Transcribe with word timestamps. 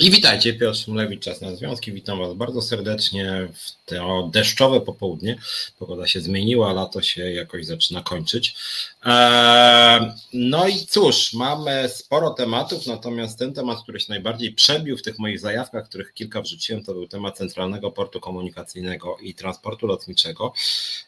I 0.00 0.10
witajcie, 0.10 0.54
Piotr 0.54 0.78
Szumlewicz, 0.78 1.22
Czas 1.22 1.40
na 1.40 1.56
Związki. 1.56 1.92
Witam 1.92 2.18
Was 2.18 2.34
bardzo 2.34 2.62
serdecznie 2.62 3.48
w 3.54 3.78
to 3.88 4.30
deszczowe 4.32 4.80
popołudnie. 4.80 5.38
Pogoda 5.78 6.06
się 6.06 6.20
zmieniła, 6.20 6.72
lato 6.72 7.02
się 7.02 7.32
jakoś 7.32 7.66
zaczyna 7.66 8.02
kończyć. 8.02 8.56
Eee, 9.04 10.12
no 10.32 10.68
i 10.68 10.86
cóż, 10.86 11.32
mamy 11.32 11.88
sporo 11.88 12.30
tematów, 12.30 12.86
natomiast 12.86 13.38
ten 13.38 13.54
temat, 13.54 13.82
który 13.82 14.00
się 14.00 14.06
najbardziej 14.08 14.52
przebił 14.52 14.98
w 14.98 15.02
tych 15.02 15.18
moich 15.18 15.40
zajawkach, 15.40 15.88
których 15.88 16.14
kilka 16.14 16.42
wrzuciłem, 16.42 16.84
to 16.84 16.92
był 16.92 17.08
temat 17.08 17.36
Centralnego 17.36 17.90
Portu 17.90 18.20
Komunikacyjnego 18.20 19.16
i 19.20 19.34
Transportu 19.34 19.86
Lotniczego, 19.86 20.52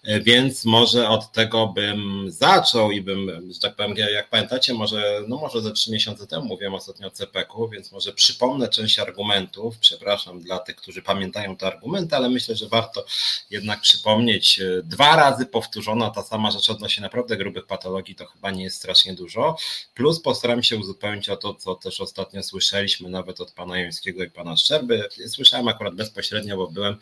e, 0.02 0.20
więc 0.20 0.64
może 0.64 1.08
od 1.08 1.32
tego 1.32 1.66
bym 1.66 2.24
zaczął 2.30 2.90
i 2.90 3.00
bym, 3.00 3.52
że 3.52 3.60
tak 3.60 3.76
powiem, 3.76 3.96
jak 3.96 4.30
pamiętacie, 4.30 4.74
może, 4.74 5.20
no 5.28 5.36
może 5.36 5.60
ze 5.60 5.72
trzy 5.72 5.92
miesiące 5.92 6.26
temu 6.26 6.44
mówiłem 6.44 6.74
ostatnio 6.74 7.06
o 7.08 7.10
CPK-u, 7.10 7.68
więc 7.68 7.92
może 7.92 8.12
przypomnę 8.12 8.68
część 8.80 8.98
argumentów, 8.98 9.78
przepraszam 9.78 10.40
dla 10.40 10.58
tych, 10.58 10.76
którzy 10.76 11.02
pamiętają 11.02 11.56
te 11.56 11.66
argumenty, 11.66 12.16
ale 12.16 12.28
myślę, 12.28 12.56
że 12.56 12.68
warto 12.68 13.04
jednak 13.50 13.80
przypomnieć, 13.80 14.60
e, 14.60 14.82
dwa 14.82 15.16
razy 15.16 15.46
powtórzona 15.46 16.10
ta 16.10 16.22
sama 16.22 16.50
rzecz 16.50 16.70
odnośnie 16.70 17.02
naprawdę 17.02 17.36
grubych 17.36 17.66
patologii, 17.66 18.14
to 18.14 18.26
chyba 18.26 18.50
nie 18.50 18.64
jest 18.64 18.76
strasznie 18.76 19.14
dużo, 19.14 19.56
plus 19.94 20.20
postaram 20.20 20.62
się 20.62 20.76
uzupełnić 20.76 21.28
o 21.28 21.36
to, 21.36 21.54
co 21.54 21.74
też 21.74 22.00
ostatnio 22.00 22.42
słyszeliśmy 22.42 23.08
nawet 23.08 23.40
od 23.40 23.52
pana 23.52 23.78
Jońskiego 23.78 24.24
i 24.24 24.30
pana 24.30 24.56
Szczerby, 24.56 25.08
słyszałem 25.28 25.68
akurat 25.68 25.94
bezpośrednio, 25.94 26.56
bo 26.56 26.66
byłem 26.66 26.96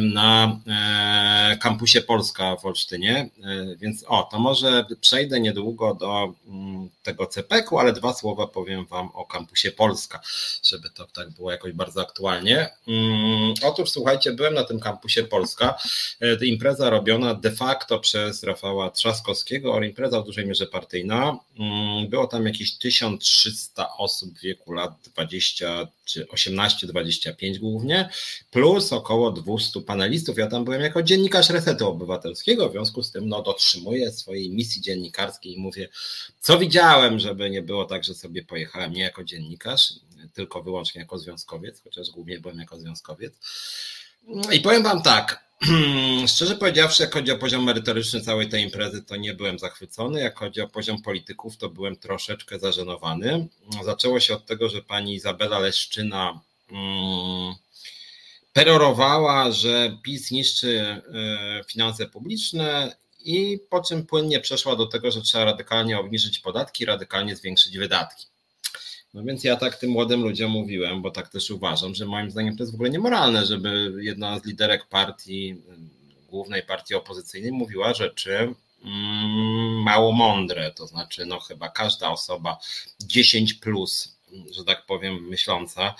na 0.00 0.58
e, 1.52 1.56
kampusie 1.56 2.00
Polska 2.00 2.56
w 2.56 2.66
Olsztynie, 2.66 3.28
e, 3.44 3.76
więc 3.76 4.04
o, 4.08 4.22
to 4.22 4.38
może 4.38 4.84
przejdę 5.00 5.40
niedługo 5.40 5.94
do 5.94 6.34
mm, 6.46 6.90
tego 7.02 7.26
CPK-u, 7.26 7.78
ale 7.78 7.92
dwa 7.92 8.14
słowa 8.14 8.46
powiem 8.46 8.86
wam 8.86 9.10
o 9.14 9.26
kampusie 9.26 9.70
Polska, 9.70 10.20
żeby 10.62 10.90
to 10.90 11.05
tak 11.12 11.30
było 11.30 11.50
jakoś 11.50 11.72
bardzo 11.72 12.00
aktualnie. 12.00 12.70
Mm, 12.88 13.54
otóż 13.62 13.90
słuchajcie, 13.90 14.32
byłem 14.32 14.54
na 14.54 14.64
tym 14.64 14.80
kampusie 14.80 15.24
Polska. 15.24 15.78
E, 16.20 16.46
impreza 16.46 16.90
robiona 16.90 17.34
de 17.34 17.50
facto 17.50 17.98
przez 17.98 18.42
Rafała 18.42 18.90
Trzaskowskiego, 18.90 19.82
impreza 19.82 20.20
w 20.20 20.24
dużej 20.24 20.46
mierze 20.46 20.66
partyjna. 20.66 21.38
Mm, 21.58 22.08
było 22.08 22.26
tam 22.26 22.46
jakieś 22.46 22.78
1300 22.78 23.96
osób 23.96 24.38
w 24.38 24.42
wieku 24.42 24.72
lat 24.72 24.92
20 25.14 25.86
czy 26.06 26.24
18-25 26.24 27.58
głównie, 27.58 28.08
plus 28.50 28.92
około 28.92 29.32
200 29.32 29.80
panelistów. 29.80 30.38
Ja 30.38 30.46
tam 30.46 30.64
byłem 30.64 30.80
jako 30.80 31.02
dziennikarz 31.02 31.50
Resetu 31.50 31.88
Obywatelskiego, 31.88 32.68
w 32.68 32.72
związku 32.72 33.02
z 33.02 33.10
tym 33.10 33.28
no, 33.28 33.42
dotrzymuję 33.42 34.12
swojej 34.12 34.50
misji 34.50 34.82
dziennikarskiej 34.82 35.54
i 35.54 35.58
mówię, 35.58 35.88
co 36.40 36.58
widziałem, 36.58 37.18
żeby 37.18 37.50
nie 37.50 37.62
było 37.62 37.84
tak, 37.84 38.04
że 38.04 38.14
sobie 38.14 38.44
pojechałem 38.44 38.92
nie 38.92 39.02
jako 39.02 39.24
dziennikarz, 39.24 39.92
tylko 40.34 40.62
wyłącznie 40.62 41.00
jako 41.00 41.18
związkowiec, 41.18 41.82
chociaż 41.82 42.10
głównie 42.10 42.40
byłem 42.40 42.58
jako 42.58 42.80
związkowiec. 42.80 43.34
I 44.52 44.60
powiem 44.60 44.82
Wam 44.82 45.02
tak, 45.02 45.46
szczerze 46.34 46.56
powiedziawszy, 46.56 47.02
jak 47.02 47.14
chodzi 47.14 47.32
o 47.32 47.38
poziom 47.38 47.64
merytoryczny 47.64 48.20
całej 48.20 48.48
tej 48.48 48.62
imprezy, 48.62 49.02
to 49.02 49.16
nie 49.16 49.34
byłem 49.34 49.58
zachwycony. 49.58 50.20
Jak 50.20 50.38
chodzi 50.38 50.60
o 50.60 50.68
poziom 50.68 51.02
polityków, 51.02 51.56
to 51.56 51.68
byłem 51.68 51.96
troszeczkę 51.96 52.58
zażenowany. 52.58 53.48
Zaczęło 53.84 54.20
się 54.20 54.34
od 54.34 54.46
tego, 54.46 54.68
że 54.68 54.82
pani 54.82 55.14
Izabela 55.14 55.58
Leszczyna 55.58 56.40
mm, 56.72 57.54
perorowała, 58.52 59.52
że 59.52 59.98
PiS 60.02 60.30
niszczy 60.30 60.80
e, 60.80 61.02
finanse 61.68 62.06
publiczne 62.06 62.96
i 63.20 63.58
po 63.70 63.82
czym 63.82 64.06
płynnie 64.06 64.40
przeszła 64.40 64.76
do 64.76 64.86
tego, 64.86 65.10
że 65.10 65.22
trzeba 65.22 65.44
radykalnie 65.44 65.98
obniżyć 65.98 66.38
podatki, 66.38 66.84
radykalnie 66.84 67.36
zwiększyć 67.36 67.78
wydatki. 67.78 68.26
No 69.16 69.22
więc 69.22 69.44
ja 69.44 69.56
tak 69.56 69.76
tym 69.76 69.90
młodym 69.90 70.22
ludziom 70.22 70.50
mówiłem, 70.50 71.02
bo 71.02 71.10
tak 71.10 71.28
też 71.28 71.50
uważam, 71.50 71.94
że 71.94 72.06
moim 72.06 72.30
zdaniem 72.30 72.56
to 72.56 72.62
jest 72.62 72.72
w 72.72 72.74
ogóle 72.74 72.90
niemoralne, 72.90 73.46
żeby 73.46 73.92
jedna 74.00 74.38
z 74.38 74.44
liderek 74.44 74.86
partii, 74.86 75.56
głównej 76.28 76.62
partii 76.62 76.94
opozycyjnej 76.94 77.52
mówiła 77.52 77.94
rzeczy 77.94 78.54
mm, 78.84 79.82
mało 79.82 80.12
mądre, 80.12 80.70
to 80.70 80.86
znaczy 80.86 81.26
no 81.26 81.40
chyba 81.40 81.68
każda 81.68 82.10
osoba 82.10 82.58
10 83.00 83.54
plus, 83.54 84.18
że 84.50 84.64
tak 84.64 84.86
powiem, 84.86 85.28
myśląca, 85.28 85.94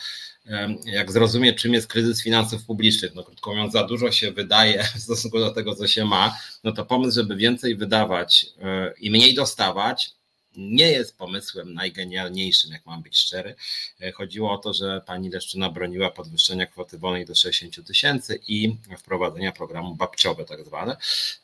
jak 0.85 1.13
zrozumie, 1.13 1.55
czym 1.55 1.75
jest 1.75 1.87
kryzys 1.87 2.23
finansów 2.23 2.65
publicznych, 2.65 3.15
no 3.15 3.25
krótko 3.25 3.51
mówiąc, 3.51 3.73
za 3.73 3.85
dużo 3.85 4.13
się 4.13 4.33
wydaje 4.33 4.85
w 4.97 5.01
stosunku 5.03 5.39
do 5.39 5.51
tego, 5.51 5.75
co 5.75 5.87
się 5.87 6.05
ma, 6.05 6.37
no 6.65 6.73
to 6.73 6.87
pomysł, 6.87 7.15
żeby 7.15 7.37
więcej 7.37 7.77
wydawać 7.77 8.47
e, 8.63 8.93
i 9.01 9.11
mniej 9.11 9.35
dostawać, 9.35 10.16
nie 10.57 10.93
jest 10.93 11.19
pomysłem 11.19 11.75
najgenialniejszym, 11.75 12.73
jak 12.73 12.87
mam 12.87 13.03
być 13.03 13.19
szczery. 13.19 13.55
E, 14.01 14.13
chodziło 14.13 14.53
o 14.53 14.59
to, 14.59 14.73
że 14.73 15.03
pani 15.07 15.31
Leszczyna 15.31 15.71
broniła 15.71 16.11
podwyższenia 16.11 16.67
kwoty 16.67 16.99
wolnej 16.99 17.27
do 17.27 17.35
60 17.35 17.87
tysięcy 17.87 18.41
i 18.49 18.77
wprowadzenia 18.99 19.53
programu 19.53 19.95
babciowe 19.95 20.45
tak 20.45 20.65
zwane, 20.65 20.97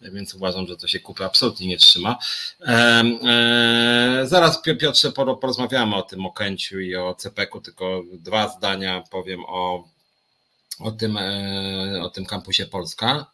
e, 0.02 0.10
więc 0.10 0.34
uważam, 0.34 0.66
że 0.66 0.76
to 0.76 0.88
się 0.88 1.00
kupy 1.00 1.24
absolutnie 1.24 1.66
nie 1.66 1.76
trzyma. 1.76 2.18
E, 2.60 4.22
zaraz 4.24 4.62
Piotrze 4.62 5.12
porozmawiamy 5.12 5.96
o 5.96 6.02
tym 6.02 6.26
Okęciu 6.26 6.80
i 6.80 6.96
o 6.96 7.14
CPK-u, 7.14 7.60
tylko 7.60 8.02
dwa 8.12 8.48
zdania 8.48 9.04
powiem 9.10 9.44
o, 9.46 9.88
o, 10.78 10.90
tym, 10.90 11.18
o 12.02 12.10
tym 12.10 12.26
kampusie 12.26 12.66
Polska. 12.66 13.26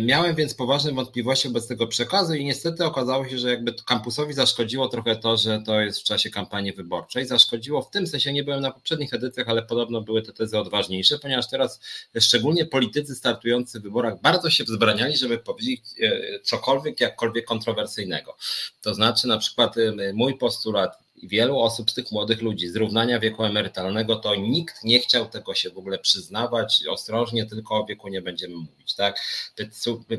Miałem 0.00 0.34
więc 0.34 0.54
poważne 0.54 0.92
wątpliwości 0.92 1.48
wobec 1.48 1.68
tego 1.68 1.86
przekazu 1.86 2.34
i 2.34 2.44
niestety 2.44 2.84
okazało 2.84 3.28
się, 3.28 3.38
że 3.38 3.50
jakby 3.50 3.74
kampusowi 3.86 4.34
zaszkodziło 4.34 4.88
trochę 4.88 5.16
to, 5.16 5.36
że 5.36 5.62
to 5.66 5.80
jest 5.80 6.00
w 6.00 6.04
czasie 6.04 6.30
kampanii 6.30 6.72
wyborczej. 6.72 7.26
Zaszkodziło 7.26 7.82
w 7.82 7.90
tym 7.90 8.06
sensie, 8.06 8.32
nie 8.32 8.44
byłem 8.44 8.60
na 8.60 8.70
poprzednich 8.70 9.14
edycjach, 9.14 9.48
ale 9.48 9.62
podobno 9.62 10.00
były 10.00 10.22
te 10.22 10.32
tezy 10.32 10.58
odważniejsze, 10.58 11.18
ponieważ 11.18 11.48
teraz 11.48 11.80
szczególnie 12.20 12.66
politycy 12.66 13.14
startujący 13.14 13.80
w 13.80 13.82
wyborach 13.82 14.20
bardzo 14.20 14.50
się 14.50 14.64
wzbraniali, 14.64 15.16
żeby 15.16 15.38
powiedzieć 15.38 15.80
e, 16.02 16.40
cokolwiek, 16.40 17.00
jakkolwiek 17.00 17.44
kontrowersyjnego. 17.44 18.36
To 18.82 18.94
znaczy 18.94 19.28
na 19.28 19.38
przykład 19.38 19.78
e, 19.78 20.12
mój 20.12 20.38
postulat 20.38 21.02
wielu 21.22 21.58
osób 21.58 21.90
z 21.90 21.94
tych 21.94 22.12
młodych 22.12 22.42
ludzi, 22.42 22.68
zrównania 22.68 23.20
wieku 23.20 23.44
emerytalnego, 23.44 24.16
to 24.16 24.34
nikt 24.34 24.84
nie 24.84 25.00
chciał 25.00 25.26
tego 25.28 25.54
się 25.54 25.70
w 25.70 25.78
ogóle 25.78 25.98
przyznawać. 25.98 26.82
Ostrożnie, 26.88 27.46
tylko 27.46 27.74
o 27.74 27.86
wieku 27.86 28.08
nie 28.08 28.22
będziemy 28.22 28.56
mówić, 28.56 28.94
tak? 28.94 29.20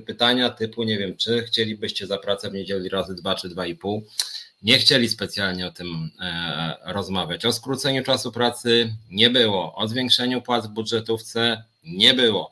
Pytania 0.06 0.50
typu, 0.50 0.84
nie 0.84 0.98
wiem, 0.98 1.18
czy 1.18 1.44
chcielibyście 1.44 2.08
za 2.08 2.18
pracę 2.18 2.50
w 2.50 2.54
niedzielę 2.54 2.90
razy 2.90 3.16
dwa 3.16 3.36
czy 3.36 3.50
dwa 3.50 3.66
i 3.66 3.76
pół. 3.76 4.04
Nie 4.64 4.80
chcieli 4.80 5.10
specjalnie 5.10 5.68
o 5.68 5.72
tym 5.72 6.10
e, 6.20 6.78
rozmawiać. 6.86 7.46
O 7.46 7.54
skróceniu 7.54 8.04
czasu 8.04 8.32
pracy 8.32 8.96
nie 9.12 9.30
było. 9.30 9.76
O 9.76 9.88
zwiększeniu 9.88 10.42
płac 10.42 10.68
w 10.68 10.70
budżetówce 10.70 11.64
nie 11.84 12.14
było. 12.14 12.52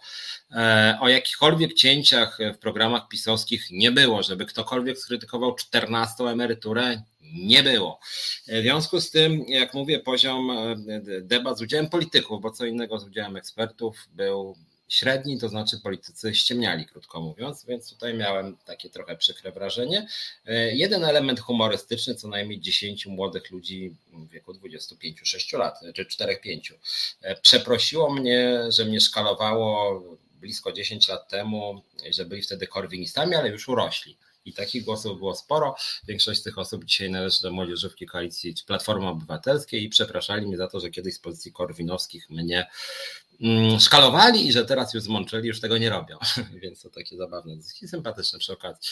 E, 0.51 0.97
o 1.01 1.09
jakichkolwiek 1.09 1.73
cięciach 1.73 2.37
w 2.53 2.57
programach 2.57 3.07
pisowskich 3.07 3.71
nie 3.71 3.91
było, 3.91 4.23
żeby 4.23 4.45
ktokolwiek 4.45 4.97
skrytykował 4.97 5.55
14 5.55 6.23
emeryturę, 6.23 7.01
nie 7.21 7.63
było. 7.63 7.99
W 8.47 8.61
związku 8.61 9.01
z 9.01 9.11
tym, 9.11 9.45
jak 9.47 9.73
mówię, 9.73 9.99
poziom 9.99 10.51
e, 10.51 10.75
debat 11.21 11.57
z 11.57 11.61
udziałem 11.61 11.89
polityków, 11.89 12.41
bo 12.41 12.51
co 12.51 12.65
innego 12.65 12.99
z 12.99 13.07
udziałem 13.07 13.35
ekspertów, 13.35 14.07
był 14.13 14.55
średni, 14.91 15.39
to 15.39 15.49
znaczy 15.49 15.79
politycy 15.79 16.35
ściemniali, 16.35 16.85
krótko 16.85 17.21
mówiąc, 17.21 17.65
więc 17.65 17.89
tutaj 17.89 18.13
miałem 18.13 18.57
takie 18.65 18.89
trochę 18.89 19.17
przykre 19.17 19.51
wrażenie. 19.51 20.07
E, 20.45 20.75
jeden 20.75 21.03
element 21.03 21.39
humorystyczny, 21.39 22.15
co 22.15 22.27
najmniej 22.27 22.59
10 22.59 23.05
młodych 23.05 23.51
ludzi 23.51 23.95
w 24.13 24.29
wieku 24.29 24.53
25-6 24.53 25.57
lat, 25.57 25.79
czy 25.95 26.05
4-5, 26.05 26.73
przeprosiło 27.41 28.13
mnie, 28.13 28.63
że 28.69 28.85
mnie 28.85 29.01
szkalowało 29.01 30.01
blisko 30.41 30.71
10 30.71 31.07
lat 31.07 31.29
temu, 31.29 31.81
że 32.11 32.25
byli 32.25 32.41
wtedy 32.41 32.67
korwinistami, 32.67 33.35
ale 33.35 33.49
już 33.49 33.69
urośli. 33.69 34.17
I 34.45 34.53
takich 34.53 34.83
głosów 34.83 35.17
było 35.17 35.35
sporo. 35.35 35.75
Większość 36.07 36.39
z 36.39 36.43
tych 36.43 36.57
osób 36.57 36.85
dzisiaj 36.85 37.11
należy 37.11 37.41
do 37.41 37.51
młodzieżówki 37.51 38.05
koalicji 38.05 38.55
czy 38.55 38.65
Platformy 38.65 39.07
Obywatelskiej 39.07 39.83
i 39.83 39.89
przepraszali 39.89 40.47
mnie 40.47 40.57
za 40.57 40.67
to, 40.67 40.79
że 40.79 40.89
kiedyś 40.89 41.13
z 41.13 41.19
pozycji 41.19 41.51
korwinowskich 41.51 42.29
mnie 42.29 42.67
szkalowali 43.79 44.47
i 44.47 44.51
że 44.51 44.65
teraz 44.65 44.93
już 44.93 45.03
zmączyli, 45.03 45.47
już 45.47 45.59
tego 45.59 45.77
nie 45.77 45.89
robią. 45.89 46.17
więc 46.63 46.81
to 46.81 46.89
takie 46.89 47.17
zabawne, 47.17 47.53
i 47.81 47.87
sympatyczne 47.87 48.39
przy 48.39 48.53
okazji. 48.53 48.89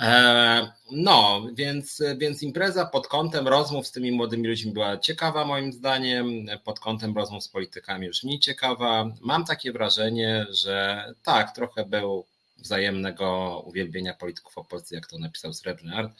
E, 0.00 0.72
no, 0.90 1.46
więc, 1.54 2.02
więc 2.18 2.42
impreza 2.42 2.86
pod 2.86 3.08
kątem 3.08 3.48
rozmów 3.48 3.86
z 3.86 3.92
tymi 3.92 4.12
młodymi 4.12 4.48
ludźmi 4.48 4.72
była 4.72 4.98
ciekawa 4.98 5.44
moim 5.44 5.72
zdaniem, 5.72 6.46
pod 6.64 6.80
kątem 6.80 7.16
rozmów 7.16 7.44
z 7.44 7.48
politykami 7.48 8.06
już 8.06 8.24
mniej 8.24 8.40
ciekawa. 8.40 9.10
Mam 9.20 9.44
takie 9.44 9.72
wrażenie, 9.72 10.46
że 10.50 11.04
tak, 11.22 11.54
trochę 11.54 11.84
był 11.84 12.24
wzajemnego 12.58 13.58
uwielbienia 13.66 14.14
polityków 14.14 14.58
opozycji, 14.58 14.94
jak 14.94 15.06
to 15.06 15.18
napisał 15.18 15.52
Srebrny 15.52 15.94
Art. 15.94 16.12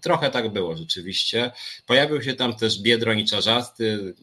Trochę 0.00 0.30
tak 0.30 0.52
było 0.52 0.76
rzeczywiście. 0.76 1.52
Pojawił 1.86 2.22
się 2.22 2.34
tam 2.34 2.56
też 2.56 2.82
Biedroń 2.82 3.18
i 3.18 3.24
Czarzasty, 3.24 4.14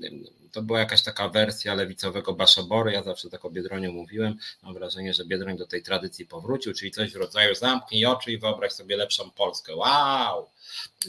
to 0.57 0.62
była 0.62 0.80
jakaś 0.80 1.01
taka 1.01 1.30
wersja 1.30 1.74
lewicowego 1.74 2.33
Baszobory. 2.33 2.92
Ja 2.92 3.04
zawsze 3.04 3.30
tak 3.30 3.45
o 3.45 3.50
Biedroniu 3.50 3.94
mówiłem. 3.94 4.38
Mam 4.63 4.74
wrażenie, 4.74 5.13
że 5.13 5.25
Biedroń 5.25 5.57
do 5.57 5.68
tej 5.68 5.83
tradycji 5.83 6.25
powrócił, 6.25 6.74
czyli 6.74 6.92
coś 6.92 7.13
w 7.13 7.15
rodzaju 7.15 7.56
zamknij 7.56 8.06
oczy 8.06 8.31
i 8.31 8.38
wyobraź 8.38 8.71
sobie 8.71 8.98
lepszą 8.98 9.31
Polskę. 9.31 9.75
Wow! 9.75 10.48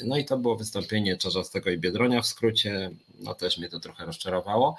No 0.04 0.16
i 0.16 0.24
to 0.24 0.38
było 0.38 0.56
wystąpienie 0.56 1.16
Czarzastego 1.16 1.70
i 1.70 1.78
Biedronia 1.78 2.22
w 2.22 2.26
skrócie. 2.26 2.90
No 3.20 3.34
też 3.34 3.58
mnie 3.58 3.68
to 3.68 3.80
trochę 3.80 4.04
rozczarowało. 4.04 4.76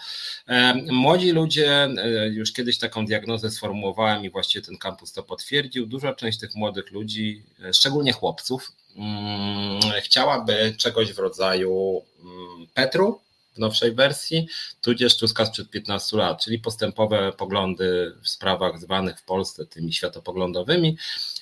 E, 0.48 0.74
młodzi 0.92 1.31
ludzie, 1.31 1.83
e, 1.83 2.27
już 2.27 2.54
kiedyś 2.54 2.77
taką 2.77 3.06
diagnozę 3.06 3.51
sformułowałem 3.51 4.25
i 4.25 4.30
właściwie 4.30 4.66
ten 4.66 4.77
kampus 4.77 5.13
to 5.13 5.24
potwierdził. 5.24 5.86
Duża 5.86 6.13
część 6.13 6.39
tych 6.39 6.56
młodych 6.56 6.92
ludzi, 6.92 7.44
e, 7.63 7.74
szczególnie 7.74 8.13
chłopców, 8.13 8.71
mm, 8.95 9.81
chciałaby 10.01 10.75
czegoś 10.77 11.13
w 11.13 11.19
rodzaju 11.19 12.04
mm, 12.24 12.68
Petru, 12.74 13.19
w 13.53 13.57
nowszej 13.57 13.95
wersji, 13.95 14.47
tudzież 14.81 15.17
Tuska 15.17 15.45
sprzed 15.45 15.69
15 15.69 16.17
lat, 16.17 16.43
czyli 16.43 16.59
postępowe 16.59 17.31
poglądy 17.37 18.13
w 18.23 18.29
sprawach 18.29 18.79
zwanych 18.79 19.19
w 19.19 19.23
Polsce 19.23 19.65
tymi 19.65 19.93
światopoglądowymi 19.93 20.97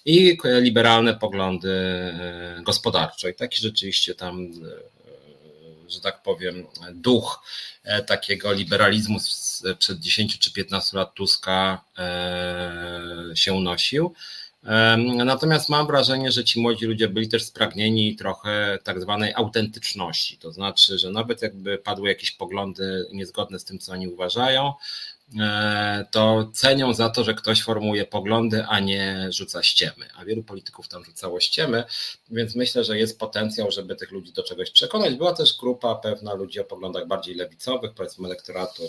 i 0.06 0.38
liberalne 0.62 1.16
poglądy 1.16 1.72
e, 1.72 2.62
gospodarcze. 2.64 3.30
I 3.30 3.34
taki 3.36 3.62
rzeczywiście 3.62 4.16
tam, 4.16 4.42
e, 4.42 5.90
że 5.90 6.02
tak 6.02 6.24
powiem, 6.24 6.68
duch 6.94 7.42
e, 7.84 8.04
takiego 8.04 8.54
liberalizmu 8.54 9.20
sprzed 9.20 10.00
10 10.00 10.40
czy 10.40 10.54
15 10.54 10.98
lat 10.98 11.14
Tuska 11.14 11.84
się 13.36 13.54
unosił. 13.54 14.14
Natomiast 15.26 15.70
mam 15.70 15.88
wrażenie, 15.88 16.32
że 16.32 16.44
ci 16.44 16.62
młodzi 16.62 16.86
ludzie 16.86 17.08
byli 17.08 17.30
też 17.30 17.44
spragnieni 17.44 18.16
trochę 18.16 18.80
tak 18.84 19.02
zwanej 19.02 19.34
autentyczności. 19.36 20.38
To 20.38 20.52
znaczy, 20.52 21.00
że 21.00 21.12
nawet 21.12 21.42
jakby 21.42 21.78
padły 21.78 22.10
jakieś 22.10 22.32
poglądy 22.32 23.06
niezgodne 23.14 23.60
z 23.60 23.66
tym, 23.66 23.80
co 23.80 23.92
oni 23.92 24.08
uważają, 24.08 24.74
to 26.12 26.50
cenią 26.54 26.94
za 26.94 27.10
to, 27.10 27.24
że 27.24 27.34
ktoś 27.34 27.64
formułuje 27.64 28.06
poglądy, 28.06 28.66
a 28.66 28.80
nie 28.80 29.28
rzuca 29.30 29.64
ściemy. 29.64 30.06
A 30.16 30.26
wielu 30.26 30.44
polityków 30.44 30.88
tam 30.88 31.06
rzucało 31.06 31.40
ściemy, 31.40 31.84
więc 32.30 32.56
myślę, 32.56 32.84
że 32.84 32.98
jest 32.98 33.20
potencjał, 33.20 33.72
żeby 33.72 33.96
tych 33.96 34.12
ludzi 34.12 34.34
do 34.34 34.44
czegoś 34.44 34.72
przekonać. 34.72 35.16
Była 35.16 35.34
też 35.34 35.58
grupa 35.58 35.96
pewna 35.96 36.34
ludzi 36.34 36.60
o 36.60 36.64
poglądach 36.64 37.08
bardziej 37.08 37.36
lewicowych, 37.36 37.92
powiedzmy 37.94 38.28
elektoratu 38.28 38.84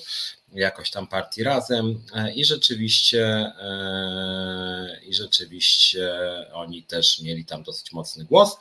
jakoś 0.52 0.90
tam 0.90 1.06
partii 1.06 1.42
razem 1.42 2.00
e, 2.14 2.34
i 2.34 2.44
rzeczywiście 2.44 3.26
e, 3.60 5.00
i 5.06 5.14
rzeczywiście 5.14 6.12
oni 6.52 6.82
też 6.82 7.20
mieli 7.22 7.44
tam 7.44 7.62
dosyć 7.62 7.92
mocny 7.92 8.24
głos. 8.24 8.56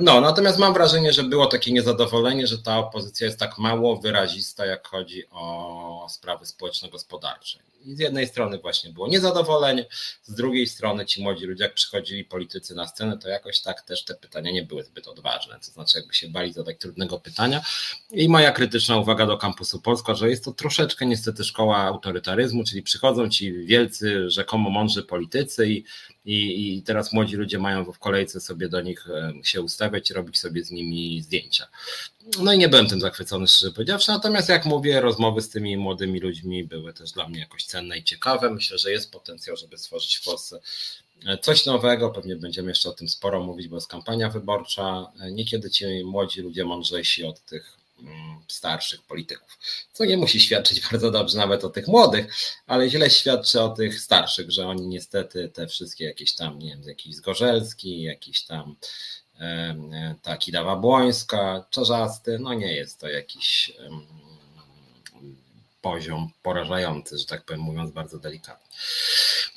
No, 0.00 0.20
natomiast 0.20 0.58
mam 0.58 0.74
wrażenie, 0.74 1.12
że 1.12 1.22
było 1.22 1.46
takie 1.46 1.72
niezadowolenie, 1.72 2.46
że 2.46 2.58
ta 2.58 2.78
opozycja 2.78 3.26
jest 3.26 3.38
tak 3.38 3.58
mało 3.58 3.96
wyrazista, 3.96 4.66
jak 4.66 4.88
chodzi 4.88 5.22
o 5.30 6.06
sprawy 6.10 6.46
społeczne 6.46 6.73
społeczno-gospodarczej. 6.74 7.73
I 7.84 7.96
z 7.96 7.98
jednej 7.98 8.26
strony 8.26 8.58
właśnie 8.58 8.92
było 8.92 9.08
niezadowolenie, 9.08 9.86
z 10.22 10.34
drugiej 10.34 10.66
strony 10.66 11.06
ci 11.06 11.22
młodzi 11.22 11.46
ludzie, 11.46 11.64
jak 11.64 11.74
przychodzili 11.74 12.24
politycy 12.24 12.74
na 12.74 12.86
scenę, 12.88 13.18
to 13.18 13.28
jakoś 13.28 13.60
tak 13.60 13.82
też 13.82 14.04
te 14.04 14.14
pytania 14.14 14.50
nie 14.50 14.62
były 14.62 14.84
zbyt 14.84 15.08
odważne, 15.08 15.58
to 15.60 15.66
znaczy 15.72 15.98
jakby 15.98 16.14
się 16.14 16.28
bali 16.28 16.52
zadać 16.52 16.78
trudnego 16.78 17.18
pytania. 17.18 17.60
I 18.10 18.28
moja 18.28 18.52
krytyczna 18.52 18.96
uwaga 18.96 19.26
do 19.26 19.38
kampusu 19.38 19.80
Polska, 19.80 20.14
że 20.14 20.30
jest 20.30 20.44
to 20.44 20.52
troszeczkę 20.52 21.06
niestety 21.06 21.44
szkoła 21.44 21.76
autorytaryzmu, 21.76 22.64
czyli 22.64 22.82
przychodzą 22.82 23.28
ci 23.28 23.52
wielcy, 23.52 24.30
rzekomo 24.30 24.70
mądrzy 24.70 25.02
politycy 25.02 25.68
i, 25.68 25.84
i, 26.24 26.76
i 26.78 26.82
teraz 26.82 27.12
młodzi 27.12 27.36
ludzie 27.36 27.58
mają 27.58 27.92
w 27.92 27.98
kolejce 27.98 28.40
sobie 28.40 28.68
do 28.68 28.80
nich 28.80 29.06
się 29.42 29.62
ustawiać 29.62 30.10
robić 30.10 30.38
sobie 30.38 30.64
z 30.64 30.70
nimi 30.70 31.22
zdjęcia. 31.22 31.66
No 32.42 32.52
i 32.52 32.58
nie 32.58 32.68
byłem 32.68 32.86
tym 32.86 33.00
zachwycony, 33.00 33.46
szczerze 33.46 33.72
powiedziawszy. 33.72 34.10
Natomiast 34.10 34.48
jak 34.48 34.64
mówię, 34.64 35.00
rozmowy 35.00 35.42
z 35.42 35.48
tymi 35.48 35.76
młodymi 35.76 36.20
ludźmi 36.20 36.64
były 36.64 36.92
też 36.92 37.12
dla 37.12 37.28
mnie 37.28 37.40
jakoś 37.40 37.64
cenne 37.74 37.98
i 37.98 38.04
ciekawe. 38.04 38.50
Myślę, 38.50 38.78
że 38.78 38.92
jest 38.92 39.10
potencjał, 39.10 39.56
żeby 39.56 39.78
stworzyć 39.78 40.16
w 40.16 40.24
Polsce 40.24 40.60
coś 41.42 41.66
nowego. 41.66 42.10
Pewnie 42.10 42.36
będziemy 42.36 42.68
jeszcze 42.68 42.88
o 42.88 42.92
tym 42.92 43.08
sporo 43.08 43.42
mówić, 43.42 43.68
bo 43.68 43.76
jest 43.76 43.88
kampania 43.88 44.30
wyborcza. 44.30 45.12
Niekiedy 45.32 45.70
ci 45.70 46.04
młodzi 46.04 46.40
ludzie 46.40 46.64
mądrzejsi 46.64 47.24
od 47.24 47.44
tych 47.44 47.76
mm, 48.00 48.40
starszych 48.48 49.02
polityków. 49.02 49.58
Co 49.92 50.04
nie 50.04 50.16
musi 50.16 50.40
świadczyć 50.40 50.80
bardzo 50.90 51.10
dobrze 51.10 51.38
nawet 51.38 51.64
o 51.64 51.70
tych 51.70 51.88
młodych, 51.88 52.34
ale 52.66 52.90
źle 52.90 53.10
świadczy 53.10 53.60
o 53.60 53.68
tych 53.68 54.00
starszych, 54.00 54.50
że 54.50 54.66
oni 54.66 54.86
niestety 54.86 55.48
te 55.48 55.66
wszystkie 55.66 56.04
jakieś 56.04 56.34
tam, 56.34 56.58
nie 56.58 56.70
wiem, 56.70 56.82
jakiś 56.82 57.14
Zgorzelski, 57.14 58.02
jakiś 58.02 58.42
tam 58.42 58.76
ta 60.22 60.36
Kidawa 60.36 60.76
Błońska, 60.76 61.66
Czarzasty, 61.70 62.38
no 62.38 62.54
nie 62.54 62.72
jest 62.72 63.00
to 63.00 63.08
jakiś 63.08 63.72
poziom 65.84 66.30
porażający, 66.42 67.18
że 67.18 67.26
tak 67.26 67.44
powiem, 67.44 67.60
mówiąc 67.60 67.90
bardzo 67.90 68.18
delikatnie. 68.18 68.76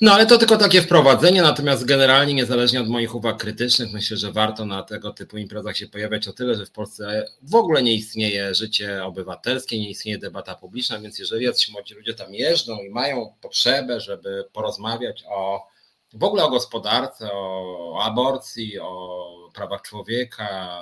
No 0.00 0.12
ale 0.12 0.26
to 0.26 0.38
tylko 0.38 0.56
takie 0.56 0.82
wprowadzenie, 0.82 1.42
natomiast 1.42 1.84
generalnie 1.84 2.34
niezależnie 2.34 2.80
od 2.80 2.88
moich 2.88 3.14
uwag 3.14 3.36
krytycznych, 3.36 3.92
myślę, 3.92 4.16
że 4.16 4.32
warto 4.32 4.64
na 4.64 4.82
tego 4.82 5.12
typu 5.12 5.38
imprezach 5.38 5.76
się 5.76 5.86
pojawiać 5.86 6.28
o 6.28 6.32
tyle, 6.32 6.54
że 6.54 6.66
w 6.66 6.70
Polsce 6.70 7.24
w 7.42 7.54
ogóle 7.54 7.82
nie 7.82 7.94
istnieje 7.94 8.54
życie 8.54 9.04
obywatelskie, 9.04 9.78
nie 9.78 9.90
istnieje 9.90 10.18
debata 10.18 10.54
publiczna, 10.54 10.98
więc 10.98 11.18
jeżeli 11.18 11.44
jacyś 11.44 11.68
młodzi 11.68 11.94
ludzie 11.94 12.14
tam 12.14 12.34
jeżdżą 12.34 12.78
i 12.78 12.90
mają 12.90 13.34
potrzebę, 13.40 14.00
żeby 14.00 14.44
porozmawiać 14.52 15.24
o 15.30 15.66
w 16.12 16.24
ogóle 16.24 16.44
o 16.44 16.50
gospodarce, 16.50 17.30
o 17.32 18.00
aborcji, 18.02 18.78
o 18.78 19.50
prawach 19.54 19.82
człowieka, 19.82 20.80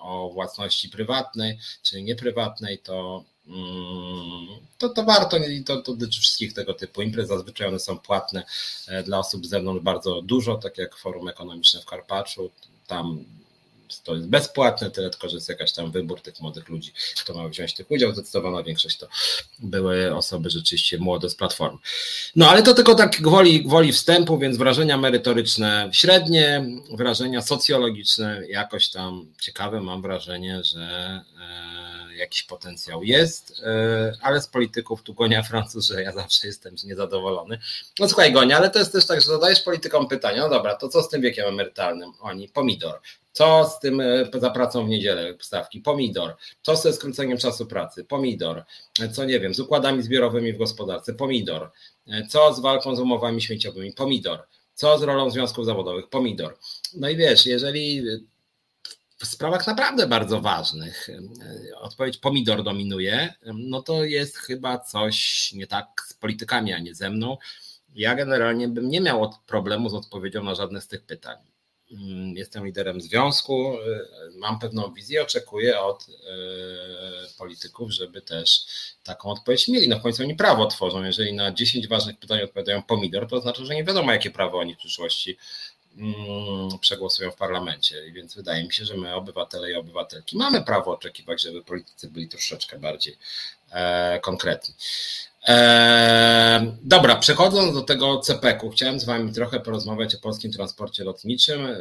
o 0.00 0.30
własności 0.30 0.88
prywatnej 0.88 1.58
czy 1.82 2.02
nieprywatnej, 2.02 2.78
to, 2.78 3.24
to, 4.78 4.88
to 4.88 5.04
warto 5.04 5.36
i 5.36 5.64
to, 5.64 5.82
to 5.82 5.94
dotyczy 5.94 6.20
wszystkich 6.20 6.52
tego 6.52 6.74
typu 6.74 7.02
imprez. 7.02 7.28
Zazwyczaj 7.28 7.68
one 7.68 7.78
są 7.78 7.98
płatne 7.98 8.44
e, 8.88 9.02
dla 9.02 9.18
osób 9.18 9.46
z 9.46 9.48
zewnątrz 9.48 9.84
bardzo 9.84 10.22
dużo, 10.22 10.54
tak 10.54 10.78
jak 10.78 10.96
Forum 10.96 11.28
Ekonomiczne 11.28 11.80
w 11.80 11.84
Karpaczu. 11.84 12.50
Tam 12.86 13.24
to 14.04 14.14
jest 14.14 14.26
bezpłatne, 14.26 14.90
tyle 14.90 15.10
tylko, 15.10 15.28
że 15.28 15.36
jest 15.36 15.48
jakaś 15.48 15.72
tam 15.72 15.90
wybór 15.90 16.20
tych 16.20 16.40
młodych 16.40 16.68
ludzi, 16.68 16.92
kto 17.22 17.34
ma 17.34 17.48
wziąć 17.48 17.74
tych 17.74 17.90
udział. 17.90 18.12
Zdecydowana 18.12 18.62
większość 18.62 18.96
to 18.96 19.08
były 19.58 20.16
osoby 20.16 20.50
rzeczywiście 20.50 20.98
młode 20.98 21.30
z 21.30 21.34
platformy. 21.34 21.78
No 22.36 22.50
ale 22.50 22.62
to 22.62 22.74
tylko 22.74 22.94
tak 22.94 23.20
gwoli, 23.20 23.64
gwoli 23.64 23.92
wstępu, 23.92 24.38
więc 24.38 24.56
wrażenia 24.56 24.96
merytoryczne 24.98 25.90
średnie, 25.92 26.64
wrażenia 26.90 27.42
socjologiczne 27.42 28.42
jakoś 28.48 28.88
tam 28.88 29.26
ciekawe. 29.40 29.80
Mam 29.80 30.02
wrażenie, 30.02 30.64
że 30.64 30.80
e, 31.40 31.89
jakiś 32.20 32.42
potencjał 32.42 33.02
jest, 33.02 33.62
e, 33.62 34.12
ale 34.22 34.40
z 34.40 34.46
polityków 34.46 35.02
tu 35.02 35.14
Gonia 35.14 35.42
Francuz, 35.42 35.86
że 35.86 36.02
ja 36.02 36.12
zawsze 36.12 36.46
jestem 36.46 36.74
niezadowolony. 36.84 37.58
No 37.98 38.08
słuchaj 38.08 38.32
Gonia, 38.32 38.56
ale 38.56 38.70
to 38.70 38.78
jest 38.78 38.92
też 38.92 39.06
tak, 39.06 39.20
że 39.20 39.26
zadajesz 39.26 39.62
politykom 39.62 40.08
pytania, 40.08 40.42
no 40.42 40.48
dobra, 40.48 40.74
to 40.74 40.88
co 40.88 41.02
z 41.02 41.08
tym 41.08 41.20
wiekiem 41.20 41.46
emerytalnym? 41.46 42.12
Oni, 42.20 42.48
pomidor. 42.48 43.00
Co 43.32 43.70
z 43.76 43.80
tym 43.80 44.00
e, 44.00 44.26
za 44.34 44.50
pracą 44.50 44.86
w 44.86 44.88
niedzielę 44.88 45.34
stawki? 45.40 45.80
Pomidor. 45.80 46.36
Co 46.62 46.76
ze 46.76 46.92
skróceniem 46.92 47.38
czasu 47.38 47.66
pracy? 47.66 48.04
Pomidor. 48.04 48.64
E, 49.00 49.08
co 49.08 49.24
nie 49.24 49.40
wiem, 49.40 49.54
z 49.54 49.60
układami 49.60 50.02
zbiorowymi 50.02 50.52
w 50.52 50.58
gospodarce? 50.58 51.14
Pomidor. 51.14 51.70
Co 52.28 52.54
z 52.54 52.60
walką 52.60 52.96
z 52.96 53.00
umowami 53.00 53.42
śmieciowymi? 53.42 53.92
Pomidor. 53.92 54.46
Co 54.74 54.98
z 54.98 55.02
rolą 55.02 55.30
związków 55.30 55.66
zawodowych? 55.66 56.08
Pomidor. 56.08 56.58
No 56.94 57.08
i 57.08 57.16
wiesz, 57.16 57.46
jeżeli 57.46 58.02
w 59.20 59.26
sprawach 59.26 59.66
naprawdę 59.66 60.06
bardzo 60.06 60.40
ważnych 60.40 61.08
odpowiedź 61.76 62.18
pomidor 62.18 62.62
dominuje, 62.62 63.34
no 63.54 63.82
to 63.82 64.04
jest 64.04 64.36
chyba 64.36 64.78
coś 64.78 65.52
nie 65.52 65.66
tak 65.66 65.86
z 66.08 66.14
politykami, 66.14 66.72
a 66.72 66.78
nie 66.78 66.94
ze 66.94 67.10
mną. 67.10 67.36
Ja 67.94 68.14
generalnie 68.14 68.68
bym 68.68 68.88
nie 68.88 69.00
miał 69.00 69.34
problemu 69.46 69.88
z 69.88 69.94
odpowiedzią 69.94 70.42
na 70.42 70.54
żadne 70.54 70.80
z 70.80 70.88
tych 70.88 71.02
pytań. 71.02 71.38
Mm, 71.92 72.36
jestem 72.36 72.66
liderem 72.66 73.00
związku, 73.00 73.74
y, 73.74 74.38
mam 74.38 74.58
pewną 74.58 74.92
wizję, 74.92 75.22
oczekuję 75.22 75.80
od 75.80 76.08
y, 76.08 76.14
polityków, 77.38 77.90
żeby 77.90 78.22
też 78.22 78.66
taką 79.02 79.30
odpowiedź 79.30 79.68
mieli. 79.68 79.88
No 79.88 79.98
w 79.98 80.02
końcu 80.02 80.22
oni 80.22 80.34
prawo 80.34 80.66
tworzą. 80.66 81.04
Jeżeli 81.04 81.32
na 81.32 81.52
10 81.52 81.88
ważnych 81.88 82.18
pytań 82.18 82.42
odpowiadają 82.42 82.82
pomidor, 82.82 83.28
to 83.28 83.40
znaczy, 83.40 83.66
że 83.66 83.74
nie 83.74 83.84
wiadomo, 83.84 84.12
jakie 84.12 84.30
prawo 84.30 84.58
oni 84.58 84.74
w 84.74 84.78
przyszłości 84.78 85.38
przegłosują 86.80 87.30
w 87.30 87.36
parlamencie. 87.36 88.12
Więc 88.12 88.34
wydaje 88.34 88.64
mi 88.64 88.72
się, 88.72 88.84
że 88.84 88.96
my, 88.96 89.14
obywatele 89.14 89.70
i 89.70 89.74
obywatelki, 89.74 90.36
mamy 90.36 90.62
prawo 90.62 90.90
oczekiwać, 90.90 91.42
żeby 91.42 91.64
politycy 91.64 92.08
byli 92.08 92.28
troszeczkę 92.28 92.78
bardziej 92.78 93.16
e, 93.70 94.20
konkretni. 94.20 94.74
Eee, 95.46 96.72
dobra, 96.82 97.16
przechodząc 97.16 97.74
do 97.74 97.82
tego 97.82 98.18
CPK-u, 98.18 98.70
chciałem 98.70 99.00
z 99.00 99.04
Wami 99.04 99.32
trochę 99.32 99.60
porozmawiać 99.60 100.14
o 100.14 100.18
polskim 100.18 100.52
transporcie 100.52 101.04
lotniczym, 101.04 101.66
eee, 101.66 101.76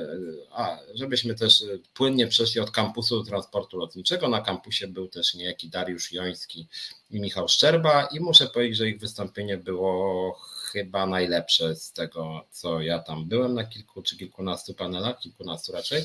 a 0.51 0.79
żebyśmy 0.93 1.35
też 1.35 1.63
płynnie 1.93 2.27
przeszli 2.27 2.61
od 2.61 2.71
kampusu 2.71 3.19
do 3.19 3.29
transportu 3.29 3.77
lotniczego. 3.77 4.27
Na 4.27 4.41
kampusie 4.41 4.87
był 4.87 5.07
też 5.07 5.33
niejaki 5.33 5.69
Dariusz 5.69 6.11
Joński 6.11 6.67
i 7.11 7.19
Michał 7.19 7.47
Szczerba 7.47 8.05
i 8.11 8.19
muszę 8.19 8.47
powiedzieć, 8.47 8.77
że 8.77 8.89
ich 8.89 8.99
wystąpienie 8.99 9.57
było 9.57 10.35
chyba 10.71 11.05
najlepsze 11.05 11.75
z 11.75 11.93
tego, 11.93 12.45
co 12.51 12.81
ja 12.81 12.99
tam 12.99 13.25
byłem 13.25 13.53
na 13.53 13.63
kilku 13.63 14.01
czy 14.01 14.17
kilkunastu 14.17 14.73
panelach, 14.73 15.19
kilkunastu 15.19 15.71
raczej, 15.71 16.03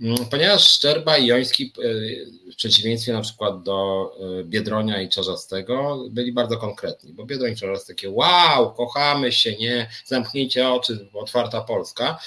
mm, 0.00 0.16
ponieważ 0.30 0.68
Szczerba 0.68 1.18
i 1.18 1.26
Joński 1.26 1.72
e, 1.78 2.52
w 2.52 2.56
przeciwieństwie 2.56 3.12
na 3.12 3.20
przykład 3.20 3.62
do 3.62 4.10
e, 4.40 4.44
Biedronia 4.44 5.02
i 5.02 5.08
Czarzastego 5.08 6.04
byli 6.10 6.32
bardzo 6.32 6.56
konkretni, 6.56 7.12
bo 7.12 7.26
Biedroń 7.26 7.52
i 7.52 7.56
Czarzasty 7.56 7.94
takie 7.94 8.10
wow, 8.10 8.74
kochamy 8.74 9.32
się, 9.32 9.56
nie, 9.56 9.88
zamknijcie 10.06 10.68
oczy, 10.68 11.08
otwarta 11.12 11.60
Polska, 11.60 12.18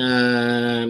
e, 0.00 0.86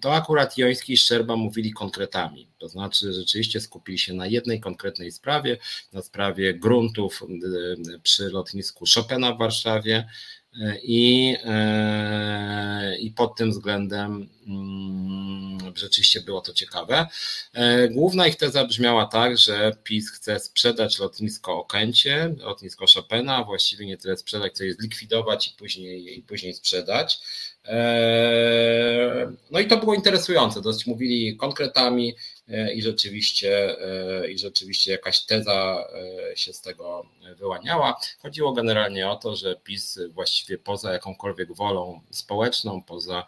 to 0.00 0.14
akurat 0.14 0.58
Joński 0.58 0.92
i 0.92 0.96
Szczerba 0.96 1.36
mówili 1.36 1.72
konkretami, 1.72 2.51
to 2.62 2.68
znaczy 2.68 3.12
rzeczywiście 3.12 3.60
skupili 3.60 3.98
się 3.98 4.14
na 4.14 4.26
jednej 4.26 4.60
konkretnej 4.60 5.12
sprawie, 5.12 5.58
na 5.92 6.02
sprawie 6.02 6.54
gruntów 6.54 7.22
przy 8.02 8.30
lotnisku 8.30 8.84
Chopina 8.94 9.32
w 9.32 9.38
Warszawie, 9.38 10.08
i, 10.82 11.36
e, 11.44 12.96
i 12.98 13.10
pod 13.10 13.36
tym 13.36 13.50
względem 13.50 14.28
mm, 14.46 15.76
rzeczywiście 15.76 16.20
było 16.20 16.40
to 16.40 16.52
ciekawe. 16.52 17.06
Główna 17.90 18.26
ich 18.26 18.36
teza 18.36 18.64
brzmiała 18.64 19.06
tak, 19.06 19.38
że 19.38 19.76
PiS 19.84 20.10
chce 20.10 20.40
sprzedać 20.40 20.98
lotnisko 20.98 21.58
Okęcie, 21.58 22.34
lotnisko 22.38 22.86
Chopina, 22.94 23.44
właściwie 23.44 23.86
nie 23.86 23.96
tyle 23.96 24.16
sprzedać, 24.16 24.52
co 24.52 24.64
je 24.64 24.74
zlikwidować 24.74 25.48
i 25.48 25.54
później, 25.58 26.18
i 26.18 26.22
później 26.22 26.54
sprzedać. 26.54 27.20
E, 27.64 29.32
no 29.50 29.60
i 29.60 29.66
to 29.66 29.76
było 29.76 29.94
interesujące, 29.94 30.62
dość 30.62 30.86
mówili 30.86 31.36
konkretami 31.36 32.14
i 32.74 32.82
rzeczywiście, 32.82 33.76
i 34.30 34.38
rzeczywiście 34.38 34.92
jakaś 34.92 35.24
teza 35.24 35.84
się 36.34 36.52
z 36.52 36.60
tego 36.60 37.06
wyłaniała. 37.36 38.00
Chodziło 38.22 38.52
generalnie 38.52 39.08
o 39.08 39.16
to, 39.16 39.36
że 39.36 39.56
PiS 39.56 39.98
właściwie 40.10 40.58
poza 40.58 40.92
jakąkolwiek 40.92 41.54
wolą 41.54 42.00
społeczną, 42.10 42.82
poza 42.82 43.26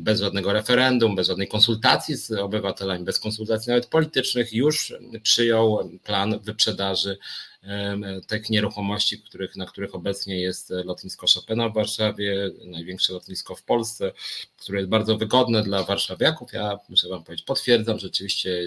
bez 0.00 0.20
żadnego 0.20 0.52
referendum, 0.52 1.16
bez 1.16 1.26
żadnej 1.26 1.48
konsultacji 1.48 2.16
z 2.16 2.30
obywatelami, 2.30 3.04
bez 3.04 3.18
konsultacji 3.18 3.70
nawet 3.70 3.86
politycznych, 3.86 4.52
już 4.52 4.94
przyjął 5.22 5.90
plan 6.04 6.38
wyprzedaży 6.38 7.18
tych 8.26 8.50
nieruchomości, 8.50 9.18
których, 9.18 9.56
na 9.56 9.66
których 9.66 9.94
obecnie 9.94 10.40
jest 10.40 10.70
lotnisko 10.70 11.26
Chopina 11.34 11.68
w 11.68 11.74
Warszawie, 11.74 12.50
największe 12.64 13.12
lotnisko 13.12 13.54
w 13.54 13.62
Polsce, 13.62 14.12
które 14.56 14.78
jest 14.78 14.90
bardzo 14.90 15.18
wygodne 15.18 15.62
dla 15.62 15.82
warszawiaków. 15.82 16.52
Ja 16.52 16.78
muszę 16.88 17.08
Wam 17.08 17.24
powiedzieć, 17.24 17.46
potwierdzam, 17.46 17.98
rzeczywiście 17.98 18.62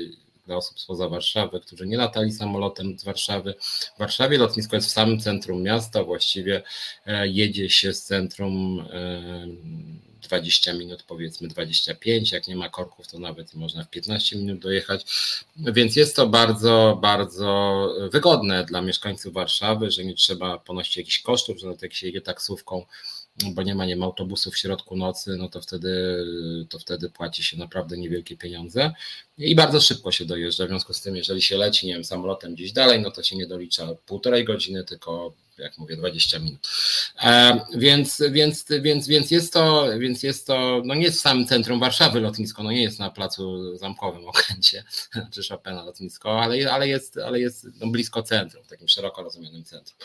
dla 0.45 0.55
osób 0.55 0.79
spoza 0.79 1.09
Warszawy, 1.09 1.59
którzy 1.59 1.87
nie 1.87 1.97
latali 1.97 2.31
samolotem 2.31 2.99
z 2.99 3.03
Warszawy. 3.03 3.53
W 3.95 3.99
Warszawie 3.99 4.37
lotnisko 4.37 4.75
jest 4.75 4.87
w 4.87 4.91
samym 4.91 5.19
centrum 5.19 5.63
miasta, 5.63 6.03
właściwie 6.03 6.61
e, 7.05 7.27
jedzie 7.27 7.69
się 7.69 7.93
z 7.93 8.03
centrum 8.03 8.85
20 10.27 10.73
minut, 10.73 11.03
powiedzmy 11.03 11.47
25, 11.47 12.31
jak 12.31 12.47
nie 12.47 12.55
ma 12.55 12.69
korków, 12.69 13.07
to 13.07 13.19
nawet 13.19 13.53
można 13.53 13.83
w 13.83 13.89
15 13.89 14.37
minut 14.37 14.59
dojechać, 14.59 15.05
więc 15.57 15.95
jest 15.95 16.15
to 16.15 16.27
bardzo, 16.27 16.99
bardzo 17.01 17.89
wygodne 18.11 18.65
dla 18.65 18.81
mieszkańców 18.81 19.33
Warszawy, 19.33 19.91
że 19.91 20.05
nie 20.05 20.13
trzeba 20.13 20.57
ponosić 20.57 20.97
jakichś 20.97 21.21
kosztów, 21.21 21.59
że 21.59 21.65
nawet 21.65 21.81
jak 21.81 21.93
się 21.93 22.07
jedzie 22.07 22.21
taksówką, 22.21 22.85
bo 23.53 23.63
nie 23.63 23.75
ma, 23.75 23.85
nie 23.85 23.95
ma 23.95 24.05
autobusu 24.05 24.51
w 24.51 24.57
środku 24.57 24.95
nocy, 24.95 25.35
no 25.37 25.49
to 25.49 25.61
wtedy, 25.61 26.25
to 26.69 26.79
wtedy 26.79 27.09
płaci 27.09 27.43
się 27.43 27.57
naprawdę 27.57 27.97
niewielkie 27.97 28.37
pieniądze. 28.37 28.93
I 29.37 29.55
bardzo 29.55 29.81
szybko 29.81 30.11
się 30.11 30.25
dojeżdża, 30.25 30.65
w 30.65 30.67
związku 30.67 30.93
z 30.93 31.01
tym, 31.01 31.15
jeżeli 31.15 31.41
się 31.41 31.57
leci, 31.57 31.87
nie 31.87 31.93
wiem, 31.93 32.03
samolotem 32.03 32.55
gdzieś 32.55 32.71
dalej, 32.71 33.01
no 33.01 33.11
to 33.11 33.23
się 33.23 33.35
nie 33.35 33.47
dolicza 33.47 33.87
półtorej 34.05 34.45
godziny, 34.45 34.83
tylko 34.83 35.33
jak 35.57 35.77
mówię, 35.77 35.97
20 35.97 36.39
minut. 36.39 36.67
E, 37.23 37.59
więc, 37.75 38.23
więc, 38.31 38.65
więc, 38.81 39.07
więc 39.07 39.31
jest 39.31 39.53
to, 39.53 39.87
więc 39.97 40.23
jest 40.23 40.47
to, 40.47 40.81
no 40.85 40.95
nie 40.95 41.03
jest 41.03 41.17
w 41.17 41.21
samym 41.21 41.47
centrum 41.47 41.79
Warszawy 41.79 42.19
lotnisko, 42.19 42.63
no 42.63 42.71
nie 42.71 42.83
jest 42.83 42.99
na 42.99 43.09
placu 43.09 43.77
zamkowym 43.77 44.27
Okęcie, 44.27 44.83
czy 45.33 45.41
Chopina 45.49 45.83
lotnisko, 45.83 46.41
ale, 46.41 46.71
ale 46.71 46.87
jest, 46.87 47.17
ale 47.17 47.39
jest 47.39 47.67
no, 47.79 47.87
blisko 47.87 48.23
centrum, 48.23 48.63
w 48.63 48.67
takim 48.67 48.87
szeroko 48.87 49.23
rozumianym 49.23 49.63
centrum. 49.63 49.97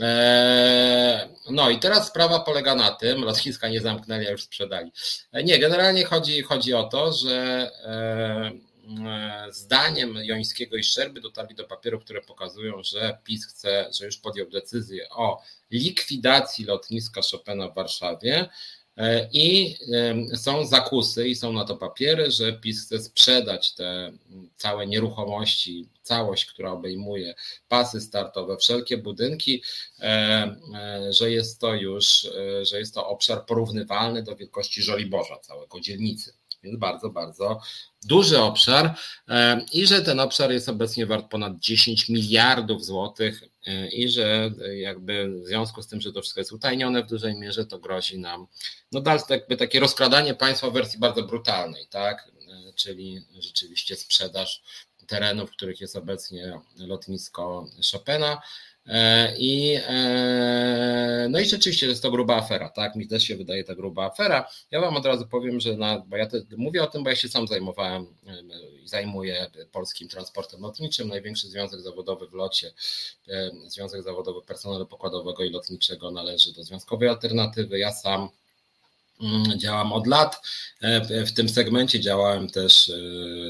E, 0.00 1.28
no 1.50 1.70
i 1.70 1.78
teraz 1.78 2.08
sprawa 2.08 2.40
polega 2.40 2.74
na 2.74 2.90
tym, 2.90 3.24
lotniska 3.24 3.68
nie 3.68 3.80
zamknęli, 3.80 4.26
a 4.26 4.30
już 4.30 4.42
sprzedali. 4.42 4.92
E, 5.32 5.44
nie, 5.44 5.58
generalnie 5.58 6.04
chodzi, 6.04 6.42
chodzi 6.42 6.74
o 6.74 6.84
to, 6.84 7.12
że 7.12 7.70
e, 7.84 8.69
zdaniem 9.50 10.14
Jońskiego 10.14 10.76
i 10.76 10.84
Szczerby 10.84 11.20
dotarli 11.20 11.54
do 11.54 11.64
papierów, 11.64 12.04
które 12.04 12.20
pokazują, 12.20 12.82
że 12.82 13.18
PiS 13.24 13.46
chce, 13.46 13.90
że 13.98 14.06
już 14.06 14.16
podjął 14.16 14.50
decyzję 14.50 15.08
o 15.08 15.42
likwidacji 15.70 16.64
lotniska 16.64 17.20
Chopina 17.30 17.68
w 17.68 17.74
Warszawie. 17.74 18.48
E, 18.96 19.28
I 19.32 19.76
są 20.34 20.66
zakusy, 20.66 21.28
i 21.28 21.36
są 21.36 21.52
na 21.52 21.64
to 21.64 21.76
papiery, 21.76 22.30
że 22.30 22.52
PiS 22.52 22.84
chce 22.84 22.98
sprzedać 22.98 23.74
te 23.74 24.12
całe 24.56 24.86
nieruchomości, 24.86 25.88
całość, 26.02 26.46
która 26.46 26.72
obejmuje 26.72 27.34
pasy 27.68 28.00
startowe, 28.00 28.56
wszelkie 28.56 28.98
budynki, 28.98 29.62
e, 30.00 30.56
że 31.10 31.30
jest 31.30 31.60
to 31.60 31.74
już, 31.74 32.28
że 32.62 32.78
jest 32.78 32.94
to 32.94 33.08
obszar 33.08 33.46
porównywalny 33.46 34.22
do 34.22 34.36
wielkości 34.36 34.82
Żoliborza, 34.82 35.38
całego 35.38 35.80
dzielnicy 35.80 36.39
więc 36.62 36.78
bardzo, 36.78 37.10
bardzo 37.10 37.60
duży 38.04 38.38
obszar 38.38 38.94
e, 39.28 39.66
i 39.72 39.86
że 39.86 40.02
ten 40.02 40.20
obszar 40.20 40.52
jest 40.52 40.68
obecnie 40.68 41.06
wart 41.06 41.30
ponad 41.30 41.58
10 41.58 42.08
miliardów 42.08 42.84
złotych 42.84 43.42
e, 43.66 43.88
i 43.88 44.08
że 44.08 44.50
jakby 44.74 45.40
w 45.42 45.46
związku 45.46 45.82
z 45.82 45.88
tym, 45.88 46.00
że 46.00 46.12
to 46.12 46.20
wszystko 46.20 46.40
jest 46.40 46.52
utajnione 46.52 47.02
w 47.02 47.08
dużej 47.08 47.34
mierze, 47.34 47.66
to 47.66 47.78
grozi 47.78 48.18
nam 48.18 48.46
no 48.92 49.00
dalsze 49.00 49.24
jakby 49.30 49.56
takie 49.56 49.80
rozkradanie 49.80 50.34
państwa 50.34 50.70
w 50.70 50.72
wersji 50.72 50.98
bardzo 50.98 51.22
brutalnej, 51.22 51.86
tak, 51.90 52.32
e, 52.68 52.72
czyli 52.72 53.24
rzeczywiście 53.38 53.96
sprzedaż 53.96 54.62
terenów, 55.06 55.50
w 55.50 55.52
których 55.52 55.80
jest 55.80 55.96
obecnie 55.96 56.60
lotnisko 56.76 57.66
Chopina, 57.92 58.32
E, 58.34 58.42
I, 59.38 59.78
e, 59.88 61.26
no 61.30 61.40
i 61.40 61.44
rzeczywiście 61.44 61.86
jest 61.86 62.02
to 62.02 62.10
gruba 62.10 62.36
afera, 62.36 62.68
tak? 62.68 62.96
Mi 62.96 63.08
też 63.08 63.22
się 63.22 63.36
wydaje 63.36 63.64
ta 63.64 63.74
gruba 63.74 64.06
afera. 64.06 64.48
Ja 64.70 64.80
Wam 64.80 64.96
od 64.96 65.06
razu 65.06 65.26
powiem, 65.26 65.60
że 65.60 65.76
na, 65.76 65.98
bo 65.98 66.16
ja 66.16 66.26
te, 66.26 66.42
mówię 66.56 66.82
o 66.82 66.86
tym, 66.86 67.04
bo 67.04 67.10
ja 67.10 67.16
się 67.16 67.28
sam 67.28 67.46
zajmowałem 67.46 68.06
i 68.84 68.88
zajmuję 68.88 69.50
polskim 69.72 70.08
transportem 70.08 70.60
lotniczym. 70.60 71.08
Największy 71.08 71.48
związek 71.48 71.80
zawodowy 71.80 72.28
w 72.28 72.32
locie, 72.32 72.72
e, 73.28 73.50
Związek 73.66 74.02
Zawodowy 74.02 74.42
Personelu 74.42 74.86
Pokładowego 74.86 75.44
i 75.44 75.50
Lotniczego 75.50 76.10
należy 76.10 76.52
do 76.52 76.64
Związkowej 76.64 77.08
Alternatywy. 77.08 77.78
Ja 77.78 77.92
sam 77.92 78.28
działam 79.56 79.92
od 79.92 80.06
lat. 80.06 80.42
E, 80.80 81.24
w 81.26 81.32
tym 81.32 81.48
segmencie 81.48 82.00
działałem 82.00 82.48
też 82.48 82.88
e, 82.88 82.94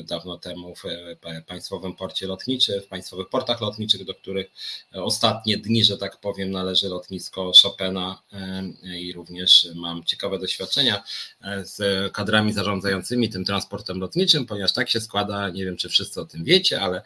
dawno 0.04 0.38
temu 0.38 0.74
w 0.74 0.84
e, 0.84 1.42
Państwowym 1.46 1.96
Porcie 1.96 2.26
Lotniczym, 2.26 2.80
w 2.80 2.86
Państwowych 2.86 3.28
Portach 3.28 3.60
Lotniczych, 3.60 4.04
do 4.04 4.14
których 4.14 4.50
ostatnie 4.92 5.56
dni, 5.56 5.84
że 5.84 5.98
tak 5.98 6.20
powiem, 6.20 6.50
należy 6.50 6.88
lotnisko 6.88 7.52
Chopina 7.62 8.22
i 8.82 9.12
również 9.12 9.68
mam 9.74 10.04
ciekawe 10.04 10.38
doświadczenia 10.38 11.02
z 11.62 12.12
kadrami 12.12 12.52
zarządzającymi 12.52 13.28
tym 13.28 13.44
transportem 13.44 14.00
lotniczym, 14.00 14.46
ponieważ 14.46 14.72
tak 14.72 14.90
się 14.90 15.00
składa, 15.00 15.48
nie 15.48 15.64
wiem 15.64 15.76
czy 15.76 15.88
wszyscy 15.88 16.20
o 16.20 16.24
tym 16.24 16.44
wiecie, 16.44 16.80
ale 16.80 17.02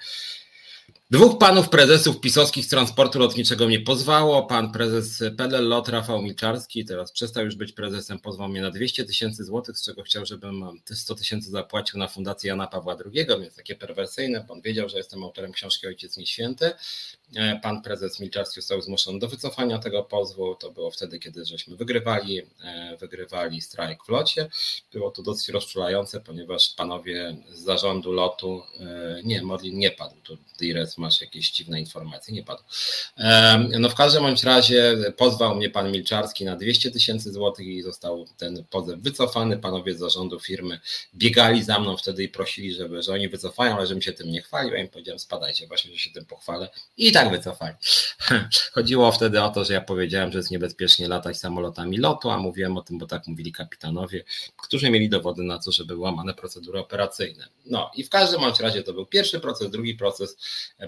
Dwóch 1.15 1.39
panów 1.39 1.69
prezesów 1.69 2.21
pisowskich 2.21 2.69
transportu 2.69 3.19
lotniczego 3.19 3.67
mnie 3.67 3.81
pozwało. 3.81 4.43
Pan 4.43 4.73
prezes 4.73 5.23
PLL 5.37 5.69
LOT 5.69 5.89
Rafał 5.89 6.23
Milczarski, 6.23 6.85
teraz 6.85 7.13
przestał 7.13 7.45
już 7.45 7.57
być 7.57 7.73
prezesem, 7.73 8.19
pozwał 8.19 8.49
mnie 8.49 8.63
na 8.63 8.71
200 8.71 9.05
tysięcy 9.05 9.45
złotych, 9.45 9.79
z 9.79 9.85
czego 9.85 10.03
chciał, 10.03 10.27
żebym 10.27 10.81
100 10.95 11.15
tysięcy 11.15 11.51
zapłacił 11.51 11.99
na 11.99 12.09
fundację 12.09 12.49
Jana 12.49 12.67
Pawła 12.67 12.97
II, 13.05 13.27
więc 13.41 13.57
takie 13.57 13.75
perwersyjne. 13.75 14.45
Pan 14.49 14.61
wiedział, 14.61 14.89
że 14.89 14.97
jestem 14.97 15.25
autorem 15.25 15.53
książki 15.53 15.87
Ojciec 15.87 16.17
Nieświęty. 16.17 16.73
E, 17.37 17.61
pan 17.63 17.83
prezes 17.83 18.21
Milczarski 18.21 18.61
został 18.61 18.83
zmuszony 18.83 19.19
do 19.19 19.29
wycofania 19.29 19.79
tego 19.79 20.03
pozwu. 20.03 20.55
To 20.55 20.71
było 20.71 20.91
wtedy, 20.91 21.19
kiedy 21.19 21.45
żeśmy 21.45 21.77
wygrywali, 21.77 22.43
e, 22.65 22.97
wygrywali 23.01 23.61
strajk 23.61 24.05
w 24.05 24.09
locie. 24.09 24.49
Było 24.93 25.11
to 25.11 25.23
dosyć 25.23 25.49
rozczulające, 25.49 26.21
ponieważ 26.21 26.75
panowie 26.77 27.37
z 27.53 27.59
zarządu 27.61 28.13
lotu, 28.13 28.63
e, 28.81 29.21
nie, 29.25 29.43
Modlin 29.43 29.79
nie 29.79 29.91
padł, 29.91 30.17
to 30.25 30.37
Dires 30.59 30.99
masz 31.05 31.21
jakieś 31.21 31.51
dziwne 31.51 31.81
informacje, 31.81 32.35
nie 32.35 32.43
padł. 32.43 32.63
No 33.79 33.89
w 33.89 33.95
każdym 33.95 34.23
bądź 34.23 34.43
razie 34.43 34.97
pozwał 35.17 35.57
mnie 35.57 35.71
pan 35.71 35.93
Milczarski 35.93 36.45
na 36.45 36.57
200 36.57 36.91
tysięcy 36.91 37.33
złotych 37.33 37.67
i 37.67 37.83
został 37.83 38.27
ten 38.37 38.65
pozew 38.71 39.01
wycofany. 39.01 39.59
Panowie 39.59 39.95
z 39.95 39.99
zarządu 39.99 40.41
firmy 40.41 40.81
biegali 41.15 41.63
za 41.63 41.79
mną 41.79 41.97
wtedy 41.97 42.25
i 42.25 42.29
prosili, 42.29 42.75
żeby, 42.75 43.03
że 43.03 43.13
oni 43.13 43.29
wycofają, 43.29 43.77
ale 43.77 43.87
żebym 43.87 44.03
się 44.03 44.13
tym 44.13 44.31
nie 44.31 44.43
chwalił. 44.43 44.75
Ja 44.75 44.81
im 44.81 44.89
powiedziałem, 44.89 45.19
spadajcie, 45.19 45.67
właśnie, 45.67 45.93
że 45.93 45.99
się 45.99 46.11
tym 46.11 46.27
pochwalę. 46.27 46.69
I 46.97 47.13
tak 47.13 47.31
wycofali. 47.31 47.75
Chodziło 48.75 49.13
wtedy 49.13 49.43
o 49.43 49.49
to, 49.49 49.65
że 49.65 49.75
ja 49.75 49.81
powiedziałem, 49.81 50.33
że 50.33 50.39
jest 50.39 50.51
niebezpiecznie 50.51 51.09
latać 51.09 51.37
samolotami 51.39 51.99
lotu, 51.99 52.31
a 52.31 52.39
mówiłem 52.39 52.77
o 52.77 52.83
tym, 52.83 52.99
bo 52.99 53.07
tak 53.07 53.27
mówili 53.27 53.53
kapitanowie, 53.53 54.25
którzy 54.57 54.91
mieli 54.91 55.09
dowody 55.09 55.43
na 55.43 55.59
to, 55.59 55.73
że 55.73 55.85
były 55.85 56.01
łamane 56.01 56.35
procedury 56.35 56.79
operacyjne. 56.79 57.49
No 57.67 57.91
i 57.95 58.05
w 58.05 58.11
każdym 58.11 58.41
bądź 58.41 58.61
razie 58.61 58.83
to 58.83 58.93
był 58.93 59.07
pierwszy 59.07 59.41
proces, 59.41 59.71
drugi 59.71 59.95
proces. 59.95 60.37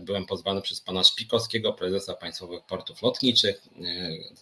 Byłem 0.01 0.27
pozwany 0.27 0.63
przez 0.63 0.81
pana 0.81 1.05
Szpikowskiego, 1.05 1.73
prezesa 1.73 2.15
Państwowych 2.15 2.63
Portów 2.65 3.03
Lotniczych. 3.03 3.63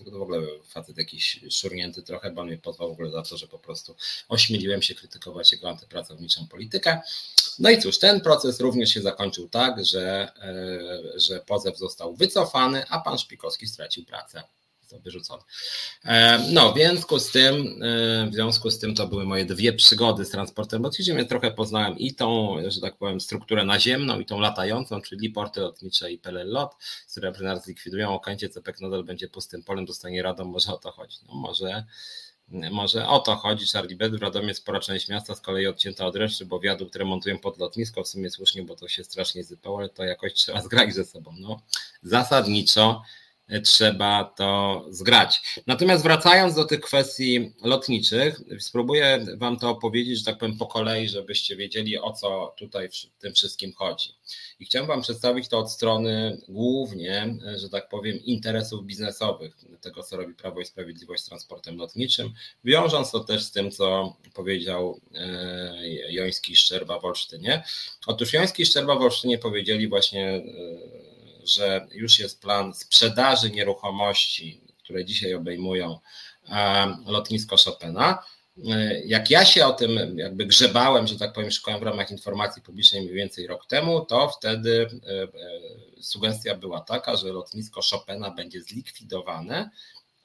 To 0.05 0.19
w 0.19 0.23
ogóle 0.23 0.41
facet 0.69 0.99
jakiś 0.99 1.41
szurnięty 1.51 2.03
trochę, 2.03 2.31
bo 2.31 2.41
on 2.41 2.47
mnie 2.47 2.59
pozwał 2.59 2.89
w 2.89 2.93
ogóle 2.93 3.11
za 3.11 3.23
to, 3.23 3.37
że 3.37 3.49
po 3.49 3.59
prostu 3.59 3.97
ośmieliłem 4.29 4.83
się 4.83 4.95
krytykować 4.95 5.53
jego 5.53 5.71
antypracowniczą 5.71 6.47
politykę. 6.49 7.01
No 7.59 7.71
i 7.71 7.79
cóż, 7.79 7.99
ten 7.99 8.21
proces 8.21 8.61
również 8.61 8.91
się 8.91 9.03
zakończył 9.03 9.49
tak, 9.49 9.85
że, 9.85 10.33
e, 10.43 11.21
że 11.21 11.41
pozew 11.41 11.79
został 11.79 12.17
wycofany, 12.17 12.85
a 12.89 13.01
pan 13.01 13.19
Szpikowski 13.19 13.67
stracił 13.67 14.05
pracę 14.05 14.43
wyrzucony. 14.99 15.43
E, 16.05 16.39
no, 16.53 16.73
w 16.73 16.77
związku 16.77 17.19
z 17.19 17.31
tym, 17.31 17.83
e, 17.83 18.31
w 18.31 18.35
związku 18.35 18.71
z 18.71 18.79
tym 18.79 18.95
to 18.95 19.07
były 19.07 19.25
moje 19.25 19.45
dwie 19.45 19.73
przygody 19.73 20.25
z 20.25 20.31
transportem 20.31 20.83
lotniczym. 20.83 21.19
Ja 21.19 21.25
trochę 21.25 21.51
poznałem 21.51 21.99
i 21.99 22.15
tą, 22.15 22.57
że 22.67 22.81
tak 22.81 22.97
powiem, 22.97 23.21
strukturę 23.21 23.65
naziemną, 23.65 24.21
i 24.21 24.27
tą 24.27 24.41
latającą, 24.41 25.01
czyli 25.01 25.31
porty 25.31 25.61
lotnicze 25.61 26.13
i 26.13 26.19
PLL 26.19 26.49
Lot, 26.49 26.75
które 27.11 27.33
nas 27.41 27.65
zlikwidują. 27.65 28.15
O 28.15 28.21
końcu 28.21 28.49
CPK 28.49 28.79
nadal 28.81 29.05
będzie 29.05 29.29
pustym 29.29 29.63
polem, 29.63 29.85
dostanie 29.85 30.23
radą, 30.23 30.45
może 30.45 30.73
o 30.73 30.79
to 30.79 30.91
chodzi. 30.93 31.19
No 31.29 31.35
może. 31.35 31.85
Może 32.71 33.09
o 33.09 33.19
to 33.19 33.37
chodzi. 33.37 33.67
Charlie 33.73 33.97
Bed 33.97 34.17
w 34.17 34.23
Radomie 34.23 34.55
spora 34.55 34.81
część 34.81 35.09
miasta 35.09 35.35
z 35.35 35.41
kolei 35.41 35.67
odcięta 35.67 36.07
od 36.07 36.17
reszty, 36.17 36.47
bo 36.47 36.61
wiadukt 36.61 36.97
remontują 36.97 37.39
pod 37.39 37.59
lotnisko. 37.59 38.05
W 38.05 38.09
sumie 38.09 38.31
słusznie, 38.31 38.63
bo 38.63 38.77
to 38.77 38.89
się 38.89 39.05
strasznie 39.05 39.45
zypało, 39.45 39.79
ale 39.79 39.89
to 39.89 40.05
jakoś 40.05 40.35
trzeba 40.35 40.63
zgrać 40.67 40.95
ze 40.95 41.05
sobą. 41.05 41.35
No, 41.39 41.61
zasadniczo 42.03 43.03
trzeba 43.65 44.25
to 44.25 44.85
zgrać. 44.91 45.41
Natomiast 45.67 46.03
wracając 46.03 46.55
do 46.55 46.65
tych 46.65 46.81
kwestii 46.81 47.53
lotniczych, 47.63 48.41
spróbuję 48.59 49.27
Wam 49.37 49.57
to 49.57 49.71
opowiedzieć, 49.71 50.19
że 50.19 50.25
tak 50.25 50.39
powiem, 50.39 50.59
po 50.59 50.67
kolei, 50.67 51.09
żebyście 51.09 51.57
wiedzieli, 51.57 51.99
o 51.99 52.13
co 52.13 52.55
tutaj 52.59 52.89
w 52.89 53.21
tym 53.21 53.35
wszystkim 53.35 53.73
chodzi. 53.73 54.11
I 54.61 54.65
chciałem 54.65 54.89
Wam 54.89 55.03
przedstawić 55.03 55.49
to 55.49 55.59
od 55.59 55.73
strony 55.73 56.41
głównie, 56.49 57.37
że 57.57 57.69
tak 57.69 57.89
powiem, 57.89 58.19
interesów 58.25 58.85
biznesowych, 58.85 59.57
tego, 59.81 60.03
co 60.03 60.17
robi 60.17 60.35
Prawo 60.35 60.61
i 60.61 60.65
Sprawiedliwość 60.65 61.23
z 61.23 61.27
transportem 61.27 61.77
lotniczym, 61.77 62.33
wiążąc 62.65 63.11
to 63.11 63.21
też 63.21 63.43
z 63.43 63.53
tym, 63.53 63.71
co 63.71 64.17
powiedział 64.35 65.01
e, 65.15 65.89
Joński 66.11 66.57
Szczerba 66.57 67.01
w 67.01 67.05
Olsztynie. 67.05 67.65
Otóż 68.07 68.33
Joński 68.33 68.67
Szczerba 68.67 68.95
w 68.95 69.03
Olsztynie 69.03 69.39
powiedzieli 69.39 69.89
właśnie 69.89 70.29
e, 70.29 71.14
że 71.45 71.87
już 71.93 72.19
jest 72.19 72.41
plan 72.41 72.75
sprzedaży 72.75 73.51
nieruchomości, 73.51 74.61
które 74.85 75.05
dzisiaj 75.05 75.35
obejmują 75.35 75.99
e, 76.49 76.97
lotnisko 77.07 77.57
Chopina. 77.65 78.25
E, 78.71 79.01
jak 79.07 79.31
ja 79.31 79.45
się 79.45 79.67
o 79.67 79.73
tym 79.73 80.19
jakby 80.19 80.47
grzebałem, 80.47 81.07
że 81.07 81.19
tak 81.19 81.33
powiem, 81.33 81.51
szukałem 81.51 81.81
w 81.81 81.83
ramach 81.83 82.11
informacji 82.11 82.63
publicznej 82.63 83.03
mniej 83.03 83.15
więcej 83.15 83.47
rok 83.47 83.67
temu, 83.67 84.05
to 84.05 84.29
wtedy 84.29 84.89
e, 85.07 86.03
sugestia 86.03 86.55
była 86.55 86.81
taka, 86.81 87.17
że 87.17 87.33
lotnisko 87.33 87.81
Chopina 87.91 88.31
będzie 88.31 88.63
zlikwidowane, 88.63 89.71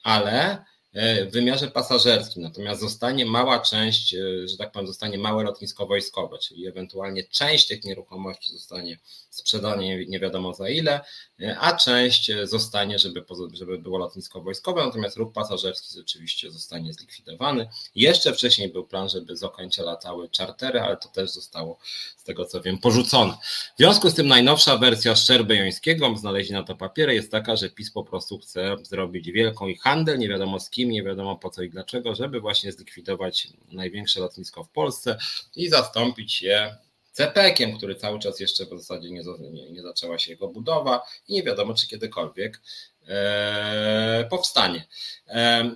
ale 0.02 0.64
w 0.94 1.32
wymiarze 1.32 1.68
pasażerskim, 1.68 2.42
natomiast 2.42 2.80
zostanie 2.80 3.26
mała 3.26 3.58
część, 3.58 4.14
e, 4.14 4.48
że 4.48 4.56
tak 4.56 4.72
powiem, 4.72 4.86
zostanie 4.86 5.18
małe 5.18 5.44
lotnisko 5.44 5.86
wojskowe, 5.86 6.38
czyli 6.38 6.66
ewentualnie 6.66 7.24
część 7.24 7.66
tych 7.66 7.84
nieruchomości 7.84 8.52
zostanie 8.52 8.98
sprzedana 9.30 9.82
nie 10.08 10.20
wiadomo 10.20 10.54
za 10.54 10.68
ile, 10.68 11.00
e, 11.40 11.58
a 11.58 11.76
część 11.76 12.32
zostanie, 12.42 12.98
żeby, 12.98 13.24
żeby 13.52 13.78
było 13.78 13.98
lotnisko 13.98 14.40
wojskowe, 14.40 14.84
natomiast 14.84 15.16
ruch 15.16 15.32
pasażerski 15.32 15.94
rzeczywiście 15.94 16.50
zostanie 16.50 16.92
zlikwidowany. 16.92 17.68
Jeszcze 17.94 18.32
wcześniej 18.32 18.68
był 18.68 18.86
plan, 18.86 19.08
żeby 19.08 19.36
z 19.36 19.42
Okęcia 19.42 19.82
latały 19.82 20.28
czartery, 20.28 20.80
ale 20.80 20.96
to 20.96 21.08
też 21.08 21.30
zostało, 21.30 21.78
z 22.16 22.24
tego 22.24 22.44
co 22.44 22.60
wiem, 22.60 22.78
porzucone. 22.78 23.32
W 23.74 23.78
związku 23.78 24.10
z 24.10 24.14
tym 24.14 24.28
najnowsza 24.28 24.76
wersja 24.76 25.16
Szczerby 25.16 25.56
Jońskiego, 25.56 26.16
znaleźli 26.16 26.52
na 26.52 26.62
to 26.62 26.76
papiery, 26.76 27.14
jest 27.14 27.30
taka, 27.30 27.56
że 27.56 27.70
PiS 27.70 27.90
po 27.90 28.04
prostu 28.04 28.38
chce 28.38 28.76
zrobić 28.82 29.30
wielką 29.30 29.68
i 29.68 29.76
handel, 29.76 30.18
nie 30.18 30.28
wiadomo 30.28 30.60
z 30.60 30.70
kim, 30.70 30.79
kim, 30.80 30.90
nie 30.90 31.02
wiadomo 31.02 31.36
po 31.36 31.50
co 31.50 31.62
i 31.62 31.70
dlaczego, 31.70 32.14
żeby 32.14 32.40
właśnie 32.40 32.72
zlikwidować 32.72 33.48
największe 33.72 34.20
lotnisko 34.20 34.64
w 34.64 34.70
Polsce 34.70 35.18
i 35.56 35.68
zastąpić 35.68 36.42
je 36.42 36.76
CPK-iem, 37.12 37.76
który 37.76 37.94
cały 37.94 38.18
czas 38.18 38.40
jeszcze 38.40 38.66
w 38.66 38.68
zasadzie 38.68 39.10
nie, 39.10 39.22
nie, 39.50 39.70
nie 39.70 39.82
zaczęła 39.82 40.18
się 40.18 40.30
jego 40.30 40.48
budowa 40.48 41.02
i 41.28 41.34
nie 41.34 41.42
wiadomo, 41.42 41.74
czy 41.74 41.88
kiedykolwiek 41.88 42.60
e, 43.08 44.26
powstanie. 44.30 44.86
E, 45.28 45.70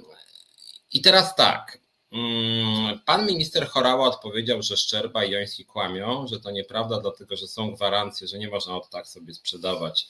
I 0.92 1.02
teraz 1.02 1.37
tak. 1.37 1.78
Mm, 2.14 3.00
pan 3.06 3.26
minister 3.26 3.68
Chorała 3.68 4.09
odpowiedział, 4.09 4.62
że 4.62 4.76
Szczerba 4.76 5.25
i 5.25 5.30
Joński 5.30 5.64
kłamią, 5.64 6.26
że 6.26 6.40
to 6.40 6.50
nieprawda, 6.50 7.00
dlatego 7.00 7.37
że 7.37 7.49
są 7.49 7.75
gwarancje, 7.75 8.28
że 8.28 8.38
nie 8.38 8.49
można 8.49 8.76
od 8.76 8.90
tak 8.90 9.06
sobie 9.06 9.35
sprzedawać 9.35 10.09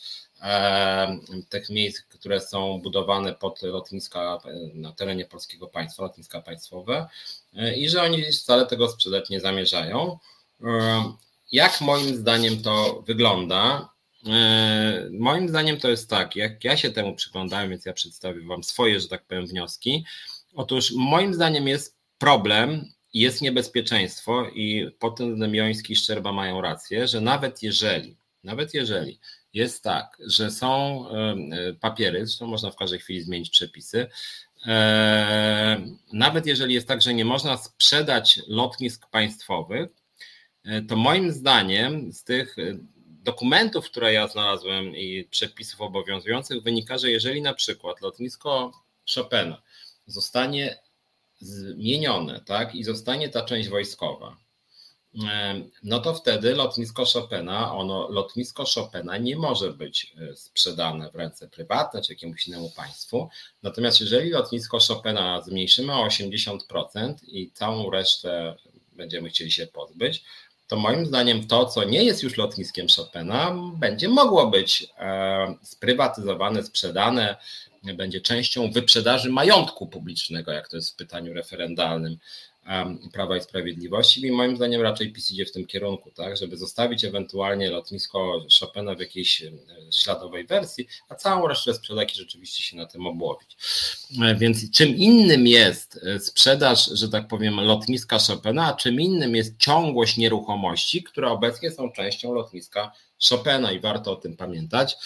tych 1.49 1.71
miejsc, 1.71 2.01
które 2.01 2.41
są 2.41 2.81
budowane 2.83 3.35
pod 3.35 3.63
lotniska 3.63 4.39
na 4.75 4.93
terenie 4.93 5.25
polskiego 5.25 5.67
państwa, 5.67 6.03
lotniska 6.03 6.41
państwowe 6.41 7.09
e, 7.57 7.77
i 7.77 7.89
że 7.89 8.03
oni 8.03 8.33
wcale 8.33 8.67
tego 8.67 8.89
sprzedać 8.89 9.31
nie 9.31 9.41
zamierzają. 9.41 10.19
Jak 11.53 11.81
moim 11.81 12.17
zdaniem 12.17 12.63
to 12.63 13.03
wygląda? 13.07 13.89
E, 14.27 15.09
moim 15.13 15.49
zdaniem 15.49 15.81
to 15.81 15.91
jest 15.91 16.11
tak, 16.11 16.37
jak 16.37 16.65
ja 16.65 16.77
się 16.77 16.91
temu 16.91 17.15
przyglądałem, 17.15 17.71
więc 17.71 17.87
ja 17.87 17.93
przedstawię 17.93 18.47
Wam 18.47 18.65
swoje, 18.65 19.01
że 19.01 19.09
tak 19.09 19.25
powiem, 19.25 19.47
wnioski. 19.47 20.05
Otóż 20.55 20.93
moim 20.97 21.35
zdaniem 21.35 21.69
jest 21.69 21.94
problem, 22.19 22.85
jest 23.15 23.43
niebezpieczeństwo 23.43 24.49
i 24.49 24.91
pod 24.99 25.17
tym 25.17 25.27
względem 25.27 25.55
Joński 25.55 25.93
i 25.93 25.97
Szczerba 25.97 26.33
mają 26.33 26.61
rację, 26.61 27.09
że 27.09 27.21
nawet 27.21 27.63
jeżeli, 27.63 28.17
nawet 28.45 28.75
jeżeli 28.75 29.19
jest 29.53 29.83
tak, 29.83 30.19
że 30.27 30.51
są 30.51 31.05
e, 31.11 31.37
papiery, 31.81 32.27
zresztą 32.27 32.47
można 32.47 32.71
w 32.71 32.77
każdej 32.77 32.99
chwili 32.99 33.23
zmienić 33.23 33.51
przepisy. 33.51 34.07
E, 34.67 35.87
nawet 36.13 36.47
jeżeli 36.47 36.75
jest 36.75 36.89
tak, 36.89 37.03
że 37.03 37.15
nie 37.15 37.25
można 37.25 37.57
sprzedać 37.57 38.41
lotnisk 38.49 39.11
państwowych, 39.11 39.89
e, 40.65 40.83
to 40.83 40.97
moim 40.97 41.33
zdaniem 41.33 42.13
z 42.13 42.25
tych 42.25 42.57
dokumentów, 43.25 43.85
które 43.85 44.13
ja 44.13 44.29
znalazłem 44.29 44.97
i 44.97 45.25
przepisów 45.31 45.81
obowiązujących 45.81 46.63
wynika, 46.63 46.99
że 46.99 47.11
jeżeli 47.11 47.43
na 47.43 47.55
przykład 47.55 48.01
lotnisko 48.01 48.73
Chopina 49.15 49.63
zostanie 50.07 50.79
zmienione, 51.45 52.41
tak, 52.47 52.75
i 52.75 52.85
zostanie 52.85 53.29
ta 53.29 53.43
część 53.45 53.69
wojskowa, 53.69 54.37
no 55.83 56.01
to 56.01 56.15
wtedy 56.15 56.55
lotnisko 56.55 57.05
Chopina, 57.05 57.75
ono, 57.75 58.09
lotnisko 58.09 58.65
Chopina 58.75 59.17
nie 59.17 59.37
może 59.37 59.73
być 59.73 60.15
e, 60.31 60.37
sprzedane 60.37 61.11
w 61.11 61.15
ręce 61.15 61.49
prywatne 61.49 62.03
czy 62.03 62.13
jakiemuś 62.13 62.49
innemu 62.49 62.71
państwu. 62.71 63.29
Natomiast 63.63 64.01
jeżeli 64.01 64.31
lotnisko 64.31 64.79
Chopina 64.89 65.43
zmniejszymy 65.43 65.93
o 65.93 66.07
80% 66.07 67.15
i 67.27 67.51
całą 67.51 67.91
resztę 67.91 68.57
będziemy 68.93 69.29
chcieli 69.29 69.51
się 69.51 69.67
pozbyć, 69.67 70.25
to 70.67 70.77
moim 70.77 71.07
zdaniem 71.07 71.47
to, 71.47 71.67
co 71.67 71.85
nie 71.85 72.05
jest 72.05 72.23
już 72.23 72.37
lotniskiem 72.37 72.87
Chopina, 72.97 73.57
będzie 73.77 74.09
mogło 74.09 74.47
być 74.51 74.87
e, 74.99 75.55
sprywatyzowane, 75.63 76.63
sprzedane, 76.63 77.37
będzie 77.93 78.21
częścią 78.21 78.71
wyprzedaży 78.71 79.31
majątku 79.31 79.87
publicznego, 79.87 80.53
jak 80.53 80.69
to 80.69 80.77
jest 80.77 80.93
w 80.93 80.97
pytaniu 80.97 81.35
referendalnym 81.35 82.19
Prawa 83.13 83.37
i 83.37 83.41
Sprawiedliwości 83.41 84.27
i 84.27 84.33
moim 84.33 84.57
zdaniem 84.57 84.83
raczej 84.83 85.13
PiS 85.13 85.31
idzie 85.31 85.45
w 85.45 85.53
tym 85.53 85.67
kierunku, 85.67 86.11
tak, 86.11 86.37
żeby 86.37 86.57
zostawić 86.57 87.05
ewentualnie 87.05 87.71
lotnisko 87.71 88.47
Chopina 88.61 88.95
w 88.95 89.01
jakiejś 89.01 89.43
e, 89.43 89.53
śladowej 89.93 90.47
wersji, 90.47 90.87
a 91.09 91.15
całą 91.15 91.49
resztę 91.49 91.75
sprzedać 91.75 92.13
i 92.13 92.19
rzeczywiście 92.19 92.63
się 92.63 92.77
na 92.77 92.87
tym 92.87 93.07
obłowić. 93.07 93.57
E, 94.23 94.35
więc 94.35 94.71
czym 94.71 94.97
innym 94.97 95.47
jest 95.47 96.01
e, 96.07 96.21
sprzedaż, 96.21 96.91
że 96.93 97.09
tak 97.09 97.29
powiem, 97.29 97.61
lotniska 97.61 98.19
Chopina, 98.19 98.67
a 98.67 98.77
czym 98.77 99.01
innym 99.01 99.37
jest 99.37 99.59
ciągłość 99.59 100.17
nieruchomości, 100.17 101.03
które 101.03 101.29
obecnie 101.29 101.71
są 101.71 101.93
częścią 101.93 102.33
lotniska 102.33 102.93
Chopina 103.29 103.73
i 103.73 103.81
warto 103.81 104.13
o 104.13 104.17
tym 104.17 104.37
pamiętać. 104.37 104.97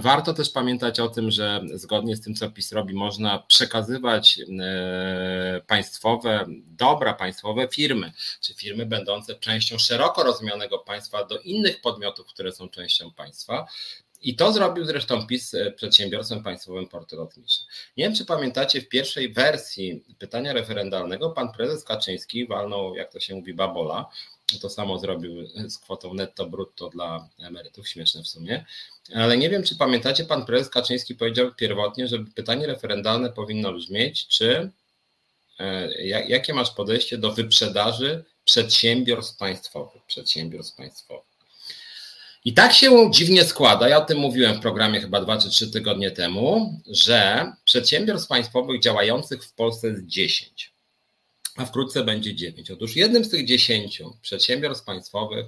Warto 0.00 0.34
też 0.34 0.50
pamiętać 0.50 1.00
o 1.00 1.08
tym, 1.08 1.30
że 1.30 1.60
zgodnie 1.74 2.16
z 2.16 2.20
tym, 2.20 2.34
co 2.34 2.50
PiS 2.50 2.72
robi, 2.72 2.94
można 2.94 3.38
przekazywać 3.38 4.38
e, 4.60 5.60
państwowe, 5.66 6.46
dobra 6.66 7.14
państwowe 7.14 7.68
firmy, 7.68 8.12
czy 8.40 8.54
firmy 8.54 8.86
będące 8.86 9.34
częścią 9.34 9.78
szeroko 9.78 10.22
rozumianego 10.22 10.78
państwa 10.78 11.24
do 11.24 11.38
innych 11.38 11.80
podmiotów, 11.80 12.26
które 12.26 12.52
są 12.52 12.68
częścią 12.68 13.10
państwa. 13.10 13.66
I 14.22 14.36
to 14.36 14.52
zrobił 14.52 14.84
zresztą 14.84 15.26
PiS 15.26 15.54
e, 15.54 15.72
przedsiębiorstwem 15.72 16.42
państwowym 16.42 16.88
Porty 16.88 17.16
Lotnicze. 17.16 17.60
Nie 17.96 18.04
wiem, 18.04 18.14
czy 18.14 18.24
pamiętacie, 18.24 18.80
w 18.80 18.88
pierwszej 18.88 19.32
wersji 19.32 20.04
pytania 20.18 20.52
referendalnego 20.52 21.30
pan 21.30 21.52
prezes 21.52 21.84
Kaczyński 21.84 22.46
walnął, 22.46 22.94
jak 22.94 23.12
to 23.12 23.20
się 23.20 23.34
mówi, 23.34 23.54
babola. 23.54 24.10
To 24.60 24.70
samo 24.70 24.98
zrobił 24.98 25.46
z 25.68 25.78
kwotą 25.78 26.14
netto 26.14 26.46
brutto 26.46 26.88
dla 26.88 27.28
emerytów, 27.38 27.88
śmieszne 27.88 28.22
w 28.22 28.28
sumie. 28.28 28.64
Ale 29.14 29.36
nie 29.36 29.50
wiem, 29.50 29.62
czy 29.62 29.76
pamiętacie, 29.76 30.24
pan 30.24 30.46
prezes 30.46 30.68
Kaczyński 30.68 31.14
powiedział 31.14 31.54
pierwotnie, 31.54 32.08
że 32.08 32.18
pytanie 32.34 32.66
referendalne 32.66 33.30
powinno 33.30 33.72
brzmieć, 33.72 34.26
czy 34.26 34.70
e, 35.58 36.02
jakie 36.04 36.54
masz 36.54 36.70
podejście 36.70 37.18
do 37.18 37.32
wyprzedaży 37.32 38.24
przedsiębiorstw 38.44 39.36
państwowych, 39.36 40.02
przedsiębiorstw 40.02 40.76
państwowych. 40.76 41.32
I 42.44 42.54
tak 42.54 42.72
się 42.72 43.10
dziwnie 43.10 43.44
składa, 43.44 43.88
ja 43.88 43.98
o 43.98 44.04
tym 44.04 44.18
mówiłem 44.18 44.56
w 44.56 44.60
programie 44.60 45.00
chyba 45.00 45.20
dwa 45.20 45.38
czy 45.38 45.50
trzy 45.50 45.70
tygodnie 45.70 46.10
temu, 46.10 46.80
że 46.86 47.52
przedsiębiorstw 47.64 48.28
państwowych 48.28 48.80
działających 48.80 49.44
w 49.44 49.54
Polsce 49.54 49.88
jest 49.88 50.06
10, 50.06 50.71
a 51.56 51.64
wkrótce 51.64 52.04
będzie 52.04 52.34
9. 52.34 52.70
Otóż 52.70 52.96
jednym 52.96 53.24
z 53.24 53.30
tych 53.30 53.46
10 53.46 54.02
przedsiębiorstw 54.22 54.84
państwowych 54.84 55.46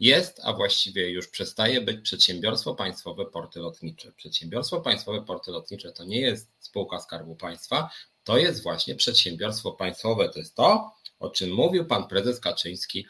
jest, 0.00 0.40
a 0.42 0.52
właściwie 0.52 1.10
już 1.10 1.28
przestaje 1.28 1.80
być 1.80 2.00
przedsiębiorstwo 2.00 2.74
państwowe 2.74 3.26
porty 3.26 3.60
lotnicze. 3.60 4.12
Przedsiębiorstwo 4.12 4.80
państwowe 4.80 5.22
porty 5.22 5.50
lotnicze 5.50 5.92
to 5.92 6.04
nie 6.04 6.20
jest 6.20 6.48
spółka 6.60 7.00
Skarbu 7.00 7.36
Państwa, 7.36 7.90
to 8.24 8.38
jest 8.38 8.62
właśnie 8.62 8.94
przedsiębiorstwo 8.94 9.72
państwowe. 9.72 10.28
To 10.28 10.38
jest 10.38 10.54
to, 10.54 10.92
o 11.18 11.30
czym 11.30 11.50
mówił 11.50 11.84
pan 11.84 12.08
prezes 12.08 12.40
Kaczyński 12.40 13.06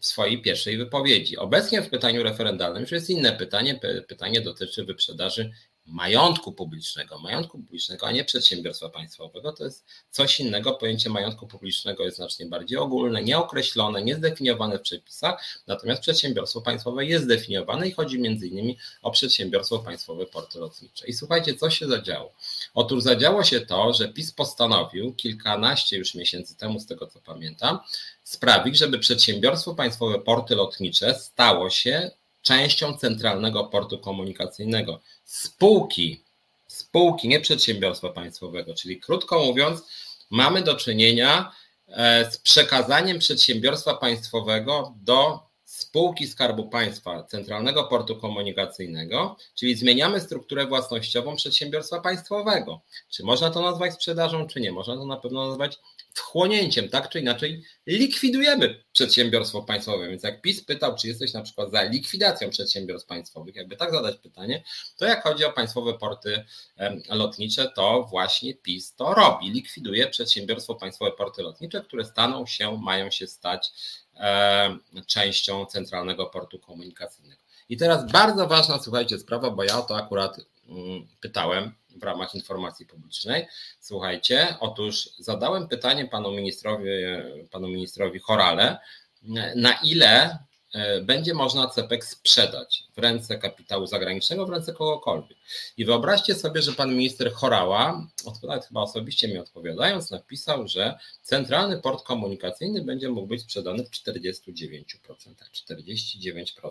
w 0.00 0.06
swojej 0.06 0.42
pierwszej 0.42 0.76
wypowiedzi. 0.76 1.36
Obecnie 1.36 1.82
w 1.82 1.90
pytaniu 1.90 2.22
referendalnym 2.22 2.82
już 2.82 2.90
jest 2.90 3.10
inne 3.10 3.32
pytanie. 3.32 3.80
Pytanie 4.08 4.40
dotyczy 4.40 4.84
wyprzedaży 4.84 5.50
majątku 5.86 6.52
publicznego, 6.52 7.18
majątku 7.18 7.58
publicznego, 7.58 8.06
a 8.06 8.12
nie 8.12 8.24
przedsiębiorstwa 8.24 8.88
państwowego. 8.88 9.52
To 9.52 9.64
jest 9.64 9.84
coś 10.10 10.40
innego. 10.40 10.72
Pojęcie 10.72 11.10
majątku 11.10 11.46
publicznego 11.46 12.04
jest 12.04 12.16
znacznie 12.16 12.46
bardziej 12.46 12.78
ogólne, 12.78 13.22
nieokreślone, 13.22 14.02
niezdefiniowane 14.02 14.78
w 14.78 14.82
przepisach, 14.82 15.44
natomiast 15.66 16.02
przedsiębiorstwo 16.02 16.60
państwowe 16.60 17.04
jest 17.04 17.24
zdefiniowane 17.24 17.88
i 17.88 17.92
chodzi 17.92 18.16
innymi 18.16 18.78
o 19.02 19.10
przedsiębiorstwo 19.10 19.78
państwowe 19.78 20.26
porty 20.26 20.58
lotnicze. 20.58 21.06
I 21.06 21.12
słuchajcie, 21.12 21.54
co 21.54 21.70
się 21.70 21.86
zadziało? 21.86 22.32
Otóż 22.74 23.02
zadziało 23.02 23.44
się 23.44 23.60
to, 23.60 23.92
że 23.92 24.08
PiS 24.08 24.32
postanowił 24.32 25.14
kilkanaście 25.14 25.96
już 25.96 26.14
miesięcy 26.14 26.56
temu, 26.56 26.80
z 26.80 26.86
tego 26.86 27.06
co 27.06 27.20
pamiętam, 27.20 27.78
sprawić, 28.22 28.78
żeby 28.78 28.98
przedsiębiorstwo 28.98 29.74
państwowe 29.74 30.18
porty 30.18 30.54
lotnicze 30.54 31.14
stało 31.14 31.70
się 31.70 32.10
częścią 32.46 32.98
centralnego 32.98 33.64
portu 33.64 33.98
komunikacyjnego. 33.98 35.00
Spółki, 35.24 36.24
spółki, 36.66 37.28
nie 37.28 37.40
przedsiębiorstwa 37.40 38.08
państwowego, 38.08 38.74
czyli 38.74 39.00
krótko 39.00 39.44
mówiąc, 39.44 39.82
mamy 40.30 40.62
do 40.62 40.74
czynienia 40.74 41.52
e, 41.88 42.30
z 42.30 42.38
przekazaniem 42.38 43.18
przedsiębiorstwa 43.18 43.94
państwowego 43.94 44.94
do 44.96 45.45
spółki 45.76 46.26
Skarbu 46.26 46.68
Państwa, 46.68 47.22
Centralnego 47.22 47.84
Portu 47.84 48.16
Komunikacyjnego, 48.16 49.36
czyli 49.54 49.74
zmieniamy 49.74 50.20
strukturę 50.20 50.66
własnościową 50.66 51.36
przedsiębiorstwa 51.36 52.00
państwowego. 52.00 52.80
Czy 53.10 53.22
można 53.22 53.50
to 53.50 53.62
nazwać 53.62 53.94
sprzedażą, 53.94 54.46
czy 54.46 54.60
nie? 54.60 54.72
Można 54.72 54.96
to 54.96 55.06
na 55.06 55.16
pewno 55.16 55.48
nazwać 55.48 55.78
wchłonięciem, 56.14 56.88
tak 56.88 57.08
czy 57.08 57.20
inaczej 57.20 57.62
likwidujemy 57.86 58.84
przedsiębiorstwo 58.92 59.62
państwowe. 59.62 60.08
Więc 60.08 60.22
jak 60.22 60.42
PiS 60.42 60.64
pytał, 60.64 60.96
czy 60.96 61.08
jesteś 61.08 61.32
na 61.32 61.42
przykład 61.42 61.70
za 61.70 61.82
likwidacją 61.82 62.50
przedsiębiorstw 62.50 63.08
państwowych, 63.08 63.54
jakby 63.54 63.76
tak 63.76 63.90
zadać 63.90 64.16
pytanie, 64.16 64.64
to 64.96 65.04
jak 65.04 65.22
chodzi 65.22 65.44
o 65.44 65.52
państwowe 65.52 65.98
porty 65.98 66.44
lotnicze, 67.08 67.72
to 67.76 68.06
właśnie 68.10 68.54
PiS 68.54 68.94
to 68.94 69.14
robi. 69.14 69.50
Likwiduje 69.50 70.06
przedsiębiorstwo 70.06 70.74
państwowe 70.74 71.12
porty 71.12 71.42
lotnicze, 71.42 71.80
które 71.80 72.04
staną 72.04 72.46
się, 72.46 72.78
mają 72.82 73.10
się 73.10 73.26
stać 73.26 73.70
częścią 75.06 75.66
centralnego 75.66 76.26
portu 76.26 76.58
komunikacyjnego. 76.58 77.42
I 77.68 77.76
teraz 77.76 78.12
bardzo 78.12 78.46
ważna, 78.46 78.78
słuchajcie, 78.78 79.18
sprawa, 79.18 79.50
bo 79.50 79.64
ja 79.64 79.78
o 79.78 79.82
to 79.82 79.96
akurat 79.96 80.36
mm, 80.68 81.06
pytałem 81.20 81.72
w 81.96 82.02
ramach 82.02 82.34
informacji 82.34 82.86
publicznej. 82.86 83.46
Słuchajcie, 83.80 84.56
otóż 84.60 85.10
zadałem 85.18 85.68
pytanie 85.68 86.06
panu 86.06 86.32
ministrowi, 86.32 86.88
panu 87.50 87.68
ministrowi 87.68 88.18
Chorale, 88.18 88.78
na 89.56 89.72
ile 89.72 90.24
e, 90.24 90.38
będzie 91.02 91.34
można 91.34 91.66
CEPEK 91.66 92.04
sprzedać 92.04 92.84
w 92.96 92.98
ręce 92.98 93.38
kapitału 93.38 93.86
zagranicznego, 93.86 94.46
w 94.46 94.50
ręce 94.50 94.72
kogokolwiek. 94.72 95.38
I 95.76 95.84
wyobraźcie 95.84 96.34
sobie, 96.34 96.62
że 96.62 96.72
pan 96.72 96.94
minister 96.94 97.32
Chorała, 97.32 98.06
nawet 98.42 98.66
chyba 98.66 98.80
osobiście 98.80 99.28
mi 99.28 99.38
odpowiadając, 99.38 100.10
napisał, 100.10 100.68
że 100.68 100.98
centralny 101.22 101.80
port 101.80 102.04
komunikacyjny 102.04 102.84
będzie 102.84 103.08
mógł 103.08 103.26
być 103.26 103.42
sprzedany 103.42 103.84
w 103.84 103.90
49%. 103.90 104.84
49%. 105.68 106.70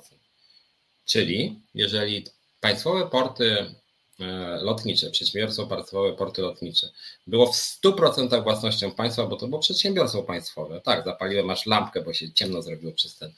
Czyli 1.06 1.60
jeżeli 1.74 2.26
państwowe 2.62 3.10
porty 3.10 3.76
E, 4.20 4.58
lotnicze, 4.62 5.10
przedsiębiorstwo 5.10 5.68
państwowe 5.68 6.14
porty 6.14 6.42
lotnicze 6.42 6.90
było 7.28 7.54
w 7.54 7.56
100% 7.56 8.44
własnością 8.44 8.92
państwa, 8.92 9.26
bo 9.26 9.36
to 9.36 9.48
było 9.48 9.62
przedsiębiorstwo 9.62 10.24
państwowe. 10.24 10.82
Tak, 10.82 11.06
zapaliłem 11.06 11.50
aż 11.50 11.66
lampkę, 11.66 12.02
bo 12.02 12.14
się 12.14 12.32
ciemno 12.32 12.62
zrobiło 12.62 12.94
przez 12.94 13.16
ten, 13.16 13.34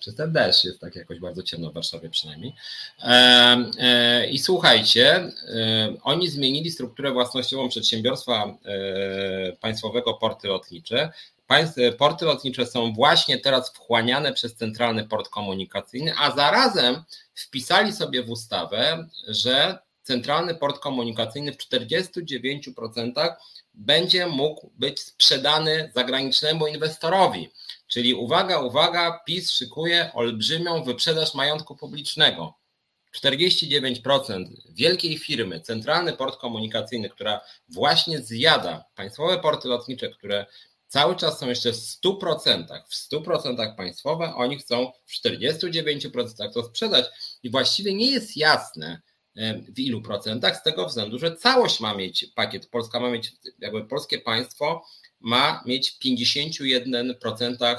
przez 0.00 0.14
ten 0.14 0.32
deszcz, 0.32 0.64
jest 0.64 0.80
tak 0.80 0.96
jakoś 0.96 1.18
bardzo 1.18 1.42
ciemno 1.42 1.70
w 1.70 1.74
Warszawie 1.74 2.10
przynajmniej. 2.10 2.54
E, 3.02 3.56
e, 3.78 4.26
I 4.30 4.38
słuchajcie, 4.38 5.14
e, 5.14 5.30
oni 6.02 6.28
zmienili 6.28 6.70
strukturę 6.70 7.12
własnościową 7.12 7.68
przedsiębiorstwa 7.68 8.58
państwowego 9.60 10.14
porty 10.14 10.48
lotnicze. 10.48 11.12
Porty 11.98 12.24
lotnicze 12.24 12.66
są 12.66 12.92
właśnie 12.92 13.38
teraz 13.38 13.70
wchłaniane 13.70 14.32
przez 14.32 14.54
Centralny 14.54 15.08
Port 15.08 15.28
Komunikacyjny, 15.28 16.14
a 16.18 16.36
zarazem 16.36 17.04
wpisali 17.34 17.92
sobie 17.92 18.22
w 18.22 18.30
ustawę, 18.30 19.08
że 19.28 19.78
centralny 20.02 20.54
port 20.54 20.78
komunikacyjny 20.78 21.52
w 21.52 21.56
49% 21.56 23.34
będzie 23.74 24.26
mógł 24.26 24.70
być 24.78 25.00
sprzedany 25.00 25.90
zagranicznemu 25.94 26.66
inwestorowi. 26.66 27.50
Czyli 27.90 28.14
uwaga, 28.14 28.58
uwaga, 28.58 29.20
PiS 29.26 29.50
szykuje 29.50 30.10
olbrzymią 30.14 30.84
wyprzedaż 30.84 31.34
majątku 31.34 31.76
publicznego. 31.76 32.54
49% 33.16 34.44
wielkiej 34.70 35.18
firmy, 35.18 35.60
centralny 35.60 36.12
port 36.12 36.40
komunikacyjny, 36.40 37.10
która 37.10 37.40
właśnie 37.68 38.18
zjada 38.18 38.84
państwowe 38.94 39.38
porty 39.38 39.68
lotnicze, 39.68 40.08
które 40.08 40.46
cały 40.86 41.16
czas 41.16 41.38
są 41.38 41.48
jeszcze 41.48 41.72
w 41.72 41.76
100%, 41.76 42.64
w 42.88 43.12
100% 43.12 43.76
państwowe, 43.76 44.34
oni 44.34 44.58
chcą 44.58 44.92
w 45.06 45.26
49% 45.26 46.52
to 46.54 46.64
sprzedać 46.64 47.06
i 47.42 47.50
właściwie 47.50 47.94
nie 47.94 48.10
jest 48.10 48.36
jasne, 48.36 49.00
w 49.68 49.78
ilu 49.78 50.02
procentach, 50.02 50.56
z 50.56 50.62
tego 50.62 50.86
względu, 50.86 51.18
że 51.18 51.36
całość 51.36 51.80
ma 51.80 51.94
mieć 51.94 52.26
pakiet, 52.34 52.66
Polska 52.66 53.00
ma 53.00 53.10
mieć, 53.10 53.32
jakby 53.58 53.84
polskie 53.84 54.18
państwo 54.18 54.84
ma 55.20 55.62
mieć 55.66 55.90
w 55.90 55.98
51% 55.98 57.64
e, 57.64 57.76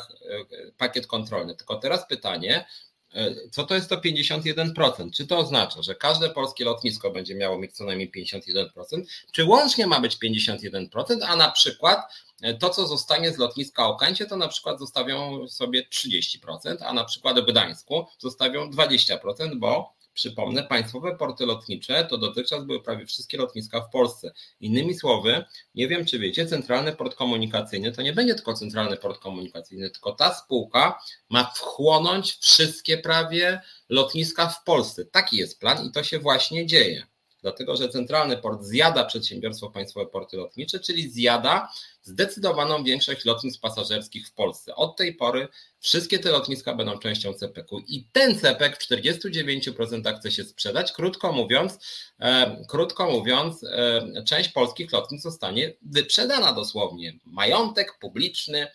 pakiet 0.78 1.08
kontrolny. 1.08 1.56
Tylko 1.56 1.76
teraz 1.76 2.08
pytanie, 2.08 2.66
e, 3.14 3.36
co 3.52 3.64
to 3.64 3.76
jest 3.76 3.90
to 3.90 3.98
51%? 3.98 5.12
Czy 5.12 5.28
to 5.28 5.38
oznacza, 5.38 5.82
że 5.82 5.96
każde 5.96 6.30
polskie 6.30 6.66
lotnisko 6.66 7.12
będzie 7.12 7.36
miało 7.36 7.58
mieć 7.58 7.74
co 7.74 7.86
najmniej 7.86 8.12
51%, 8.12 9.04
czy 9.32 9.46
łącznie 9.46 9.88
ma 9.88 10.00
być 10.00 10.18
51%, 10.18 11.20
a 11.28 11.36
na 11.36 11.52
przykład 11.52 12.00
e, 12.42 12.54
to, 12.54 12.70
co 12.70 12.88
zostanie 12.88 13.32
z 13.32 13.38
lotniska 13.38 13.88
Okęcie, 13.88 14.26
to 14.26 14.38
na 14.38 14.48
przykład 14.48 14.80
zostawią 14.80 15.48
sobie 15.48 15.84
30%, 15.84 16.78
a 16.80 16.94
na 16.94 17.06
przykład 17.06 17.40
w 17.40 17.46
Gdańsku 17.46 18.06
zostawią 18.20 18.70
20%, 18.70 19.56
bo 19.56 20.01
Przypomnę, 20.14 20.64
państwowe 20.64 21.16
porty 21.16 21.46
lotnicze 21.46 22.06
to 22.06 22.18
dotychczas 22.18 22.66
były 22.66 22.84
prawie 22.84 23.06
wszystkie 23.06 23.38
lotniska 23.38 23.82
w 23.82 23.90
Polsce. 23.90 24.32
Innymi 24.60 24.94
słowy, 24.94 25.46
nie 25.76 25.88
wiem 25.88 26.06
czy 26.06 26.20
wiecie, 26.20 26.46
centralny 26.46 26.96
port 26.96 27.16
komunikacyjny 27.16 27.92
to 27.92 28.02
nie 28.02 28.14
będzie 28.14 28.36
tylko 28.36 28.54
centralny 28.54 28.98
port 28.98 29.22
komunikacyjny, 29.22 29.90
tylko 29.90 30.12
ta 30.12 30.34
spółka 30.34 31.00
ma 31.30 31.44
wchłonąć 31.44 32.34
wszystkie 32.34 32.98
prawie 32.98 33.62
lotniska 33.90 34.48
w 34.48 34.64
Polsce. 34.64 35.06
Taki 35.06 35.38
jest 35.38 35.60
plan 35.60 35.86
i 35.86 35.92
to 35.92 36.04
się 36.04 36.20
właśnie 36.20 36.66
dzieje. 36.66 37.11
Dlatego, 37.42 37.76
że 37.76 37.90
centralny 37.90 38.38
port 38.38 38.64
zjada 38.64 39.06
przedsiębiorstwo 39.06 39.70
państwowe 39.70 40.06
porty 40.06 40.38
lotnicze, 40.38 40.80
czyli 40.80 41.10
zjada 41.10 41.70
zdecydowaną 42.04 42.84
większość 42.84 43.26
lotnisk 43.26 43.62
pasażerskich 43.62 44.28
w 44.28 44.34
Polsce. 44.34 44.76
Od 44.76 44.98
tej 44.98 45.16
pory 45.16 45.48
wszystkie 45.80 46.20
te 46.20 46.32
lotniska 46.32 46.76
będą 46.76 46.98
częścią 46.98 47.34
CPK-u 47.34 47.80
i 47.80 48.08
ten 48.12 48.40
CPK 48.40 48.76
w 48.80 48.88
49% 48.88 50.20
chce 50.20 50.32
się 50.32 50.44
sprzedać. 50.44 50.92
Krótko 50.92 51.32
mówiąc, 51.32 51.80
e, 52.20 52.64
krótko 52.68 53.12
mówiąc, 53.12 53.64
e, 53.64 54.24
część 54.28 54.50
polskich 54.50 54.92
lotnisk 54.92 55.24
zostanie 55.24 55.74
wyprzedana 55.82 56.54
dosłownie. 56.54 57.14
Majątek 57.26 57.98
publiczny 58.00 58.68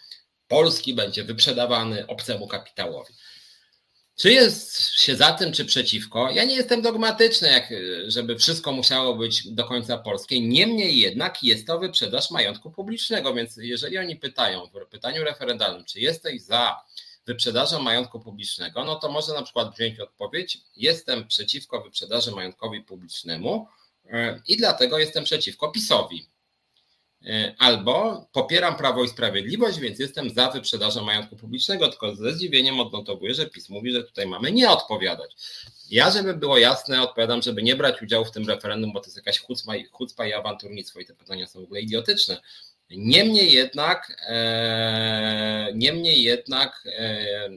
Polski 0.48 0.94
będzie 0.94 1.24
wyprzedawany 1.24 2.06
obcemu 2.06 2.48
kapitałowi. 2.48 3.14
Czy 4.16 4.32
jest 4.32 4.90
się 4.98 5.16
za 5.16 5.32
tym, 5.32 5.52
czy 5.52 5.64
przeciwko? 5.64 6.30
Ja 6.30 6.44
nie 6.44 6.54
jestem 6.54 6.82
dogmatyczny, 6.82 7.48
jak, 7.48 7.74
żeby 8.06 8.36
wszystko 8.38 8.72
musiało 8.72 9.14
być 9.14 9.48
do 9.48 9.64
końca 9.64 9.98
polskie. 9.98 10.40
Niemniej 10.40 10.98
jednak 10.98 11.42
jest 11.42 11.66
to 11.66 11.78
wyprzedaż 11.78 12.30
majątku 12.30 12.70
publicznego, 12.70 13.34
więc 13.34 13.56
jeżeli 13.56 13.98
oni 13.98 14.16
pytają 14.16 14.66
w 14.66 14.86
pytaniu 14.90 15.24
referendalnym, 15.24 15.84
czy 15.84 16.00
jesteś 16.00 16.42
za 16.42 16.76
wyprzedażą 17.26 17.82
majątku 17.82 18.20
publicznego, 18.20 18.84
no 18.84 18.96
to 18.96 19.12
może 19.12 19.34
na 19.34 19.42
przykład 19.42 19.74
wziąć 19.74 20.00
odpowiedź: 20.00 20.58
jestem 20.76 21.26
przeciwko 21.26 21.80
wyprzedaży 21.80 22.30
majątkowi 22.30 22.80
publicznemu 22.80 23.68
e, 24.10 24.40
i 24.48 24.56
dlatego 24.56 24.98
jestem 24.98 25.24
przeciwko 25.24 25.68
PiSowi. 25.68 26.28
E, 27.26 27.54
albo 27.58 28.26
popieram 28.32 28.76
Prawo 28.76 29.04
i 29.04 29.08
Sprawiedliwość, 29.08 29.78
więc 29.78 29.98
jestem 29.98 30.30
za 30.30 30.50
wyprzedażą 30.50 31.04
majątku 31.04 31.36
publicznego, 31.36 31.88
tylko 31.88 32.14
ze 32.14 32.32
zdziwieniem 32.34 32.80
odnotowuję, 32.80 33.34
że 33.34 33.46
PiS 33.46 33.68
mówi, 33.68 33.92
że 33.92 34.04
tutaj 34.04 34.26
mamy 34.26 34.52
nie 34.52 34.70
odpowiadać. 34.70 35.36
Ja, 35.90 36.10
żeby 36.10 36.34
było 36.34 36.58
jasne, 36.58 37.02
odpowiadam, 37.02 37.42
żeby 37.42 37.62
nie 37.62 37.76
brać 37.76 38.02
udziału 38.02 38.24
w 38.24 38.30
tym 38.30 38.48
referendum, 38.48 38.92
bo 38.92 39.00
to 39.00 39.06
jest 39.06 39.16
jakaś 39.16 39.38
chucpa, 39.38 39.72
chucpa 39.90 40.26
i 40.26 40.32
awanturnictwo 40.32 41.00
i 41.00 41.06
te 41.06 41.14
pytania 41.14 41.46
są 41.46 41.60
w 41.60 41.64
ogóle 41.64 41.80
idiotyczne. 41.80 42.40
Niemniej 42.90 43.52
jednak, 43.52 44.22
e, 44.28 45.72
niemniej 45.74 46.22
jednak 46.22 46.82
e, 46.98 47.50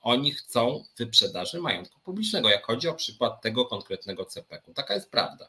oni 0.00 0.32
chcą 0.32 0.84
wyprzedaży 0.96 1.60
majątku 1.60 2.00
publicznego, 2.00 2.48
jak 2.48 2.66
chodzi 2.66 2.88
o 2.88 2.94
przykład 2.94 3.42
tego 3.42 3.64
konkretnego 3.64 4.24
CPK-u. 4.24 4.74
Taka 4.74 4.94
jest 4.94 5.10
prawda. 5.10 5.48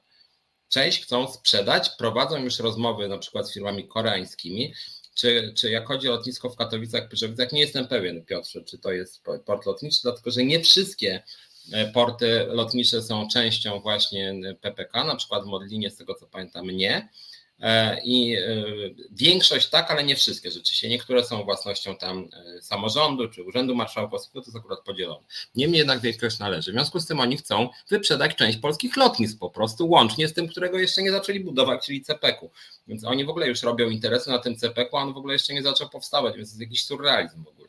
Część 0.69 1.04
chcą 1.04 1.28
sprzedać, 1.28 1.89
prowadzą 1.89 2.43
już 2.43 2.60
rozmowy 2.60 3.08
na 3.08 3.17
przykład 3.17 3.49
z 3.49 3.54
firmami 3.54 3.88
koreańskimi, 3.88 4.73
czy, 5.15 5.54
czy 5.58 5.71
jak 5.71 5.88
chodzi 5.88 6.10
o 6.10 6.12
lotnisko 6.12 6.49
w 6.49 6.56
Katowicach, 6.56 7.10
Pyrzowicach, 7.10 7.51
nie 7.51 7.62
jestem 7.62 7.88
pewien, 7.88 8.25
Piotrze, 8.25 8.63
czy 8.63 8.78
to 8.78 8.91
jest 8.91 9.23
port 9.45 9.65
lotniczy, 9.65 9.99
dlatego 10.04 10.32
że 10.32 10.43
nie 10.43 10.60
wszystkie 10.60 11.23
e, 11.71 11.91
porty 11.91 12.45
lotnicze 12.47 13.01
są 13.01 13.28
częścią 13.28 13.80
właśnie 13.80 14.36
PPK, 14.62 15.04
na 15.04 15.15
przykład 15.15 15.43
w 15.43 15.47
Modlinie, 15.47 15.89
z 15.89 15.97
tego 15.97 16.15
co 16.15 16.28
pamiętam, 16.28 16.67
nie. 16.67 17.10
E, 17.59 18.01
I 18.03 18.35
e, 18.35 18.65
większość 19.11 19.69
tak, 19.69 19.91
ale 19.91 20.03
nie 20.03 20.15
wszystkie 20.15 20.51
rzeczywiście. 20.51 20.89
Niektóre 20.89 21.23
są 21.23 21.43
własnością 21.43 21.95
tam 21.95 22.29
e, 22.57 22.61
samorządu 22.61 23.29
czy 23.29 23.43
Urzędu 23.43 23.75
Marszałkowskiego, 23.75 24.41
to 24.41 24.47
jest 24.47 24.57
akurat 24.57 24.79
podzielone. 24.79 25.25
Niemniej 25.55 25.77
jednak 25.77 26.01
większość 26.01 26.39
należy. 26.39 26.71
W 26.71 26.73
związku 26.73 26.99
z 26.99 27.07
tym 27.07 27.19
oni 27.19 27.37
chcą 27.37 27.69
wyprzedać 27.89 28.35
część 28.35 28.57
polskich 28.57 28.97
lotnisk 28.97 29.39
po 29.39 29.49
prostu, 29.49 29.89
łącznie 29.89 30.27
z 30.27 30.33
tym, 30.33 30.47
którego 30.47 30.79
jeszcze 30.79 31.03
nie 31.03 31.11
zaczęli 31.11 31.39
budować, 31.39 31.85
czyli 31.85 32.01
CPK-u. 32.01 32.51
Więc 32.87 33.03
oni 33.03 33.25
w 33.25 33.29
ogóle 33.29 33.47
już 33.47 33.63
robią 33.63 33.89
interesy 33.89 34.29
na 34.29 34.39
tym 34.39 34.55
CPK-u, 34.55 34.97
a 34.97 35.01
on 35.01 35.13
w 35.13 35.17
ogóle 35.17 35.33
jeszcze 35.33 35.53
nie 35.53 35.63
zaczął 35.63 35.89
powstawać, 35.89 36.35
więc 36.35 36.49
to 36.49 36.53
jest 36.53 36.61
jakiś 36.61 36.85
surrealizm 36.85 37.43
w 37.43 37.47
ogóle. 37.47 37.67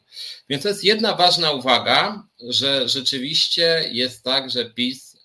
Więc 0.48 0.62
to 0.62 0.68
jest 0.68 0.84
jedna 0.84 1.14
ważna 1.14 1.52
uwaga, 1.52 2.26
że 2.40 2.88
rzeczywiście 2.88 3.88
jest 3.92 4.24
tak, 4.24 4.50
że 4.50 4.70
PiS 4.70 5.16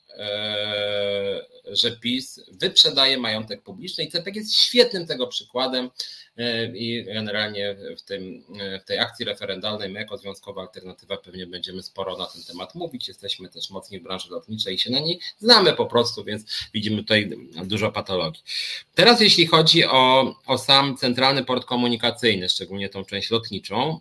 że 1.71 1.91
PiS 1.91 2.39
wyprzedaje 2.51 3.17
majątek 3.17 3.61
publiczny 3.61 4.03
i 4.03 4.11
CPK 4.11 4.39
jest 4.39 4.55
świetnym 4.55 5.07
tego 5.07 5.27
przykładem 5.27 5.89
e, 6.37 6.65
i 6.77 7.03
generalnie 7.03 7.75
w, 7.97 8.01
tym, 8.01 8.43
w 8.81 8.85
tej 8.85 8.99
akcji 8.99 9.25
referendalnej 9.25 9.89
my 9.89 9.99
jako 9.99 10.17
Związkowa 10.17 10.61
Alternatywa 10.61 11.17
pewnie 11.17 11.47
będziemy 11.47 11.83
sporo 11.83 12.17
na 12.17 12.25
ten 12.25 12.43
temat 12.43 12.75
mówić. 12.75 13.07
Jesteśmy 13.07 13.49
też 13.49 13.69
mocni 13.69 13.99
w 13.99 14.03
branży 14.03 14.29
lotniczej 14.29 14.75
i 14.75 14.79
się 14.79 14.91
na 14.91 14.99
niej 14.99 15.19
znamy 15.39 15.73
po 15.73 15.85
prostu, 15.85 16.23
więc 16.23 16.45
widzimy 16.73 16.97
tutaj 16.97 17.29
dużo 17.65 17.91
patologii. 17.91 18.43
Teraz 18.95 19.21
jeśli 19.21 19.47
chodzi 19.47 19.85
o, 19.85 20.35
o 20.45 20.57
sam 20.57 20.97
centralny 20.97 21.45
port 21.45 21.65
komunikacyjny, 21.65 22.49
szczególnie 22.49 22.89
tą 22.89 23.05
część 23.05 23.31
lotniczą, 23.31 23.99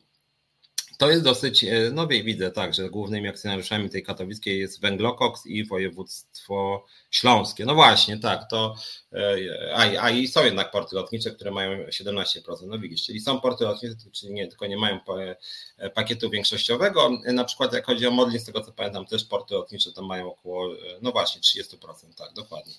to 1.00 1.10
jest 1.10 1.22
dosyć, 1.22 1.64
e, 1.64 1.90
no 1.92 2.06
widzę 2.06 2.50
tak, 2.50 2.74
że 2.74 2.90
głównymi 2.90 3.28
akcjonariuszami 3.28 3.90
tej 3.90 4.02
katowickiej 4.02 4.60
jest 4.60 4.80
Węglokoks 4.80 5.46
i 5.46 5.64
województwo 5.64 6.86
śląskie. 7.10 7.64
No 7.64 7.74
właśnie, 7.74 8.18
tak, 8.18 8.50
to 8.50 8.74
e, 9.12 9.36
a, 9.74 10.02
a 10.02 10.10
i 10.10 10.28
są 10.28 10.44
jednak 10.44 10.70
porty 10.70 10.96
lotnicze, 10.96 11.30
które 11.30 11.50
mają 11.50 11.86
17%. 11.86 12.32
No 12.66 12.78
widzisz, 12.78 13.06
czyli 13.06 13.20
są 13.20 13.40
porty 13.40 13.64
lotnicze, 13.64 13.94
czyli 14.12 14.32
nie, 14.32 14.48
tylko 14.48 14.66
nie 14.66 14.76
mają 14.76 15.00
e, 15.78 15.90
pakietu 15.90 16.30
większościowego. 16.30 17.10
Na 17.24 17.44
przykład 17.44 17.72
jak 17.72 17.86
chodzi 17.86 18.06
o 18.06 18.10
Modlin, 18.10 18.40
z 18.40 18.44
tego 18.44 18.60
co 18.60 18.72
pamiętam, 18.72 19.06
też 19.06 19.24
porty 19.24 19.54
lotnicze 19.54 19.92
to 19.92 20.02
mają 20.02 20.32
około, 20.32 20.68
no 21.02 21.12
właśnie, 21.12 21.40
30%, 21.40 21.74
tak, 22.16 22.32
dokładnie. 22.32 22.74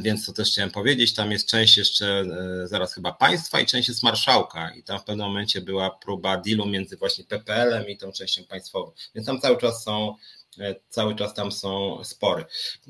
Więc 0.00 0.26
to 0.26 0.32
też 0.32 0.50
chciałem 0.50 0.70
powiedzieć, 0.70 1.14
tam 1.14 1.32
jest 1.32 1.48
część 1.48 1.76
jeszcze 1.76 2.24
zaraz 2.64 2.94
chyba 2.94 3.12
państwa 3.12 3.60
i 3.60 3.66
część 3.66 3.88
jest 3.88 4.02
marszałka 4.02 4.74
i 4.74 4.82
tam 4.82 4.98
w 4.98 5.04
pewnym 5.04 5.26
momencie 5.26 5.60
była 5.60 5.90
próba 5.90 6.36
dealu 6.36 6.66
między 6.66 6.96
właśnie 6.96 7.24
PPL-em 7.24 7.88
i 7.88 7.96
tą 7.96 8.12
częścią 8.12 8.44
państwową. 8.44 8.92
Więc 9.14 9.26
tam 9.26 9.40
cały 9.40 9.56
czas 9.56 9.84
są 9.84 10.14
e, 10.14 10.43
cały 10.88 11.14
czas 11.14 11.34
tam 11.34 11.52
są 11.52 11.98
spory. 12.04 12.44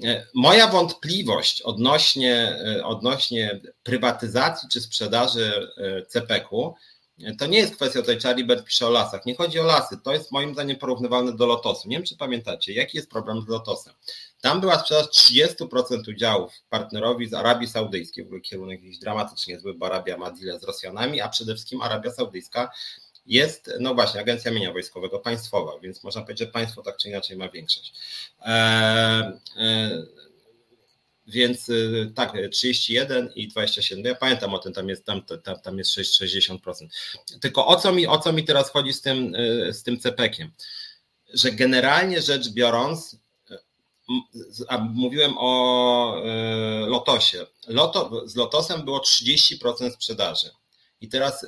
E, 0.04 0.26
moja 0.34 0.66
wątpliwość 0.66 1.62
odnośnie, 1.62 2.58
e, 2.66 2.84
odnośnie 2.86 3.60
prywatyzacji 3.82 4.68
czy 4.68 4.80
sprzedaży 4.80 5.68
CPK-u 6.08 6.74
to 7.38 7.46
nie 7.46 7.58
jest 7.58 7.76
kwestia, 7.76 8.00
tutaj 8.00 8.20
Charlie 8.20 8.44
Bert 8.44 8.64
pisze 8.64 8.86
o 8.86 8.90
lasach, 8.90 9.26
nie 9.26 9.34
chodzi 9.34 9.60
o 9.60 9.62
lasy, 9.62 9.96
to 10.04 10.12
jest 10.12 10.32
moim 10.32 10.52
zdaniem 10.52 10.76
porównywalne 10.76 11.32
do 11.32 11.46
Lotosu. 11.46 11.88
Nie 11.88 11.96
wiem, 11.96 12.06
czy 12.06 12.16
pamiętacie, 12.16 12.72
jaki 12.72 12.96
jest 12.96 13.10
problem 13.10 13.42
z 13.42 13.48
Lotosem. 13.48 13.94
Tam 14.40 14.60
była 14.60 14.78
sprzedaż 14.78 15.06
30% 15.06 16.08
udziałów 16.08 16.52
partnerowi 16.68 17.28
z 17.28 17.34
Arabii 17.34 17.68
Saudyjskiej, 17.68 18.24
w 18.24 18.26
ogóle 18.26 18.40
kierunek 18.40 18.82
jakiś 18.82 18.98
dramatycznie 18.98 19.60
zły, 19.60 19.74
bo 19.74 19.86
Arabia 19.86 20.16
ma 20.16 20.30
deal 20.30 20.60
z 20.60 20.64
Rosjanami, 20.64 21.20
a 21.20 21.28
przede 21.28 21.54
wszystkim 21.54 21.82
Arabia 21.82 22.10
Saudyjska 22.10 22.70
jest, 23.26 23.70
no 23.80 23.94
właśnie, 23.94 24.20
Agencja 24.20 24.50
Mienia 24.50 24.72
Wojskowego, 24.72 25.18
państwowa, 25.18 25.78
więc 25.78 26.04
można 26.04 26.22
powiedzieć, 26.22 26.46
że 26.46 26.52
państwo 26.52 26.82
tak 26.82 26.96
czy 26.96 27.08
inaczej 27.08 27.36
ma 27.36 27.48
większość. 27.48 27.92
E, 28.40 28.50
e, 29.56 30.06
więc 31.26 31.68
y, 31.68 32.12
tak, 32.14 32.32
31 32.52 33.32
i 33.34 33.48
27, 33.48 34.04
ja 34.04 34.14
pamiętam 34.14 34.54
o 34.54 34.58
tym, 34.58 34.72
tam 34.72 34.88
jest, 34.88 35.04
tam, 35.04 35.22
tam, 35.22 35.60
tam 35.60 35.78
jest 35.78 35.90
60%. 35.90 36.58
Tylko 37.40 37.66
o 37.66 37.76
co 37.76 37.92
mi, 37.92 38.06
o 38.06 38.18
co 38.18 38.32
mi 38.32 38.44
teraz 38.44 38.70
chodzi 38.70 38.92
z 38.92 39.00
tym, 39.00 39.34
y, 39.34 39.72
z 39.72 39.82
tym 39.82 40.00
CPK-iem? 40.00 40.52
Że 41.34 41.52
generalnie 41.52 42.22
rzecz 42.22 42.48
biorąc, 42.48 43.16
a 44.68 44.78
mówiłem 44.78 45.34
o 45.38 46.22
Lotosie. 46.86 47.46
Loto, 47.68 48.28
z 48.28 48.36
Lotosem 48.36 48.84
było 48.84 48.98
30% 48.98 49.90
sprzedaży. 49.90 50.50
I 51.00 51.08
teraz 51.08 51.46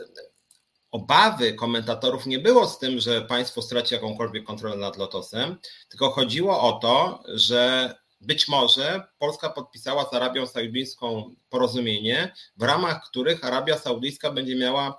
obawy 0.90 1.54
komentatorów 1.54 2.26
nie 2.26 2.38
było 2.38 2.68
z 2.68 2.78
tym, 2.78 3.00
że 3.00 3.22
państwo 3.22 3.62
straci 3.62 3.94
jakąkolwiek 3.94 4.44
kontrolę 4.44 4.76
nad 4.76 4.96
Lotosem, 4.96 5.56
tylko 5.88 6.10
chodziło 6.10 6.60
o 6.60 6.72
to, 6.72 7.22
że 7.34 7.94
być 8.20 8.48
może 8.48 9.02
Polska 9.18 9.50
podpisała 9.50 10.04
z 10.04 10.14
Arabią 10.14 10.46
Saudyjską 10.46 11.34
porozumienie, 11.48 12.34
w 12.56 12.62
ramach 12.62 13.02
których 13.10 13.44
Arabia 13.44 13.78
Saudyjska 13.78 14.30
będzie 14.30 14.56
miała 14.56 14.98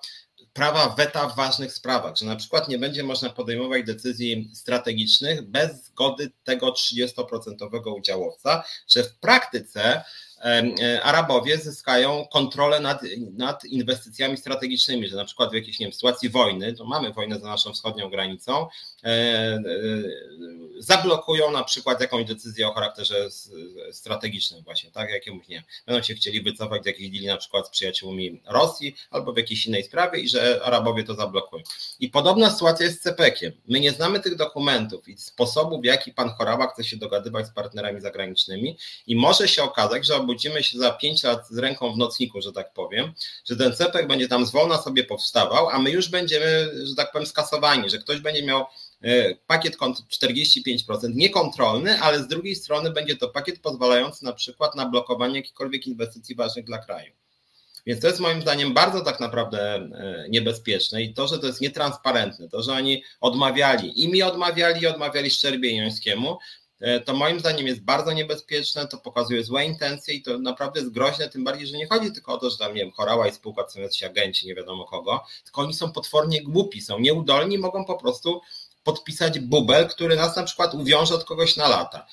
prawa 0.53 0.89
weta 0.89 1.29
w 1.29 1.35
ważnych 1.35 1.73
sprawach, 1.73 2.17
że 2.17 2.25
na 2.25 2.35
przykład 2.35 2.67
nie 2.67 2.79
będzie 2.79 3.03
można 3.03 3.29
podejmować 3.29 3.85
decyzji 3.85 4.51
strategicznych 4.53 5.41
bez 5.41 5.85
zgody 5.85 6.31
tego 6.43 6.71
30% 6.71 7.97
udziałowca, 7.97 8.63
że 8.87 9.03
w 9.03 9.19
praktyce 9.19 10.03
Arabowie 11.03 11.57
zyskają 11.57 12.27
kontrolę 12.31 12.79
nad, 12.79 13.01
nad 13.37 13.65
inwestycjami 13.65 14.37
strategicznymi, 14.37 15.07
że 15.07 15.15
na 15.15 15.25
przykład 15.25 15.51
w 15.51 15.53
jakiejś 15.53 15.79
nie 15.79 15.85
wiem, 15.85 15.93
sytuacji 15.93 16.29
wojny, 16.29 16.73
to 16.73 16.85
mamy 16.85 17.13
wojnę 17.13 17.39
za 17.39 17.47
naszą 17.47 17.73
wschodnią 17.73 18.09
granicą, 18.09 18.67
e, 19.03 19.07
e, 19.07 19.61
zablokują 20.77 21.51
na 21.51 21.63
przykład 21.63 22.01
jakąś 22.01 22.25
decyzję 22.25 22.67
o 22.67 22.73
charakterze 22.73 23.29
strategicznym 23.91 24.63
właśnie, 24.63 24.91
tak, 24.91 25.09
jakiemuś, 25.09 25.47
nie 25.47 25.63
będą 25.85 26.01
się 26.01 26.13
chcieli 26.13 26.41
wycofać 26.41 26.83
z 26.83 26.85
jakiejś 26.85 27.09
dili 27.09 27.27
na 27.27 27.37
przykład 27.37 27.67
z 27.67 27.69
przyjaciółmi 27.69 28.41
Rosji 28.45 28.95
albo 29.11 29.33
w 29.33 29.37
jakiejś 29.37 29.67
innej 29.67 29.83
sprawie 29.83 30.19
i 30.19 30.29
że 30.29 30.61
Arabowie 30.63 31.03
to 31.03 31.15
zablokują. 31.15 31.63
I 31.99 32.09
podobna 32.09 32.49
sytuacja 32.49 32.85
jest 32.85 32.99
z 32.99 33.03
CPK-iem. 33.03 33.51
My 33.67 33.79
nie 33.79 33.91
znamy 33.91 34.19
tych 34.19 34.35
dokumentów 34.35 35.07
i 35.07 35.17
sposobu, 35.17 35.81
w 35.81 35.85
jaki 35.85 36.13
pan 36.13 36.29
Chorała 36.29 36.67
chce 36.67 36.83
się 36.83 36.97
dogadywać 36.97 37.47
z 37.47 37.51
partnerami 37.51 38.01
zagranicznymi 38.01 38.77
i 39.07 39.15
może 39.15 39.47
się 39.47 39.63
okazać, 39.63 40.05
że 40.05 40.15
obudzimy 40.27 40.63
się 40.63 40.79
za 40.79 40.91
pięć 40.91 41.23
lat 41.23 41.47
z 41.49 41.57
ręką 41.57 41.93
w 41.93 41.97
nocniku, 41.97 42.41
że 42.41 42.51
tak 42.51 42.73
powiem, 42.73 43.13
że 43.45 43.55
ten 43.55 43.75
cepek 43.75 44.07
będzie 44.07 44.27
tam 44.27 44.45
zwolna 44.45 44.77
sobie 44.77 45.03
powstawał, 45.03 45.69
a 45.69 45.79
my 45.79 45.91
już 45.91 46.09
będziemy, 46.09 46.71
że 46.83 46.95
tak 46.95 47.11
powiem, 47.11 47.27
skasowani, 47.27 47.89
że 47.89 47.97
ktoś 47.97 48.19
będzie 48.19 48.43
miał 48.43 48.65
pakiet 49.47 49.77
45% 49.77 51.15
niekontrolny, 51.15 51.99
ale 51.99 52.23
z 52.23 52.27
drugiej 52.27 52.55
strony 52.55 52.91
będzie 52.91 53.17
to 53.17 53.29
pakiet 53.29 53.59
pozwalający 53.59 54.25
na 54.25 54.33
przykład 54.33 54.75
na 54.75 54.89
blokowanie 54.89 55.35
jakichkolwiek 55.35 55.87
inwestycji 55.87 56.35
ważnych 56.35 56.65
dla 56.65 56.77
kraju. 56.77 57.11
Więc 57.85 58.01
to 58.01 58.07
jest 58.07 58.19
moim 58.19 58.41
zdaniem 58.41 58.73
bardzo 58.73 59.01
tak 59.01 59.19
naprawdę 59.19 59.75
e, 59.75 60.25
niebezpieczne 60.29 61.03
i 61.03 61.13
to, 61.13 61.27
że 61.27 61.39
to 61.39 61.47
jest 61.47 61.61
nietransparentne, 61.61 62.49
to, 62.49 62.63
że 62.63 62.73
oni 62.73 63.03
odmawiali 63.21 64.03
i 64.03 64.09
mi 64.09 64.23
odmawiali 64.23 64.81
i 64.81 64.87
odmawiali 64.87 65.29
Szczerbie 65.29 65.77
Jońskiemu, 65.77 66.31
e, 66.31 66.37
to 67.05 67.13
moim 67.13 67.39
zdaniem 67.39 67.67
jest 67.67 67.81
bardzo 67.81 68.13
niebezpieczne, 68.13 68.87
to 68.87 68.97
pokazuje 68.97 69.43
złe 69.43 69.65
intencje 69.65 70.13
i 70.13 70.21
to 70.21 70.37
naprawdę 70.37 70.79
jest 70.79 70.91
groźne, 70.91 71.29
tym 71.29 71.43
bardziej, 71.43 71.67
że 71.67 71.77
nie 71.77 71.87
chodzi 71.87 72.11
tylko 72.11 72.33
o 72.33 72.37
to, 72.37 72.49
że 72.49 72.57
tam, 72.57 72.73
nie 72.73 72.81
wiem, 72.81 72.91
chorała 72.91 73.27
i 73.27 73.31
spółka 73.31 73.63
to 73.63 73.69
są 73.69 73.81
jacyś 73.81 74.03
agenci, 74.03 74.47
nie 74.47 74.55
wiadomo 74.55 74.85
kogo, 74.85 75.25
tylko 75.43 75.61
oni 75.61 75.73
są 75.73 75.91
potwornie 75.91 76.43
głupi, 76.43 76.81
są 76.81 76.99
nieudolni, 76.99 77.57
mogą 77.57 77.85
po 77.85 77.97
prostu 77.97 78.41
podpisać 78.83 79.39
bubel, 79.39 79.87
który 79.87 80.15
nas 80.15 80.35
na 80.35 80.43
przykład 80.43 80.73
uwiąże 80.73 81.15
od 81.15 81.23
kogoś 81.23 81.55
na 81.55 81.67
lata. 81.67 82.07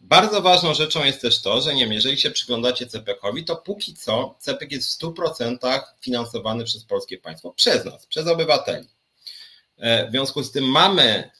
Bardzo 0.00 0.42
ważną 0.42 0.74
rzeczą 0.74 1.04
jest 1.04 1.20
też 1.20 1.42
to, 1.42 1.60
że 1.60 1.74
nie 1.74 1.84
wiem, 1.84 1.92
jeżeli 1.92 2.18
się 2.18 2.30
przyglądacie 2.30 2.86
CPK-owi, 2.86 3.44
to 3.44 3.56
póki 3.56 3.94
co 3.94 4.34
CPK 4.38 4.74
jest 4.74 5.02
w 5.02 5.04
100% 5.04 5.80
finansowany 6.00 6.64
przez 6.64 6.84
polskie 6.84 7.18
państwo, 7.18 7.52
przez 7.52 7.84
nas, 7.84 8.06
przez 8.06 8.26
obywateli. 8.26 8.88
E, 9.78 10.08
w 10.08 10.10
związku 10.10 10.42
z 10.42 10.52
tym 10.52 10.64
mamy 10.64 11.30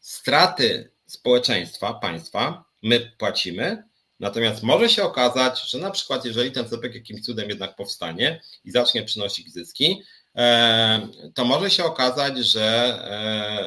straty 0.00 0.90
społeczeństwa, 1.06 1.94
państwa, 1.94 2.64
my 2.82 3.12
płacimy, 3.18 3.84
natomiast 4.20 4.62
może 4.62 4.88
się 4.88 5.04
okazać, 5.04 5.70
że 5.70 5.78
na 5.78 5.90
przykład 5.90 6.24
jeżeli 6.24 6.52
ten 6.52 6.68
CPK 6.68 6.94
jakimś 6.94 7.20
cudem 7.20 7.48
jednak 7.48 7.76
powstanie 7.76 8.40
i 8.64 8.70
zacznie 8.70 9.02
przynosić 9.02 9.52
zyski, 9.52 10.02
e, 10.36 11.08
to 11.34 11.44
może 11.44 11.70
się 11.70 11.84
okazać, 11.84 12.38
że, 12.38 12.98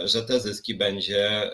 e, 0.04 0.08
że 0.08 0.24
te 0.24 0.40
zyski 0.40 0.76
będzie 0.76 1.52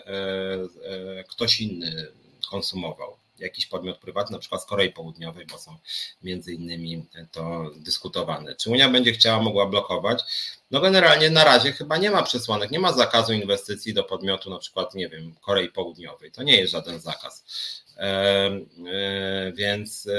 ktoś 1.28 1.60
inny 1.60 2.06
konsumował 2.50 3.25
jakiś 3.38 3.66
podmiot 3.66 3.98
prywatny, 3.98 4.34
na 4.34 4.40
przykład 4.40 4.62
z 4.62 4.66
Korei 4.66 4.92
Południowej, 4.92 5.46
bo 5.46 5.58
są 5.58 5.76
między 6.22 6.52
innymi 6.52 7.04
to 7.32 7.70
dyskutowane. 7.76 8.54
Czy 8.54 8.70
Unia 8.70 8.88
będzie 8.88 9.12
chciała, 9.12 9.42
mogła 9.42 9.66
blokować? 9.66 10.22
No 10.70 10.80
generalnie 10.80 11.30
na 11.30 11.44
razie 11.44 11.72
chyba 11.72 11.96
nie 11.96 12.10
ma 12.10 12.22
przesłanek, 12.22 12.70
nie 12.70 12.78
ma 12.78 12.92
zakazu 12.92 13.32
inwestycji 13.32 13.94
do 13.94 14.04
podmiotu 14.04 14.50
na 14.50 14.58
przykład, 14.58 14.94
nie 14.94 15.08
wiem, 15.08 15.34
Korei 15.40 15.68
Południowej. 15.68 16.32
To 16.32 16.42
nie 16.42 16.56
jest 16.56 16.72
żaden 16.72 17.00
zakaz. 17.00 17.44
E, 17.96 18.50
więc, 19.54 20.06
e, 20.06 20.14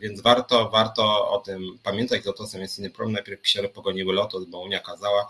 więc 0.00 0.20
warto, 0.20 0.70
warto 0.70 1.30
o 1.30 1.38
tym 1.38 1.78
pamiętać. 1.82 2.24
Lotosem 2.24 2.60
jest 2.60 2.78
inny 2.78 2.90
problem. 2.90 3.12
Najpierw 3.12 3.42
pisiory 3.42 3.68
pogoniły 3.68 4.14
Lotos, 4.14 4.44
bo 4.44 4.60
Unia 4.60 4.80
kazała 4.80 5.28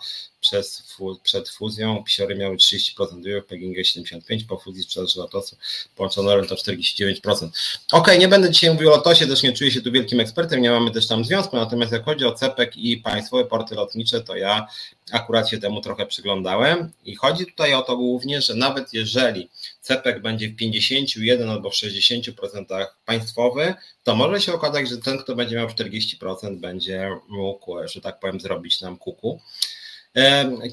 przez, 0.48 0.82
przed 1.22 1.48
fuzją. 1.48 2.04
Pisiory 2.04 2.34
miały 2.34 2.56
30% 2.56 3.20
udziału, 3.20 3.42
PGNiG 3.42 3.78
75%, 3.78 4.46
po 4.48 4.58
fuzji 4.58 4.82
sprzedaż 4.82 5.16
Lotosu 5.16 5.56
połączono 5.96 6.44
to 6.44 6.54
49%. 6.54 7.48
Ok, 7.92 8.08
nie 8.18 8.28
będę 8.28 8.50
dzisiaj 8.50 8.70
mówił 8.70 8.88
o 8.88 8.96
Lotosie, 8.96 9.26
też 9.26 9.42
nie 9.42 9.52
czuję 9.52 9.70
się 9.70 9.80
tu 9.80 9.92
wielkim 9.92 10.20
ekspertem, 10.20 10.60
nie 10.60 10.70
mamy 10.70 10.90
też 10.90 11.06
tam 11.06 11.24
związku, 11.24 11.56
natomiast 11.56 11.92
jak 11.92 12.04
chodzi 12.04 12.24
o 12.24 12.32
CEPEK 12.32 12.76
i 12.76 12.96
państwowe 12.96 13.44
porty 13.44 13.74
lotnicze, 13.74 14.20
to 14.20 14.36
ja 14.36 14.66
akurat 15.12 15.48
się 15.48 15.58
temu 15.58 15.80
trochę 15.80 16.06
przyglądałem 16.06 16.90
i 17.04 17.16
chodzi 17.16 17.46
tutaj 17.46 17.74
o 17.74 17.82
to 17.82 17.96
głównie, 17.96 18.42
że 18.42 18.54
nawet 18.54 18.92
jeżeli 18.92 19.48
CEPEK 19.80 20.22
będzie 20.22 20.48
w 20.48 20.56
51 20.56 21.50
albo 21.50 21.70
w 21.70 21.74
60% 21.74 22.86
państwowy, 23.04 23.74
to 24.04 24.16
może 24.16 24.40
się 24.40 24.52
okazać, 24.52 24.88
że 24.88 24.98
ten, 24.98 25.18
kto 25.18 25.34
będzie 25.34 25.56
miał 25.56 25.68
40%, 25.68 26.60
będzie 26.60 27.10
mógł, 27.28 27.88
że 27.88 28.00
tak 28.00 28.20
powiem, 28.20 28.40
zrobić 28.40 28.80
nam 28.80 28.98
kuku. 28.98 29.40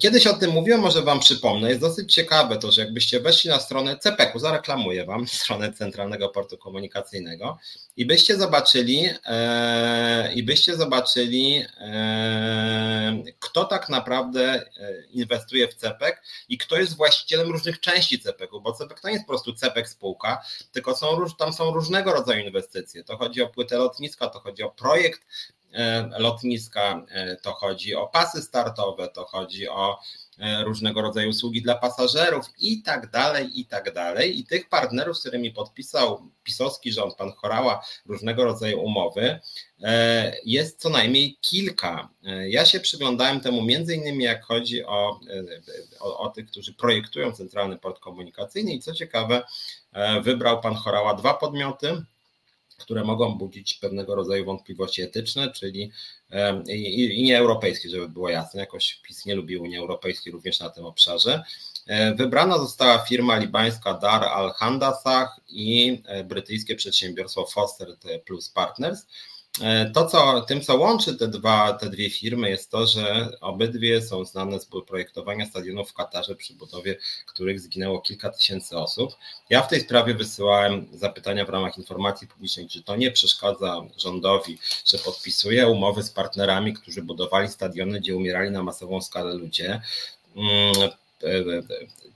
Kiedyś 0.02 0.28
o 0.28 0.34
tym 0.34 0.52
mówiłem, 0.52 0.82
może 0.82 1.02
Wam 1.02 1.19
przypomnę. 1.19 1.69
Jest 1.69 1.82
dosyć 1.82 2.13
ciekawe 2.13 2.58
to, 2.58 2.71
że 2.71 2.82
jakbyście 2.82 3.19
weszli 3.19 3.50
na 3.50 3.60
stronę 3.60 3.98
CPK-u, 3.98 4.39
zareklamuję 4.39 5.06
Wam 5.06 5.28
stronę 5.41 5.74
Centralnego 5.74 6.30
Portu 6.30 6.58
Komunikacyjnego 6.58 7.58
i 7.98 8.06
byście 8.06 8.38
zobaczyli, 8.38 9.10
e, 9.26 10.34
i 10.34 10.43
byście 10.43 10.76
zobaczyli, 10.76 11.65
e, 11.80 13.24
kto 13.39 13.65
tak 13.65 13.89
naprawdę 13.89 14.41
e, 14.41 15.04
inwestuje 15.12 15.67
w 15.67 15.76
CPK 15.76 16.21
i 16.50 16.58
kto 16.58 16.78
jest 16.78 16.98
właścicielem 16.98 17.52
różnych 17.52 17.80
części 17.80 18.19
CPK-u, 18.19 18.62
bo 18.62 18.74
CPK 18.74 19.02
to 19.02 19.08
nie 19.08 19.13
jest 19.13 19.26
po 19.26 19.32
prostu 19.32 19.54
CPK 19.54 19.89
spółka, 19.89 20.43
tylko 20.71 20.95
są, 20.95 21.26
tam 21.39 21.54
są 21.54 21.71
różnego 21.71 22.13
rodzaju 22.13 22.45
inwestycje. 22.45 23.04
To 23.04 23.17
chodzi 23.17 23.41
o 23.41 23.48
płytę 23.48 23.78
lotniska, 23.78 24.30
to 24.30 24.39
chodzi 24.39 24.63
o 24.63 24.69
projekt 24.69 25.21
E, 25.64 25.64
lotniska, 26.20 27.06
e, 27.10 27.36
to 27.36 27.54
chodzi 27.54 27.96
o 27.96 28.08
pasy 28.08 28.42
startowe, 28.42 29.08
to 29.08 29.26
chodzi 29.26 29.70
o 29.70 30.00
e, 30.40 30.64
różnego 30.64 31.02
rodzaju 31.02 31.30
usługi 31.30 31.62
dla 31.62 31.76
pasażerów 31.76 32.46
i 32.60 32.84
tak 32.84 33.12
dalej, 33.12 33.60
i 33.60 33.66
tak 33.66 33.94
dalej. 33.94 34.40
I 34.40 34.46
tych 34.46 34.70
partnerów, 34.70 35.18
z 35.18 35.20
którymi 35.20 35.52
podpisał 35.52 36.30
pisowski 36.44 36.92
rząd, 36.92 37.16
pan 37.16 37.32
Chorała, 37.32 37.86
różnego 38.06 38.44
rodzaju 38.44 38.82
umowy, 38.82 39.40
jest 40.46 40.82
co 40.82 40.90
najmniej 40.90 41.38
kilka. 41.42 42.10
Ja 42.48 42.66
się 42.66 42.80
przyglądałem 42.80 43.40
temu 43.40 43.62
między 43.62 43.96
innymi 43.96 44.24
jak 44.24 44.46
chodzi 44.46 44.86
o, 44.86 45.20
o, 46.00 46.20
o 46.20 46.30
tych, 46.30 46.46
którzy 46.46 46.74
projektują 46.74 47.32
Centralny 47.32 47.78
Port 47.78 48.00
Komunikacyjny 48.00 48.74
i 48.74 48.80
co 48.80 48.94
ciekawe, 48.94 49.44
wybrał 50.24 50.62
pan 50.62 50.76
Chorała 50.76 51.14
dwa 51.14 51.34
podmioty, 51.34 52.06
które 52.78 53.04
mogą 53.04 53.38
budzić 53.38 53.74
pewnego 53.74 54.16
rodzaju 54.16 54.46
wątpliwości 54.46 55.02
etyczne, 55.02 55.52
czyli 55.52 55.92
i, 56.68 57.20
i 57.20 57.24
nie 57.24 57.38
żeby 57.90 58.10
było 58.10 58.30
jasne. 58.30 58.60
Jakoś 58.60 59.00
PiS 59.04 59.26
nie 59.26 59.36
lubi 59.36 59.58
Unii 59.58 59.78
Europejskiej 59.78 60.34
również 60.34 60.60
na 60.60 60.70
tym 60.70 60.86
obszarze. 60.86 61.44
E, 61.88 62.14
wybrana 62.14 62.58
została 62.58 62.98
firma 62.98 63.38
libańska 63.38 63.94
Dar 63.94 64.24
al-Handasah 64.24 65.40
i 65.48 66.02
e, 66.06 66.24
brytyjskie 66.24 66.76
przedsiębiorstwo 66.76 67.46
Foster 67.46 67.88
Plus 68.26 68.50
Partners. 68.50 69.08
E, 69.62 69.91
to, 69.94 70.06
co, 70.06 70.41
tym, 70.41 70.62
co 70.62 70.78
łączy 70.78 71.15
te, 71.15 71.28
dwa, 71.28 71.74
te 71.74 71.89
dwie 71.89 72.10
firmy, 72.10 72.50
jest 72.50 72.72
to, 72.72 72.88
że 72.88 73.30
obydwie 73.41 74.02
są 74.02 74.26
znane 74.26 74.60
z 74.60 74.68
projektowania 74.88 75.46
stadionów 75.46 75.89
w 75.89 75.94
Katarze, 75.94 76.36
przy 76.36 76.54
budowie 76.54 76.98
których 77.26 77.60
zginęło 77.60 78.02
kilka 78.02 78.30
tysięcy 78.30 78.78
osób. 78.78 79.15
Ja 79.50 79.62
w 79.62 79.68
tej 79.68 79.82
sprawie 79.82 80.13
wysyłałem 80.13 80.88
zapytania 80.91 81.46
w 81.46 81.50
ramach 81.50 81.78
informacji 81.78 82.28
publicznej, 82.28 82.68
czy 82.68 82.84
to 82.84 82.96
nie 82.96 83.12
przeszkadza 83.12 83.82
rządowi, 83.98 84.58
że 84.86 84.98
podpisuje 84.98 85.68
umowy 85.68 86.04
z 86.04 86.12
partnerami, 86.12 86.74
którzy 86.74 87.02
budowali 87.02 87.50
stadiony, 87.50 88.00
gdzie 88.00 88.15
umierali 88.15 88.52
na 88.52 88.63
masową 88.63 89.02
skalę 89.02 89.34
ludzie 89.34 89.82
mm, 90.36 90.91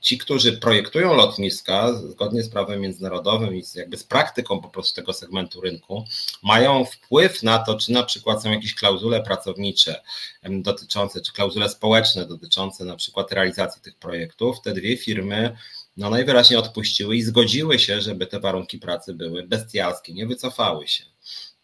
ci, 0.02 0.18
którzy 0.18 0.58
projektują 0.58 1.14
lotniska 1.14 1.94
zgodnie 1.94 2.44
z 2.44 2.50
prawem 2.50 2.82
międzynarodowym 2.82 3.56
i 3.56 3.64
jakby 3.76 3.98
z 3.98 4.04
praktyką 4.04 4.62
po 4.62 4.70
prostu 4.70 4.96
tego 4.96 5.14
segmentu 5.14 5.62
rynku, 5.62 6.06
mają 6.44 6.86
wpływ 6.86 7.44
na 7.44 7.60
to, 7.60 7.78
czy 7.78 7.92
na 7.92 8.04
przykład 8.04 8.44
są 8.44 8.52
jakieś 8.52 8.76
klauzule 8.76 9.24
pracownicze 9.24 10.02
dotyczące, 10.50 11.22
czy 11.22 11.34
klauzule 11.34 11.70
społeczne 11.70 12.26
dotyczące 12.26 12.86
na 12.86 12.96
przykład 12.96 13.32
realizacji 13.32 13.82
tych 13.82 13.96
projektów. 13.96 14.62
Te 14.62 14.74
dwie 14.74 14.98
firmy 14.98 15.58
no 15.98 16.10
najwyraźniej 16.10 16.60
odpuściły 16.60 17.16
i 17.16 17.22
zgodziły 17.22 17.80
się, 17.80 18.02
żeby 18.02 18.28
te 18.28 18.40
warunki 18.40 18.78
pracy 18.78 19.14
były 19.14 19.44
bestialskie, 19.44 20.14
nie 20.14 20.28
wycofały 20.28 20.88
się. 20.88 21.04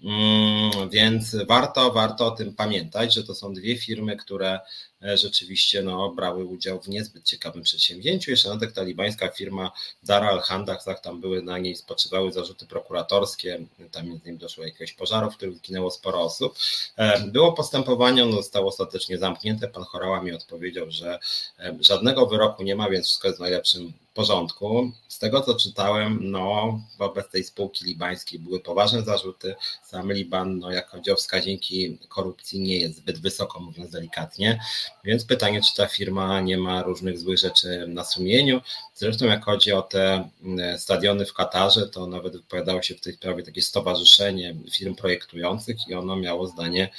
Mm, 0.04 0.90
więc 0.90 1.36
warto, 1.48 1.92
warto 1.92 2.28
o 2.28 2.32
tym 2.32 2.56
pamiętać, 2.56 3.14
że 3.14 3.24
to 3.24 3.36
są 3.36 3.54
dwie 3.54 3.78
firmy, 3.78 4.16
które 4.18 4.50
e, 4.50 4.60
rzeczywiście 5.02 5.84
no, 5.84 6.10
brały 6.10 6.46
udział 6.46 6.82
w 6.82 6.88
niezbyt 6.88 7.24
ciekawym 7.24 7.64
przedsięwzięciu. 7.64 8.32
Jeszcze 8.32 8.56
na 8.56 8.72
ta 8.72 8.84
libańska 8.84 9.28
firma 9.30 9.72
Dara 10.04 10.30
al-Handach, 10.30 10.84
tam 11.02 11.22
były 11.22 11.44
na 11.44 11.58
niej 11.58 11.76
spoczywały 11.76 12.32
zarzuty 12.32 12.66
prokuratorskie, 12.66 13.66
tam 13.92 14.08
między 14.08 14.24
innymi 14.24 14.38
doszło 14.38 14.62
do 14.64 14.68
jakiegoś 14.68 14.94
pożaru, 14.94 15.32
w 15.32 15.36
którym 15.36 15.56
zginęło 15.56 15.92
sporo 15.92 16.22
osób. 16.22 16.56
E, 16.96 17.28
było 17.28 17.54
postępowanie, 17.54 18.24
ono 18.24 18.36
zostało 18.36 18.68
ostatecznie 18.68 19.18
zamknięte. 19.18 19.68
Pan 19.68 19.84
Chorała 19.84 20.22
mi 20.22 20.32
odpowiedział, 20.32 20.92
że 20.92 21.20
e, 21.60 21.78
żadnego 21.82 22.26
wyroku 22.26 22.64
nie 22.64 22.76
ma, 22.76 22.90
więc 22.90 23.06
wszystko 23.06 23.28
jest 23.28 23.40
w 23.40 23.42
najlepszym 23.42 23.94
porządku. 24.16 24.92
Z 25.08 25.20
tego 25.20 25.42
co 25.42 25.56
czytałem, 25.56 26.20
no 26.22 26.80
wobec 26.98 27.30
tej 27.30 27.44
spółki 27.44 27.86
libańskiej 27.86 28.40
były 28.40 28.60
poważne 28.60 29.02
zarzuty. 29.02 29.56
Sam 29.84 30.14
Liban, 30.14 30.60
no 30.60 30.72
jak 30.72 30.90
chodzi 30.90 31.12
o 31.12 31.16
wskaźniki 31.16 31.98
korupcji, 32.10 32.60
nie 32.60 32.78
jest 32.78 32.96
zbyt 32.98 33.20
wysoko, 33.20 33.60
mówiąc 33.60 33.92
delikatnie. 33.92 34.60
Więc 35.04 35.26
pytanie, 35.26 35.62
czy 35.62 35.76
ta 35.76 35.88
firma 35.88 36.42
nie 36.42 36.58
ma 36.58 36.84
różnych 36.84 37.20
złych 37.20 37.38
rzeczy 37.38 37.86
na 37.88 38.04
sumieniu. 38.04 38.62
Zresztą 38.94 39.26
jak 39.26 39.46
chodzi 39.46 39.72
o 39.72 39.82
te 39.82 40.30
mm, 40.44 40.80
stadiony 40.80 41.26
w 41.26 41.34
Katarze, 41.34 41.88
to 41.88 42.08
nawet 42.08 42.34
wypowiadało 42.34 42.82
się 42.82 42.96
w 42.96 43.02
tej 43.02 43.14
sprawie 43.14 43.44
takie 43.44 43.62
stowarzyszenie 43.62 44.56
firm 44.72 44.96
projektujących 44.96 45.78
i 45.88 45.96
ono 45.96 46.16
miało 46.16 46.48
zdanie 46.48 46.90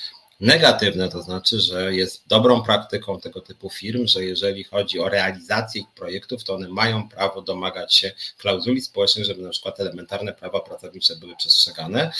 negatywne, 0.40 1.08
to 1.08 1.22
znaczy, 1.22 1.60
że 1.60 1.94
jest 1.94 2.22
dobrą 2.26 2.62
praktyką 2.62 3.20
tego 3.20 3.40
typu 3.40 3.70
firm, 3.70 4.06
że 4.06 4.24
jeżeli 4.24 4.64
chodzi 4.64 5.00
o 5.00 5.08
realizację 5.08 5.80
ich 5.80 5.88
projektów, 5.94 6.44
to 6.44 6.54
one 6.54 6.68
mają 6.68 7.08
prawo 7.08 7.42
domagać 7.42 7.94
się 7.94 8.12
klauzuli 8.38 8.80
społecznych, 8.80 9.24
żeby 9.24 9.42
na 9.42 9.50
przykład 9.50 9.80
elementarne 9.80 10.32
prawa 10.32 10.60
pracownicze 10.60 11.16
były 11.16 11.36
przestrzegane. 11.36 12.12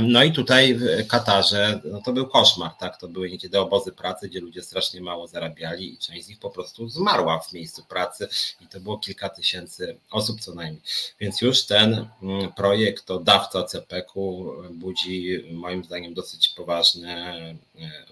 No 0.00 0.24
i 0.24 0.32
tutaj 0.32 0.74
w 0.74 1.06
Katarze 1.06 1.80
no 1.84 2.02
to 2.02 2.12
był 2.12 2.26
koszmar, 2.26 2.70
tak? 2.80 2.96
To 2.96 3.08
były 3.08 3.30
niekiedy 3.30 3.58
obozy 3.58 3.92
pracy, 3.92 4.28
gdzie 4.28 4.40
ludzie 4.40 4.62
strasznie 4.62 5.00
mało 5.00 5.26
zarabiali 5.26 5.94
i 5.94 5.98
część 5.98 6.24
z 6.24 6.28
nich 6.28 6.38
po 6.38 6.50
prostu 6.50 6.88
zmarła 6.88 7.40
w 7.40 7.52
miejscu 7.52 7.84
pracy 7.84 8.28
i 8.60 8.66
to 8.66 8.80
było 8.80 8.98
kilka 8.98 9.28
tysięcy 9.28 9.96
osób 10.10 10.40
co 10.40 10.54
najmniej. 10.54 10.82
Więc 11.20 11.40
już 11.40 11.62
ten 11.62 12.08
mm, 12.22 12.52
projekt 12.52 13.10
o 13.10 13.18
dawca 13.18 13.62
CPK-u 13.62 14.52
budzi 14.70 15.44
moim 15.52 15.84
zdaniem 15.84 16.14
dosyć 16.14 16.48
poważne 16.48 17.34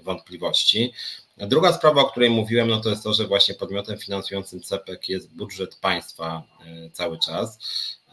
wątpliwości. 0.02 0.92
Druga 1.36 1.72
sprawa, 1.72 2.00
o 2.00 2.10
której 2.10 2.30
mówiłem, 2.30 2.68
no 2.68 2.80
to 2.80 2.90
jest 2.90 3.02
to, 3.02 3.14
że 3.14 3.26
właśnie 3.26 3.54
podmiotem 3.54 3.98
finansującym 3.98 4.60
CPK 4.60 5.08
jest 5.08 5.30
budżet 5.30 5.76
państwa 5.76 6.42
e, 6.66 6.90
cały 6.90 7.18
czas. 7.18 7.58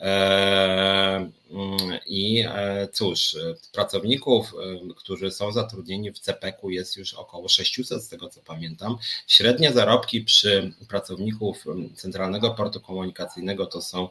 E, 0.02 1.32
mm, 1.52 2.00
I 2.08 2.46
cóż, 2.94 3.38
pracowników, 3.72 4.54
którzy 4.96 5.32
są 5.32 5.52
zatrudnieni 5.52 6.12
w 6.12 6.20
CPK 6.20 6.70
jest 6.70 6.98
już 6.98 7.14
około 7.14 7.50
600, 7.50 8.04
z 8.04 8.10
tego 8.10 8.30
co 8.30 8.42
pamiętam. 8.42 8.98
Średnie 9.28 9.72
zarobki 9.72 10.22
przy 10.22 10.74
pracowników 10.90 11.66
Centralnego 11.96 12.52
Portu 12.52 12.82
Komunikacyjnego 12.82 13.66
to 13.66 13.82
są 13.82 14.10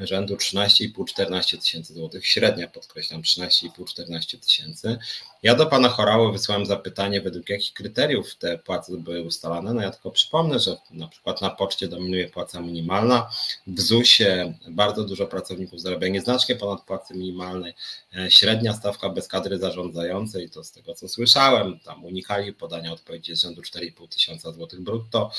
rzędu 0.00 0.34
13,5-14 0.34 1.60
tysięcy 1.60 1.94
złotych, 1.94 2.26
średnia 2.26 2.68
podkreślam 2.68 3.22
13,5-14 3.22 4.38
tysięcy. 4.38 4.98
Ja 5.42 5.54
do 5.54 5.66
pana 5.66 5.88
Chorały 5.88 6.32
wysłałem 6.32 6.66
zapytanie, 6.66 7.20
według 7.20 7.48
jakich 7.48 7.72
kryteriów 7.72 8.36
te 8.36 8.58
płace 8.58 8.96
były 8.96 9.22
ustalane. 9.22 9.74
No 9.74 9.82
ja 9.82 9.90
tylko 9.90 10.10
przypomnę, 10.10 10.58
że 10.58 10.76
na 10.90 11.08
przykład 11.08 11.40
na 11.40 11.50
poczcie 11.50 11.88
dominuje 11.88 12.28
płaca 12.28 12.60
minimalna, 12.60 13.30
w 13.66 13.80
ZUS-ie 13.80 14.54
bardzo 14.68 15.04
dużo 15.04 15.26
pracowników 15.26 15.80
zarabia 15.80 16.08
nieznacznie 16.08 16.56
ponad 16.56 16.82
płacy 16.82 17.14
minimalnej, 17.14 17.74
e, 18.16 18.30
średnia 18.30 18.74
stawka 18.74 19.08
bez 19.08 19.28
kadry 19.28 19.58
zarządzającej, 19.58 20.50
to 20.50 20.64
z 20.64 20.72
tego 20.72 20.94
co 20.94 21.08
słyszałem, 21.08 21.80
tam 21.80 22.04
unikali 22.04 22.52
podania 22.52 22.92
odpowiedzi 22.92 23.36
z 23.36 23.40
rzędu 23.40 23.62
4,5 23.62 24.08
tysiąca 24.08 24.52
złotych 24.52 24.80
brutto. 24.80 25.30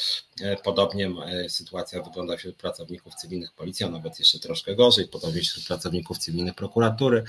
E, 0.41 0.57
podobnie 0.57 1.11
e, 1.25 1.49
sytuacja 1.49 2.01
wygląda 2.01 2.37
wśród 2.37 2.55
pracowników 2.55 3.15
cywilnych 3.15 3.51
policji, 3.51 3.85
a 3.85 3.89
nawet 3.89 4.19
jeszcze 4.19 4.39
troszkę 4.39 4.75
gorzej, 4.75 5.07
podobnie 5.07 5.41
wśród 5.41 5.65
pracowników 5.65 6.17
cywilnych 6.17 6.55
prokuratury. 6.55 7.23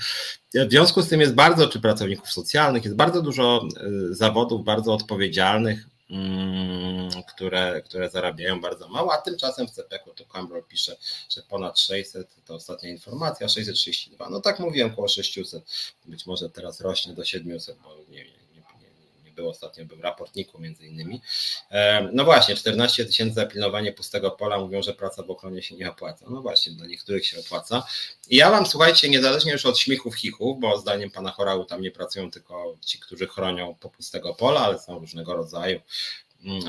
W 0.53 0.69
związku 0.69 1.01
z 1.01 1.09
tym 1.09 1.21
jest 1.21 1.33
bardzo, 1.33 1.67
czy 1.67 1.79
pracowników 1.79 2.31
socjalnych, 2.31 2.83
jest 2.83 2.95
bardzo 2.95 3.21
dużo 3.21 3.67
e, 3.77 4.13
zawodów 4.15 4.63
bardzo 4.63 4.93
odpowiedzialnych, 4.93 5.87
mm, 6.09 7.09
które, 7.27 7.81
które 7.85 8.09
zarabiają 8.09 8.61
bardzo 8.61 8.87
mało, 8.89 9.13
a 9.13 9.17
tymczasem 9.17 9.67
w 9.67 9.71
CPK 9.71 10.13
to 10.15 10.25
Campbell 10.25 10.63
pisze, 10.63 10.95
że 11.29 11.41
ponad 11.49 11.79
600, 11.79 12.35
to 12.45 12.53
ostatnia 12.55 12.89
informacja, 12.89 13.47
632, 13.47 14.29
no 14.29 14.41
tak 14.41 14.59
mówiłem, 14.59 14.91
około 14.91 15.07
600, 15.07 15.63
być 16.05 16.25
może 16.25 16.49
teraz 16.49 16.81
rośnie 16.81 17.13
do 17.13 17.25
700, 17.25 17.77
bo 17.83 17.95
nie, 18.09 18.25
był 19.33 19.49
ostatnio, 19.49 19.85
był 19.85 20.01
raportniku 20.01 20.59
między 20.59 20.87
innymi. 20.87 21.21
No 22.13 22.23
właśnie, 22.25 22.55
14 22.55 23.05
tysięcy 23.05 23.35
za 23.35 23.45
pilnowanie 23.45 23.93
pustego 23.93 24.31
pola, 24.31 24.59
mówią, 24.59 24.81
że 24.81 24.93
praca 24.93 25.23
w 25.23 25.31
ochronie 25.31 25.63
się 25.63 25.75
nie 25.75 25.89
opłaca. 25.89 26.25
No 26.29 26.41
właśnie, 26.41 26.71
dla 26.71 26.87
niektórych 26.87 27.25
się 27.25 27.39
opłaca. 27.39 27.83
I 28.29 28.35
ja 28.35 28.51
wam, 28.51 28.65
słuchajcie, 28.65 29.09
niezależnie 29.09 29.51
już 29.51 29.65
od 29.65 29.79
śmichów, 29.79 30.15
chichów, 30.15 30.59
bo 30.59 30.77
zdaniem 30.77 31.11
pana 31.11 31.31
Chorału 31.31 31.65
tam 31.65 31.81
nie 31.81 31.91
pracują 31.91 32.31
tylko 32.31 32.77
ci, 32.81 32.99
którzy 32.99 33.27
chronią 33.27 33.75
po 33.75 33.89
pustego 33.89 34.33
pola, 34.33 34.61
ale 34.61 34.79
są 34.79 34.99
różnego 34.99 35.33
rodzaju 35.33 35.79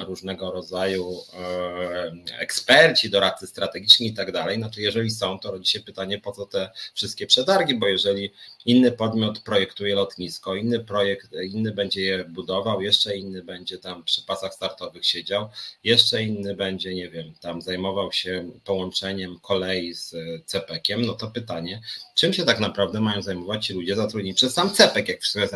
różnego 0.07 0.53
rodzaju 0.53 1.13
e, 1.41 2.13
eksperci, 2.39 3.11
doradcy 3.11 3.47
strategiczni 3.47 4.07
i 4.07 4.15
tak 4.15 4.33
dalej. 4.33 4.57
Znaczy, 4.57 4.83
jeżeli 4.83 5.11
są, 5.11 5.39
to 5.39 5.51
rodzi 5.51 5.73
się 5.73 5.81
pytanie, 5.81 6.19
po 6.19 6.33
co 6.33 6.47
te 6.47 6.71
wszystkie 6.95 7.27
przetargi, 7.27 7.75
bo 7.75 7.89
jeżeli 7.89 8.33
inny 8.67 8.93
podmiot 8.93 9.39
projektuje 9.39 9.95
lotnisko, 9.95 10.55
inny 10.55 10.81
projekt, 10.81 11.29
inny 11.51 11.73
będzie 11.73 12.03
je 12.03 12.25
budował, 12.25 12.81
jeszcze 12.81 13.17
inny 13.17 13.43
będzie 13.43 13.79
tam 13.79 14.05
przy 14.05 14.23
pasach 14.23 14.55
startowych 14.55 15.07
siedział, 15.07 15.49
jeszcze 15.85 16.23
inny 16.23 16.57
będzie, 16.57 16.95
nie 16.95 17.09
wiem, 17.11 17.35
tam 17.41 17.63
zajmował 17.63 18.13
się 18.13 18.51
połączeniem 18.65 19.39
kolei 19.43 19.95
z 19.95 20.15
CPK-iem, 20.47 21.03
no 21.07 21.13
to 21.13 21.29
pytanie, 21.29 21.81
czym 22.15 22.33
się 22.33 22.45
tak 22.45 22.61
naprawdę 22.61 23.01
mają 23.01 23.23
zajmować 23.23 23.67
ci 23.67 23.73
ludzie 23.73 23.97
zatrudnieni 23.97 24.35
przez 24.35 24.55
sam 24.55 24.71
CPK, 24.71 25.13
jak 25.13 25.21
wszystko 25.21 25.41
jest 25.41 25.55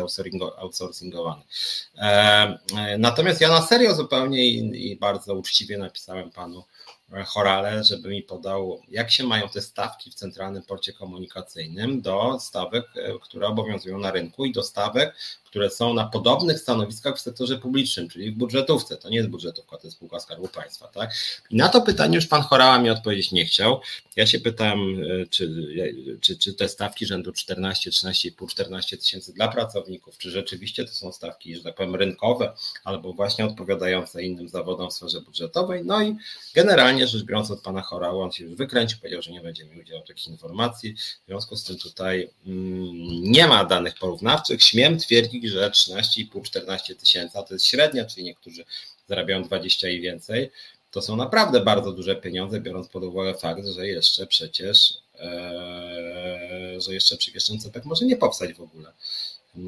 outsourcingowany. 0.57 1.43
E, 1.97 2.07
e, 2.77 2.97
natomiast 2.97 3.41
ja 3.41 3.49
na 3.49 3.61
serio 3.61 3.95
zupełnie 4.09 4.45
i, 4.45 4.91
i 4.91 4.95
bardzo 4.95 5.35
uczciwie 5.35 5.77
napisałem 5.77 6.31
panu 6.31 6.63
Chorale, 7.25 7.83
żeby 7.83 8.09
mi 8.09 8.23
podał, 8.23 8.81
jak 8.89 9.11
się 9.11 9.23
mają 9.23 9.49
te 9.49 9.61
stawki 9.61 10.11
w 10.11 10.15
Centralnym 10.15 10.63
Porcie 10.63 10.93
Komunikacyjnym 10.93 12.01
do 12.01 12.39
stawek, 12.39 12.85
e, 12.95 13.19
które 13.21 13.47
obowiązują 13.47 13.99
na 13.99 14.11
rynku 14.11 14.45
i 14.45 14.51
do 14.51 14.63
stawek, 14.63 15.15
które 15.49 15.69
są 15.69 15.93
na 15.93 16.07
podobnych 16.07 16.59
stanowiskach 16.59 17.17
w 17.17 17.21
sektorze 17.21 17.57
publicznym, 17.57 18.09
czyli 18.09 18.31
w 18.31 18.37
budżetówce. 18.37 18.97
To 18.97 19.09
nie 19.09 19.17
jest 19.17 19.29
budżetówka, 19.29 19.77
to 19.77 19.87
jest 19.87 19.97
spółka 19.97 20.19
Skarbu 20.19 20.47
Państwa. 20.47 20.87
Tak? 20.87 21.11
I 21.49 21.55
na 21.55 21.69
to 21.69 21.81
pytanie 21.81 22.15
już 22.15 22.27
pan 22.27 22.41
Chorała 22.41 22.79
mi 22.79 22.89
odpowiedzieć 22.89 23.31
nie 23.31 23.45
chciał. 23.45 23.81
Ja 24.15 24.27
się 24.27 24.39
pytałem, 24.39 24.79
e, 25.03 25.25
czy, 25.25 25.67
czy, 26.21 26.37
czy 26.37 26.53
te 26.53 26.69
stawki 26.69 27.05
rzędu 27.05 27.31
14, 27.31 27.89
13,5, 27.89 28.47
14 28.47 28.97
tysięcy 28.97 29.33
dla 29.33 29.47
pracowników, 29.47 30.17
czy 30.17 30.31
rzeczywiście 30.31 30.85
to 30.85 30.91
są 30.91 31.11
stawki, 31.11 31.55
że 31.55 31.63
tak 31.63 31.75
powiem, 31.75 31.95
rynkowe, 31.95 32.53
albo 32.83 33.13
właśnie 33.13 33.45
odpowiadające 33.45 34.23
innym 34.23 34.49
zawodom 34.49 34.89
w 34.89 34.93
sferze 34.93 35.21
budżetowej. 35.21 35.85
No 35.85 36.03
i 36.03 36.15
generalnie 36.53 37.07
rzecz 37.07 37.23
biorąc 37.23 37.51
od 37.51 37.61
pana 37.61 37.81
Chorała, 37.81 38.23
on 38.23 38.31
się 38.31 38.43
już 38.43 38.55
wykręcił, 38.55 38.99
powiedział, 38.99 39.21
że 39.21 39.31
nie 39.31 39.41
będzie 39.41 39.65
mi 39.65 39.81
udzielał 39.81 40.03
takich 40.03 40.27
informacji. 40.27 40.93
W 40.93 41.27
związku 41.27 41.55
z 41.55 41.63
tym 41.63 41.77
tutaj 41.77 42.29
mm, 42.45 43.21
nie 43.23 43.47
ma 43.47 43.65
danych 43.65 43.95
porównawczych. 43.99 44.63
Śmiem 44.63 44.97
twierdzić, 44.97 45.38
że 45.47 45.69
13,5-14 45.69 46.95
tysięcy, 46.95 47.37
a 47.37 47.43
to 47.43 47.53
jest 47.53 47.65
średnia, 47.65 48.05
czyli 48.05 48.23
niektórzy 48.23 48.65
zarabiają 49.07 49.43
20 49.43 49.89
i 49.89 50.01
więcej, 50.01 50.51
to 50.91 51.01
są 51.01 51.15
naprawdę 51.15 51.59
bardzo 51.59 51.91
duże 51.91 52.15
pieniądze, 52.15 52.61
biorąc 52.61 52.87
pod 52.87 53.03
uwagę 53.03 53.33
fakt, 53.33 53.67
że 53.67 53.87
jeszcze 53.87 54.27
przecież, 54.27 54.93
ee, 55.19 56.81
że 56.81 56.93
jeszcze 56.93 57.17
ten 57.47 57.59
CPK 57.59 57.89
może 57.89 58.05
nie 58.05 58.17
powstać 58.17 58.53
w 58.53 58.61
ogóle. 58.61 58.91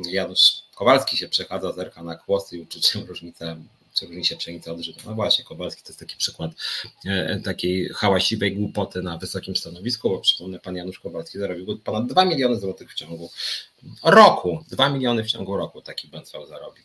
Janusz 0.09 0.63
Kowalski 0.76 1.17
się 1.17 1.30
przechadza, 1.30 1.72
zerka 1.72 2.03
na 2.03 2.15
kłosy 2.15 2.57
i 2.57 2.61
uczy 2.61 2.82
czym 2.82 3.05
różnica 3.05 3.57
czy 4.02 4.08
różni 4.08 4.26
się 4.26 4.36
pszenica 4.36 4.72
od. 4.72 4.80
No 5.06 5.16
właśnie, 5.16 5.45
Kowalski 5.45 5.84
to 5.84 5.89
jest 5.89 5.99
taki 5.99 6.18
przykład 6.18 6.52
e, 7.06 7.39
takiej 7.39 7.89
hałaśliwej 7.89 8.56
głupoty 8.56 9.02
na 9.02 9.18
wysokim 9.18 9.56
stanowisku, 9.56 10.10
bo 10.10 10.20
przypomnę, 10.20 10.60
pan 10.60 10.76
Janusz 10.76 10.99
Kowalski 10.99 11.39
zarobił 11.39 11.78
ponad 11.78 12.08
2 12.08 12.26
miliony 12.26 12.60
złotych 12.60 12.91
w 12.91 12.95
ciągu 12.95 13.32
roku. 14.04 14.64
2 14.72 14.89
miliony 14.89 15.24
w 15.24 15.28
ciągu 15.28 15.58
roku 15.58 15.82
taki 15.82 16.08
Bęcwał 16.08 16.47
zarobił. 16.47 16.84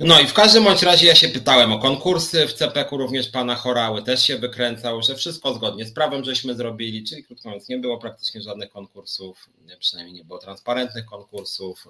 No 0.00 0.20
i 0.20 0.26
w 0.26 0.34
każdym 0.34 0.64
bądź 0.64 0.82
razie 0.82 1.06
ja 1.06 1.14
się 1.14 1.28
pytałem 1.28 1.72
o 1.72 1.78
konkursy 1.78 2.46
w 2.46 2.52
CPK, 2.52 2.96
również 2.96 3.28
pana 3.28 3.54
Chorały 3.54 4.02
też 4.02 4.22
się 4.22 4.38
wykręcał, 4.38 5.02
że 5.02 5.14
wszystko 5.14 5.54
zgodnie 5.54 5.84
z 5.84 5.92
prawem 5.92 6.24
żeśmy 6.24 6.54
zrobili, 6.54 7.04
czyli 7.04 7.24
krótko 7.24 7.48
mówiąc 7.48 7.68
nie 7.68 7.78
było 7.78 7.98
praktycznie 7.98 8.42
żadnych 8.42 8.70
konkursów, 8.70 9.48
przynajmniej 9.78 10.14
nie 10.14 10.24
było 10.24 10.38
transparentnych 10.38 11.06
konkursów, 11.06 11.88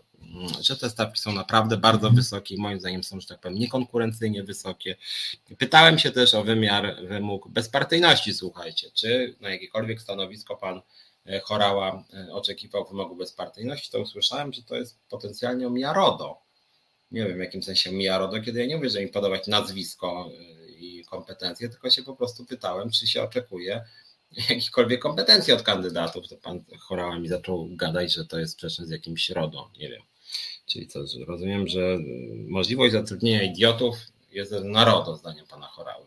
że 0.61 0.77
te 0.77 0.91
stawki 0.91 1.21
są 1.21 1.33
naprawdę 1.33 1.77
bardzo 1.77 2.11
wysokie 2.11 2.55
i 2.55 2.59
moim 2.59 2.81
zdaniem 2.81 3.05
są, 3.05 3.21
że 3.21 3.27
tak 3.27 3.41
powiem, 3.41 3.59
niekonkurencyjnie 3.59 4.43
wysokie. 4.43 4.97
Pytałem 5.59 5.99
się 5.99 6.11
też 6.11 6.35
o 6.35 6.45
wymiar 6.45 6.97
wymóg 7.07 7.49
bezpartyjności, 7.49 8.35
słuchajcie, 8.35 8.91
czy 8.95 9.37
na 9.41 9.51
jakiekolwiek 9.51 10.01
stanowisko 10.01 10.57
pan 10.57 10.81
e, 11.27 11.41
Chorała 11.41 12.05
e, 12.15 12.33
oczekiwał 12.33 12.85
wymogu 12.85 13.17
bezpartyjności, 13.17 13.91
to 13.91 14.01
usłyszałem, 14.01 14.53
że 14.53 14.63
to 14.63 14.77
jest 14.77 14.99
potencjalnie 15.09 15.67
omija 15.67 15.93
RODO 15.93 16.44
nie 17.15 17.27
wiem 17.27 17.37
w 17.37 17.41
jakim 17.41 17.63
sensie 17.63 17.93
mija 17.93 18.19
RODO, 18.19 18.41
kiedy 18.41 18.61
ja 18.61 18.67
nie 18.67 18.77
mówię, 18.77 18.91
że 18.91 19.01
mi 19.01 19.09
podawać 19.09 19.47
nazwisko 19.47 20.31
y, 20.41 20.73
i 20.73 21.05
kompetencje, 21.05 21.69
tylko 21.69 21.91
się 21.91 22.03
po 22.03 22.17
prostu 22.17 22.45
pytałem, 22.45 22.91
czy 22.91 23.07
się 23.07 23.23
oczekuje 23.23 23.85
jakichkolwiek 24.51 25.01
kompetencji 25.01 25.53
od 25.53 25.63
kandydatów. 25.63 26.29
To 26.29 26.37
pan 26.37 26.65
Chorała 26.81 27.19
mi 27.19 27.29
zaczął 27.29 27.69
gadać, 27.71 28.13
że 28.13 28.27
to 28.27 28.39
jest 28.39 28.53
sprzeczne 28.53 28.87
z 28.87 28.91
jakimś 28.91 29.31
RODO, 29.31 29.71
nie 29.79 29.89
wiem. 29.89 30.03
Czyli 30.67 30.87
co, 30.87 31.01
rozumiem, 31.27 31.69
że 31.69 31.99
możliwość 32.49 32.93
zatrudnienia 32.93 33.43
idiotów 33.43 33.97
jest 34.33 34.53
na 34.53 34.85
RODO, 34.85 35.17
zdaniem 35.17 35.47
pana 35.47 35.67
Chorały. 35.67 36.05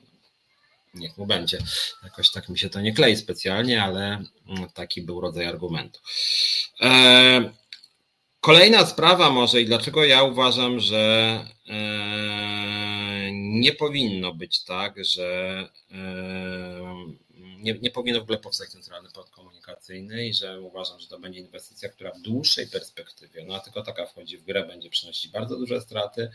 Niech 0.93 1.17
mu 1.17 1.25
będzie. 1.25 1.57
Jakoś 2.03 2.31
tak 2.31 2.49
mi 2.49 2.59
się 2.59 2.69
to 2.69 2.81
nie 2.81 2.93
klei 2.93 3.15
specjalnie, 3.15 3.83
ale 3.83 4.23
mm, 4.47 4.69
taki 4.73 5.01
był 5.01 5.21
rodzaj 5.21 5.45
argumentu. 5.45 5.99
Eee, 6.79 7.49
Kolejna 8.47 8.85
sprawa 8.85 9.29
może 9.29 9.61
i 9.61 9.65
dlaczego 9.65 10.05
ja 10.05 10.23
uważam, 10.23 10.79
że 10.79 11.45
e, 11.67 13.29
nie 13.33 13.73
powinno 13.73 14.33
być 14.33 14.63
tak, 14.63 15.05
że 15.05 15.69
e, 15.91 15.97
nie, 17.59 17.73
nie 17.73 17.91
powinien 17.91 18.19
w 18.19 18.23
ogóle 18.23 18.37
powstać 18.37 18.69
centralny 18.69 19.09
port 19.11 19.31
komunikacyjny 19.31 20.27
i 20.27 20.33
że 20.33 20.61
uważam, 20.61 20.99
że 20.99 21.07
to 21.07 21.19
będzie 21.19 21.39
inwestycja, 21.39 21.89
która 21.89 22.11
w 22.11 22.21
dłuższej 22.21 22.67
perspektywie, 22.67 23.45
no 23.47 23.55
a 23.55 23.59
tylko 23.59 23.81
taka 23.81 24.05
wchodzi 24.05 24.37
w 24.37 24.43
grę, 24.43 24.65
będzie 24.65 24.89
przynosić 24.89 25.31
bardzo 25.31 25.57
duże 25.57 25.81
straty. 25.81 26.29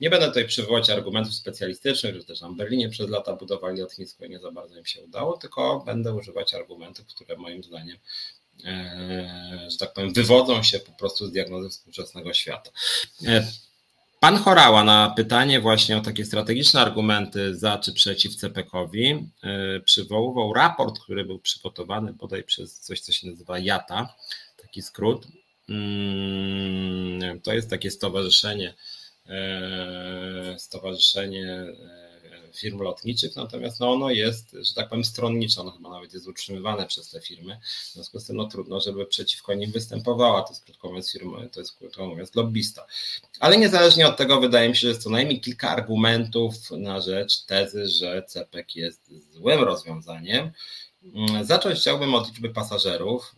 Nie 0.00 0.10
będę 0.10 0.26
tutaj 0.26 0.46
przywoływać 0.46 0.90
argumentów 0.90 1.34
specjalistycznych, 1.34 2.14
że 2.14 2.24
też 2.24 2.40
tam 2.40 2.54
w 2.54 2.56
Berlinie 2.56 2.88
przez 2.88 3.10
lata 3.10 3.36
budowali 3.36 3.80
lotnisko 3.80 4.24
i 4.24 4.30
nie 4.30 4.38
za 4.38 4.50
bardzo 4.50 4.78
im 4.78 4.86
się 4.86 5.02
udało, 5.02 5.36
tylko 5.36 5.82
będę 5.86 6.14
używać 6.14 6.54
argumentów, 6.54 7.06
które 7.06 7.36
moim 7.36 7.62
zdaniem 7.62 7.96
że 9.68 9.78
tak 9.78 9.92
powiem, 9.92 10.12
wywodzą 10.12 10.62
się 10.62 10.78
po 10.78 10.92
prostu 10.92 11.26
z 11.26 11.32
diagnozy 11.32 11.68
współczesnego 11.68 12.34
świata. 12.34 12.70
E, 13.26 13.46
Pan 14.20 14.36
Chorała 14.36 14.84
na 14.84 15.10
pytanie 15.16 15.60
właśnie 15.60 15.96
o 15.96 16.00
takie 16.00 16.24
strategiczne 16.24 16.80
argumenty 16.80 17.56
za 17.56 17.78
czy 17.78 17.92
przeciw 17.92 18.36
CPK-owi 18.36 19.28
e, 19.42 19.80
przywoływał 19.80 20.52
raport, 20.52 20.98
który 20.98 21.24
był 21.24 21.38
przygotowany 21.38 22.12
bodaj 22.12 22.44
przez 22.44 22.80
coś, 22.80 23.00
co 23.00 23.12
się 23.12 23.26
nazywa 23.26 23.58
JATA, 23.58 24.14
taki 24.56 24.82
skrót. 24.82 25.26
Mm, 25.68 27.40
to 27.40 27.52
jest 27.52 27.70
takie 27.70 27.90
stowarzyszenie, 27.90 28.74
e, 29.26 30.56
stowarzyszenie 30.58 31.46
e, 31.46 32.09
firm 32.54 32.78
lotniczych, 32.78 33.36
natomiast 33.36 33.80
no 33.80 33.92
ono 33.92 34.10
jest, 34.10 34.56
że 34.60 34.74
tak 34.74 34.88
powiem, 34.88 35.04
stronnicze, 35.04 35.60
ono 35.60 35.70
chyba 35.70 35.90
nawet 35.90 36.14
jest 36.14 36.28
utrzymywane 36.28 36.86
przez 36.86 37.10
te 37.10 37.20
firmy, 37.20 37.60
w 37.90 37.92
związku 37.92 38.20
z 38.20 38.26
tym 38.26 38.36
no 38.36 38.44
trudno, 38.44 38.80
żeby 38.80 39.06
przeciwko 39.06 39.54
nim 39.54 39.72
występowała, 39.72 40.42
to 40.42 40.48
jest 40.52 40.64
krótko 40.64 40.88
mówiąc 40.88 41.16
to 41.52 41.60
jest 41.60 41.76
krótko 41.78 42.06
mówiąc 42.06 42.34
lobbysta. 42.34 42.86
Ale 43.40 43.58
niezależnie 43.58 44.08
od 44.08 44.16
tego 44.16 44.40
wydaje 44.40 44.68
mi 44.68 44.76
się, 44.76 44.80
że 44.80 44.88
jest 44.88 45.02
co 45.02 45.10
najmniej 45.10 45.40
kilka 45.40 45.70
argumentów 45.70 46.70
na 46.70 47.00
rzecz 47.00 47.40
tezy, 47.40 47.88
że 47.88 48.22
CPEK 48.22 48.76
jest 48.76 49.10
złym 49.32 49.64
rozwiązaniem. 49.64 50.50
Zacząć 51.42 51.78
chciałbym 51.78 52.14
od 52.14 52.28
liczby 52.28 52.50
pasażerów. 52.50 53.34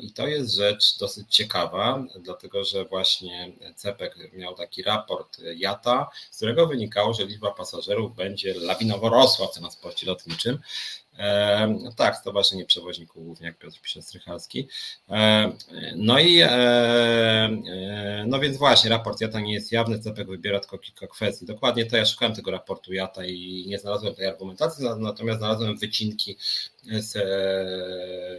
I 0.00 0.12
to 0.12 0.26
jest 0.26 0.54
rzecz 0.54 0.98
dosyć 0.98 1.36
ciekawa, 1.36 2.04
dlatego 2.20 2.64
że 2.64 2.84
właśnie 2.84 3.52
CEPEK 3.76 4.32
miał 4.32 4.54
taki 4.54 4.82
raport 4.82 5.38
JATA, 5.56 6.10
z 6.30 6.36
którego 6.36 6.66
wynikało, 6.66 7.14
że 7.14 7.26
liczba 7.26 7.50
pasażerów 7.50 8.16
będzie 8.16 8.54
lawinowo 8.54 9.08
rosła 9.08 9.46
w 9.46 9.54
transporcie 9.54 10.06
lotniczym. 10.06 10.58
E, 11.18 11.78
tak, 11.96 12.16
Stowarzyszenie 12.16 12.64
Przewoźników, 12.64 13.24
głównie 13.24 13.46
jak 13.46 13.58
Piotr 13.58 13.80
pisze 13.80 14.02
Strychalski. 14.02 14.68
E, 15.10 15.52
no 15.96 16.18
i 16.18 16.40
e, 16.42 17.48
no 18.26 18.40
więc 18.40 18.56
właśnie, 18.56 18.90
raport 18.90 19.20
JATA 19.20 19.40
nie 19.40 19.54
jest 19.54 19.72
jawny, 19.72 19.98
CEPEK 19.98 20.28
wybiera 20.28 20.60
tylko 20.60 20.78
kilka 20.78 21.06
kwestii. 21.06 21.46
Dokładnie 21.46 21.86
to 21.86 21.96
ja 21.96 22.06
szukałem 22.06 22.34
tego 22.34 22.50
raportu 22.50 22.92
JATA 22.92 23.24
i 23.24 23.64
nie 23.68 23.78
znalazłem 23.78 24.14
tej 24.14 24.26
argumentacji, 24.26 24.84
natomiast 24.98 25.38
znalazłem 25.38 25.78
wycinki 25.78 26.36
z, 26.98 27.18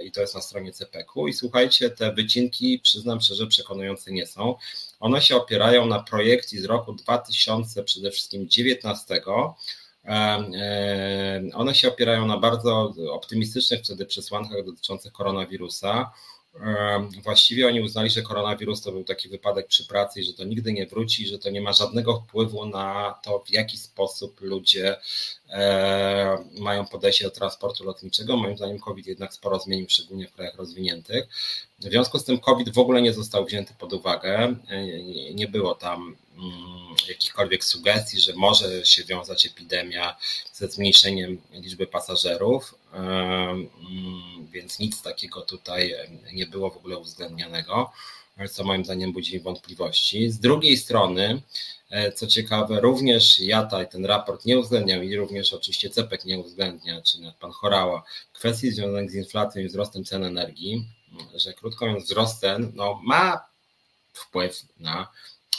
i 0.03 0.11
to 0.11 0.21
jest 0.21 0.35
na 0.35 0.41
stronie 0.41 0.71
CPK-u 0.71 1.27
i 1.27 1.33
słuchajcie, 1.33 1.89
te 1.89 2.13
wycinki 2.13 2.79
przyznam 2.79 3.21
szczerze 3.21 3.47
przekonujące 3.47 4.11
nie 4.11 4.27
są. 4.27 4.55
One 4.99 5.21
się 5.21 5.35
opierają 5.35 5.85
na 5.85 6.03
projekcji 6.03 6.59
z 6.59 6.65
roku 6.65 6.93
2000 6.93 7.83
przede 7.83 8.11
wszystkim 8.11 8.49
19 8.49 9.21
one 11.53 11.75
się 11.75 11.87
opierają 11.87 12.25
na 12.25 12.37
bardzo 12.37 12.93
optymistycznych 13.11 13.81
wtedy 13.81 14.05
przesłankach 14.05 14.65
dotyczących 14.65 15.11
koronawirusa. 15.11 16.11
Właściwie 17.23 17.67
oni 17.67 17.81
uznali, 17.81 18.09
że 18.09 18.21
koronawirus 18.21 18.81
to 18.81 18.91
był 18.91 19.03
taki 19.03 19.29
wypadek 19.29 19.67
przy 19.67 19.87
pracy 19.87 20.19
i 20.19 20.23
że 20.23 20.33
to 20.33 20.43
nigdy 20.43 20.73
nie 20.73 20.87
wróci, 20.87 21.27
że 21.27 21.39
to 21.39 21.49
nie 21.49 21.61
ma 21.61 21.73
żadnego 21.73 22.19
wpływu 22.19 22.65
na 22.65 23.19
to, 23.23 23.39
w 23.39 23.49
jaki 23.49 23.77
sposób 23.77 24.41
ludzie 24.41 24.95
e, 24.95 24.99
mają 26.59 26.85
podejście 26.85 27.25
do 27.25 27.31
transportu 27.31 27.83
lotniczego. 27.83 28.37
Moim 28.37 28.57
zdaniem 28.57 28.79
COVID 28.79 29.07
jednak 29.07 29.33
sporo 29.33 29.59
zmienił, 29.59 29.85
szczególnie 29.89 30.27
w 30.27 30.33
krajach 30.33 30.55
rozwiniętych. 30.55 31.27
W 31.79 31.83
związku 31.83 32.19
z 32.19 32.23
tym 32.23 32.39
COVID 32.39 32.69
w 32.73 32.79
ogóle 32.79 33.01
nie 33.01 33.13
został 33.13 33.45
wzięty 33.45 33.73
pod 33.79 33.93
uwagę. 33.93 34.55
E, 34.69 35.03
nie 35.33 35.47
było 35.47 35.75
tam 35.75 36.15
mm, 36.37 36.95
jakichkolwiek 37.07 37.63
sugestii, 37.63 38.19
że 38.19 38.33
może 38.35 38.85
się 38.85 39.03
wiązać 39.03 39.45
epidemia 39.45 40.17
ze 40.53 40.67
zmniejszeniem 40.67 41.41
liczby 41.51 41.87
pasażerów, 41.87 42.75
e, 42.93 42.97
mm, 42.97 43.73
więc 44.51 44.79
nic 44.79 45.01
takiego 45.01 45.41
tutaj 45.41 45.95
nie 46.33 46.45
było 46.45 46.71
w 46.71 46.77
ogóle 46.77 46.97
uwzględnianego, 46.97 47.91
co 48.51 48.63
moim 48.63 48.85
zdaniem 48.85 49.13
budzi 49.13 49.39
wątpliwości. 49.39 50.29
Z 50.29 50.39
drugiej 50.39 50.77
strony, 50.77 51.23
e, 51.23 51.41
co 52.15 52.27
ciekawe, 52.27 52.81
również 52.81 53.39
JATA 53.39 53.83
i 53.83 53.87
ten 53.87 54.05
raport 54.05 54.45
nie 54.45 54.59
uwzględniał 54.59 55.01
i 55.01 55.15
również 55.15 55.53
oczywiście 55.53 55.89
CEPEK 55.89 56.25
nie 56.25 56.39
uwzględnia, 56.39 57.01
czy 57.01 57.21
nawet 57.21 57.35
pan 57.35 57.51
Chorała, 57.51 58.03
kwestii 58.33 58.71
związanych 58.71 59.11
z 59.11 59.15
inflacją 59.15 59.61
i 59.61 59.67
wzrostem 59.67 60.03
cen 60.03 60.23
energii, 60.23 60.85
że 61.35 61.53
krótko 61.53 61.85
mówiąc 61.85 62.05
wzrost 62.05 62.39
cen 62.39 62.71
no, 62.75 63.01
ma 63.03 63.45
wpływ 64.13 64.61
na 64.79 65.07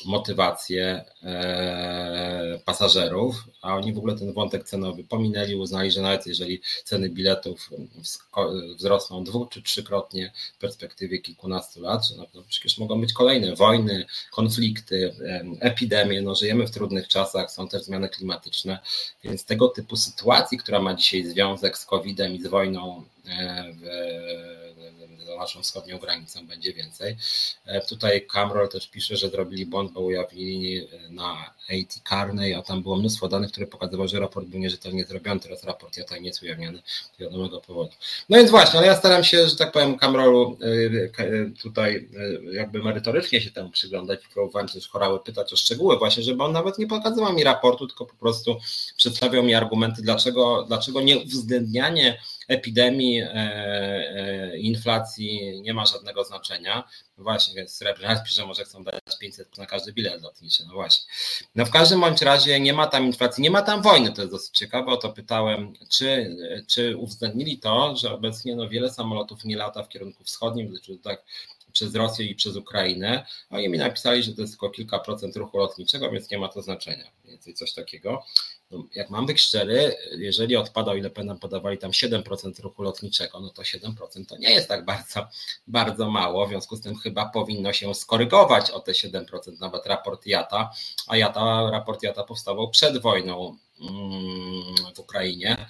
motywację 0.04 1.04
e, 1.22 2.60
pasażerów, 2.64 3.44
a 3.62 3.76
oni 3.76 3.92
w 3.92 3.98
ogóle 3.98 4.18
ten 4.18 4.32
wątek 4.32 4.64
cenowy 4.64 5.04
pominęli, 5.04 5.54
uznali, 5.54 5.90
że 5.90 6.02
nawet 6.02 6.26
jeżeli 6.26 6.60
ceny 6.84 7.10
biletów 7.10 7.70
wzrosną 8.76 9.24
dwu 9.24 9.46
czy 9.46 9.62
trzykrotnie 9.62 10.32
w 10.56 10.58
perspektywie 10.58 11.18
kilkunastu 11.18 11.80
lat, 11.80 12.06
że 12.06 12.16
no, 12.16 12.26
przecież 12.48 12.78
mogą 12.78 13.00
być 13.00 13.12
kolejne 13.12 13.56
wojny, 13.56 14.06
konflikty, 14.32 15.14
epidemie, 15.60 16.22
no 16.22 16.34
żyjemy 16.34 16.66
w 16.66 16.70
trudnych 16.70 17.08
czasach, 17.08 17.50
są 17.50 17.68
też 17.68 17.82
zmiany 17.82 18.08
klimatyczne, 18.08 18.78
więc 19.24 19.44
tego 19.44 19.68
typu 19.68 19.96
sytuacji, 19.96 20.58
która 20.58 20.80
ma 20.80 20.94
dzisiaj 20.94 21.24
związek 21.24 21.78
z 21.78 21.86
COVID-em 21.86 22.34
i 22.34 22.42
z 22.42 22.46
wojną 22.46 23.04
e, 23.13 23.13
za 25.26 25.36
naszą 25.36 25.62
wschodnią 25.62 25.98
granicą 25.98 26.46
będzie 26.46 26.72
więcej. 26.72 27.16
E, 27.66 27.80
tutaj 27.80 28.26
Camrol 28.26 28.68
też 28.68 28.88
pisze, 28.88 29.16
że 29.16 29.30
zrobili 29.30 29.66
błąd, 29.66 29.92
bo 29.92 30.00
ujawnili 30.00 30.78
e, 30.78 31.08
na 31.10 31.54
AT 31.70 32.08
Carney, 32.08 32.54
a 32.54 32.62
tam 32.62 32.82
było 32.82 32.96
mnóstwo 32.96 33.28
danych, 33.28 33.50
które 33.50 33.66
pokazywały, 33.66 34.08
że 34.08 34.20
raport 34.20 34.46
był 34.46 34.60
nierzetelnie 34.60 35.04
zrobiony, 35.04 35.40
teraz 35.40 35.64
raport 35.64 35.96
ja 35.96 36.18
nie 36.18 36.26
jest 36.26 36.42
ujawniony 36.42 36.82
z 37.16 37.20
wiadomego 37.20 37.60
powodu. 37.60 37.90
No 38.28 38.36
więc 38.36 38.50
właśnie, 38.50 38.78
ale 38.78 38.88
ja 38.88 38.96
staram 38.96 39.24
się, 39.24 39.48
że 39.48 39.56
tak 39.56 39.72
powiem, 39.72 39.98
Camrolu 39.98 40.58
e, 41.18 41.50
tutaj 41.62 42.08
jakby 42.52 42.82
merytorycznie 42.82 43.40
się 43.40 43.50
temu 43.50 43.70
przyglądać 43.70 44.20
próbowałem 44.32 44.68
też 44.68 44.88
chorały 44.88 45.20
pytać 45.20 45.52
o 45.52 45.56
szczegóły 45.56 45.98
właśnie, 45.98 46.22
żeby 46.22 46.44
on 46.44 46.52
nawet 46.52 46.78
nie 46.78 46.86
pokazywał 46.86 47.32
mi 47.32 47.44
raportu, 47.44 47.86
tylko 47.86 48.06
po 48.06 48.14
prostu 48.14 48.56
przedstawiał 48.96 49.42
mi 49.42 49.54
argumenty, 49.54 50.02
dlaczego, 50.02 50.64
dlaczego 50.68 51.00
nie 51.00 51.18
uwzględnianie 51.18 52.18
epidemii, 52.48 53.20
e, 53.20 53.28
e, 53.34 54.58
inflacji 54.58 55.60
nie 55.62 55.74
ma 55.74 55.86
żadnego 55.86 56.24
znaczenia. 56.24 56.88
No 57.18 57.24
właśnie, 57.24 57.54
więc 57.54 57.72
Srebrny 57.72 58.20
pisze, 58.26 58.46
może 58.46 58.64
chcą 58.64 58.84
dać 58.84 59.00
500 59.20 59.58
na 59.58 59.66
każdy 59.66 59.92
bilet 59.92 60.22
lotniczy. 60.22 60.64
No 60.66 60.72
właśnie. 60.74 61.04
No 61.54 61.64
w 61.66 61.70
każdym 61.70 62.00
bądź 62.00 62.22
razie 62.22 62.60
nie 62.60 62.72
ma 62.72 62.86
tam 62.86 63.06
inflacji, 63.06 63.42
nie 63.42 63.50
ma 63.50 63.62
tam 63.62 63.82
wojny, 63.82 64.12
to 64.12 64.22
jest 64.22 64.32
dosyć 64.32 64.58
ciekawe. 64.58 64.92
O 64.92 64.96
to 64.96 65.12
pytałem, 65.12 65.72
czy, 65.88 66.36
czy 66.66 66.96
uwzględnili 66.96 67.58
to, 67.58 67.96
że 67.96 68.12
obecnie 68.12 68.56
no, 68.56 68.68
wiele 68.68 68.90
samolotów 68.90 69.44
nie 69.44 69.56
lata 69.56 69.82
w 69.82 69.88
kierunku 69.88 70.24
wschodnim, 70.24 70.74
czy 70.82 70.98
tak 70.98 71.24
przez 71.74 71.94
Rosję 71.94 72.26
i 72.26 72.34
przez 72.34 72.56
Ukrainę. 72.56 73.26
Oni 73.50 73.68
mi 73.68 73.78
napisali, 73.78 74.22
że 74.22 74.32
to 74.32 74.40
jest 74.40 74.52
tylko 74.52 74.70
kilka 74.70 74.98
procent 74.98 75.36
ruchu 75.36 75.58
lotniczego, 75.58 76.10
więc 76.10 76.30
nie 76.30 76.38
ma 76.38 76.48
to 76.48 76.62
znaczenia. 76.62 77.04
Więcej 77.24 77.54
coś 77.54 77.72
takiego. 77.72 78.24
No, 78.70 78.84
jak 78.94 79.10
mam 79.10 79.26
być 79.26 79.40
szczery, 79.40 79.96
jeżeli 80.18 80.56
odpadał, 80.56 80.96
ile 80.96 81.10
nam 81.24 81.38
podawali 81.38 81.78
tam 81.78 81.90
7% 81.90 82.60
ruchu 82.62 82.82
lotniczego, 82.82 83.40
no 83.40 83.50
to 83.50 83.62
7% 83.62 84.26
to 84.28 84.36
nie 84.36 84.50
jest 84.50 84.68
tak 84.68 84.84
bardzo, 84.84 85.28
bardzo 85.66 86.10
mało, 86.10 86.46
w 86.46 86.48
związku 86.48 86.76
z 86.76 86.80
tym 86.80 86.96
chyba 86.96 87.26
powinno 87.26 87.72
się 87.72 87.94
skorygować 87.94 88.70
o 88.70 88.80
te 88.80 88.92
7%, 88.92 89.60
nawet 89.60 89.86
raport 89.86 90.26
JATA, 90.26 90.70
a 91.06 91.16
JATA, 91.16 91.70
raport 91.70 92.02
JATA 92.02 92.24
powstawał 92.24 92.70
przed 92.70 92.98
wojną 92.98 93.56
w 94.94 94.98
Ukrainie, 94.98 95.66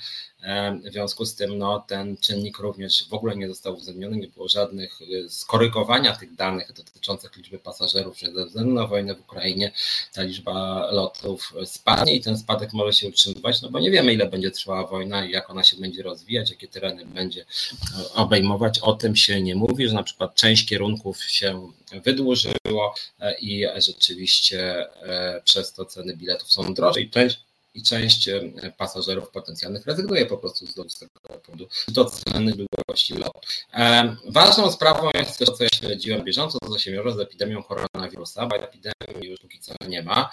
w 0.84 0.92
związku 0.92 1.24
z 1.24 1.34
tym 1.34 1.58
no, 1.58 1.84
ten 1.88 2.16
czynnik 2.16 2.58
również 2.58 3.08
w 3.08 3.14
ogóle 3.14 3.36
nie 3.36 3.48
został 3.48 3.74
uwzględniony, 3.74 4.16
nie 4.16 4.28
było 4.28 4.48
żadnych 4.48 5.00
y, 5.02 5.30
skorygowania 5.30 6.16
tych 6.16 6.34
danych 6.34 6.72
dotyczących 6.72 7.36
liczby 7.36 7.58
pasażerów, 7.58 8.18
że 8.18 8.32
ze 8.32 8.46
względu 8.46 8.72
na 8.72 8.86
wojnę 8.86 9.14
w 9.14 9.20
Ukrainie 9.20 9.72
ta 10.12 10.22
liczba 10.22 10.88
lotów 10.92 11.54
spadnie 11.64 12.14
i 12.14 12.20
ten 12.20 12.38
spadek 12.38 12.72
może 12.72 12.92
się 12.92 13.08
utrzymywać, 13.08 13.62
no 13.62 13.70
bo 13.70 13.80
nie 13.80 13.90
wiemy 13.90 14.12
ile 14.12 14.26
będzie 14.26 14.50
trwała 14.50 14.86
wojna 14.86 15.26
i 15.26 15.30
jak 15.30 15.50
ona 15.50 15.64
się 15.64 15.76
będzie 15.76 16.02
rozwijać, 16.02 16.50
jakie 16.50 16.68
tereny 16.68 17.06
będzie 17.06 17.40
e, 17.40 18.14
obejmować. 18.14 18.78
O 18.78 18.92
tym 18.92 19.16
się 19.16 19.42
nie 19.42 19.54
mówi, 19.54 19.88
że 19.88 19.94
na 19.94 20.02
przykład 20.02 20.34
część 20.34 20.66
kierunków 20.66 21.24
się 21.24 21.70
wydłużyło 22.04 22.94
e, 23.20 23.38
i 23.38 23.66
rzeczywiście 23.76 24.86
e, 25.02 25.42
przez 25.44 25.72
to 25.72 25.84
ceny 25.84 26.16
biletów 26.16 26.52
są 26.52 26.74
droższe 26.74 27.00
i 27.00 27.10
część 27.10 27.44
i 27.74 27.82
część 27.82 28.28
e, 28.28 28.42
pasażerów 28.78 29.30
potencjalnych 29.30 29.86
rezygnuje 29.86 30.26
po 30.26 30.38
prostu 30.38 30.66
z 30.66 30.98
tego 30.98 31.10
powodu 31.22 31.68
do 31.88 32.04
ceny 32.04 32.52
długości 32.52 33.14
lotu. 33.14 33.40
E, 33.74 34.16
ważną 34.28 34.70
sprawą 34.70 35.10
jest 35.14 35.38
też 35.38 35.48
co 35.48 35.64
ja 35.64 35.70
śledziłem 35.74 36.24
bieżąco, 36.24 36.58
co 36.68 36.78
się 36.78 36.92
wiąże 36.92 37.12
z 37.12 37.20
epidemią 37.20 37.62
koronawirusa, 37.62 38.46
bo 38.46 38.56
epidemii 38.56 39.30
już 39.30 39.40
póki 39.40 39.58
co 39.60 39.74
nie 39.88 40.02
ma. 40.02 40.30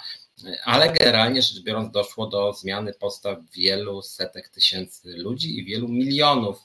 ale 0.64 0.92
generalnie 0.92 1.42
rzecz 1.42 1.62
biorąc 1.62 1.92
doszło 1.92 2.26
do 2.26 2.52
zmiany 2.52 2.94
postaw 2.94 3.38
wielu 3.52 4.02
setek 4.02 4.48
tysięcy 4.48 5.16
ludzi 5.16 5.58
i 5.58 5.64
wielu 5.64 5.88
milionów 5.88 6.64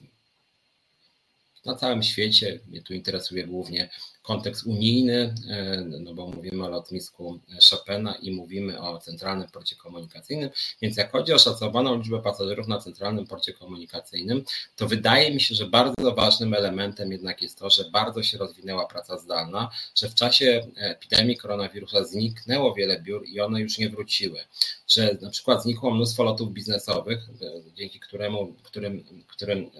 na 1.66 1.76
całym 1.76 2.04
świecie. 2.04 2.60
Mnie 2.68 2.82
tu 2.82 2.94
interesuje 2.94 3.48
głównie 3.48 3.90
kontekst 4.28 4.66
unijny, 4.66 5.36
e, 5.50 5.82
no 6.00 6.14
bo 6.14 6.28
mówimy 6.28 6.66
o 6.66 6.70
lotnisku 6.70 7.40
Chopina 7.70 8.16
i 8.16 8.32
mówimy 8.32 8.82
o 8.82 8.98
centralnym 8.98 9.48
porcie 9.48 9.76
komunikacyjnym, 9.76 10.50
więc 10.82 10.98
jak 10.98 11.12
chodzi 11.12 11.34
o 11.34 11.40
szacowaną 11.40 11.98
liczbę 11.98 12.22
pasażerów 12.22 12.68
na 12.68 12.80
centralnym 12.80 13.28
porcie 13.28 13.54
komunikacyjnym, 13.54 14.44
to 14.76 14.88
wydaje 14.88 15.34
mi 15.34 15.42
się, 15.42 15.56
że 15.56 15.66
bardzo 15.66 16.16
ważnym 16.16 16.54
elementem 16.54 17.12
jednak 17.12 17.42
jest 17.42 17.60
to, 17.60 17.70
że 17.70 17.84
bardzo 17.92 18.24
się 18.24 18.38
rozwinęła 18.38 18.88
praca 18.88 19.18
zdalna, 19.18 19.70
że 19.96 20.10
w 20.10 20.16
czasie 20.16 20.68
epidemii 20.76 21.38
koronawirusa 21.38 22.04
zniknęło 22.04 22.74
wiele 22.74 23.02
biur 23.02 23.26
i 23.26 23.42
one 23.42 23.62
już 23.62 23.78
nie 23.78 23.90
wróciły, 23.90 24.40
że 24.88 25.18
na 25.22 25.30
przykład 25.30 25.64
znikło 25.64 25.92
mnóstwo 25.92 26.24
lotów 26.24 26.54
biznesowych, 26.54 27.20
e, 27.42 27.72
dzięki 27.76 28.00
któremu, 28.00 28.54
którym, 28.64 29.04
którym 29.28 29.72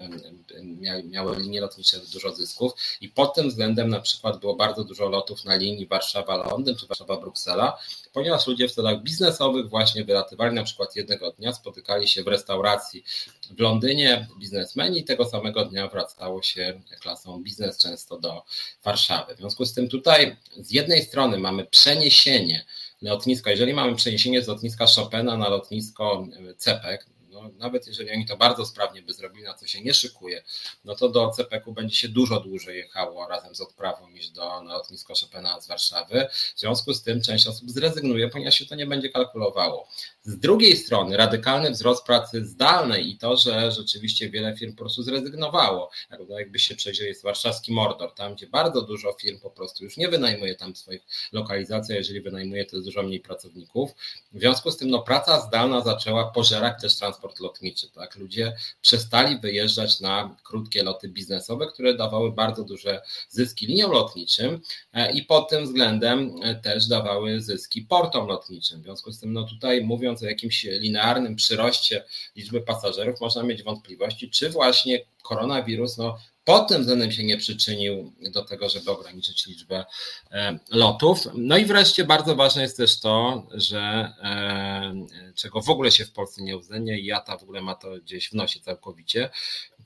miały 1.04 1.36
linie 1.36 1.60
lotnicze 1.60 2.00
dużo 2.12 2.34
zysków 2.34 2.72
i 3.00 3.08
pod 3.08 3.34
tym 3.34 3.48
względem 3.48 3.88
na 3.88 4.00
przykład 4.00 4.37
było 4.38 4.56
bardzo 4.56 4.84
dużo 4.84 5.08
lotów 5.08 5.44
na 5.44 5.56
linii 5.56 5.88
Warszawa-Londyn 5.88 6.76
czy 6.76 6.86
Warszawa-Bruksela, 6.86 7.72
ponieważ 8.12 8.46
ludzie 8.46 8.68
w 8.68 8.72
celach 8.72 9.02
biznesowych 9.02 9.68
właśnie 9.68 10.04
wylatywali 10.04 10.54
na 10.54 10.62
przykład 10.62 10.96
jednego 10.96 11.30
dnia, 11.30 11.52
spotykali 11.52 12.08
się 12.08 12.22
w 12.22 12.28
restauracji 12.28 13.04
w 13.50 13.60
Londynie, 13.60 14.28
biznesmeni 14.38 14.98
i 14.98 15.04
tego 15.04 15.24
samego 15.24 15.64
dnia 15.64 15.88
wracało 15.88 16.42
się 16.42 16.80
klasą 17.00 17.42
biznes 17.42 17.78
często 17.78 18.18
do 18.18 18.42
Warszawy. 18.84 19.34
W 19.34 19.38
związku 19.38 19.64
z 19.64 19.74
tym 19.74 19.88
tutaj 19.88 20.36
z 20.56 20.70
jednej 20.70 21.02
strony 21.02 21.38
mamy 21.38 21.66
przeniesienie 21.66 22.64
lotniska, 23.02 23.50
jeżeli 23.50 23.74
mamy 23.74 23.96
przeniesienie 23.96 24.42
z 24.42 24.48
lotniska 24.48 24.86
Chopina 24.86 25.36
na 25.36 25.48
lotnisko 25.48 26.26
Cepek, 26.56 27.06
no, 27.42 27.50
nawet 27.56 27.86
jeżeli 27.86 28.10
oni 28.10 28.26
to 28.26 28.36
bardzo 28.36 28.66
sprawnie 28.66 29.02
by 29.02 29.12
zrobili, 29.12 29.44
na 29.44 29.54
co 29.54 29.66
się 29.66 29.80
nie 29.80 29.94
szykuje, 29.94 30.42
no 30.84 30.94
to 30.94 31.08
do 31.08 31.30
CPK-u 31.30 31.72
będzie 31.72 31.96
się 31.96 32.08
dużo 32.08 32.40
dłużej 32.40 32.76
jechało 32.76 33.28
razem 33.28 33.54
z 33.54 33.60
odprawą 33.60 34.10
niż 34.10 34.30
do 34.30 34.62
na 34.62 34.74
lotnisko 34.74 35.14
Chopina 35.20 35.60
z 35.60 35.68
Warszawy. 35.68 36.28
W 36.56 36.60
związku 36.60 36.94
z 36.94 37.02
tym 37.02 37.22
część 37.22 37.46
osób 37.46 37.70
zrezygnuje, 37.70 38.28
ponieważ 38.28 38.54
się 38.54 38.66
to 38.66 38.74
nie 38.74 38.86
będzie 38.86 39.08
kalkulowało. 39.08 39.88
Z 40.22 40.38
drugiej 40.38 40.76
strony 40.76 41.16
radykalny 41.16 41.70
wzrost 41.70 42.04
pracy 42.04 42.44
zdalnej 42.44 43.10
i 43.10 43.18
to, 43.18 43.36
że 43.36 43.72
rzeczywiście 43.72 44.30
wiele 44.30 44.56
firm 44.56 44.72
po 44.72 44.78
prostu 44.78 45.02
zrezygnowało. 45.02 45.90
Jakby 46.28 46.58
się 46.58 46.76
przejrzeli, 46.76 47.08
jest 47.08 47.22
warszawski 47.22 47.72
Mordor, 47.72 48.14
tam 48.14 48.34
gdzie 48.34 48.46
bardzo 48.46 48.82
dużo 48.82 49.12
firm 49.12 49.40
po 49.40 49.50
prostu 49.50 49.84
już 49.84 49.96
nie 49.96 50.08
wynajmuje 50.08 50.54
tam 50.54 50.76
swoich 50.76 51.02
lokalizacji, 51.32 51.94
jeżeli 51.94 52.20
wynajmuje, 52.20 52.64
to 52.64 52.76
jest 52.76 52.88
dużo 52.88 53.02
mniej 53.02 53.20
pracowników. 53.20 53.90
W 54.32 54.38
związku 54.38 54.70
z 54.70 54.76
tym 54.76 54.90
no, 54.90 55.02
praca 55.02 55.40
zdalna 55.40 55.80
zaczęła 55.80 56.30
pożerać 56.30 56.82
też 56.82 56.96
transport 56.96 57.27
lotniczy. 57.40 57.90
Tak? 57.90 58.16
Ludzie 58.16 58.56
przestali 58.80 59.38
wyjeżdżać 59.40 60.00
na 60.00 60.36
krótkie 60.44 60.82
loty 60.82 61.08
biznesowe, 61.08 61.66
które 61.66 61.94
dawały 61.94 62.32
bardzo 62.32 62.64
duże 62.64 63.02
zyski 63.28 63.66
liniom 63.66 63.90
lotniczym 63.90 64.60
e, 64.92 65.12
i 65.12 65.22
pod 65.22 65.48
tym 65.48 65.64
względem 65.64 66.34
e, 66.42 66.54
też 66.54 66.86
dawały 66.86 67.40
zyski 67.40 67.82
portom 67.82 68.26
lotniczym. 68.26 68.80
W 68.80 68.84
związku 68.84 69.12
z 69.12 69.20
tym 69.20 69.32
no, 69.32 69.44
tutaj 69.44 69.84
mówiąc 69.84 70.22
o 70.22 70.26
jakimś 70.26 70.64
linearnym 70.64 71.36
przyroście 71.36 72.04
liczby 72.36 72.60
pasażerów, 72.60 73.20
można 73.20 73.42
mieć 73.42 73.62
wątpliwości, 73.62 74.30
czy 74.30 74.50
właśnie 74.50 75.00
koronawirus 75.22 75.96
no, 75.96 76.18
pod 76.48 76.68
tym 76.68 76.80
względem 76.80 77.12
się 77.12 77.24
nie 77.24 77.36
przyczynił 77.36 78.12
do 78.32 78.44
tego, 78.44 78.68
żeby 78.68 78.90
ograniczyć 78.90 79.46
liczbę 79.46 79.84
e, 80.30 80.58
lotów. 80.70 81.28
No 81.34 81.56
i 81.56 81.64
wreszcie 81.64 82.04
bardzo 82.04 82.36
ważne 82.36 82.62
jest 82.62 82.76
też 82.76 83.00
to, 83.00 83.46
że 83.54 84.12
e, 84.22 84.92
czego 85.34 85.60
w 85.60 85.70
ogóle 85.70 85.90
się 85.90 86.04
w 86.04 86.12
Polsce 86.12 86.42
nie 86.42 86.56
uwzględnia 86.56 86.96
i 86.96 87.10
ta 87.26 87.36
w 87.36 87.42
ogóle 87.42 87.60
ma 87.60 87.74
to 87.74 87.90
gdzieś 87.90 88.28
w 88.28 88.32
nosie 88.32 88.60
całkowicie, 88.60 89.30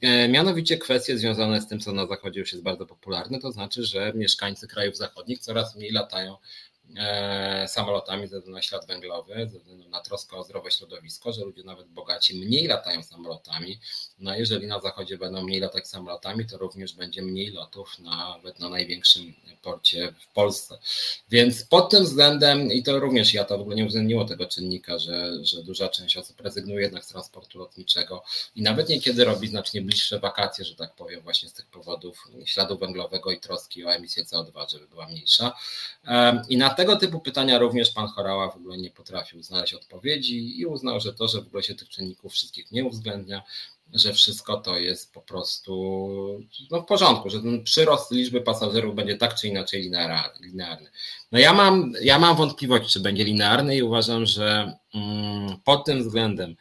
e, 0.00 0.28
mianowicie 0.28 0.78
kwestie 0.78 1.18
związane 1.18 1.60
z 1.60 1.68
tym, 1.68 1.80
co 1.80 1.92
na 1.92 2.06
zachodzie 2.06 2.40
już 2.40 2.52
jest 2.52 2.64
bardzo 2.64 2.86
popularne, 2.86 3.40
to 3.40 3.52
znaczy, 3.52 3.84
że 3.84 4.12
mieszkańcy 4.14 4.68
krajów 4.68 4.96
zachodnich 4.96 5.38
coraz 5.38 5.76
mniej 5.76 5.92
latają 5.92 6.36
samolotami 7.66 8.26
ze 8.26 8.39
względu 8.39 8.51
na 8.51 8.62
ślad 8.62 8.87
węglowy, 8.87 9.49
ze 9.49 9.59
względu 9.59 9.89
na 9.89 10.01
troskę 10.01 10.37
o 10.37 10.45
zdrowe 10.45 10.70
środowisko, 10.70 11.33
że 11.33 11.45
ludzie 11.45 11.62
nawet 11.64 11.89
bogaci 11.89 12.41
mniej 12.41 12.66
latają 12.66 13.03
samolotami. 13.03 13.80
No 14.18 14.37
jeżeli 14.37 14.66
na 14.66 14.80
zachodzie 14.80 15.18
będą 15.18 15.43
mniej 15.43 15.61
latać 15.61 15.89
samolotami, 15.89 16.47
to 16.47 16.59
również 16.59 16.93
będzie 16.93 17.22
mniej 17.22 17.51
lotów 17.51 17.99
nawet 17.99 18.59
na 18.59 18.68
największym 18.68 19.35
porcie 19.62 20.14
w 20.20 20.33
Polsce. 20.33 20.78
Więc 21.30 21.64
pod 21.64 21.91
tym 21.91 22.05
względem, 22.05 22.72
i 22.72 22.83
to 22.83 23.01
również 23.01 23.35
ja 23.35 23.45
to 23.45 23.59
w 23.59 23.61
ogóle 23.61 23.76
nie 23.76 23.85
uwzględniło 23.85 24.24
tego 24.24 24.47
czynnika, 24.47 24.99
że, 24.99 25.45
że 25.45 25.62
duża 25.62 25.89
część 25.89 26.16
osób 26.16 26.41
rezygnuje 26.41 26.83
jednak 26.83 27.05
z 27.05 27.09
transportu 27.09 27.59
lotniczego 27.59 28.24
i 28.57 28.62
nawet 28.62 28.89
niekiedy 28.89 29.24
robi 29.24 29.49
znacznie 29.49 29.83
bliższe 29.83 30.18
wakacje, 30.18 30.64
że 30.64 30.76
tak 30.76 30.95
powiem, 30.95 31.20
właśnie 31.20 31.49
z 31.49 31.53
tych 31.53 31.66
powodów 31.66 32.28
śladu 32.45 32.78
węglowego 32.78 33.30
i 33.30 33.41
troski 33.41 33.85
o 33.85 33.93
emisję 33.93 34.24
CO2, 34.24 34.70
żeby 34.70 34.89
była 34.89 35.09
mniejsza. 35.09 35.57
I 36.49 36.57
na 36.57 36.72
tego 36.73 36.97
typu 36.97 37.20
pytania 37.20 37.59
również 37.59 37.91
pan 37.91 38.09
Chorała 38.09 38.51
w 38.51 38.57
ogóle 38.57 38.79
nie 38.79 38.91
potrafił 38.91 39.43
znaleźć 39.43 39.75
odpowiedzi 39.75 40.61
i 40.61 40.66
uznał, 40.66 41.01
że 41.01 41.14
to, 41.14 41.29
że 41.29 41.43
w 41.43 41.47
ogóle 41.47 41.62
się 41.62 41.75
tych 41.75 41.89
czynników 41.89 42.33
wszystkich 42.33 42.73
nie 42.73 42.85
uwzględnia, 42.85 43.43
że 43.93 44.12
wszystko 44.12 44.57
to 44.57 44.77
jest 44.77 45.12
po 45.12 45.20
prostu 45.20 46.43
no, 46.70 46.81
w 46.81 46.87
porządku, 46.87 47.31
że 47.31 47.43
ten 47.43 47.64
przyrost 47.64 48.11
liczby 48.11 48.41
pasażerów 48.41 48.95
będzie 48.95 49.16
tak 49.16 49.35
czy 49.35 49.49
inaczej 49.49 49.91
linearny. 50.41 50.91
No 51.33 51.39
ja 51.39 51.53
mam, 51.53 51.93
ja 52.03 52.18
mam 52.18 52.37
wątpliwości, 52.37 52.93
czy 52.93 53.01
będzie 53.01 53.24
linearny 53.24 53.76
i 53.76 53.83
uważam, 53.83 54.26
że 54.26 54.76
mm, 54.95 55.57
pod 55.64 55.85
tym 55.85 55.99
względem 55.99 56.57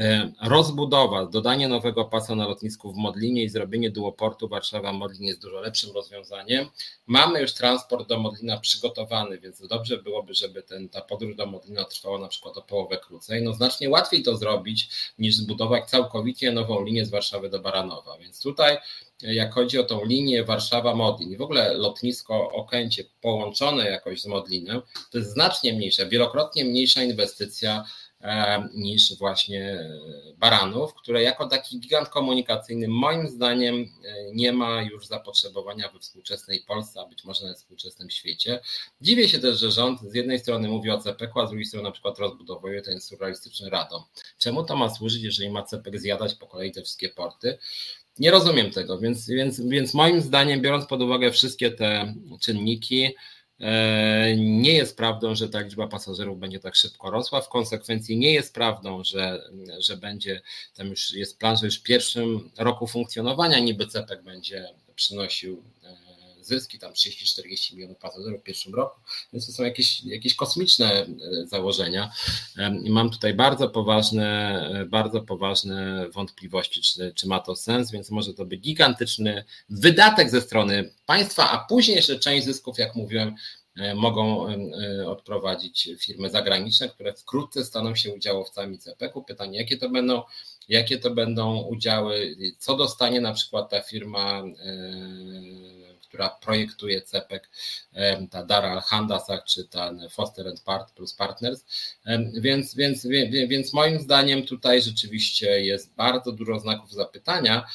E, 0.00 0.32
rozbudowa, 0.42 1.26
dodanie 1.26 1.68
nowego 1.68 2.04
pasa 2.04 2.34
na 2.34 2.48
lotnisku 2.48 2.92
w 2.92 2.96
Modlinie 2.96 3.44
i 3.44 3.48
zrobienie 3.48 3.90
duoportu 3.90 4.48
Warszawa-Modlin 4.48 5.22
jest 5.22 5.42
dużo 5.42 5.60
lepszym 5.60 5.94
rozwiązaniem. 5.94 6.66
Mamy 7.06 7.40
już 7.40 7.54
transport 7.54 8.08
do 8.08 8.18
Modlina 8.18 8.60
przygotowany, 8.60 9.38
więc 9.38 9.66
dobrze 9.66 9.98
byłoby, 9.98 10.34
żeby 10.34 10.62
ten, 10.62 10.88
ta 10.88 11.00
podróż 11.00 11.36
do 11.36 11.46
Modlina 11.46 11.84
trwała 11.84 12.18
na 12.18 12.28
przykład 12.28 12.56
o 12.56 12.62
połowę 12.62 12.98
krócej. 12.98 13.42
No 13.42 13.54
znacznie 13.54 13.90
łatwiej 13.90 14.22
to 14.22 14.36
zrobić 14.36 14.88
niż 15.18 15.36
zbudować 15.36 15.90
całkowicie 15.90 16.52
nową 16.52 16.84
linię 16.84 17.06
z 17.06 17.10
Warszawy 17.10 17.50
do 17.50 17.58
Baranowa. 17.58 18.18
Więc 18.18 18.42
tutaj 18.42 18.78
jak 19.22 19.54
chodzi 19.54 19.78
o 19.78 19.84
tą 19.84 20.04
linię 20.04 20.44
Warszawa-Modlin 20.44 21.36
w 21.36 21.42
ogóle 21.42 21.74
lotnisko 21.74 22.52
Okęcie 22.52 23.04
połączone 23.20 23.90
jakoś 23.90 24.20
z 24.20 24.26
Modlinem, 24.26 24.82
to 25.10 25.18
jest 25.18 25.30
znacznie 25.30 25.72
mniejsza, 25.72 26.06
wielokrotnie 26.06 26.64
mniejsza 26.64 27.02
inwestycja 27.02 27.84
E, 28.20 28.68
niż 28.74 29.18
właśnie 29.18 29.90
Baranów, 30.36 30.94
które 30.94 31.22
jako 31.22 31.48
taki 31.48 31.80
gigant 31.80 32.08
komunikacyjny 32.08 32.88
moim 32.88 33.28
zdaniem 33.28 33.74
e, 33.74 34.32
nie 34.32 34.52
ma 34.52 34.82
już 34.82 35.06
zapotrzebowania 35.06 35.88
we 35.88 35.98
współczesnej 35.98 36.60
Polsce, 36.60 37.00
a 37.00 37.06
być 37.06 37.24
może 37.24 37.46
na 37.46 37.54
współczesnym 37.54 38.10
świecie. 38.10 38.60
Dziwię 39.00 39.28
się 39.28 39.38
też, 39.38 39.60
że 39.60 39.70
rząd 39.70 40.00
z 40.00 40.14
jednej 40.14 40.38
strony 40.38 40.68
mówi 40.68 40.90
o 40.90 40.98
CPK, 40.98 41.40
a 41.42 41.46
z 41.46 41.50
drugiej 41.50 41.66
strony 41.66 41.84
na 41.84 41.90
przykład 41.90 42.18
rozbudowuje 42.18 42.82
ten 42.82 43.00
surrealistyczny 43.00 43.70
radom. 43.70 44.02
Czemu 44.38 44.64
to 44.64 44.76
ma 44.76 44.90
służyć, 44.90 45.22
jeżeli 45.22 45.50
ma 45.50 45.62
CPK 45.62 45.98
zjadać 45.98 46.34
po 46.34 46.46
kolei 46.46 46.72
te 46.72 46.82
wszystkie 46.82 47.08
porty? 47.08 47.58
Nie 48.18 48.30
rozumiem 48.30 48.70
tego, 48.70 48.98
więc, 48.98 49.28
więc, 49.28 49.60
więc 49.60 49.94
moim 49.94 50.20
zdaniem, 50.20 50.60
biorąc 50.60 50.86
pod 50.86 51.02
uwagę 51.02 51.32
wszystkie 51.32 51.70
te 51.70 52.14
czynniki, 52.40 53.14
E, 53.60 54.36
nie 54.36 54.74
jest 54.74 54.96
prawdą, 54.96 55.34
że 55.34 55.48
ta 55.48 55.60
liczba 55.60 55.88
pasażerów 55.88 56.38
będzie 56.38 56.60
tak 56.60 56.74
szybko 56.74 57.10
rosła. 57.10 57.40
W 57.40 57.48
konsekwencji 57.48 58.18
nie 58.18 58.32
jest 58.32 58.54
prawdą, 58.54 59.04
że, 59.04 59.50
że 59.78 59.96
będzie, 59.96 60.40
tam 60.74 60.86
już 60.86 61.14
jest 61.14 61.38
plan, 61.38 61.56
że 61.56 61.66
już 61.66 61.78
w 61.78 61.82
pierwszym 61.82 62.50
roku 62.58 62.86
funkcjonowania 62.86 63.58
niby 63.58 63.86
CEPEK 63.86 64.22
będzie 64.22 64.68
przynosił 64.94 65.62
e, 65.82 66.05
zyski, 66.46 66.78
tam 66.78 66.92
30-40 66.92 67.74
milionów 67.74 67.98
pasażerów 67.98 68.40
w 68.40 68.44
pierwszym 68.44 68.74
roku, 68.74 69.00
więc 69.32 69.46
to 69.46 69.52
są 69.52 69.64
jakieś, 69.64 70.04
jakieś 70.04 70.34
kosmiczne 70.34 70.92
e, 70.92 71.06
założenia. 71.46 72.12
I 72.84 72.90
mam 72.90 73.10
tutaj 73.10 73.34
bardzo 73.34 73.68
poważne, 73.68 74.86
bardzo 74.88 75.20
poważne 75.20 76.08
wątpliwości, 76.08 76.80
czy, 76.80 77.12
czy 77.14 77.28
ma 77.28 77.40
to 77.40 77.56
sens, 77.56 77.90
więc 77.90 78.10
może 78.10 78.34
to 78.34 78.44
być 78.44 78.60
gigantyczny 78.60 79.44
wydatek 79.68 80.30
ze 80.30 80.40
strony 80.40 80.90
państwa, 81.06 81.50
a 81.50 81.66
później 81.68 81.96
jeszcze 81.96 82.18
część 82.18 82.46
zysków, 82.46 82.78
jak 82.78 82.94
mówiłem, 82.94 83.34
e, 83.76 83.94
mogą 83.94 84.48
e, 84.48 85.08
odprowadzić 85.08 85.88
firmy 85.98 86.30
zagraniczne, 86.30 86.88
które 86.88 87.14
wkrótce 87.14 87.64
staną 87.64 87.94
się 87.94 88.14
udziałowcami 88.14 88.78
CPK-u. 88.78 89.22
Pytanie, 89.22 89.58
jakie 89.58 89.76
to 89.76 89.90
będą 89.90 90.22
jakie 90.68 90.98
to 90.98 91.10
będą 91.10 91.62
udziały, 91.62 92.36
co 92.58 92.76
dostanie 92.76 93.20
na 93.20 93.32
przykład 93.32 93.70
ta 93.70 93.82
firma 93.82 94.42
która 96.08 96.28
projektuje 96.28 97.02
CEPEK, 97.02 97.50
ta 98.30 98.44
Dara 98.44 98.72
Al-Handasa 98.72 99.38
czy 99.38 99.64
ten 99.64 100.08
Foster 100.10 100.48
and 100.48 100.60
Part 100.60 100.92
plus 100.92 101.14
Partners. 101.14 101.64
Więc, 102.34 102.74
więc, 102.74 103.06
więc 103.48 103.72
moim 103.72 104.00
zdaniem 104.00 104.46
tutaj 104.46 104.82
rzeczywiście 104.82 105.60
jest 105.60 105.94
bardzo 105.94 106.32
dużo 106.32 106.60
znaków 106.60 106.92
zapytania 106.92 107.66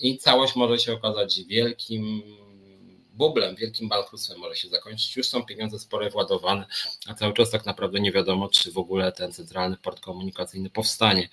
i 0.00 0.18
całość 0.18 0.56
może 0.56 0.78
się 0.78 0.92
okazać 0.92 1.40
wielkim 1.44 2.22
bublem, 3.16 3.56
wielkim 3.56 3.88
bankructwem 3.88 4.38
może 4.38 4.56
się 4.56 4.68
zakończyć. 4.68 5.16
Już 5.16 5.28
są 5.28 5.44
pieniądze 5.44 5.78
spore 5.78 6.10
władowane, 6.10 6.66
a 7.06 7.14
cały 7.14 7.34
czas 7.34 7.50
tak 7.50 7.66
naprawdę 7.66 8.00
nie 8.00 8.12
wiadomo, 8.12 8.48
czy 8.48 8.72
w 8.72 8.78
ogóle 8.78 9.12
ten 9.12 9.32
centralny 9.32 9.76
port 9.76 10.00
komunikacyjny 10.00 10.70
powstanie. 10.70 11.28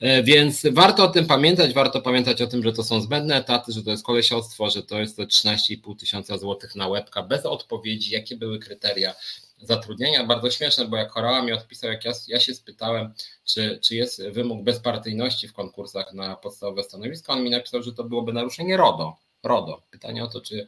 E, 0.00 0.22
więc 0.22 0.66
warto 0.72 1.04
o 1.04 1.08
tym 1.08 1.26
pamiętać, 1.26 1.74
warto 1.74 2.00
pamiętać 2.00 2.42
o 2.42 2.46
tym, 2.46 2.62
że 2.62 2.72
to 2.72 2.84
są 2.84 3.00
zbędne 3.00 3.36
etaty, 3.36 3.72
że 3.72 3.82
to 3.82 3.90
jest 3.90 4.04
kolesiostwo, 4.04 4.70
że 4.70 4.82
to 4.82 4.98
jest 4.98 5.16
to 5.16 5.22
13,5 5.22 5.96
tysiąca 5.96 6.38
złotych 6.38 6.74
na 6.74 6.88
łebka, 6.88 7.22
bez 7.22 7.46
odpowiedzi, 7.46 8.12
jakie 8.12 8.36
były 8.36 8.58
kryteria 8.58 9.14
zatrudnienia. 9.62 10.26
Bardzo 10.26 10.50
śmieszne, 10.50 10.84
bo 10.84 10.96
jak 10.96 11.10
Chorała 11.10 11.42
mi 11.42 11.52
odpisał, 11.52 11.90
jak 11.90 12.04
ja, 12.04 12.12
ja 12.28 12.40
się 12.40 12.54
spytałem, 12.54 13.14
czy, 13.44 13.78
czy 13.82 13.94
jest 13.94 14.22
wymóg 14.28 14.64
bezpartyjności 14.64 15.48
w 15.48 15.52
konkursach 15.52 16.12
na 16.12 16.36
podstawowe 16.36 16.82
stanowiska, 16.82 17.32
on 17.32 17.42
mi 17.42 17.50
napisał, 17.50 17.82
że 17.82 17.92
to 17.92 18.04
byłoby 18.04 18.32
naruszenie 18.32 18.76
RODO. 18.76 19.16
RODO. 19.42 19.82
Pytanie 19.90 20.24
o 20.24 20.28
to, 20.28 20.40
czy 20.40 20.66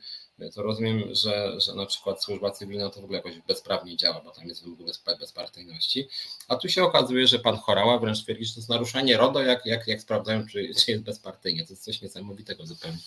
to 0.54 0.62
rozumiem, 0.62 1.14
że, 1.14 1.60
że 1.60 1.74
na 1.74 1.86
przykład 1.86 2.24
służba 2.24 2.50
cywilna 2.50 2.90
to 2.90 3.00
w 3.00 3.04
ogóle 3.04 3.18
jakoś 3.18 3.38
bezprawnie 3.48 3.96
działa, 3.96 4.20
bo 4.24 4.30
tam 4.30 4.48
jest 4.48 4.64
wymóg 4.64 4.82
bez, 4.82 5.02
bezpartyjności. 5.20 6.08
A 6.48 6.56
tu 6.56 6.68
się 6.68 6.84
okazuje, 6.84 7.26
że 7.26 7.38
pan 7.38 7.56
Chorała 7.56 7.98
wręcz 7.98 8.22
twierdzi, 8.22 8.44
że 8.44 8.54
to 8.54 8.60
jest 8.60 8.68
naruszenie 8.68 9.16
RODO, 9.16 9.42
jak, 9.42 9.66
jak, 9.66 9.88
jak 9.88 10.00
sprawdzają, 10.00 10.46
czy, 10.46 10.70
czy 10.74 10.90
jest 10.90 11.04
bezpartyjnie. 11.04 11.66
To 11.66 11.72
jest 11.72 11.84
coś 11.84 12.02
niesamowitego 12.02 12.66
zupełnie. 12.66 12.98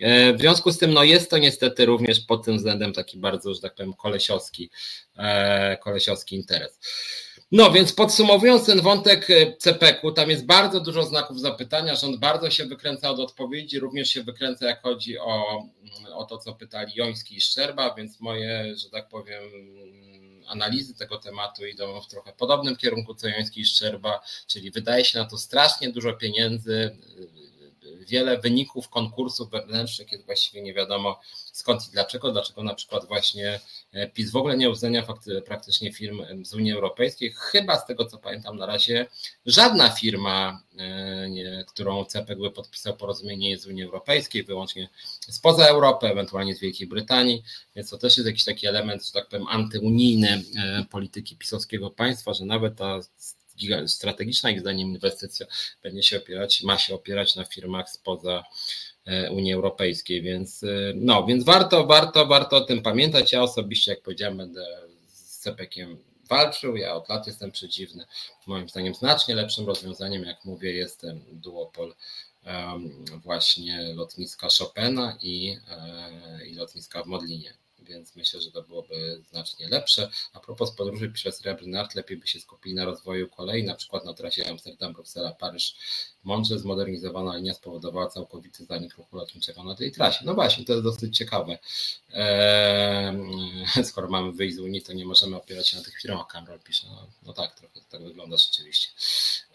E, 0.00 0.34
w 0.34 0.40
związku 0.40 0.72
z 0.72 0.78
tym, 0.78 0.92
no 0.92 1.04
jest 1.04 1.30
to 1.30 1.38
niestety 1.38 1.86
również 1.86 2.20
pod 2.20 2.44
tym 2.44 2.56
względem 2.56 2.92
taki 2.92 3.18
bardzo, 3.18 3.54
że 3.54 3.60
tak 3.60 3.74
powiem, 3.74 3.94
kolesiowski, 3.94 4.70
e, 5.16 5.76
kolesiowski 5.76 6.36
interes. 6.36 6.78
No 7.52 7.70
więc 7.70 7.92
podsumowując 7.92 8.66
ten 8.66 8.80
wątek 8.80 9.30
e, 9.30 9.56
CPK-u, 9.56 10.12
tam 10.12 10.30
jest 10.30 10.46
bardzo 10.46 10.80
dużo 10.80 11.02
znaków 11.02 11.40
zapytania, 11.40 11.94
rząd 11.94 12.16
bardzo 12.16 12.50
się 12.50 12.64
wykręca 12.64 13.10
od 13.10 13.18
odpowiedzi, 13.18 13.78
również 13.78 14.10
się 14.10 14.22
wykręca 14.22 14.66
jak 14.66 14.82
chodzi 14.82 15.18
o, 15.18 15.62
mm, 15.82 16.12
o 16.12 16.24
to, 16.24 16.38
co 16.38 16.54
pytali 16.54 16.92
Joński 16.94 17.36
i 17.36 17.40
Szczerba, 17.40 17.94
więc 17.94 18.20
moje, 18.20 18.76
że 18.76 18.90
tak 18.90 19.08
powiem, 19.08 19.42
analizy 20.46 20.94
tego 20.94 21.18
tematu 21.18 21.66
idą 21.66 22.00
w 22.00 22.06
trochę 22.06 22.32
podobnym 22.32 22.76
kierunku 22.76 23.14
co 23.14 23.28
Joński 23.28 23.60
i 23.60 23.66
Szczerba, 23.66 24.20
czyli 24.46 24.70
wydaje 24.70 25.04
się 25.04 25.18
na 25.18 25.24
to 25.24 25.38
strasznie 25.38 25.92
dużo 25.92 26.12
pieniędzy, 26.12 26.96
wiele 28.10 28.38
wyników 28.38 28.88
konkursów 28.88 29.50
wewnętrznych 29.50 30.12
jest 30.12 30.26
właściwie 30.26 30.62
nie 30.62 30.74
wiadomo 30.74 31.20
skąd 31.52 31.88
i 31.88 31.90
dlaczego. 31.92 32.32
Dlaczego 32.32 32.62
na 32.62 32.74
przykład 32.74 33.06
właśnie 33.06 33.60
PiS 34.14 34.30
w 34.30 34.36
ogóle 34.36 34.56
nie 34.56 34.70
uwzględnia 34.70 35.06
praktycznie 35.46 35.92
firm 35.92 36.22
z 36.44 36.54
Unii 36.54 36.72
Europejskiej. 36.72 37.32
Chyba 37.36 37.78
z 37.78 37.86
tego 37.86 38.04
co 38.04 38.18
pamiętam 38.18 38.56
na 38.56 38.66
razie 38.66 39.06
żadna 39.46 39.90
firma, 39.90 40.62
e, 40.78 41.30
nie, 41.30 41.64
którą 41.68 42.04
CPG 42.04 42.50
podpisał 42.50 42.96
porozumienie 42.96 43.58
z 43.58 43.66
Unii 43.66 43.82
Europejskiej, 43.82 44.44
wyłącznie 44.44 44.88
spoza 45.20 45.66
Europy, 45.66 46.06
ewentualnie 46.06 46.54
z 46.54 46.60
Wielkiej 46.60 46.86
Brytanii, 46.86 47.42
więc 47.76 47.90
to 47.90 47.98
też 47.98 48.16
jest 48.16 48.26
jakiś 48.26 48.44
taki 48.44 48.66
element, 48.66 49.06
że 49.06 49.12
tak 49.12 49.28
powiem, 49.28 49.46
antyunijny 49.48 50.28
e, 50.56 50.84
polityki 50.90 51.36
pisowskiego 51.36 51.90
państwa, 51.90 52.34
że 52.34 52.44
nawet 52.44 52.76
ta 52.76 53.00
strategiczna 53.86 54.50
ich 54.50 54.60
zdaniem 54.60 54.88
inwestycja 54.88 55.46
będzie 55.82 56.02
się 56.02 56.16
opierać, 56.16 56.62
ma 56.62 56.78
się 56.78 56.94
opierać 56.94 57.36
na 57.36 57.44
firmach 57.44 57.90
spoza 57.90 58.38
e, 58.38 58.44
Unii 59.30 59.52
Europejskiej, 59.52 60.22
więc 60.22 60.62
e, 60.62 60.66
no, 60.94 61.26
więc 61.26 61.44
warto, 61.44 61.86
warto, 61.86 62.26
warto 62.26 62.56
o 62.56 62.60
tym 62.60 62.82
pamiętać. 62.82 63.32
Ja 63.32 63.42
osobiście, 63.42 63.90
jak 63.90 64.02
powiedziałem, 64.02 64.36
będę 64.36 64.66
z 65.08 65.38
CPK-iem 65.38 65.98
walczył. 66.28 66.76
Ja 66.76 66.94
od 66.94 67.08
lat 67.08 67.26
jestem 67.26 67.50
przeciwny. 67.50 68.04
Moim 68.46 68.68
zdaniem 68.68 68.94
znacznie 68.94 69.34
lepszym 69.34 69.66
rozwiązaniem, 69.66 70.24
jak 70.24 70.44
mówię, 70.44 70.72
jest 70.72 71.06
duopol 71.32 71.94
właśnie 73.24 73.92
lotniska 73.94 74.48
Chopina 74.58 75.18
i, 75.22 75.56
e, 75.68 76.46
i 76.46 76.54
lotniska 76.54 77.02
w 77.02 77.06
Modlinie 77.06 77.54
więc 77.90 78.16
myślę, 78.16 78.40
że 78.40 78.50
to 78.50 78.62
byłoby 78.62 79.22
znacznie 79.30 79.68
lepsze. 79.68 80.10
A 80.32 80.40
propos 80.40 80.70
podróży, 80.70 81.08
pisze 81.08 81.32
Srebrnart, 81.32 81.94
lepiej 81.94 82.16
by 82.16 82.26
się 82.26 82.40
skupili 82.40 82.74
na 82.74 82.84
rozwoju 82.84 83.28
kolei, 83.28 83.64
na 83.64 83.74
przykład 83.74 84.04
na 84.04 84.14
trasie 84.14 84.48
Amsterdam, 84.48 84.92
Bruksela, 84.92 85.32
Paryż, 85.32 85.74
Mądrze 86.24 86.58
zmodernizowana 86.58 87.36
linia 87.36 87.54
spowodowała 87.54 88.08
całkowity 88.08 88.64
zanik 88.64 88.96
ruchu 88.96 89.16
lotniczego 89.16 89.64
na 89.64 89.74
tej 89.74 89.92
trasie. 89.92 90.24
No 90.24 90.34
właśnie, 90.34 90.64
to 90.64 90.72
jest 90.72 90.84
dosyć 90.84 91.16
ciekawe. 91.16 91.58
Eee, 92.12 93.84
skoro 93.88 94.08
mamy 94.08 94.32
wyjść 94.32 94.56
z 94.56 94.58
Unii, 94.58 94.82
to 94.82 94.92
nie 94.92 95.04
możemy 95.04 95.36
opierać 95.36 95.68
się 95.68 95.76
na 95.76 95.82
tych 95.82 96.00
firmach, 96.00 96.26
Cameron 96.26 96.58
pisze. 96.58 96.86
No, 96.86 97.06
no 97.22 97.32
tak, 97.32 97.54
trochę 97.54 97.80
tak 97.90 98.02
wygląda 98.02 98.36
rzeczywiście. 98.36 98.88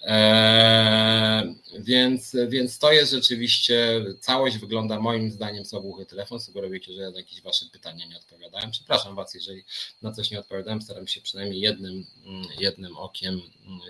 Eee, 0.08 1.56
więc, 1.80 2.36
więc 2.48 2.80
to 2.80 2.92
jest 2.92 3.12
rzeczywiście, 3.12 4.06
całość 4.20 4.58
wygląda 4.58 5.00
moim 5.00 5.32
zdaniem 5.32 5.66
słabouchy 5.66 6.06
telefon. 6.06 6.40
Sugerujecie, 6.40 6.94
że 6.94 7.02
ja 7.02 7.12
na 7.12 7.18
jakieś 7.18 7.42
wasze 7.42 7.66
pytania 7.72 8.06
nie 8.06 8.18
odpowiadałem. 8.18 8.72
Przepraszam 8.72 9.16
was, 9.16 9.34
jeżeli 9.34 9.64
na 10.02 10.12
coś 10.12 10.32
nie 10.32 10.40
odpowiadałem, 10.40 10.82
staram 10.82 11.08
się 11.08 11.22
przynajmniej 11.22 11.62
jednym, 11.62 12.06
jednym 12.60 12.98
okiem 12.98 13.42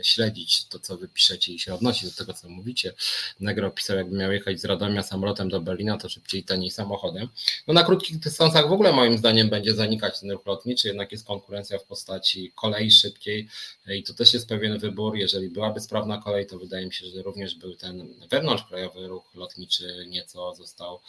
śledzić 0.04 0.66
to, 0.66 0.80
co 0.80 0.98
wy 0.98 1.08
piszecie 1.08 1.54
i 1.54 1.60
się 1.60 1.74
odnosić 1.74 2.10
do 2.10 2.16
tego, 2.16 2.34
co 2.34 2.50
mówicie. 2.50 2.94
Nagrał 3.40 3.72
pisał, 3.72 3.98
jakby 3.98 4.18
miał 4.18 4.32
jechać 4.32 4.60
z 4.60 4.66
Radomia 4.66 5.04
samolotem 5.04 5.50
do 5.50 5.62
Berlina, 5.62 5.98
to 5.98 6.10
szybciej 6.10 6.44
taniej 6.44 6.72
samochodem. 6.72 7.30
No 7.68 7.74
na 7.74 7.84
krótkich 7.84 8.20
dystansach 8.20 8.70
w 8.70 8.72
ogóle 8.72 8.94
moim 8.94 9.18
zdaniem 9.18 9.50
będzie 9.50 9.74
zanikać 9.74 10.20
ten 10.20 10.32
ruch 10.32 10.46
lotniczy, 10.46 10.88
jednak 10.88 11.12
jest 11.12 11.26
konkurencja 11.26 11.80
w 11.80 11.84
postaci 11.84 12.52
kolei 12.56 12.92
szybkiej 12.92 13.48
i 13.88 14.04
to 14.04 14.14
też 14.14 14.34
jest 14.34 14.50
pewien 14.50 14.80
wybór. 14.80 15.16
Jeżeli 15.18 15.50
byłaby 15.50 15.82
sprawna 16.06 16.24
kolej, 16.24 16.48
to 16.48 16.60
wydaje 16.60 16.86
mi 16.86 16.94
się, 16.94 17.06
że 17.08 17.22
również 17.22 17.56
był 17.56 17.76
ten 17.76 18.14
wewnątrzkrajowy 18.30 19.08
ruch 19.08 19.36
lotniczy 19.36 20.06
nieco 20.08 20.56
został 20.56 21.00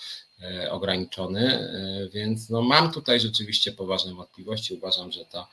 e, 0.43 0.73
ograniczony, 0.73 1.53
e, 1.53 2.09
więc 2.09 2.51
no 2.51 2.63
mam 2.63 2.93
tutaj 2.93 3.21
rzeczywiście 3.21 3.73
poważne 3.73 4.15
wątpliwości. 4.15 4.75
Uważam, 4.75 5.13
że 5.13 5.25
ta, 5.25 5.49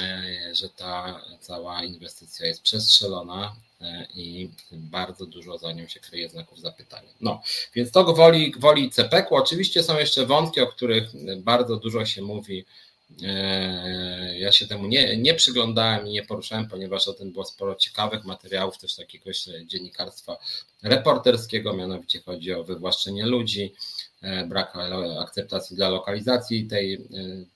e, 0.00 0.54
że 0.54 0.68
ta 0.68 1.20
cała 1.40 1.84
inwestycja 1.84 2.46
jest 2.46 2.62
przestrzelona 2.62 3.56
i 4.14 4.50
bardzo 4.72 5.26
dużo 5.26 5.58
za 5.58 5.72
nią 5.72 5.88
się 5.88 6.00
kryje 6.00 6.28
znaków 6.28 6.60
zapytania. 6.60 7.08
No, 7.20 7.42
więc 7.74 7.90
to 7.90 8.04
gwoli, 8.04 8.50
gwoli 8.50 8.90
CPK-u. 8.90 9.34
Oczywiście 9.34 9.82
są 9.82 9.98
jeszcze 9.98 10.26
wątki, 10.26 10.60
o 10.60 10.66
których 10.66 11.04
bardzo 11.36 11.76
dużo 11.76 12.06
się 12.06 12.22
mówi 12.22 12.64
ja 14.38 14.52
się 14.52 14.66
temu 14.66 14.86
nie, 14.86 15.16
nie 15.16 15.34
przyglądałem 15.34 16.06
i 16.06 16.10
nie 16.10 16.22
poruszałem, 16.22 16.68
ponieważ 16.68 17.08
o 17.08 17.12
tym 17.12 17.32
było 17.32 17.44
sporo 17.44 17.74
ciekawych 17.74 18.24
materiałów, 18.24 18.78
też 18.78 18.96
takiego 18.96 19.30
dziennikarstwa 19.64 20.36
reporterskiego, 20.82 21.74
mianowicie 21.74 22.20
chodzi 22.20 22.52
o 22.52 22.64
wywłaszczenie 22.64 23.26
ludzi, 23.26 23.74
e, 24.22 24.46
brak 24.46 24.72
akceptacji 25.20 25.76
dla 25.76 25.88
lokalizacji 25.88 26.66
tej, 26.66 26.94
e, 26.94 26.98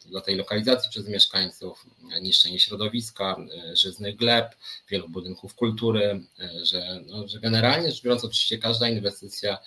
dla 0.06 0.20
tej 0.20 0.36
lokalizacji 0.36 0.90
przez 0.90 1.08
mieszkańców, 1.08 1.86
niszczenie 2.22 2.58
środowiska, 2.58 3.36
żyznych 3.74 4.16
gleb, 4.16 4.54
wielu 4.88 5.08
budynków 5.08 5.54
kultury, 5.54 6.20
że, 6.62 7.00
no, 7.06 7.28
że 7.28 7.40
generalnie 7.40 7.90
rzecz 7.90 8.02
biorąc 8.02 8.24
oczywiście 8.24 8.58
każda 8.58 8.88
inwestycja 8.88 9.58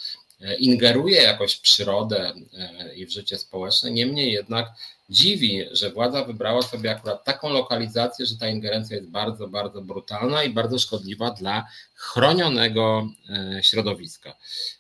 ingeruje 0.60 1.22
jakoś 1.22 1.54
w 1.54 1.62
przyrodę 1.62 2.34
i 2.96 3.06
w 3.06 3.12
życie 3.12 3.38
społeczne, 3.38 3.92
niemniej 3.92 4.32
jednak 4.32 4.70
dziwi, 5.10 5.66
że 5.72 5.92
władza 5.92 6.24
wybrała 6.24 6.62
sobie 6.62 6.92
akurat 6.92 7.24
taką 7.24 7.50
lokalizację, 7.50 8.26
że 8.26 8.38
ta 8.38 8.48
ingerencja 8.48 8.98
jest 8.98 9.10
bardzo, 9.10 9.48
bardzo 9.48 9.82
brutalna 9.82 10.44
i 10.44 10.50
bardzo 10.50 10.80
szkodliwa 10.80 11.32
dla 11.32 11.68
chronionego 11.96 13.08
e, 13.30 13.64
środowiska. 13.64 14.36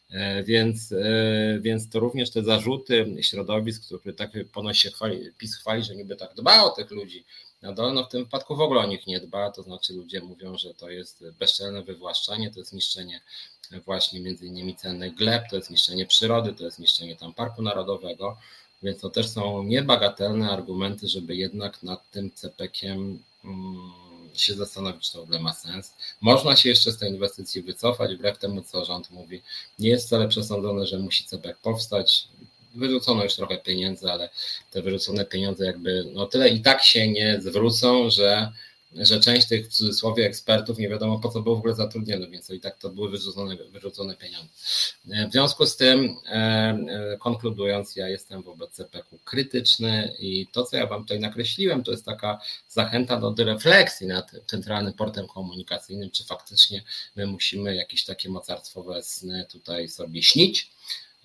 E, 0.09 0.43
więc, 0.43 0.91
e, 0.91 1.59
więc 1.61 1.89
to 1.89 1.99
również 1.99 2.31
te 2.31 2.43
zarzuty 2.43 3.15
środowisk, 3.21 3.85
które 3.85 4.13
tak 4.13 4.31
ponoć 4.53 4.77
się 4.77 4.91
chwali, 4.91 5.31
PiS 5.37 5.55
chwali, 5.55 5.83
że 5.83 5.95
niby 5.95 6.15
tak 6.15 6.33
dba 6.33 6.63
o 6.63 6.69
tych 6.69 6.91
ludzi, 6.91 7.25
na 7.61 7.73
dole, 7.73 7.93
no 7.93 8.03
w 8.03 8.09
tym 8.09 8.23
wypadku 8.23 8.55
w 8.55 8.61
ogóle 8.61 8.81
o 8.81 8.87
nich 8.87 9.07
nie 9.07 9.19
dba, 9.19 9.51
to 9.51 9.63
znaczy 9.63 9.93
ludzie 9.93 10.21
mówią, 10.21 10.57
że 10.57 10.73
to 10.73 10.89
jest 10.89 11.23
bezczelne 11.39 11.83
wywłaszczanie, 11.83 12.51
to 12.51 12.59
jest 12.59 12.73
niszczenie 12.73 13.21
właśnie 13.85 14.19
między 14.19 14.45
innymi 14.45 14.75
cennych 14.75 15.15
gleb, 15.15 15.43
to 15.49 15.55
jest 15.55 15.69
niszczenie 15.69 16.05
przyrody, 16.05 16.53
to 16.53 16.63
jest 16.63 16.79
niszczenie 16.79 17.15
tam 17.15 17.33
parku 17.33 17.61
narodowego, 17.61 18.37
więc 18.83 19.01
to 19.01 19.09
też 19.09 19.29
są 19.29 19.63
niebagatelne 19.63 20.51
argumenty, 20.51 21.07
żeby 21.07 21.35
jednak 21.35 21.83
nad 21.83 22.11
tym 22.11 22.31
cepekiem 22.31 23.23
mm, 23.45 23.91
się 24.33 24.53
zastanowić, 24.53 25.05
czy 25.05 25.13
to 25.13 25.19
w 25.19 25.23
ogóle 25.23 25.39
ma 25.39 25.53
sens. 25.53 25.93
Można 26.21 26.55
się 26.55 26.69
jeszcze 26.69 26.91
z 26.91 26.97
tej 26.97 27.11
inwestycji 27.11 27.61
wycofać, 27.61 28.15
wbrew 28.15 28.37
temu, 28.37 28.61
co 28.61 28.85
rząd 28.85 29.11
mówi. 29.11 29.41
Nie 29.79 29.89
jest 29.89 30.07
wcale 30.07 30.27
przesądzone, 30.27 30.87
że 30.87 30.99
musi 30.99 31.23
cepek 31.23 31.57
powstać. 31.57 32.27
Wyrzucono 32.75 33.23
już 33.23 33.35
trochę 33.35 33.57
pieniędzy, 33.57 34.11
ale 34.11 34.29
te 34.71 34.81
wyrzucone 34.81 35.25
pieniądze 35.25 35.65
jakby 35.65 36.03
no 36.13 36.25
tyle 36.25 36.49
i 36.49 36.61
tak 36.61 36.83
się 36.83 37.07
nie 37.07 37.41
zwrócą, 37.41 38.09
że 38.09 38.51
że 38.95 39.19
część 39.19 39.47
tych 39.47 39.67
w 39.67 39.71
cudzysłowie 39.71 40.25
ekspertów 40.25 40.77
nie 40.77 40.89
wiadomo 40.89 41.19
po 41.19 41.29
co 41.29 41.41
było 41.41 41.55
w 41.55 41.59
ogóle 41.59 41.75
zatrudniony, 41.75 42.27
więc 42.27 42.49
i 42.49 42.59
tak 42.59 42.77
to 42.77 42.89
były 42.89 43.09
wyrzucone, 43.09 43.55
wyrzucone 43.55 44.15
pieniądze. 44.15 44.49
W 45.29 45.31
związku 45.31 45.65
z 45.65 45.77
tym, 45.77 46.15
e, 46.25 46.31
e, 46.33 47.17
konkludując, 47.19 47.95
ja 47.95 48.09
jestem 48.09 48.43
wobec 48.43 48.71
CPK 48.71 49.17
krytyczny 49.25 50.15
i 50.19 50.47
to, 50.51 50.63
co 50.63 50.77
ja 50.77 50.87
Wam 50.87 51.01
tutaj 51.01 51.19
nakreśliłem, 51.19 51.83
to 51.83 51.91
jest 51.91 52.05
taka 52.05 52.39
zachęta 52.69 53.19
do 53.19 53.43
refleksji 53.43 54.07
nad 54.07 54.31
centralnym 54.47 54.93
portem 54.93 55.27
komunikacyjnym, 55.27 56.11
czy 56.11 56.23
faktycznie 56.23 56.83
my 57.15 57.27
musimy 57.27 57.75
jakieś 57.75 58.05
takie 58.05 58.29
mocarstwowe 58.29 59.03
sny 59.03 59.45
tutaj 59.49 59.89
sobie 59.89 60.23
śnić 60.23 60.71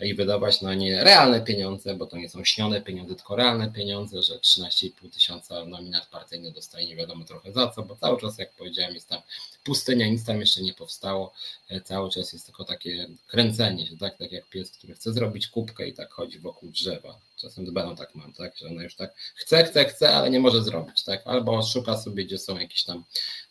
i 0.04 0.14
wydawać 0.14 0.60
na 0.60 0.74
nie 0.74 1.04
realne 1.04 1.40
pieniądze, 1.40 1.94
bo 1.94 2.06
to 2.06 2.16
nie 2.16 2.28
są 2.28 2.44
śnione 2.44 2.80
pieniądze, 2.80 3.14
tylko 3.14 3.36
realne 3.36 3.72
pieniądze, 3.72 4.22
że 4.22 4.38
13,5 4.38 5.10
tysiąca 5.10 5.64
nominat 5.64 6.06
partyjny 6.06 6.52
dostaje 6.52 6.86
nie 6.86 6.96
wiadomo 6.96 7.24
trochę 7.24 7.52
za 7.52 7.68
co, 7.68 7.82
bo 7.82 7.96
cały 7.96 8.20
czas, 8.20 8.38
jak 8.38 8.52
powiedziałem, 8.52 8.94
jest 8.94 9.08
tam 9.08 9.20
pustynia, 9.64 10.08
nic 10.08 10.24
tam 10.24 10.40
jeszcze 10.40 10.62
nie 10.62 10.74
powstało, 10.74 11.32
e, 11.68 11.80
cały 11.80 12.10
czas 12.10 12.32
jest 12.32 12.46
tylko 12.46 12.64
takie 12.64 13.08
kręcenie 13.26 13.86
się, 13.86 13.96
tak, 13.96 14.18
tak 14.18 14.32
jak 14.32 14.46
pies, 14.46 14.70
który 14.70 14.94
chce 14.94 15.12
zrobić 15.12 15.48
kubkę 15.48 15.88
i 15.88 15.92
tak 15.92 16.12
chodzi 16.12 16.38
wokół 16.38 16.70
drzewa. 16.70 17.18
Czasem 17.36 17.66
z 17.66 17.98
tak 17.98 18.14
mam, 18.14 18.32
tak, 18.32 18.58
że 18.58 18.66
ona 18.66 18.82
już 18.82 18.94
tak 18.94 19.14
chce, 19.34 19.64
chce, 19.64 19.84
chce, 19.84 20.10
ale 20.10 20.30
nie 20.30 20.40
może 20.40 20.62
zrobić, 20.62 21.04
tak, 21.04 21.22
albo 21.24 21.62
szuka 21.62 21.98
sobie, 21.98 22.24
gdzie 22.24 22.38
są 22.38 22.58
jakieś 22.58 22.84
tam 22.84 23.04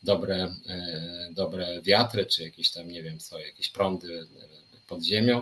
dobre, 0.04 0.56
e, 0.68 1.30
dobre 1.32 1.82
wiatry, 1.82 2.26
czy 2.26 2.44
jakieś 2.44 2.72
tam, 2.72 2.88
nie 2.88 3.04
wiem 3.04 3.20
co, 3.20 3.40
jakieś 3.40 3.70
prądy 3.70 4.28
pod 4.88 5.04
ziemią. 5.04 5.42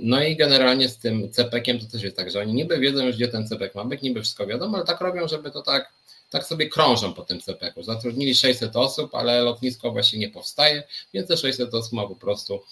No 0.00 0.22
i 0.22 0.36
generalnie 0.36 0.88
z 0.88 0.98
tym 0.98 1.30
cepekiem 1.30 1.80
to 1.80 1.86
też 1.86 2.02
jest 2.02 2.16
tak, 2.16 2.30
że 2.30 2.40
oni 2.40 2.54
niby 2.54 2.78
wiedzą 2.78 3.06
już, 3.06 3.16
gdzie 3.16 3.28
ten 3.28 3.48
cepek 3.48 3.74
ma 3.74 3.84
być, 3.84 4.02
niby 4.02 4.22
wszystko 4.22 4.46
wiadomo, 4.46 4.76
ale 4.76 4.86
tak 4.86 5.00
robią, 5.00 5.28
żeby 5.28 5.50
to 5.50 5.62
tak 5.62 5.92
tak 6.34 6.46
sobie 6.46 6.68
krążą 6.68 7.14
po 7.14 7.22
tym 7.22 7.40
CPK-u. 7.40 7.82
Zatrudnili 7.82 8.34
600 8.34 8.76
osób, 8.76 9.14
ale 9.14 9.42
lotnisko 9.42 9.92
właśnie 9.92 10.18
nie 10.18 10.28
powstaje, 10.28 10.82
więc 11.12 11.28
te 11.28 11.36
600 11.36 11.74
osób 11.74 11.92
ma 11.92 12.06
po 12.06 12.16
prostu 12.16 12.62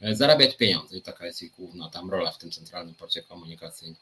e, 0.00 0.16
zarabiać 0.16 0.56
pieniądze 0.56 0.96
i 0.96 1.02
taka 1.02 1.26
jest 1.26 1.42
ich 1.42 1.52
główna 1.52 1.90
tam 1.90 2.10
rola 2.10 2.30
w 2.30 2.38
tym 2.38 2.50
centralnym 2.50 2.94
porcie 2.94 3.22
komunikacyjnym. 3.22 3.96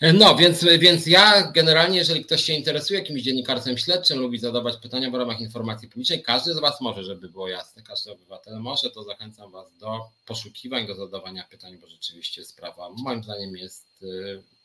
E, 0.00 0.12
no, 0.12 0.36
więc, 0.36 0.64
więc 0.78 1.06
ja 1.06 1.52
generalnie, 1.52 1.98
jeżeli 1.98 2.24
ktoś 2.24 2.44
się 2.44 2.52
interesuje 2.52 3.00
jakimś 3.00 3.22
dziennikarstwem 3.22 3.78
śledczym, 3.78 4.18
lubi 4.18 4.38
zadawać 4.38 4.76
pytania 4.76 5.10
w 5.10 5.14
ramach 5.14 5.40
informacji 5.40 5.88
publicznej, 5.88 6.22
każdy 6.22 6.54
z 6.54 6.58
Was 6.58 6.80
może, 6.80 7.04
żeby 7.04 7.28
było 7.28 7.48
jasne, 7.48 7.82
każdy 7.82 8.12
obywatel 8.12 8.60
może, 8.60 8.90
to 8.90 9.04
zachęcam 9.04 9.50
Was 9.50 9.66
do 9.80 10.00
poszukiwań, 10.26 10.86
do 10.86 10.94
zadawania 10.94 11.44
pytań, 11.50 11.78
bo 11.80 11.88
rzeczywiście 11.88 12.44
sprawa 12.44 12.90
moim 12.90 13.24
zdaniem 13.24 13.56
jest 13.56 13.86
e, 14.02 14.06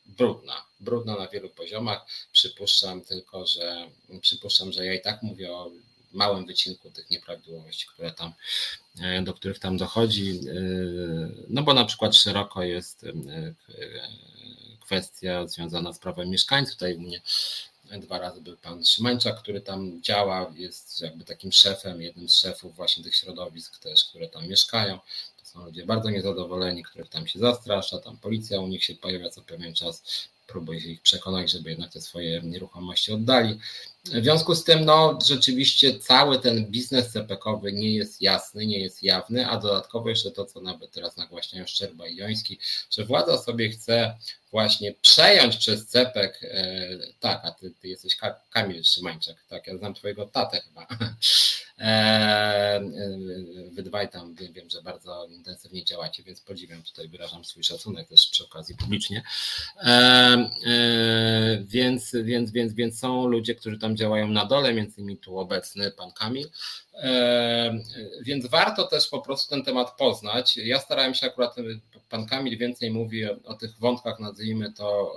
brudna. 0.06 0.64
Brudna 0.80 1.16
na 1.16 1.28
wielu 1.28 1.48
poziomach. 1.48 2.06
Przypuszczam 2.32 3.00
tylko, 3.00 3.46
że 3.46 3.88
przypuszczam, 4.20 4.72
że 4.72 4.86
ja 4.86 4.94
i 4.94 5.00
tak 5.00 5.22
mówię 5.22 5.52
o 5.52 5.70
małym 6.12 6.46
wycinku 6.46 6.90
tych 6.90 7.10
nieprawidłowości, 7.10 7.86
które 7.86 8.10
tam, 8.10 8.32
e, 9.00 9.22
do 9.22 9.34
których 9.34 9.58
tam 9.58 9.76
dochodzi. 9.76 10.30
E, 10.30 10.62
no 11.48 11.62
bo 11.62 11.74
na 11.74 11.84
przykład 11.84 12.16
szeroko 12.16 12.62
jest 12.62 13.06
kwestia 14.84 15.46
związana 15.48 15.92
z 15.92 15.98
prawem 15.98 16.28
mieszkańców. 16.28 16.74
Tutaj 16.74 16.94
u 16.94 17.00
mnie 17.00 17.20
dwa 18.00 18.18
razy 18.18 18.40
był 18.40 18.56
pan 18.56 18.84
Szymańczak, 18.84 19.38
który 19.38 19.60
tam 19.60 20.02
działa, 20.02 20.52
jest 20.54 21.00
jakby 21.00 21.24
takim 21.24 21.52
szefem, 21.52 22.02
jednym 22.02 22.28
z 22.28 22.34
szefów 22.34 22.76
właśnie 22.76 23.04
tych 23.04 23.16
środowisk 23.16 23.78
też, 23.78 24.04
które 24.04 24.28
tam 24.28 24.48
mieszkają 24.48 24.98
są 25.54 25.64
ludzie 25.64 25.86
bardzo 25.86 26.10
niezadowoleni, 26.10 26.82
których 26.82 27.08
tam 27.08 27.26
się 27.26 27.38
zastrasza, 27.38 27.98
tam 27.98 28.16
policja 28.16 28.60
u 28.60 28.66
nich 28.66 28.84
się 28.84 28.94
pojawia 28.94 29.30
co 29.30 29.42
pewien 29.42 29.74
czas, 29.74 30.02
próbuje 30.46 30.78
ich 30.78 31.02
przekonać, 31.02 31.50
żeby 31.50 31.70
jednak 31.70 31.92
te 31.92 32.00
swoje 32.00 32.42
nieruchomości 32.42 33.12
oddali. 33.12 33.58
W 34.04 34.22
związku 34.22 34.54
z 34.54 34.64
tym, 34.64 34.84
no 34.84 35.18
rzeczywiście 35.26 35.98
cały 35.98 36.38
ten 36.38 36.66
biznes 36.66 37.12
CPK-owy 37.12 37.72
nie 37.72 37.94
jest 37.94 38.22
jasny, 38.22 38.66
nie 38.66 38.78
jest 38.78 39.02
jawny, 39.02 39.46
a 39.46 39.56
dodatkowo 39.58 40.08
jeszcze 40.08 40.30
to, 40.30 40.44
co 40.44 40.60
nawet 40.60 40.90
teraz 40.90 41.16
nagłaśniają 41.16 41.66
Szczerba 41.66 42.06
i 42.06 42.16
Joński, 42.16 42.58
że 42.90 43.04
władza 43.04 43.38
sobie 43.38 43.70
chce 43.70 44.16
właśnie 44.54 44.92
przejąć 44.92 45.56
przez 45.56 45.86
CEPEK, 45.86 46.40
e, 46.42 46.88
tak, 47.20 47.40
a 47.44 47.50
ty, 47.50 47.70
ty 47.80 47.88
jesteś 47.88 48.16
Kamil 48.50 48.84
Szymańczak, 48.84 49.36
tak, 49.48 49.66
ja 49.66 49.76
znam 49.76 49.94
twojego 49.94 50.26
tatę 50.26 50.60
chyba, 50.60 50.86
e, 51.78 51.84
e, 51.84 52.80
wy 53.72 53.82
dwaj 53.82 54.08
tam 54.08 54.34
wiem, 54.34 54.52
wiem, 54.52 54.70
że 54.70 54.82
bardzo 54.82 55.26
intensywnie 55.30 55.84
działacie, 55.84 56.22
więc 56.22 56.40
podziwiam, 56.40 56.82
tutaj 56.82 57.08
wyrażam 57.08 57.44
swój 57.44 57.64
szacunek 57.64 58.08
też 58.08 58.26
przy 58.26 58.44
okazji 58.44 58.76
publicznie, 58.76 59.22
więc, 61.66 62.16
więc, 62.24 62.50
więc, 62.50 62.74
więc 62.74 62.98
są 62.98 63.26
ludzie, 63.26 63.54
którzy 63.54 63.78
tam 63.78 63.93
działają 63.96 64.28
na 64.28 64.46
dole, 64.46 64.74
między 64.74 65.00
innymi 65.00 65.18
tu 65.18 65.38
obecny 65.38 65.90
pan 65.90 66.12
Kamil, 66.12 66.48
więc 68.22 68.46
warto 68.46 68.84
też 68.84 69.08
po 69.08 69.20
prostu 69.20 69.50
ten 69.50 69.64
temat 69.64 69.96
poznać. 69.96 70.56
Ja 70.56 70.80
starałem 70.80 71.14
się 71.14 71.26
akurat, 71.26 71.56
pan 72.08 72.26
Kamil 72.26 72.58
więcej 72.58 72.90
mówi 72.90 73.26
o, 73.26 73.36
o 73.44 73.54
tych 73.54 73.78
wątkach, 73.78 74.20
nazwijmy 74.20 74.72
to, 74.72 75.16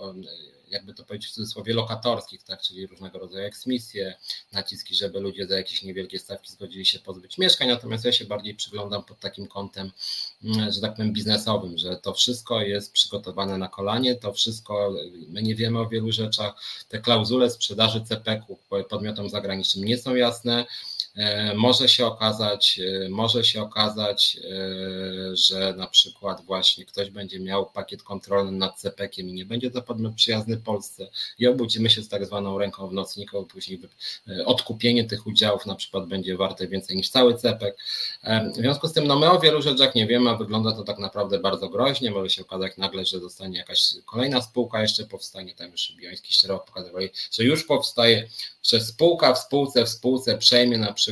jakby 0.70 0.94
to 0.94 1.04
powiedzieć 1.04 1.30
w 1.30 1.34
cudzysłowie, 1.34 1.74
lokatorskich, 1.74 2.44
tak, 2.44 2.62
czyli 2.62 2.88
różnego 2.88 3.20
rodzaju 3.20 3.46
eksmisje, 3.46 4.16
naciski, 4.52 4.96
żeby 4.96 5.20
ludzie 5.20 5.48
za 5.48 5.58
jakieś 5.58 5.84
niewielkie 5.84 6.20
stawki 6.20 6.52
zgodzili 6.52 6.86
się 6.86 7.00
pozbyć 7.00 7.38
mieszkań, 7.38 7.68
natomiast 7.68 8.06
ja 8.06 8.12
się 8.12 8.26
bardziej 8.26 8.56
przyglądam 8.56 9.04
pod 9.04 9.20
takim 9.20 9.48
kątem, 9.48 9.92
mm, 10.44 10.72
że 10.72 10.82
tak 10.82 10.96
powiem, 10.96 11.14
biznesowym, 11.14 11.78
że 11.78 11.98
to 11.98 12.14
wszystko 12.14 12.62
jest 12.62 12.94
przygotowane 12.94 13.58
na 13.58 13.68
kolanie, 13.68 14.16
to 14.16 14.34
wszystko, 14.34 14.94
my 15.28 15.44
nie 15.44 15.56
wiemy 15.56 15.80
o 15.80 15.90
wielu 15.90 16.12
rzeczach, 16.12 16.54
te 16.90 17.00
klauzule 17.00 17.50
sprzedaży 17.50 18.02
CPK-u 18.02 18.58
podmiotom 18.90 19.30
zagranicznym 19.30 19.86
nie 19.86 19.98
są 19.98 20.16
jasne, 20.16 20.66
E, 20.66 20.66
może 21.56 21.90
się 21.90 22.06
okazać, 22.06 22.80
e, 23.06 23.10
może 23.10 23.44
się 23.44 23.62
okazać, 23.62 24.38
e, 24.44 25.36
że 25.36 25.74
na 25.78 25.88
przykład 25.88 26.42
właśnie 26.46 26.86
ktoś 26.86 27.10
będzie 27.10 27.40
miał 27.40 27.66
pakiet 27.66 28.04
kontrolny 28.04 28.52
nad 28.52 28.80
CPK-iem 28.80 29.30
i 29.30 29.34
nie 29.34 29.46
będzie 29.46 29.72
to 29.72 29.82
podmiot 29.82 30.14
przyjazny 30.16 30.58
Polsce 30.58 31.10
i 31.40 31.48
obudzimy 31.48 31.90
się 31.90 32.02
z 32.02 32.10
tak 32.10 32.26
zwaną 32.26 32.58
ręką 32.58 32.88
w 32.88 32.94
nocniku, 32.94 33.46
później 33.46 33.82
odkupienie 34.46 35.04
tych 35.04 35.28
udziałów 35.28 35.66
na 35.66 35.76
przykład 35.76 36.08
będzie 36.08 36.38
warte 36.38 36.68
więcej 36.68 36.98
niż 36.98 37.10
cały 37.10 37.38
CPK. 37.38 37.78
W 38.54 38.56
związku 38.56 38.88
z 38.88 38.94
tym, 38.94 39.08
no 39.08 39.20
my 39.20 39.32
o 39.32 39.40
wielu 39.40 39.62
rzeczach 39.62 39.96
nie 39.96 40.08
wiemy, 40.08 40.30
a 40.30 40.36
wygląda 40.36 40.72
to 40.72 40.84
tak 40.84 41.00
naprawdę 41.00 41.40
bardzo 41.40 41.70
groźnie, 41.70 42.12
może 42.12 42.30
się 42.30 42.42
okazać 42.42 42.78
nagle, 42.78 43.06
że 43.06 43.20
zostanie 43.20 43.58
jakaś 43.58 43.94
kolejna 44.06 44.42
spółka 44.42 44.82
jeszcze 44.82 45.06
powstanie, 45.06 45.56
tam 45.56 45.72
już 45.72 45.94
Bioński 45.98 46.34
Szczero 46.34 46.60
pokazywali, 46.60 47.10
że 47.32 47.44
już 47.44 47.64
powstaje, 47.64 48.28
że 48.64 48.82
spółka 48.82 49.34
w 49.34 49.40
spółce 49.40 49.86
w 49.86 49.90
spółce 49.90 50.38
przejmie 50.38 50.78
na 50.78 50.94
przykład 50.94 51.07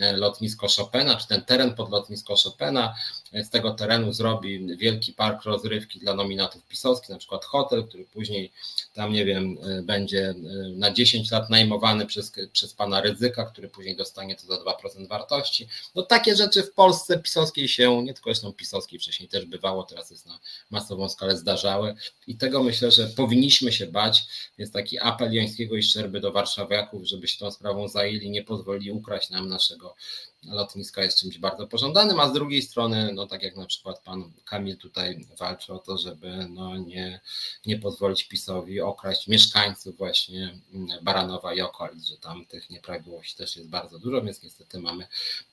e, 0.00 0.12
lotnisko 0.12 0.66
Chopina, 0.76 1.16
czy 1.16 1.28
ten 1.28 1.42
teren 1.42 1.74
pod 1.74 1.90
lotnisko 1.90 2.34
Chopina, 2.44 2.94
z 3.32 3.50
tego 3.50 3.70
terenu 3.70 4.12
zrobi 4.12 4.76
wielki 4.76 5.12
park 5.12 5.44
rozrywki 5.44 5.98
dla 5.98 6.14
nominatów 6.14 6.66
pisowskich, 6.66 7.10
na 7.10 7.18
przykład 7.18 7.44
hotel, 7.44 7.84
który 7.88 8.04
później 8.04 8.52
tam, 8.94 9.12
nie 9.12 9.24
wiem, 9.24 9.56
e, 9.62 9.82
będzie 9.82 10.28
e, 10.28 10.34
na 10.68 10.90
10 10.90 11.30
lat 11.30 11.50
najmowany 11.50 12.06
przez, 12.06 12.32
przez 12.52 12.74
pana 12.74 13.00
ryzyka, 13.00 13.44
który 13.44 13.68
później 13.68 13.96
dostanie 13.96 14.36
to 14.36 14.46
za 14.46 14.54
2% 14.54 15.08
wartości. 15.08 15.68
No 15.94 16.02
takie 16.02 16.36
rzeczy 16.36 16.62
w 16.62 16.72
Polsce 16.72 17.18
pisowskiej 17.18 17.68
się, 17.68 18.02
nie 18.02 18.14
tylko 18.14 18.30
zresztą 18.30 18.52
pisowskiej 18.52 18.98
wcześniej 18.98 19.28
też 19.28 19.44
bywało, 19.44 19.82
teraz 19.82 20.10
jest 20.10 20.26
na 20.26 20.38
masową 20.70 21.08
skalę 21.08 21.36
zdarzały 21.36 21.94
i 22.26 22.36
tego 22.36 22.62
myślę, 22.62 22.90
że 22.90 23.06
powinniśmy 23.06 23.72
się 23.72 23.86
bać, 23.86 24.24
jest 24.58 24.72
taki 24.72 24.98
apel 24.98 25.32
Jońskiego 25.32 25.76
i 25.76 25.82
Szczerby 25.82 26.20
do 26.20 26.32
warszawiaków, 26.32 27.04
żeby 27.04 27.28
się 27.28 27.38
tą 27.38 27.50
sprawą 27.50 27.88
zajęli, 27.88 28.30
nie 28.30 28.42
pozwolili 28.42 28.92
ukraść 28.92 29.30
nam 29.30 29.48
naszego 29.48 29.94
lotniska 30.42 31.02
jest 31.02 31.20
czymś 31.20 31.38
bardzo 31.38 31.66
pożądanym, 31.66 32.20
a 32.20 32.28
z 32.28 32.32
drugiej 32.32 32.62
strony, 32.62 33.12
no 33.12 33.26
tak 33.26 33.42
jak 33.42 33.56
na 33.56 33.66
przykład 33.66 34.00
pan 34.00 34.32
Kamil 34.44 34.76
tutaj 34.76 35.26
walczy 35.38 35.72
o 35.72 35.78
to, 35.78 35.98
żeby 35.98 36.46
no 36.50 36.76
nie, 36.76 37.20
nie 37.66 37.78
pozwolić 37.78 38.24
PiSowi 38.24 38.80
okraść 38.80 39.28
mieszkańców 39.28 39.96
właśnie 39.96 40.58
Baranowa 41.02 41.54
i 41.54 41.60
okolic, 41.60 42.04
że 42.04 42.16
tam 42.16 42.46
tych 42.46 42.70
nieprawidłowości 42.70 43.36
też 43.36 43.56
jest 43.56 43.68
bardzo 43.68 43.98
dużo, 43.98 44.22
więc 44.22 44.42
niestety 44.42 44.78
mamy 44.78 45.06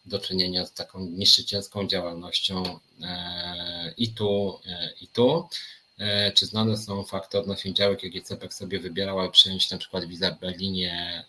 do 0.05 0.19
czynienia 0.19 0.65
z 0.65 0.73
taką 0.73 0.99
niszczycielską 0.99 1.87
działalnością 1.87 2.79
e, 3.01 3.93
i 3.97 4.13
tu, 4.13 4.59
e, 4.65 4.93
i 5.01 5.07
tu. 5.07 5.49
E, 5.97 6.31
czy 6.31 6.45
znane 6.45 6.77
są 6.77 7.03
fakty 7.03 7.39
odnośnie 7.39 7.73
działek, 7.73 8.03
jakie 8.03 8.21
CEPEK 8.21 8.53
sobie 8.53 8.79
wybierał, 8.79 9.19
aby 9.19 9.31
przejąć 9.31 9.71
na 9.71 9.77
przykład 9.77 10.05
w 10.05 10.11
Izabelinie 10.11 11.25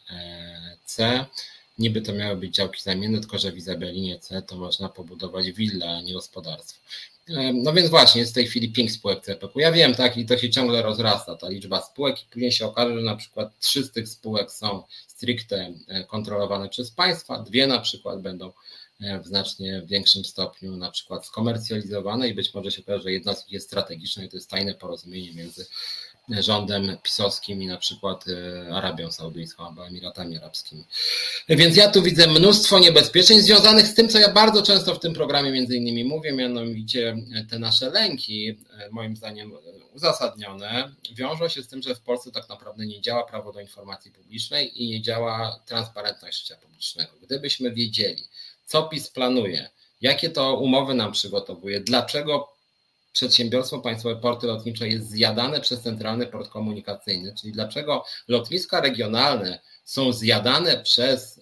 C? 0.85 1.27
Niby 1.79 2.03
to 2.03 2.13
miały 2.13 2.37
być 2.37 2.55
działki 2.55 2.83
zamienne, 2.83 3.21
tylko 3.21 3.39
że 3.39 3.53
w 3.53 3.57
Izabelinie 3.57 4.19
C 4.19 4.43
to 4.43 4.57
można 4.57 4.89
pobudować 4.89 5.53
willę, 5.53 5.91
a 5.91 6.01
nie 6.01 6.13
gospodarstwo. 6.13 6.81
No 7.55 7.73
więc 7.73 7.91
właśnie, 7.91 8.21
jest 8.21 8.33
w 8.33 8.35
tej 8.35 8.47
chwili 8.47 8.73
pięć 8.73 8.93
spółek 8.93 9.25
CPK. 9.25 9.61
Ja 9.61 9.73
wiem, 9.73 9.95
tak, 9.95 10.17
i 10.17 10.27
to 10.27 10.39
się 10.39 10.51
ciągle 10.51 10.83
rozrasta, 10.83 11.37
ta 11.37 11.49
liczba 11.49 11.83
spółek, 11.83 12.23
i 12.23 12.27
później 12.31 12.53
się 12.53 12.67
okaże, 12.67 12.95
że 12.95 13.03
na 13.03 13.17
przykład 13.17 13.59
trzy 13.59 13.85
z 13.85 13.93
tych 13.93 14.09
spółek 14.09 14.51
są 14.51 14.83
stricte 15.07 15.75
e, 15.89 16.05
kontrolowane 16.05 16.69
przez 16.69 16.91
państwa, 16.91 17.39
dwie 17.39 17.67
na 17.67 17.79
przykład 17.79 18.23
będą 18.23 18.53
e, 19.01 19.21
w 19.21 19.27
znacznie 19.27 19.83
większym 19.87 20.25
stopniu 20.25 20.77
na 20.77 20.91
przykład 20.91 21.27
skomercjalizowane 21.27 22.29
i 22.29 22.35
być 22.35 22.55
może 22.55 22.71
się 22.71 22.83
okaże, 22.83 23.03
że 23.03 23.13
jedna 23.13 23.35
z 23.35 23.45
nich 23.45 23.53
jest 23.53 23.67
strategiczna 23.67 24.25
i 24.25 24.29
to 24.29 24.37
jest 24.37 24.51
tajne 24.51 24.75
porozumienie 24.75 25.33
między 25.33 25.67
rządem 26.29 26.97
pisowskim 27.03 27.63
i 27.63 27.67
na 27.67 27.77
przykład 27.77 28.27
y, 28.29 28.73
Arabią 28.73 29.13
Saudyjską 29.13 29.67
albo 29.67 29.87
Emiratami 29.87 30.37
Arabskimi. 30.37 30.85
Więc 31.49 31.77
ja 31.77 31.89
tu 31.89 32.03
widzę 32.03 32.27
mnóstwo 32.27 32.79
niebezpieczeństw 32.79 33.47
związanych 33.47 33.87
z 33.87 33.95
tym, 33.95 34.09
co 34.09 34.19
ja 34.19 34.33
bardzo 34.33 34.63
często 34.63 34.95
w 34.95 35.01
tym 35.01 35.15
programie 35.15 35.53
między 35.53 35.77
innymi 35.77 36.05
mówię, 36.05 36.33
mianowicie 36.33 37.17
te 37.51 37.59
nasze 37.59 37.91
lęki, 37.91 38.49
y, 38.51 38.57
moim 38.91 39.17
zdaniem 39.17 39.53
uzasadnione, 39.95 40.93
wiążą 41.15 41.49
się 41.49 41.63
z 41.63 41.69
tym, 41.69 41.83
że 41.83 41.95
w 41.95 42.01
Polsce 42.01 42.31
tak 42.31 42.49
naprawdę 42.49 42.87
nie 42.87 43.01
działa 43.01 43.25
prawo 43.25 43.53
do 43.53 43.61
informacji 43.61 44.11
publicznej 44.11 44.83
i 44.83 44.89
nie 44.89 45.03
działa 45.03 45.61
transparentność 45.67 46.41
życia 46.41 46.57
publicznego. 46.57 47.13
Gdybyśmy 47.23 47.73
wiedzieli, 47.73 48.23
co 48.67 48.83
PiS 48.83 49.11
planuje, 49.11 49.71
jakie 50.01 50.31
to 50.31 50.57
umowy 50.57 50.95
nam 50.95 51.13
przygotowuje, 51.13 51.81
dlaczego 51.81 52.54
przedsiębiorstwo 53.15 53.79
państwowe 53.79 54.17
porty 54.17 54.47
lotnicze 54.47 54.89
jest 54.89 55.11
zjadane 55.11 55.61
przez 55.61 55.81
centralny 55.81 56.27
port 56.27 56.51
komunikacyjny, 56.51 57.35
czyli 57.41 57.53
dlaczego 57.53 58.05
lotniska 58.29 58.81
regionalne 58.81 59.61
są 59.85 60.13
zjadane 60.13 60.83
przez 60.83 61.41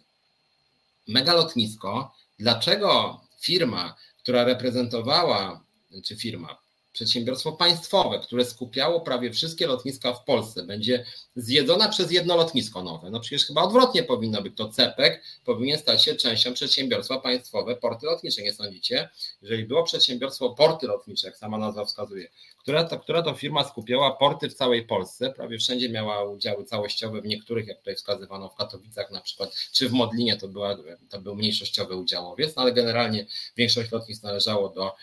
megalotnisko, 1.09 2.15
dlaczego 2.39 3.21
firma, 3.41 3.95
która 4.19 4.45
reprezentowała, 4.45 5.65
czy 6.05 6.17
firma, 6.17 6.62
przedsiębiorstwo 6.93 7.53
państwowe, 7.53 8.19
które 8.19 8.45
skupiało 8.45 9.01
prawie 9.01 9.31
wszystkie 9.31 9.67
lotniska 9.67 10.13
w 10.13 10.25
Polsce, 10.25 10.63
będzie 10.63 11.05
zjedzona 11.37 11.89
przez 11.89 12.13
jedno 12.13 12.37
lotnisko 12.37 12.83
nowe. 12.83 13.11
No 13.11 13.21
przecież 13.21 13.47
chyba 13.47 13.63
odwrotnie 13.63 14.03
powinno 14.03 14.43
być. 14.43 14.57
To 14.57 14.69
CEPEK 14.69 15.23
powinien 15.45 15.79
stać 15.79 16.05
się 16.05 16.15
częścią 16.15 16.55
przedsiębiorstwa 16.55 17.21
państwowe 17.21 17.77
Porty 17.77 18.07
Lotnicze, 18.07 18.43
nie 18.43 18.53
sądzicie? 18.53 19.09
Jeżeli 19.43 19.65
było 19.65 19.83
przedsiębiorstwo 19.83 20.51
Porty 20.51 20.87
Lotnicze, 20.87 21.27
jak 21.27 21.37
sama 21.37 21.59
nazwa 21.59 21.85
wskazuje, 21.85 22.29
która 22.59 22.85
to, 22.85 22.99
która 22.99 23.23
to 23.23 23.35
firma 23.35 23.65
skupiała 23.65 24.17
porty 24.17 24.49
w 24.49 24.55
całej 24.55 24.87
Polsce, 24.87 25.31
prawie 25.31 25.59
wszędzie 25.59 25.89
miała 25.89 26.25
udziały 26.25 26.65
całościowe, 26.65 27.21
w 27.21 27.27
niektórych, 27.27 27.67
jak 27.67 27.79
tutaj 27.79 27.95
wskazywano, 27.95 28.49
w 28.49 28.55
Katowicach 28.55 29.11
na 29.11 29.21
przykład, 29.21 29.55
czy 29.73 29.89
w 29.89 29.93
Modlinie 29.93 30.37
to, 30.37 30.49
była, 30.49 30.77
to 31.11 31.21
był 31.21 31.35
mniejszościowy 31.37 31.97
udziałowiec, 31.97 32.57
no 32.57 32.63
ale 32.63 32.73
generalnie 32.73 33.27
większość 33.57 33.93
lotnisk 33.93 34.23
należało 34.23 34.69
do 34.69 34.95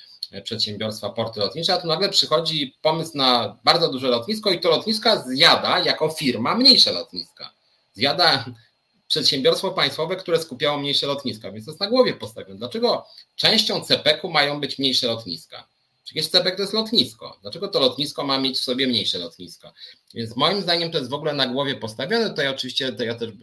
przedsiębiorstwa 0.43 1.09
porty 1.09 1.39
lotnicze, 1.39 1.73
a 1.73 1.77
tu 1.77 1.87
nagle 1.87 2.09
przychodzi 2.09 2.75
pomysł 2.81 3.17
na 3.17 3.57
bardzo 3.63 3.91
duże 3.91 4.07
lotnisko 4.07 4.51
i 4.51 4.59
to 4.59 4.69
lotniska 4.69 5.23
zjada 5.27 5.79
jako 5.79 6.09
firma 6.09 6.55
mniejsze 6.55 6.91
lotniska. 6.91 7.53
Zjada 7.93 8.45
przedsiębiorstwo 9.07 9.71
państwowe, 9.71 10.15
które 10.15 10.39
skupiało 10.39 10.77
mniejsze 10.77 11.07
lotniska, 11.07 11.51
więc 11.51 11.65
to 11.65 11.71
jest 11.71 11.81
na 11.81 11.87
głowie 11.87 12.13
postawione. 12.13 12.59
Dlaczego 12.59 13.05
częścią 13.35 13.81
CPK-u 13.81 14.31
mają 14.31 14.59
być 14.59 14.79
mniejsze 14.79 15.07
lotniska? 15.07 15.67
Przecież 16.09 16.27
CPK 16.27 16.55
to 16.55 16.61
jest 16.61 16.73
lotnisko. 16.73 17.37
Dlaczego 17.41 17.67
to 17.67 17.79
lotnisko 17.79 18.23
ma 18.23 18.39
mieć 18.39 18.57
w 18.57 18.61
sobie 18.61 18.87
mniejsze 18.87 19.17
lotniska? 19.17 19.73
Więc 20.13 20.35
moim 20.35 20.61
zdaniem 20.61 20.91
to 20.91 20.97
jest 20.97 21.09
w 21.09 21.13
ogóle 21.13 21.33
na 21.33 21.47
głowie 21.47 21.75
postawione. 21.75 22.29
Tutaj 22.29 22.47
oczywiście 22.47 22.93
to 22.93 23.03
ja 23.03 23.15
też 23.15 23.29
e, 23.29 23.33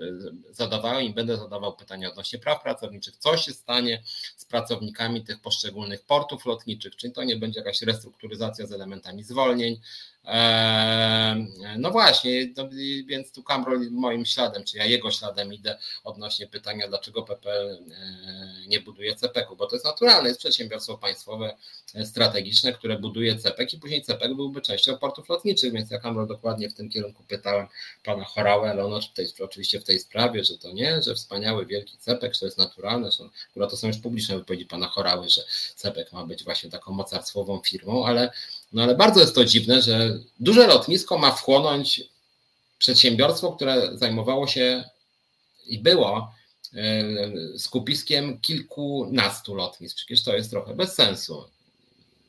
zadawałem 0.50 1.04
i 1.04 1.14
będę 1.14 1.36
zadawał 1.36 1.76
pytania 1.76 2.10
odnośnie 2.10 2.38
praw 2.38 2.62
pracowniczych. 2.62 3.16
Co 3.16 3.36
się 3.36 3.52
stanie 3.52 4.02
z 4.36 4.44
pracownikami 4.44 5.24
tych 5.24 5.40
poszczególnych 5.40 6.02
portów 6.02 6.46
lotniczych? 6.46 6.96
Czy 6.96 7.10
to 7.10 7.24
nie 7.24 7.36
będzie 7.36 7.60
jakaś 7.60 7.82
restrukturyzacja 7.82 8.66
z 8.66 8.72
elementami 8.72 9.24
zwolnień? 9.24 9.80
Eee, 10.24 11.46
no 11.78 11.90
właśnie, 11.90 12.30
więc 13.06 13.32
tu 13.32 13.42
Kamrol 13.42 13.90
moim 13.90 14.26
śladem, 14.26 14.64
czy 14.64 14.76
ja 14.76 14.84
jego 14.84 15.10
śladem 15.10 15.54
idę 15.54 15.78
odnośnie 16.04 16.46
pytania, 16.46 16.88
dlaczego 16.88 17.22
PPL 17.22 17.70
eee, 17.70 18.45
nie 18.68 18.80
buduje 18.80 19.16
CPK-u, 19.16 19.56
bo 19.56 19.66
to 19.66 19.76
jest 19.76 19.84
naturalne, 19.84 20.28
jest 20.28 20.40
przedsiębiorstwo 20.40 20.98
państwowe 20.98 21.56
e, 21.94 22.06
strategiczne, 22.06 22.72
które 22.72 22.98
buduje 22.98 23.38
CPK 23.38 23.76
i 23.76 23.80
później 23.80 24.02
CPK 24.02 24.34
byłby 24.34 24.60
częścią 24.60 24.98
portów 24.98 25.28
lotniczych, 25.28 25.72
więc 25.72 25.90
ja 25.90 25.98
Kamrol 25.98 26.26
dokładnie 26.26 26.70
w 26.70 26.74
tym 26.74 26.88
kierunku 26.88 27.22
pytałem 27.28 27.66
pana 28.04 28.24
Chorałę, 28.24 28.70
ale 28.70 28.84
ono 28.84 29.00
oczywiście 29.40 29.80
w 29.80 29.84
tej 29.84 29.98
sprawie, 29.98 30.44
że 30.44 30.58
to 30.58 30.72
nie, 30.72 31.02
że 31.02 31.14
wspaniały 31.14 31.66
wielki 31.66 31.98
CPK, 31.98 32.34
że 32.34 32.40
to 32.40 32.46
jest 32.46 32.58
naturalne, 32.58 33.10
że 33.10 33.24
akurat 33.50 33.70
to 33.70 33.76
są 33.76 33.86
już 33.86 33.98
publiczne 33.98 34.38
wypowiedzi 34.38 34.66
pana 34.66 34.88
Chorały, 34.88 35.28
że 35.28 35.42
CPK 35.76 36.16
ma 36.16 36.26
być 36.26 36.44
właśnie 36.44 36.70
taką 36.70 36.92
mocarstwową 36.92 37.60
firmą, 37.60 38.06
ale 38.06 38.32
no 38.72 38.82
ale 38.82 38.94
bardzo 38.94 39.20
jest 39.20 39.34
to 39.34 39.44
dziwne, 39.44 39.82
że 39.82 40.18
duże 40.40 40.66
lotnisko 40.66 41.18
ma 41.18 41.30
wchłonąć 41.30 42.02
przedsiębiorstwo, 42.78 43.52
które 43.52 43.96
zajmowało 43.98 44.46
się 44.46 44.84
i 45.66 45.78
było 45.78 46.32
skupiskiem 47.58 48.40
kilkunastu 48.40 49.54
lotnisk. 49.54 49.96
Przecież 49.96 50.22
to 50.22 50.36
jest 50.36 50.50
trochę 50.50 50.74
bez 50.74 50.94
sensu. 50.94 51.44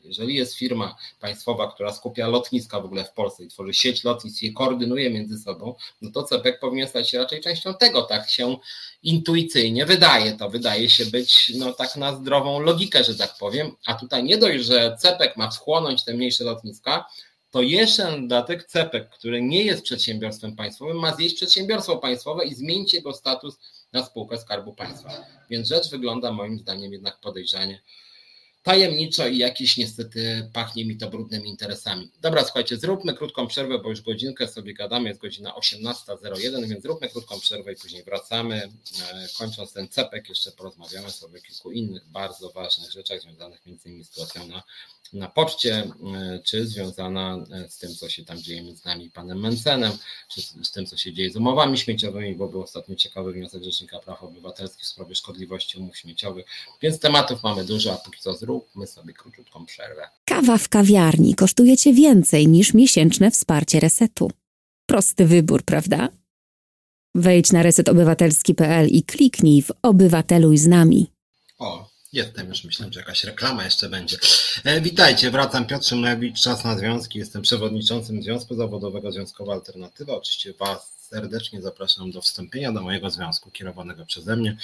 Jeżeli 0.04 0.36
jest 0.36 0.56
firma 0.56 0.96
państwowa, 1.20 1.72
która 1.72 1.94
skupia 1.94 2.28
lotniska 2.28 2.80
w 2.80 2.86
ogóle 2.86 3.06
w 3.06 3.12
Polsce 3.12 3.44
i 3.44 3.48
tworzy 3.48 3.74
sieć 3.74 4.04
lotnisk 4.04 4.44
i 4.44 4.46
je 4.46 4.54
koordynuje 4.54 5.10
między 5.10 5.40
sobą, 5.40 5.76
no 6.02 6.12
to 6.12 6.24
CPEK 6.24 6.60
powinien 6.60 6.88
stać 6.88 7.10
się 7.10 7.18
raczej 7.18 7.42
częścią 7.42 7.74
tego. 7.74 8.02
Tak 8.02 8.30
się 8.30 8.58
intuicyjnie 9.04 9.86
wydaje. 9.86 10.34
To 10.34 10.50
wydaje 10.50 10.90
się 10.90 11.06
być 11.06 11.52
no, 11.56 11.74
tak 11.74 11.96
na 11.96 12.16
zdrową 12.16 12.60
logikę, 12.60 13.04
że 13.04 13.16
tak 13.16 13.38
powiem. 13.40 13.72
A 13.86 13.94
tutaj 13.94 14.24
nie 14.24 14.38
dość, 14.38 14.66
że 14.66 14.98
CPEK 15.00 15.38
ma 15.38 15.52
wchłonąć 15.52 16.04
te 16.04 16.14
mniejsze 16.14 16.44
lotniska, 16.44 17.06
to 17.52 17.62
jeszcze 17.62 18.22
dodatek 18.22 18.66
CPEK, 18.66 19.10
który 19.10 19.42
nie 19.42 19.64
jest 19.64 19.84
przedsiębiorstwem 19.84 20.56
państwowym, 20.56 21.00
ma 21.00 21.16
zjeść 21.16 21.36
przedsiębiorstwo 21.36 21.98
państwowe 21.98 22.46
i 22.46 22.56
zmienić 22.56 22.94
jego 22.94 23.14
status 23.14 23.58
na 23.94 24.04
spółkę 24.04 24.38
Skarbu 24.38 24.74
Państwa. 24.74 25.26
Więc 25.50 25.68
rzecz 25.68 25.90
wygląda 25.90 26.32
moim 26.32 26.60
zdaniem 26.60 26.94
jednak 26.94 27.20
podejrzanie 27.20 27.82
tajemniczo 28.68 29.28
i 29.28 29.38
jakiś 29.38 29.78
niestety 29.78 30.50
pachnie 30.54 30.86
mi 30.86 30.98
to 30.98 31.10
brudnymi 31.10 31.50
interesami. 31.50 32.12
Dobra, 32.22 32.44
słuchajcie, 32.44 32.78
zróbmy 32.78 33.14
krótką 33.14 33.48
przerwę, 33.48 33.80
bo 33.80 33.90
już 33.90 34.02
godzinkę 34.02 34.48
sobie 34.48 34.74
gadamy, 34.74 35.10
jest 35.10 35.22
godzina 35.22 35.54
18.01, 35.54 36.68
więc 36.68 36.84
zróbmy 36.84 37.10
krótką 37.10 37.40
przerwę 37.40 37.74
i 37.74 37.76
później 37.76 38.04
wracamy. 38.04 38.56
E, 38.56 39.28
kończąc 39.38 39.74
ten 39.74 39.88
cepek, 39.88 40.30
jeszcze 40.30 40.52
porozmawiamy 40.52 41.12
sobie 41.12 41.40
o 41.40 41.42
kilku 41.42 41.72
innych 41.72 42.08
bardzo 42.08 42.50
ważnych 42.50 42.92
rzeczach 42.92 43.22
związanych 43.22 43.66
między 43.66 43.90
innymi 43.90 44.04
z 44.04 44.10
sytuacją 44.10 44.48
na 44.48 44.64
na 45.14 45.28
poczcie, 45.28 45.76
e, 45.76 46.40
czy 46.44 46.68
związana 46.68 47.38
e, 47.52 47.70
z 47.70 47.78
tym, 47.78 47.96
co 47.96 48.10
się 48.10 48.26
tam 48.26 48.38
dzieje 48.38 48.64
między 48.64 48.86
nami 48.86 49.06
i 49.06 49.12
panem 49.12 49.40
Mencenem, 49.40 49.92
czy 50.30 50.42
z 50.42 50.72
tym, 50.72 50.86
co 50.86 50.98
się 50.98 51.14
dzieje 51.14 51.32
z 51.32 51.36
umowami 51.36 51.78
śmieciowymi, 51.78 52.36
bo 52.36 52.48
był 52.48 52.62
ostatnio 52.62 52.96
ciekawy 52.96 53.34
wniosek 53.34 53.64
Rzecznika 53.64 54.00
Praw 54.00 54.24
Obywatelskich 54.24 54.84
w 54.84 54.88
sprawie 54.88 55.16
szkodliwości 55.16 55.78
umów 55.78 55.98
śmieciowych, 55.98 56.46
więc 56.82 57.00
tematów 57.00 57.44
mamy 57.44 57.66
dużo, 57.66 57.94
a 57.94 57.98
póki 57.98 58.20
co 58.20 58.34
zróbmy 58.34 58.88
sobie 58.88 59.14
króciutką 59.14 59.66
przerwę. 59.66 60.10
Kawa 60.26 60.58
w 60.58 60.70
kawiarni 60.70 61.36
kosztuje 61.36 61.78
Cię 61.78 61.94
więcej 61.94 62.48
niż 62.48 62.74
miesięczne 62.74 63.32
wsparcie 63.32 63.80
resetu. 63.80 64.32
Prosty 64.86 65.26
wybór, 65.26 65.64
prawda? 65.64 66.10
Wejdź 67.16 67.52
na 67.52 67.64
resetobywatelski.pl 67.64 68.88
i 68.88 69.04
kliknij 69.04 69.62
w 69.62 69.72
Obywateluj 69.82 70.58
z 70.58 70.68
nami. 70.68 71.12
O, 71.60 71.90
Jestem 72.14 72.50
już, 72.50 72.64
myślałem, 72.64 72.94
że 72.94 73.00
jakaś 73.00 73.24
reklama 73.24 73.64
jeszcze 73.64 73.90
będzie. 73.90 74.18
E, 74.64 74.82
witajcie, 74.82 75.32
wracam 75.32 75.66
Piotr 75.66 75.86
Szymlewicz, 75.86 76.42
Czas 76.42 76.64
na 76.64 76.78
Związki. 76.78 77.20
Jestem 77.20 77.42
przewodniczącym 77.42 78.24
Związku 78.24 78.56
Zawodowego 78.56 79.12
Związkowa 79.12 79.54
Alternatywa. 79.54 80.14
Oczywiście 80.14 80.54
Was 80.54 80.98
serdecznie 81.10 81.62
zapraszam 81.62 82.12
do 82.12 82.22
wstąpienia 82.22 82.72
do 82.72 82.82
mojego 82.82 83.10
związku 83.10 83.52
kierowanego 83.52 84.06
przeze 84.06 84.36
mnie. 84.36 84.58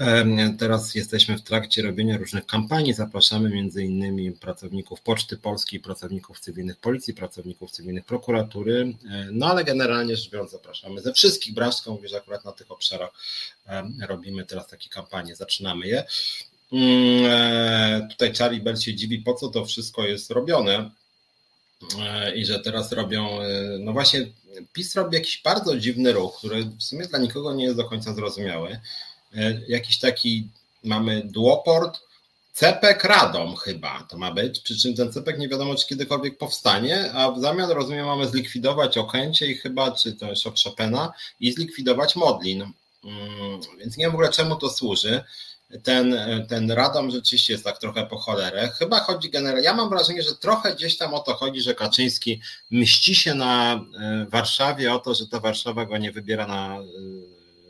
E, 0.00 0.54
teraz 0.58 0.94
jesteśmy 0.94 1.38
w 1.38 1.42
trakcie 1.42 1.82
robienia 1.82 2.18
różnych 2.18 2.46
kampanii. 2.46 2.94
Zapraszamy 2.94 3.50
innymi 3.76 4.32
pracowników 4.32 5.00
Poczty 5.00 5.36
Polskiej, 5.36 5.80
pracowników 5.80 6.40
cywilnych 6.40 6.76
Policji, 6.76 7.14
pracowników 7.14 7.70
cywilnych 7.70 8.04
prokuratury, 8.04 8.94
e, 9.10 9.28
no 9.32 9.46
ale 9.46 9.64
generalnie 9.64 10.16
rzecz 10.16 10.30
biorąc 10.30 10.50
zapraszamy 10.50 11.00
ze 11.00 11.12
wszystkich 11.12 11.54
branż, 11.54 11.86
mówię, 11.86 12.08
że 12.08 12.16
akurat 12.16 12.44
na 12.44 12.52
tych 12.52 12.70
obszarach 12.70 13.10
e, 13.66 13.84
robimy 14.06 14.46
teraz 14.46 14.68
takie 14.68 14.88
kampanie, 14.88 15.36
zaczynamy 15.36 15.86
je. 15.86 16.04
Mm, 16.74 17.26
e, 17.26 18.08
tutaj 18.10 18.34
Charlie 18.34 18.60
Bell 18.60 18.76
się 18.76 18.94
dziwi, 18.94 19.18
po 19.18 19.34
co 19.34 19.48
to 19.48 19.64
wszystko 19.64 20.04
jest 20.04 20.30
robione 20.30 20.90
e, 21.98 22.36
i 22.36 22.44
że 22.44 22.60
teraz 22.60 22.92
robią, 22.92 23.40
e, 23.40 23.78
no 23.78 23.92
właśnie 23.92 24.26
PiS 24.72 24.94
robi 24.94 25.16
jakiś 25.16 25.42
bardzo 25.42 25.76
dziwny 25.76 26.12
ruch, 26.12 26.38
który 26.38 26.64
w 26.64 26.82
sumie 26.82 27.06
dla 27.06 27.18
nikogo 27.18 27.54
nie 27.54 27.64
jest 27.64 27.76
do 27.76 27.84
końca 27.84 28.14
zrozumiały. 28.14 28.80
Jakiś 29.68 29.98
taki 29.98 30.48
mamy 30.84 31.22
duoport, 31.24 32.00
Cepek 32.52 33.04
Radom 33.04 33.56
chyba 33.56 34.06
to 34.10 34.18
ma 34.18 34.32
być, 34.32 34.60
przy 34.60 34.78
czym 34.78 34.94
ten 34.94 35.12
Cepek 35.12 35.38
nie 35.38 35.48
wiadomo, 35.48 35.74
czy 35.74 35.86
kiedykolwiek 35.86 36.38
powstanie, 36.38 37.12
a 37.12 37.30
w 37.30 37.40
zamian 37.40 37.70
rozumiem 37.70 38.06
mamy 38.06 38.28
zlikwidować 38.28 38.98
Okęcie 38.98 39.46
i 39.46 39.54
chyba, 39.54 39.92
czy 39.92 40.12
to 40.12 40.30
jest 40.30 40.46
od 40.46 40.60
Chopina 40.60 41.12
i 41.40 41.52
zlikwidować 41.52 42.16
Modlin. 42.16 42.62
Mm, 43.04 43.60
więc 43.78 43.96
nie 43.96 44.04
wiem 44.04 44.12
w 44.12 44.14
ogóle 44.14 44.30
czemu 44.30 44.56
to 44.56 44.70
służy 44.70 45.24
ten, 45.82 46.16
ten 46.48 46.70
Radom 46.70 47.10
rzeczywiście 47.10 47.52
jest 47.52 47.64
tak 47.64 47.78
trochę 47.78 48.06
po 48.06 48.18
cholerę. 48.18 48.68
Chyba 48.78 49.00
chodzi 49.00 49.30
generalnie, 49.30 49.64
ja 49.64 49.74
mam 49.74 49.88
wrażenie, 49.88 50.22
że 50.22 50.36
trochę 50.36 50.74
gdzieś 50.74 50.96
tam 50.96 51.14
o 51.14 51.20
to 51.20 51.34
chodzi, 51.34 51.60
że 51.60 51.74
Kaczyński 51.74 52.40
mści 52.70 53.14
się 53.14 53.34
na 53.34 53.74
e, 53.74 54.26
Warszawie 54.28 54.94
o 54.94 54.98
to, 54.98 55.14
że 55.14 55.26
to 55.26 55.40
Warszawa 55.40 55.86
go 55.86 55.98
nie 55.98 56.12
wybiera 56.12 56.46
na, 56.46 56.78
e, 56.78 56.84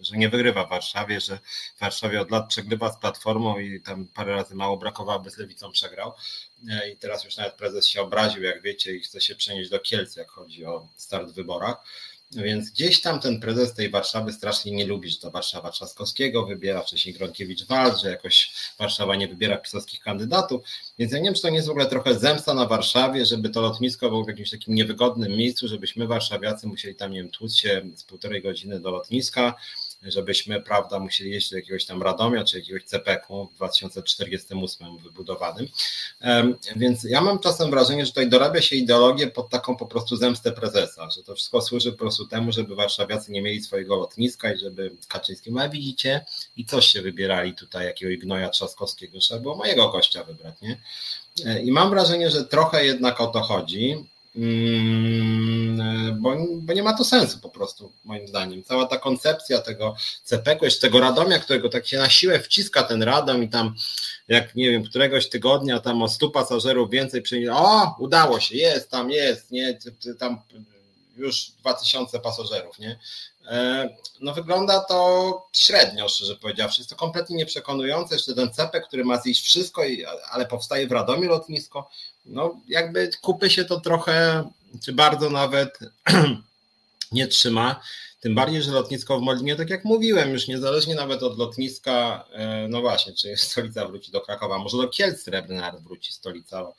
że 0.05 0.17
nie 0.17 0.29
wygrywa 0.29 0.65
w 0.67 0.71
Warszawie, 0.71 1.21
że 1.21 1.39
w 1.77 1.81
Warszawie 1.81 2.21
od 2.21 2.31
lat 2.31 2.49
przegrywa 2.49 2.93
z 2.93 2.99
Platformą 2.99 3.59
i 3.59 3.81
tam 3.81 4.07
parę 4.15 4.33
razy 4.33 4.55
mało 4.55 4.77
brakowało, 4.77 5.21
by 5.21 5.31
z 5.31 5.39
Lewicą 5.39 5.73
przegrał. 5.73 6.13
E, 6.71 6.91
I 6.91 6.97
teraz 6.97 7.25
już 7.25 7.37
nawet 7.37 7.55
prezes 7.55 7.87
się 7.87 8.03
obraził, 8.03 8.43
jak 8.43 8.63
wiecie, 8.63 8.95
i 8.95 9.01
chce 9.01 9.21
się 9.21 9.35
przenieść 9.35 9.71
do 9.71 9.81
Kielc, 9.81 10.17
jak 10.17 10.31
chodzi 10.31 10.65
o 10.65 10.89
start 10.97 11.31
w 11.31 11.35
wyborach. 11.35 11.77
Więc 12.37 12.70
gdzieś 12.70 13.01
tam 13.01 13.20
ten 13.20 13.41
prezes 13.41 13.74
tej 13.74 13.91
Warszawy 13.91 14.32
strasznie 14.32 14.72
nie 14.72 14.87
lubi, 14.87 15.11
że 15.11 15.18
to 15.18 15.30
Warszawa 15.30 15.70
Trzaskowskiego 15.70 16.47
wybiera, 16.47 16.82
wcześniej 16.82 17.14
Gronkiewicz-Walc, 17.14 18.03
że 18.03 18.11
jakoś 18.11 18.53
Warszawa 18.78 19.16
nie 19.16 19.28
wybiera 19.28 19.57
pisowskich 19.57 20.01
kandydatów. 20.01 20.66
Więc 20.99 21.12
ja 21.12 21.18
nie 21.18 21.24
wiem, 21.24 21.35
czy 21.35 21.43
to 21.43 21.49
nie 21.49 21.57
jest 21.57 21.68
w 21.68 21.70
ogóle 21.70 21.87
trochę 21.87 22.18
zemsta 22.18 22.55
na 22.55 22.66
Warszawie, 22.66 23.26
żeby 23.26 23.51
to 23.51 23.61
lotnisko 23.61 24.09
było 24.09 24.24
w 24.24 24.28
jakimś 24.28 24.51
takim 24.51 24.74
niewygodnym 24.74 25.32
miejscu, 25.32 25.68
żebyśmy 25.68 26.07
warszawiacy 26.07 26.66
musieli 26.66 26.95
tam, 26.95 27.12
nie 27.12 27.18
wiem, 27.22 27.30
tłuc 27.30 27.57
się 27.57 27.82
z 27.95 28.05
półtorej 28.05 28.43
godziny 28.43 28.80
do 28.80 28.91
lotniska, 28.91 29.55
żebyśmy, 30.07 30.63
prawda, 30.63 30.99
musieli 30.99 31.31
jeździć 31.31 31.51
do 31.51 31.57
jakiegoś 31.57 31.85
tam 31.85 32.03
Radomia 32.03 32.45
czy 32.45 32.59
jakiegoś 32.59 32.85
CPK-u 32.85 33.47
w 33.47 33.55
2048 33.55 34.99
wybudowanym. 34.99 35.69
Więc 36.77 37.05
ja 37.05 37.21
mam 37.21 37.39
czasem 37.39 37.71
wrażenie, 37.71 38.07
że 38.07 38.13
tutaj 38.13 38.29
dorabia 38.29 38.63
się 38.63 38.77
ideologię 38.77 39.27
pod 39.27 39.51
taką 39.51 39.77
po 39.77 39.87
prostu 39.87 40.17
zemstę 40.17 40.53
prezesa, 40.53 41.11
że 41.11 41.23
to 41.23 41.35
wszystko 41.35 41.61
służy 41.61 41.93
po 41.93 41.99
prostu 41.99 42.27
temu, 42.27 42.53
żeby 42.53 42.75
warszawiacy 42.75 43.33
nie 43.33 43.43
mieli 43.43 43.63
swojego 43.63 43.97
lotniska 43.97 44.53
i 44.53 44.59
żeby 44.59 44.97
Kaczyński, 45.09 45.51
a 45.59 45.69
widzicie, 45.69 46.25
i 46.57 46.65
coś 46.65 46.87
się 46.87 47.03
wybierali 47.03 47.55
tutaj 47.55 47.87
jakiegoś 47.87 48.17
gnoja 48.17 48.49
Trzaskowskiego, 48.49 49.19
trzeba 49.19 49.41
było 49.41 49.57
mojego 49.57 49.89
gościa 49.89 50.25
wybrać, 50.25 50.61
nie? 50.63 50.81
E, 51.47 51.63
I 51.63 51.73
mam 51.73 51.91
wrażenie, 51.91 52.31
że 52.31 52.45
trochę 52.45 52.87
jednak 52.87 53.21
o 53.21 53.27
to 53.27 53.41
chodzi, 53.41 54.09
bo, 56.18 56.37
bo 56.61 56.72
nie 56.72 56.82
ma 56.82 56.95
to 56.95 57.05
sensu 57.05 57.39
po 57.39 57.49
prostu, 57.49 57.93
moim 58.05 58.28
zdaniem. 58.28 58.64
Cała 58.64 58.87
ta 58.87 58.99
koncepcja 58.99 59.61
tego 59.61 59.97
CPK, 60.24 60.66
tego 60.80 61.01
Radomia, 61.01 61.39
którego 61.39 61.68
tak 61.68 61.87
się 61.87 61.99
na 61.99 62.11
siłę 62.11 62.41
wciska 62.41 62.82
ten 62.82 63.03
Radom 63.03 63.43
i 63.43 63.49
tam 63.49 63.74
jak 64.28 64.55
nie 64.55 64.70
wiem, 64.70 64.85
któregoś 64.85 65.28
tygodnia 65.28 65.80
tam 65.80 66.03
o 66.03 66.09
100 66.09 66.30
pasażerów 66.30 66.91
więcej 66.91 67.22
przyjdzie, 67.22 67.55
o, 67.55 67.97
udało 67.99 68.41
się, 68.41 68.57
jest, 68.57 68.91
tam 68.91 69.11
jest, 69.11 69.51
nie, 69.51 69.78
tam 70.18 70.39
już 71.16 71.51
2000 71.61 72.20
pasażerów, 72.20 72.78
nie? 72.78 72.99
E, 73.49 73.89
no 74.21 74.35
wygląda 74.35 74.81
to 74.81 75.47
średnio, 75.53 76.09
szczerze 76.09 76.37
powiedziawszy. 76.37 76.81
Jest 76.81 76.91
to 76.91 76.97
kompletnie 76.97 77.37
nieprzekonujące. 77.37 78.15
Jeszcze 78.15 78.35
ten 78.35 78.53
cepek, 78.53 78.87
który 78.87 79.05
ma 79.05 79.21
zjeść 79.21 79.45
wszystko, 79.45 79.83
ale 80.31 80.47
powstaje 80.47 80.87
w 80.87 80.93
Radomiu 80.93 81.29
lotnisko, 81.29 81.91
no 82.27 82.61
jakby 82.69 83.11
kupy 83.21 83.51
się 83.51 83.65
to 83.65 83.81
trochę, 83.81 84.45
czy 84.85 84.93
bardzo 84.93 85.31
nawet 85.31 85.79
nie 87.13 87.27
trzyma. 87.27 87.81
Tym 88.21 88.35
bardziej, 88.35 88.63
że 88.63 88.71
lotnisko 88.71 89.19
w 89.19 89.23
Molinie, 89.23 89.57
tak 89.57 89.71
jak 89.71 89.85
mówiłem, 89.85 90.33
już 90.33 90.49
niezależnie 90.49 90.95
nawet 90.95 91.23
od 91.23 91.39
lotniska, 91.39 92.25
e, 92.33 92.69
no 92.69 92.81
właśnie, 92.81 93.13
czy 93.13 93.37
stolica 93.51 93.87
wróci 93.87 94.13
do 94.13 94.21
Krakowa, 94.21 94.59
może 94.59 94.77
do 94.77 94.89
Kielc 94.89 95.23
Srebrny 95.23 95.63
wróci 95.85 96.13
stolica 96.13 96.73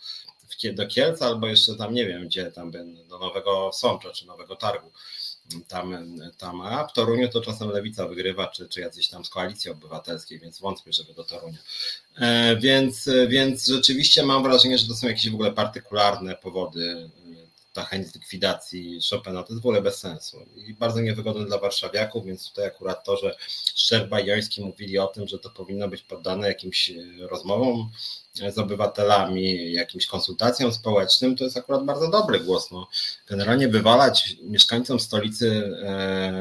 do 0.74 0.88
Kielca, 0.88 1.26
albo 1.26 1.48
jeszcze 1.48 1.76
tam 1.76 1.94
nie 1.94 2.06
wiem 2.06 2.26
gdzie, 2.26 2.52
tam 2.52 2.72
do 3.10 3.20
Nowego 3.20 3.72
Sącza 3.74 4.12
czy 4.12 4.28
Nowego 4.28 4.56
Targu. 4.56 4.92
Tam, 5.68 5.98
tam, 6.38 6.62
a 6.62 6.88
w 6.88 6.94
Toruniu 6.94 7.30
to 7.30 7.42
czasem 7.42 7.70
lewica 7.70 8.08
wygrywa, 8.08 8.48
czy, 8.48 8.70
czy 8.70 8.82
jacyś 8.82 9.08
tam 9.08 9.26
z 9.26 9.30
koalicji 9.30 9.72
obywatelskiej, 9.72 10.40
więc 10.40 10.60
wątpię, 10.60 10.94
żeby 10.94 11.14
do 11.14 11.24
Torunia. 11.24 11.58
E, 12.18 12.56
więc, 12.58 13.10
więc 13.28 13.68
rzeczywiście 13.68 14.24
mam 14.24 14.44
wrażenie, 14.44 14.78
że 14.78 14.88
to 14.88 14.96
są 14.96 15.08
jakieś 15.08 15.30
w 15.30 15.34
ogóle 15.34 15.52
partykularne 15.52 16.36
powody 16.36 17.10
ta 17.76 17.86
chęć 17.86 18.14
likwidacji 18.14 19.00
Chopina 19.10 19.44
to 19.44 19.54
jest 19.54 19.64
w 19.64 19.66
ogóle 19.66 19.82
bez 19.82 20.00
sensu 20.00 20.46
i 20.56 20.74
bardzo 20.74 21.02
niewygodne 21.02 21.46
dla 21.46 21.58
warszawiaków, 21.58 22.26
więc 22.26 22.50
tutaj 22.50 22.66
akurat 22.66 23.04
to, 23.04 23.18
że 23.18 23.36
Szczerba 23.76 24.20
i 24.20 24.26
Joński 24.26 24.62
mówili 24.62 25.00
o 25.00 25.08
tym, 25.08 25.28
że 25.28 25.40
to 25.40 25.50
powinno 25.50 25.88
być 25.88 26.02
poddane 26.02 26.48
jakimś 26.48 26.92
rozmowom 27.20 27.90
z 28.54 28.58
obywatelami, 28.58 29.74
jakimś 29.74 30.08
konsultacjom 30.08 30.74
społecznym, 30.74 31.36
to 31.36 31.44
jest 31.44 31.58
akurat 31.58 31.86
bardzo 31.86 32.08
dobry 32.10 32.40
głos. 32.40 32.72
No, 32.72 32.88
generalnie 33.28 33.68
wywalać 33.68 34.38
mieszkańcom 34.42 35.00
stolicy 35.00 35.72
e, 35.84 36.36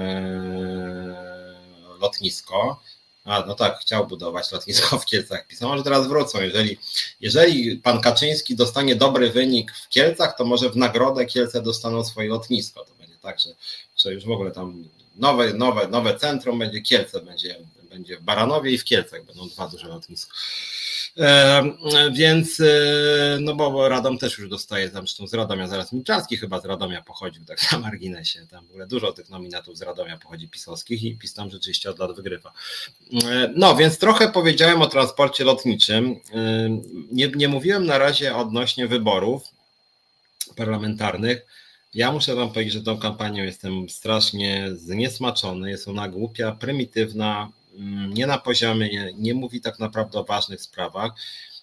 lotnisko, 2.00 2.80
a, 3.24 3.44
no 3.46 3.54
tak, 3.54 3.78
chciał 3.78 4.06
budować 4.06 4.52
lotnisko 4.52 4.98
w 4.98 5.06
Kielcach. 5.06 5.46
Pisał, 5.46 5.68
może 5.68 5.82
teraz 5.82 6.06
wrócą. 6.08 6.42
Jeżeli, 6.42 6.78
jeżeli 7.20 7.76
pan 7.76 8.00
Kaczyński 8.00 8.56
dostanie 8.56 8.96
dobry 8.96 9.30
wynik 9.30 9.72
w 9.72 9.88
Kielcach, 9.88 10.36
to 10.36 10.44
może 10.44 10.70
w 10.70 10.76
nagrodę 10.76 11.26
Kielce 11.26 11.62
dostaną 11.62 12.04
swoje 12.04 12.28
lotnisko. 12.28 12.84
To 12.84 12.94
będzie 12.94 13.16
tak, 13.18 13.40
że, 13.40 13.50
że 13.96 14.14
już 14.14 14.24
w 14.24 14.30
ogóle 14.30 14.50
tam 14.50 14.88
nowe, 15.16 15.52
nowe, 15.52 15.88
nowe 15.88 16.18
centrum 16.18 16.58
będzie 16.58 16.82
Kielce, 16.82 17.20
będzie, 17.20 17.56
będzie 17.90 18.16
w 18.16 18.20
Baranowie 18.20 18.70
i 18.70 18.78
w 18.78 18.84
Kielcach 18.84 19.24
będą 19.24 19.48
dwa 19.48 19.68
duże 19.68 19.88
lotniska. 19.88 20.34
E, 21.18 21.62
więc, 22.12 22.60
e, 22.60 23.38
no 23.40 23.54
bo 23.54 23.88
Radom 23.88 24.18
też 24.18 24.38
już 24.38 24.48
dostaje, 24.48 24.90
zresztą 24.90 25.26
z 25.26 25.34
Radomia, 25.34 25.68
zaraz 25.68 25.92
Milczarski 25.92 26.36
chyba 26.36 26.60
z 26.60 26.64
Radomia 26.64 27.02
pochodził, 27.02 27.44
tak 27.44 27.72
na 27.72 27.78
marginesie, 27.78 28.46
tam 28.50 28.66
w 28.66 28.70
ogóle 28.70 28.86
dużo 28.86 29.12
tych 29.12 29.30
nominatów 29.30 29.78
z 29.78 29.82
Radomia 29.82 30.18
pochodzi 30.18 30.48
pisowskich 30.48 31.02
i 31.02 31.16
PiS 31.16 31.34
tam 31.34 31.50
rzeczywiście 31.50 31.90
od 31.90 31.98
lat 31.98 32.16
wygrywa. 32.16 32.52
E, 33.24 33.52
no, 33.56 33.76
więc 33.76 33.98
trochę 33.98 34.32
powiedziałem 34.32 34.82
o 34.82 34.86
transporcie 34.86 35.44
lotniczym. 35.44 36.20
Nie, 37.12 37.28
nie 37.28 37.48
mówiłem 37.48 37.86
na 37.86 37.98
razie 37.98 38.36
odnośnie 38.36 38.88
wyborów 38.88 39.42
parlamentarnych. 40.56 41.46
Ja 41.94 42.12
muszę 42.12 42.34
Wam 42.34 42.52
powiedzieć, 42.52 42.74
że 42.74 42.82
tą 42.82 42.98
kampanią 42.98 43.44
jestem 43.44 43.88
strasznie 43.88 44.68
zniesmaczony. 44.72 45.70
Jest 45.70 45.88
ona 45.88 46.08
głupia, 46.08 46.52
prymitywna, 46.52 47.50
nie 48.08 48.26
na 48.26 48.38
poziomie, 48.38 48.88
nie, 48.88 49.12
nie 49.16 49.34
mówi 49.34 49.60
tak 49.60 49.78
naprawdę 49.78 50.18
o 50.18 50.24
ważnych 50.24 50.62
sprawach. 50.62 51.12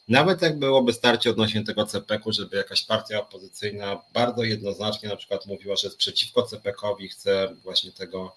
Nawet 0.08 0.42
jak 0.42 0.60
byłoby 0.60 0.94
starcie 0.94 1.30
odnośnie 1.30 1.64
tego 1.64 1.86
CPK-u, 1.86 2.32
żeby 2.32 2.58
jakaś 2.58 2.86
partia 2.86 3.20
opozycyjna 3.20 4.02
bardzo 4.14 4.44
jednoznacznie 4.44 5.10
na 5.10 5.16
przykład 5.16 5.46
mówiła, 5.46 5.76
że 5.76 5.88
jest 5.88 5.98
przeciwko 5.98 6.44
CPK-owi, 6.44 7.08
chce 7.08 7.56
właśnie 7.64 7.92
tego 7.92 8.36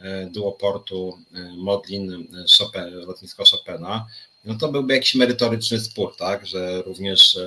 e, 0.00 0.26
duoportu 0.26 1.18
e, 1.34 1.52
Modlin, 1.56 2.12
e, 2.12 2.44
Chopin, 2.58 2.94
lotnisko 2.94 3.44
Chopina, 3.44 4.06
no 4.44 4.54
to 4.54 4.68
byłby 4.68 4.94
jakiś 4.94 5.14
merytoryczny 5.14 5.80
spór, 5.80 6.16
tak, 6.16 6.46
że 6.46 6.82
również 6.82 7.38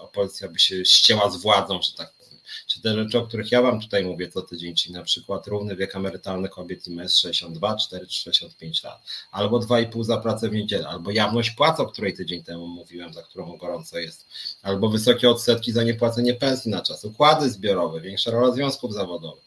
opozycja 0.00 0.48
by 0.48 0.58
się 0.58 0.84
ścięła 0.84 1.30
z 1.30 1.36
władzą, 1.36 1.82
że 1.82 1.92
tak 1.92 2.19
czy 2.66 2.82
te 2.82 2.94
rzeczy, 2.94 3.18
o 3.18 3.26
których 3.26 3.52
ja 3.52 3.62
Wam 3.62 3.80
tutaj 3.80 4.04
mówię 4.04 4.28
co 4.28 4.42
tydzień, 4.42 4.74
czyli 4.74 4.94
na 4.94 5.02
przykład 5.02 5.46
równy 5.46 5.76
wiek 5.76 5.96
emerytalny 5.96 6.48
kobiet 6.48 6.88
i 6.88 6.90
mężczyzn 6.90 7.20
62, 7.20 7.76
4 7.76 8.06
65 8.08 8.82
lat, 8.82 9.02
albo 9.30 9.58
2,5 9.58 10.04
za 10.04 10.16
pracę 10.16 10.48
w 10.48 10.52
niedzielę, 10.52 10.88
albo 10.88 11.10
jawność 11.10 11.50
płac, 11.50 11.80
o 11.80 11.86
której 11.86 12.14
tydzień 12.14 12.42
temu 12.42 12.66
mówiłem, 12.66 13.12
za 13.12 13.22
którą 13.22 13.56
gorąco 13.56 13.98
jest, 13.98 14.26
albo 14.62 14.88
wysokie 14.88 15.30
odsetki 15.30 15.72
za 15.72 15.82
niepłacenie 15.82 16.34
pensji 16.34 16.70
na 16.70 16.80
czas, 16.80 17.04
układy 17.04 17.50
zbiorowe, 17.50 18.00
większa 18.00 18.30
rola 18.30 18.54
związków 18.54 18.94
zawodowych. 18.94 19.44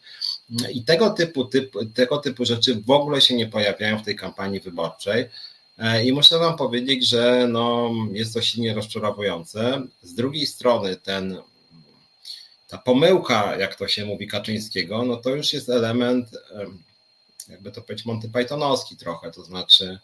I 0.73 0.83
tego 0.83 1.09
typu, 1.09 1.45
typu, 1.45 1.85
tego 1.85 2.17
typu 2.17 2.45
rzeczy 2.45 2.81
w 2.85 2.91
ogóle 2.91 3.21
się 3.21 3.35
nie 3.35 3.47
pojawiają 3.47 3.99
w 3.99 4.05
tej 4.05 4.15
kampanii 4.15 4.59
wyborczej. 4.59 5.29
E, 5.77 6.05
I 6.05 6.13
muszę 6.13 6.39
Wam 6.39 6.57
powiedzieć, 6.57 7.07
że 7.07 7.47
no, 7.49 7.91
jest 8.11 8.33
to 8.33 8.41
silnie 8.41 8.73
rozczarowujące. 8.73 9.81
Z 10.01 10.13
drugiej 10.13 10.45
strony, 10.45 10.95
ten 10.95 11.37
ta 12.73 12.79
pomyłka, 12.79 13.57
jak 13.57 13.75
to 13.75 13.87
się 13.87 14.05
mówi, 14.05 14.27
Kaczyńskiego, 14.27 15.03
no 15.03 15.17
to 15.17 15.29
już 15.29 15.53
jest 15.53 15.69
element, 15.69 16.29
jakby 17.49 17.71
to 17.71 17.81
powiedzieć, 17.81 18.05
Monty 18.05 18.29
Pythonowski 18.29 18.97
trochę, 18.97 19.31
to 19.31 19.43
znaczy 19.43 19.99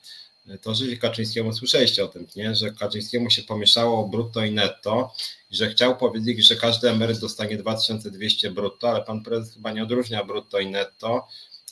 to, 0.61 0.75
że 0.75 0.95
Kaczyńskiemu 0.95 1.53
słyszeliście 1.53 2.03
o 2.03 2.07
tym, 2.07 2.27
nie? 2.35 2.55
że 2.55 2.71
Kaczyńskiemu 2.71 3.29
się 3.29 3.43
pomieszało 3.43 4.07
brutto 4.07 4.45
i 4.45 4.51
netto 4.51 5.13
i 5.51 5.55
że 5.55 5.69
chciał 5.69 5.97
powiedzieć, 5.97 6.47
że 6.47 6.55
każdy 6.55 6.89
emeryt 6.89 7.19
dostanie 7.19 7.57
2200 7.57 8.51
brutto, 8.51 8.89
ale 8.89 9.01
pan 9.01 9.23
prezes 9.23 9.53
chyba 9.53 9.71
nie 9.71 9.83
odróżnia 9.83 10.23
brutto 10.23 10.59
i 10.59 10.71
netto, 10.71 11.27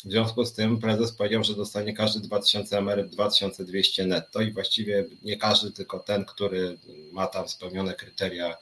w 0.05 0.11
związku 0.11 0.45
z 0.45 0.53
tym 0.53 0.79
prezes 0.79 1.11
powiedział, 1.11 1.43
że 1.43 1.55
dostanie 1.55 1.93
każdy 1.93 2.19
2000 2.19 2.77
emeryt 2.77 3.09
2200 3.09 4.05
netto 4.05 4.41
i 4.41 4.51
właściwie 4.51 5.05
nie 5.21 5.37
każdy, 5.37 5.71
tylko 5.71 5.99
ten, 5.99 6.25
który 6.25 6.77
ma 7.11 7.27
tam 7.27 7.49
spełnione 7.49 7.93
kryteria 7.93 8.57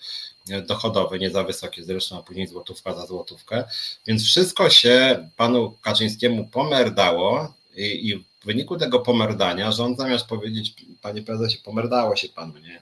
dochodowe, 0.67 1.19
nie 1.19 1.29
za 1.29 1.43
wysokie 1.43 1.83
zresztą, 1.83 2.19
a 2.19 2.23
później 2.23 2.47
złotówka 2.47 2.93
za 2.95 3.05
złotówkę. 3.05 3.63
Więc 4.07 4.23
wszystko 4.23 4.69
się 4.69 5.29
panu 5.35 5.77
Kaczyńskiemu 5.81 6.47
pomerdało 6.47 7.53
i, 7.75 8.09
i 8.09 8.15
w 8.17 8.45
wyniku 8.45 8.77
tego 8.77 8.99
pomerdania 8.99 9.71
rząd 9.71 9.97
zamiast 9.97 10.25
powiedzieć, 10.25 10.73
panie 11.01 11.21
prezesie, 11.21 11.57
pomerdało 11.63 12.15
się 12.15 12.29
panu, 12.29 12.57
nie? 12.57 12.81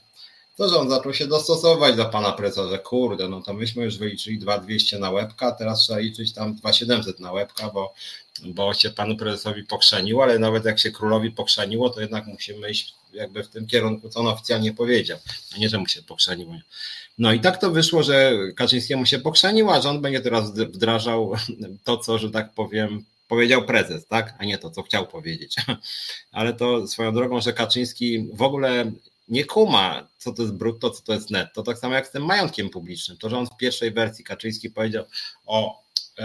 To 0.58 0.70
rząd 0.70 0.90
zaczął 0.90 1.14
się 1.14 1.28
dostosować 1.28 1.96
do 1.96 2.06
pana 2.06 2.32
prezesa, 2.32 2.70
że 2.70 2.80
kurde, 2.80 3.30
no 3.30 3.42
to 3.42 3.54
myśmy 3.54 3.84
już 3.84 3.98
wyliczyli 3.98 4.40
2200 4.40 5.00
na 5.00 5.12
łebka, 5.12 5.52
teraz 5.52 5.80
trzeba 5.80 6.00
liczyć 6.00 6.34
tam 6.34 6.56
2700 6.56 7.20
na 7.20 7.32
łebka, 7.32 7.70
bo, 7.70 7.94
bo 8.46 8.74
się 8.74 8.90
panu 8.90 9.18
prezesowi 9.18 9.64
pokrzeniło, 9.64 10.24
ale 10.24 10.40
nawet 10.40 10.66
jak 10.66 10.80
się 10.80 10.92
królowi 10.92 11.32
pokrzeniło, 11.32 11.90
to 11.90 12.02
jednak 12.02 12.26
musimy 12.26 12.70
iść 12.70 12.94
jakby 13.14 13.44
w 13.44 13.50
tym 13.50 13.68
kierunku, 13.68 14.10
co 14.10 14.20
on 14.20 14.28
oficjalnie 14.28 14.74
powiedział, 14.74 15.20
a 15.56 15.58
nie, 15.58 15.70
że 15.70 15.78
mu 15.78 15.88
się 15.88 16.04
pokrzeniło. 16.04 16.54
No 17.18 17.34
i 17.34 17.40
tak 17.40 17.62
to 17.62 17.72
wyszło, 17.72 18.04
że 18.04 18.34
Kaczyńskiemu 18.56 19.06
się 19.06 19.20
pokrzenił, 19.20 19.72
a 19.72 19.82
rząd 19.82 20.02
będzie 20.02 20.22
teraz 20.22 20.52
wdrażał 20.52 21.34
to, 21.86 21.98
co, 21.98 22.18
że 22.18 22.32
tak 22.32 22.54
powiem, 22.54 23.06
powiedział 23.28 23.66
prezes, 23.66 24.06
tak, 24.06 24.34
a 24.40 24.46
nie 24.46 24.58
to, 24.58 24.70
co 24.70 24.84
chciał 24.84 25.08
powiedzieć. 25.08 25.56
Ale 26.32 26.54
to 26.54 26.88
swoją 26.88 27.14
drogą, 27.14 27.42
że 27.42 27.54
Kaczyński 27.54 28.28
w 28.34 28.42
ogóle 28.42 28.92
nie 29.28 29.46
kuma, 29.46 30.08
co 30.18 30.34
to 30.34 30.42
jest 30.42 30.54
brutto, 30.54 30.90
co 30.90 31.02
to 31.02 31.14
jest 31.14 31.30
netto. 31.30 31.64
Tak 31.64 31.78
samo 31.78 31.94
jak 31.94 32.08
z 32.08 32.12
tym 32.12 32.26
majątkiem 32.26 32.70
publicznym. 32.70 33.18
To, 33.18 33.30
że 33.30 33.38
on 33.38 33.48
w 33.48 33.58
pierwszej 33.58 33.92
wersji 33.92 34.24
Kaczyński 34.24 34.70
powiedział 34.70 35.06
o 35.46 35.84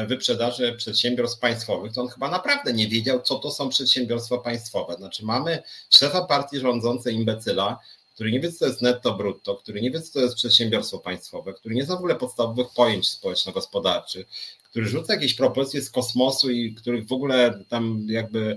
wyprzedaży 0.09 0.75
przedsiębiorstw 0.77 1.41
państwowych, 1.41 1.93
to 1.93 2.01
on 2.01 2.09
chyba 2.09 2.31
naprawdę 2.31 2.73
nie 2.73 2.89
wiedział, 2.89 3.21
co 3.23 3.39
to 3.39 3.51
są 3.51 3.69
przedsiębiorstwa 3.69 4.39
państwowe. 4.39 4.95
Znaczy 4.95 5.25
mamy 5.25 5.63
szefa 5.91 6.25
partii 6.25 6.59
rządzącej 6.59 7.15
imbecyla, 7.15 7.79
który 8.19 8.33
nie 8.33 8.41
wie, 8.41 8.53
co 8.53 8.59
to 8.59 8.67
jest 8.67 8.83
netto 8.83 9.15
brutto, 9.15 9.57
który 9.57 9.81
nie 9.81 9.91
wie, 9.91 10.03
co 10.03 10.13
to 10.13 10.21
jest 10.21 10.35
przedsiębiorstwo 10.35 10.99
państwowe, 10.99 11.53
który 11.53 11.75
nie 11.75 11.85
zna 11.85 11.95
w 11.95 11.99
ogóle 11.99 12.15
podstawowych 12.15 12.67
pojęć 12.77 13.09
społeczno-gospodarczych, 13.09 14.27
który 14.71 14.87
rzuca 14.87 15.15
jakieś 15.15 15.35
propozycje 15.35 15.83
z 15.83 15.91
kosmosu 15.91 16.51
i 16.51 16.75
których 16.75 17.07
w 17.07 17.13
ogóle 17.13 17.65
tam 17.69 18.07
jakby 18.09 18.57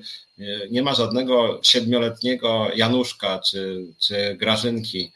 nie 0.71 0.83
ma 0.83 0.93
żadnego 0.93 1.59
siedmioletniego 1.63 2.67
Januszka 2.75 3.39
czy, 3.39 3.85
czy 3.99 4.35
Grażynki, 4.39 5.11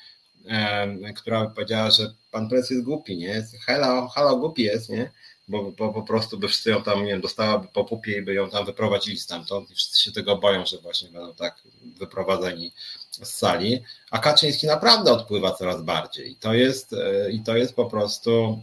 która 1.16 1.46
powiedziała, 1.46 1.92
że 1.92 2.14
pan 2.32 2.50
prezes 2.50 2.70
jest 2.70 2.84
głupi, 2.84 3.18
nie? 3.18 3.48
Halo, 3.66 4.08
halo, 4.08 4.38
głupi 4.38 4.64
jest, 4.64 4.90
nie? 4.90 5.12
Bo, 5.48 5.72
bo 5.72 5.94
po 5.94 6.02
prostu 6.02 6.38
by 6.38 6.48
wszyscy 6.48 6.70
ją 6.70 6.84
tam, 6.84 7.00
nie 7.00 7.12
wiem, 7.12 7.22
dostałaby 7.22 7.68
po 7.74 7.84
pupie 7.84 8.18
i 8.18 8.22
by 8.22 8.34
ją 8.34 8.50
tam 8.50 8.66
wyprowadzili 8.66 9.20
stamtąd. 9.20 9.72
I 9.72 9.76
wszyscy 9.76 10.04
się 10.04 10.12
tego 10.12 10.38
boją, 10.38 10.66
że 10.66 10.78
właśnie 10.78 11.10
będą 11.10 11.34
tak 11.34 11.62
wyprowadzeni 11.82 12.72
z 13.12 13.28
sali, 13.28 13.84
a 14.12 14.20
Kaczyński 14.20 14.68
naprawdę 14.68 15.12
odpływa 15.12 15.52
coraz 15.52 15.84
bardziej. 15.84 16.32
I 16.32 16.36
to 16.36 16.54
jest, 16.54 16.94
e, 16.94 17.32
i 17.32 17.40
to 17.40 17.58
jest 17.58 17.76
po 17.76 17.86
prostu 17.86 18.62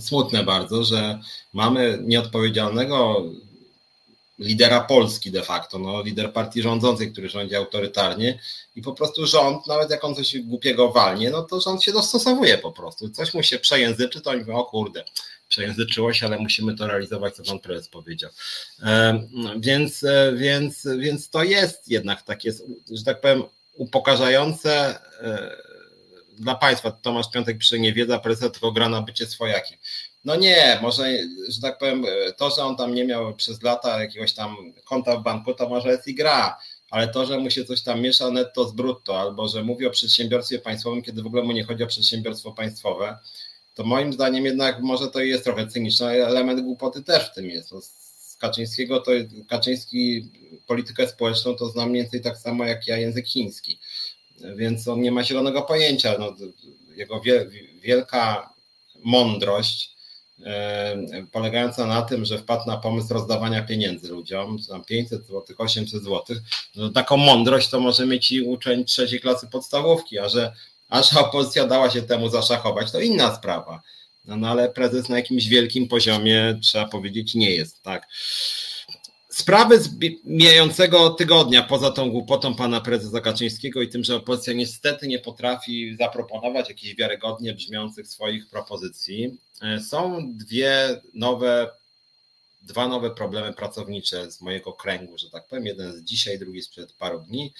smutne 0.00 0.44
bardzo, 0.44 0.84
że 0.84 1.18
mamy 1.52 1.98
nieodpowiedzialnego 2.02 3.24
lidera 4.38 4.80
Polski 4.80 5.30
de 5.30 5.42
facto, 5.42 5.78
no, 5.78 6.02
lider 6.02 6.32
partii 6.32 6.62
rządzącej, 6.62 7.12
który 7.12 7.28
rządzi 7.28 7.54
autorytarnie 7.54 8.38
i 8.76 8.82
po 8.82 8.92
prostu 8.92 9.26
rząd, 9.26 9.66
nawet 9.66 9.90
jak 9.90 10.04
on 10.04 10.14
coś 10.14 10.38
głupiego 10.38 10.92
walnie, 10.92 11.30
no 11.30 11.42
to 11.42 11.60
rząd 11.60 11.82
się 11.82 11.92
dostosowuje 11.92 12.58
po 12.58 12.72
prostu. 12.72 13.10
Coś 13.10 13.34
mu 13.34 13.42
się 13.42 13.58
przejęzyczy, 13.58 14.20
to 14.20 14.30
oni 14.30 14.40
mówią, 14.40 14.56
o 14.56 14.64
kurde, 14.64 15.04
przejęzyczyło 15.48 16.12
się, 16.12 16.26
ale 16.26 16.38
musimy 16.38 16.74
to 16.74 16.86
realizować, 16.86 17.34
co 17.34 17.42
pan 17.42 17.58
prezes 17.58 17.88
powiedział. 17.88 18.30
E, 18.82 19.20
więc, 19.58 20.04
e, 20.04 20.32
więc, 20.36 20.88
więc 20.98 21.30
to 21.30 21.42
jest 21.42 21.88
jednak 21.88 22.22
takie, 22.22 22.52
że 22.90 23.04
tak 23.04 23.20
powiem, 23.20 23.42
upokarzające 23.74 24.98
e, 25.20 25.56
dla 26.38 26.54
państwa. 26.54 26.90
Tomasz 26.90 27.30
Piątek 27.30 27.58
pisze, 27.58 27.78
nie 27.78 27.92
wiedza 27.92 28.18
prezesa, 28.18 28.50
tylko 28.50 28.72
gra 28.72 28.88
na 28.88 29.02
bycie 29.02 29.26
swojakiem. 29.26 29.78
No 30.24 30.36
nie, 30.36 30.78
może, 30.82 31.04
że 31.48 31.60
tak 31.60 31.78
powiem, 31.78 32.04
to, 32.36 32.50
że 32.50 32.62
on 32.62 32.76
tam 32.76 32.94
nie 32.94 33.04
miał 33.04 33.34
przez 33.34 33.62
lata 33.62 34.00
jakiegoś 34.02 34.32
tam 34.32 34.56
konta 34.84 35.16
w 35.16 35.22
banku, 35.22 35.54
to 35.54 35.68
może 35.68 35.88
jest 35.88 36.08
i 36.08 36.14
gra, 36.14 36.58
ale 36.90 37.08
to, 37.08 37.26
że 37.26 37.38
mu 37.38 37.50
się 37.50 37.64
coś 37.64 37.82
tam 37.82 38.00
miesza 38.00 38.30
netto 38.30 38.68
z 38.68 38.72
brutto, 38.72 39.20
albo 39.20 39.48
że 39.48 39.62
mówi 39.62 39.86
o 39.86 39.90
przedsiębiorstwie 39.90 40.58
państwowym, 40.58 41.02
kiedy 41.02 41.22
w 41.22 41.26
ogóle 41.26 41.42
mu 41.42 41.52
nie 41.52 41.64
chodzi 41.64 41.84
o 41.84 41.86
przedsiębiorstwo 41.86 42.52
państwowe, 42.52 43.18
to 43.74 43.84
moim 43.84 44.12
zdaniem 44.12 44.44
jednak 44.44 44.80
może 44.80 45.08
to 45.08 45.20
jest 45.20 45.44
trochę 45.44 45.66
cyniczne, 45.66 46.06
element 46.06 46.60
głupoty 46.60 47.02
też 47.02 47.30
w 47.30 47.34
tym 47.34 47.50
jest. 47.50 47.72
No, 47.72 47.80
z 47.80 48.36
Kaczyńskiego 48.36 49.00
to 49.00 49.12
Kaczyński 49.48 50.30
politykę 50.66 51.08
społeczną 51.08 51.54
to 51.54 51.68
zna 51.68 51.86
mniej 51.86 52.02
więcej 52.02 52.20
tak 52.20 52.38
samo 52.38 52.64
jak 52.64 52.86
ja 52.86 52.96
język 52.96 53.26
chiński, 53.26 53.78
więc 54.56 54.88
on 54.88 55.00
nie 55.00 55.12
ma 55.12 55.24
zielonego 55.24 55.62
pojęcia. 55.62 56.16
No, 56.18 56.34
jego 56.96 57.20
wielka 57.82 58.54
mądrość 59.04 59.94
polegająca 61.32 61.86
na 61.86 62.02
tym, 62.02 62.24
że 62.24 62.38
wpadł 62.38 62.66
na 62.66 62.76
pomysł 62.76 63.14
rozdawania 63.14 63.62
pieniędzy 63.62 64.08
ludziom, 64.08 64.58
tam 64.68 64.84
500 64.84 65.26
zł, 65.26 65.56
800 65.58 66.02
zł, 66.02 66.36
no 66.76 66.88
taką 66.88 67.16
mądrość 67.16 67.68
to 67.68 67.80
może 67.80 68.06
mieć 68.06 68.32
i 68.32 68.42
uczeń 68.42 68.84
trzeciej 68.84 69.20
klasy 69.20 69.46
podstawówki, 69.46 70.18
a 70.18 70.28
że 70.28 70.52
a 70.88 71.02
że 71.02 71.20
opozycja 71.20 71.66
dała 71.66 71.90
się 71.90 72.02
temu 72.02 72.28
zaszachować, 72.28 72.92
to 72.92 73.00
inna 73.00 73.34
sprawa. 73.36 73.82
No, 74.24 74.36
no 74.36 74.48
ale 74.48 74.68
prezes 74.68 75.08
na 75.08 75.16
jakimś 75.16 75.46
wielkim 75.46 75.88
poziomie, 75.88 76.58
trzeba 76.62 76.88
powiedzieć, 76.88 77.34
nie 77.34 77.50
jest, 77.50 77.82
tak. 77.82 78.08
Sprawy 79.28 79.80
z 79.80 79.90
mijającego 80.24 81.10
tygodnia, 81.10 81.62
poza 81.62 81.90
tą 81.90 82.10
głupotą 82.10 82.54
pana 82.54 82.80
prezesa 82.80 83.20
Kaczyńskiego 83.20 83.82
i 83.82 83.88
tym, 83.88 84.04
że 84.04 84.16
opozycja 84.16 84.52
niestety 84.52 85.08
nie 85.08 85.18
potrafi 85.18 85.96
zaproponować 85.96 86.68
jakichś 86.68 86.94
wiarygodnie 86.94 87.54
brzmiących 87.54 88.08
swoich 88.08 88.48
propozycji, 88.48 89.38
e, 89.62 89.80
są 89.80 90.32
dwie 90.36 91.00
nowe 91.14 91.70
dwa 92.66 92.88
nowe 92.88 93.10
problemy 93.10 93.52
pracownicze 93.52 94.30
z 94.30 94.40
mojego 94.40 94.72
kręgu, 94.72 95.18
że 95.18 95.30
tak 95.30 95.46
powiem. 95.46 95.66
Jeden 95.66 95.92
z 95.92 96.02
dzisiaj, 96.02 96.38
drugi 96.38 96.62
sprzed 96.62 96.92
paru 96.92 97.20
dni. 97.20 97.52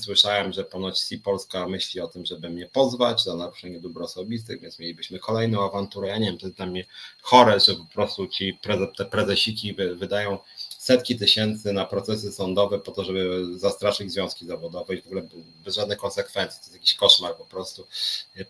Słyszałem, 0.00 0.52
że 0.52 0.64
ponoć 0.64 0.98
Si 0.98 1.18
Polska 1.18 1.68
myśli 1.68 2.00
o 2.00 2.08
tym, 2.08 2.26
żeby 2.26 2.50
mnie 2.50 2.66
pozwać 2.66 3.22
za 3.24 3.36
naruszenie 3.36 3.80
dóbr 3.80 4.02
osobistych, 4.02 4.60
więc 4.60 4.78
mielibyśmy 4.78 5.18
kolejną 5.18 5.68
awanturę. 5.68 6.08
Ja 6.08 6.18
nie 6.18 6.26
wiem, 6.26 6.38
to 6.38 6.46
jest 6.46 6.56
dla 6.56 6.66
mnie 6.66 6.84
chore, 7.22 7.60
że 7.60 7.74
po 7.74 7.84
prostu 7.84 8.26
ci 8.26 8.58
te 8.96 9.04
prezesiki 9.04 9.74
wydają 9.74 10.38
setki 10.78 11.18
tysięcy 11.18 11.72
na 11.72 11.84
procesy 11.84 12.32
sądowe 12.32 12.78
po 12.78 12.92
to, 12.92 13.04
żeby 13.04 13.46
zastraszyć 13.58 14.12
związki 14.12 14.46
zawodowe 14.46 14.94
i 14.94 15.02
w 15.02 15.06
ogóle 15.06 15.28
bez 15.64 15.74
żadnych 15.74 15.98
konsekwencji. 15.98 16.60
To 16.60 16.64
jest 16.64 16.74
jakiś 16.74 16.94
koszmar 16.94 17.36
po 17.36 17.44
prostu. 17.44 17.86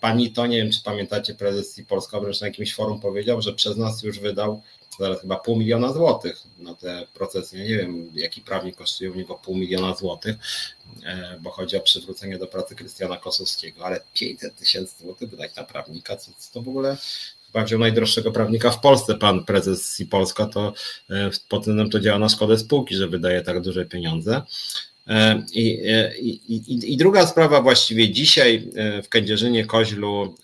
Pani 0.00 0.32
to, 0.32 0.46
nie 0.46 0.58
wiem, 0.58 0.72
czy 0.72 0.82
pamiętacie, 0.84 1.34
prezes 1.34 1.74
Si 1.74 1.84
Polska 1.84 2.20
wręcz 2.20 2.40
na 2.40 2.46
jakimś 2.46 2.74
forum 2.74 3.00
powiedział, 3.00 3.42
że 3.42 3.52
przez 3.52 3.76
nas 3.76 4.02
już 4.02 4.18
wydał 4.18 4.62
zaraz 4.98 5.20
chyba 5.20 5.36
pół 5.36 5.56
miliona 5.56 5.92
złotych 5.92 6.42
na 6.58 6.74
te 6.74 7.06
procesy. 7.14 7.58
Ja 7.58 7.64
nie 7.64 7.76
wiem, 7.76 8.10
jaki 8.14 8.40
prawnik 8.40 8.76
kosztuje 8.76 9.10
u 9.10 9.14
niego 9.14 9.34
pół 9.34 9.56
miliona 9.56 9.94
złotych, 9.94 10.36
e, 11.04 11.38
bo 11.40 11.50
chodzi 11.50 11.76
o 11.76 11.80
przywrócenie 11.80 12.38
do 12.38 12.46
pracy 12.46 12.74
Krystiana 12.74 13.16
Kosowskiego, 13.16 13.84
ale 13.84 14.00
500 14.14 14.56
tysięcy 14.56 15.02
złotych 15.02 15.30
wydać 15.30 15.54
na 15.54 15.64
prawnika, 15.64 16.16
co, 16.16 16.30
co 16.38 16.52
to 16.52 16.62
w 16.62 16.68
ogóle 16.68 16.96
chyba 17.46 17.64
wziął 17.64 17.80
najdroższego 17.80 18.32
prawnika 18.32 18.70
w 18.70 18.80
Polsce, 18.80 19.14
pan 19.14 19.44
prezes 19.44 20.00
i 20.00 20.06
Polska, 20.06 20.46
to 20.46 20.72
e, 21.10 21.30
pod 21.48 21.64
tym 21.64 21.90
to 21.90 22.00
działa 22.00 22.18
na 22.18 22.28
szkodę 22.28 22.58
spółki, 22.58 22.94
że 22.96 23.08
wydaje 23.08 23.42
tak 23.42 23.60
duże 23.60 23.84
pieniądze. 23.84 24.42
E, 25.06 25.42
I, 25.52 25.80
i, 26.20 26.54
i, 26.54 26.92
I, 26.92 26.96
druga 26.96 27.26
sprawa 27.26 27.62
właściwie 27.62 28.10
dzisiaj 28.10 28.68
w 29.04 29.08
Kędzierzynie 29.08 29.64
Koźlu 29.66 30.34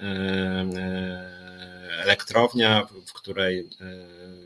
elektrownia, 1.99 2.87
w 3.07 3.13
której 3.13 3.69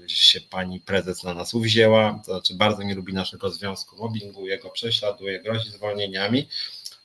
się 0.06 0.40
pani 0.40 0.81
prezes 0.81 1.24
na 1.24 1.35
nas 1.35 1.55
uwzięła, 1.55 2.20
to 2.27 2.32
znaczy 2.32 2.55
bardzo 2.55 2.82
nie 2.82 2.94
lubi 2.94 3.12
naszego 3.12 3.51
związku, 3.51 3.97
mobbinguje 3.97 4.59
go, 4.59 4.70
prześladuje, 4.70 5.40
grozi 5.40 5.70
zwolnieniami. 5.70 6.48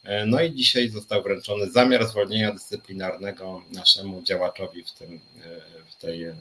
E, 0.04 0.26
no 0.26 0.42
i 0.42 0.54
dzisiaj 0.54 0.90
został 0.90 1.24
wręczony 1.24 1.72
zamiar 1.72 2.08
zwolnienia 2.08 2.52
dyscyplinarnego 2.52 3.62
naszemu 3.72 4.22
działaczowi 4.22 4.84
w, 4.84 4.92
tym, 4.92 5.20
e, 5.44 5.62
w, 5.92 5.96
tej, 5.96 6.24
e, 6.24 6.36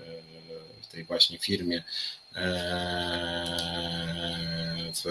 w 0.83 0.87
tej 0.87 1.05
właśnie 1.05 1.39
firmie 1.39 1.83
w, 4.95 5.03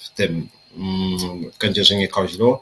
w 0.00 0.08
tym 0.14 0.48
mm, 0.76 1.50
w 1.50 1.58
Kędzierzynie 1.58 2.08
Koźlu. 2.08 2.58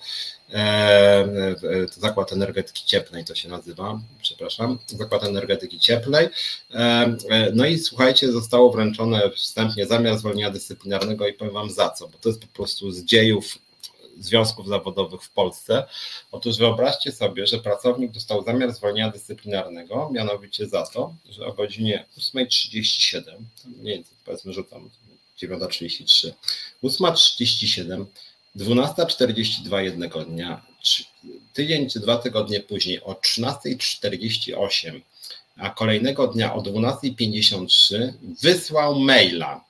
E, 0.53 0.59
e, 0.59 1.57
zakład 1.97 2.33
Energetyki 2.33 2.85
Cieplnej 2.87 3.25
to 3.25 3.35
się 3.35 3.49
nazywa, 3.49 4.01
przepraszam, 4.23 4.79
Zakład 4.87 5.25
Energetyki 5.25 5.81
Cieplnej. 5.81 6.29
E, 6.75 7.17
no 7.55 7.67
i 7.67 7.79
słuchajcie, 7.79 8.33
zostało 8.33 8.73
wręczone 8.73 9.31
wstępnie 9.31 9.87
zamiar 9.87 10.19
zwolnienia 10.19 10.51
dyscyplinarnego 10.51 11.29
i 11.29 11.33
powiem 11.33 11.55
Wam 11.55 11.71
za 11.71 11.91
co, 11.91 12.09
bo 12.09 12.19
to 12.19 12.29
jest 12.29 12.41
po 12.41 12.47
prostu 12.47 12.91
z 12.91 13.05
dziejów 13.05 13.59
związków 14.19 14.69
zawodowych 14.69 15.23
w 15.23 15.31
Polsce. 15.31 15.85
Otóż 16.33 16.59
wyobraźcie 16.59 17.13
sobie, 17.13 17.47
że 17.47 17.59
pracownik 17.59 18.13
dostał 18.13 18.45
zamiar 18.45 18.73
zwolnienia 18.73 19.11
dyscyplinarnego, 19.11 20.11
mianowicie 20.13 20.67
za 20.67 20.87
to, 20.87 21.15
że 21.31 21.47
o 21.47 21.53
godzinie 21.53 22.07
8.37, 22.19 23.23
nie 23.67 23.93
wiem, 23.93 24.05
powiedzmy, 24.25 24.53
że 24.53 24.65
tam 24.65 24.91
9.33, 25.43 26.33
8.37 26.85 28.05
12.42 28.57 29.79
jednego 29.79 30.25
dnia, 30.25 30.63
tydzień 31.53 31.91
czy 31.91 32.01
dwa 32.01 32.17
tygodnie 32.17 32.61
później 32.61 33.03
o 33.03 33.13
13.48, 33.13 35.01
a 35.57 35.71
kolejnego 35.71 36.27
dnia 36.27 36.55
o 36.55 36.63
12.53 36.63 38.13
wysłał 38.43 39.01
maila. 39.01 39.67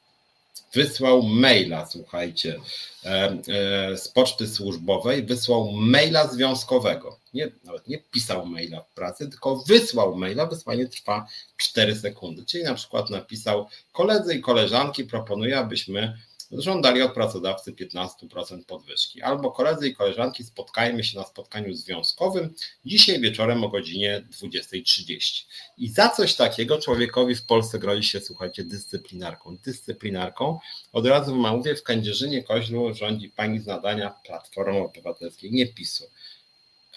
Wysłał 0.75 1.23
maila, 1.23 1.87
słuchajcie, 1.87 2.61
e, 3.05 3.09
e, 3.49 3.97
z 3.97 4.09
poczty 4.09 4.49
służbowej, 4.49 5.23
wysłał 5.23 5.73
maila 5.73 6.29
związkowego. 6.29 7.19
Nie, 7.35 7.51
nawet 7.65 7.89
nie 7.89 7.99
pisał 7.99 8.47
maila 8.47 8.81
w 8.81 8.95
pracy, 8.95 9.29
tylko 9.29 9.57
wysłał 9.57 10.17
maila. 10.17 10.47
Wysłanie 10.47 10.87
trwa 10.87 11.27
4 11.57 11.97
sekundy. 11.97 12.45
Czyli 12.47 12.65
na 12.65 12.75
przykład 12.75 13.11
napisał: 13.11 13.67
Koledzy 13.93 14.35
i 14.35 14.41
koleżanki, 14.41 15.05
proponuję, 15.05 15.59
abyśmy 15.59 16.19
żądali 16.59 17.03
od 17.03 17.13
pracodawcy 17.13 17.73
15% 17.73 18.65
podwyżki. 18.67 19.23
Albo 19.23 19.51
koledzy 19.51 19.89
i 19.89 19.95
koleżanki, 19.95 20.45
spotkajmy 20.45 21.05
się 21.05 21.19
na 21.19 21.25
spotkaniu 21.25 21.75
związkowym 21.75 22.55
dzisiaj 22.85 23.21
wieczorem 23.21 23.65
o 23.65 23.69
godzinie 23.69 24.27
20.30. 24.41 25.45
I 25.79 25.89
za 25.89 26.09
coś 26.09 26.35
takiego 26.35 26.79
człowiekowi 26.79 27.35
w 27.35 27.47
Polsce 27.47 27.79
grozi 27.79 28.09
się, 28.09 28.21
słuchajcie, 28.21 28.65
dyscyplinarką. 28.65 29.57
Dyscyplinarką. 29.65 30.59
Od 30.93 31.07
razu 31.07 31.37
mówię, 31.37 31.77
w 31.77 31.83
Kędzierzynie 31.83 32.43
Koźlu 32.43 32.95
rządzi 32.95 33.29
pani 33.29 33.61
z 33.61 33.67
nadania 33.67 34.15
Platformy 34.25 34.79
Obywatelskiej, 34.79 35.53
nie 35.53 35.67
PiSu. 35.67 36.05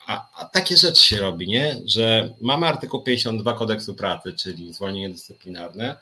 A, 0.08 0.30
a, 0.34 0.46
takie 0.46 0.78
rzeczy 0.78 1.02
się 1.02 1.18
robi, 1.18 1.48
nie? 1.48 1.82
Że 1.86 2.34
mamy 2.42 2.68
artykuł 2.68 3.04
52 3.04 3.54
kodeksu 3.54 3.96
pracy, 3.96 4.34
czyli 4.34 4.74
zwolnienie 4.74 5.10
dyscyplinarne, 5.10 5.96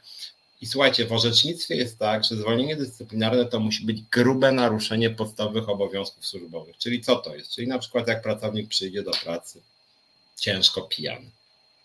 I 0.61 0.65
słuchajcie, 0.65 1.05
w 1.05 1.13
orzecznictwie 1.13 1.75
jest 1.75 1.99
tak, 1.99 2.23
że 2.23 2.35
zwolnienie 2.35 2.75
dyscyplinarne 2.75 3.45
to 3.45 3.59
musi 3.59 3.85
być 3.85 4.01
grube 4.01 4.51
naruszenie 4.51 5.09
podstawowych 5.09 5.69
obowiązków 5.69 6.25
służbowych. 6.25 6.77
Czyli 6.77 7.01
co 7.01 7.15
to 7.15 7.35
jest? 7.35 7.51
Czyli 7.51 7.67
na 7.67 7.79
przykład 7.79 8.07
jak 8.07 8.21
pracownik 8.21 8.67
przyjdzie 8.67 9.03
do 9.03 9.11
pracy 9.11 9.61
ciężko 10.35 10.81
pijany, 10.81 11.25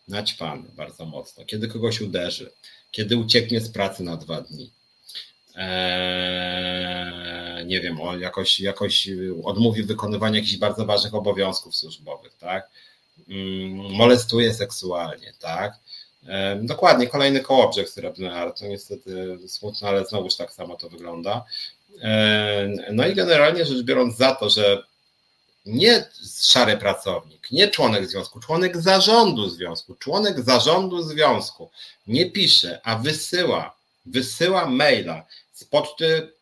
naćpany 0.09 0.69
bardzo 0.77 1.07
mocno, 1.07 1.45
kiedy 1.45 1.69
kogoś 1.69 2.01
uderzy, 2.01 2.51
kiedy 2.91 3.17
ucieknie 3.17 3.61
z 3.61 3.69
pracy 3.69 4.03
na 4.03 4.17
dwa 4.17 4.41
dni, 4.41 4.71
eee, 5.55 6.93
nie 7.67 7.81
wiem, 7.81 7.99
jakoś, 8.21 8.61
jakoś 8.61 9.09
odmówi 9.45 9.83
wykonywania 9.83 10.37
jakichś 10.37 10.57
bardzo 10.57 10.87
ważnych 10.87 11.15
obowiązków 11.15 11.77
służbowych, 11.77 12.35
tak? 12.41 12.71
Mm, 13.29 13.73
molestuje 13.77 14.55
seksualnie, 14.55 15.33
tak? 15.41 15.75
Dokładnie, 16.63 17.07
kolejny 17.07 17.41
kołobrzeg 17.41 17.89
srebrny 17.89 18.33
art. 18.33 18.59
To 18.59 18.67
niestety 18.67 19.39
smutne, 19.49 19.89
ale 19.89 20.07
znowuż 20.07 20.37
tak 20.37 20.53
samo 20.53 20.77
to 20.77 20.89
wygląda. 20.89 21.45
No 22.93 23.07
i 23.07 23.15
generalnie 23.15 23.65
rzecz 23.65 23.83
biorąc 23.83 24.17
za 24.17 24.35
to, 24.35 24.51
że 24.51 24.83
nie 25.67 26.05
szary 26.43 26.77
pracownik, 26.77 27.51
nie 27.51 27.69
członek 27.69 28.07
związku, 28.09 28.41
członek 28.41 28.77
zarządu 28.77 29.49
związku, 29.49 29.95
członek 29.95 30.41
zarządu 30.41 31.03
związku 31.03 31.71
nie 32.07 32.31
pisze, 32.31 32.81
a 32.85 32.97
wysyła, 32.99 33.77
wysyła 34.07 34.67
maila 34.67 35.27
z 35.53 35.65
poczty 35.65 36.33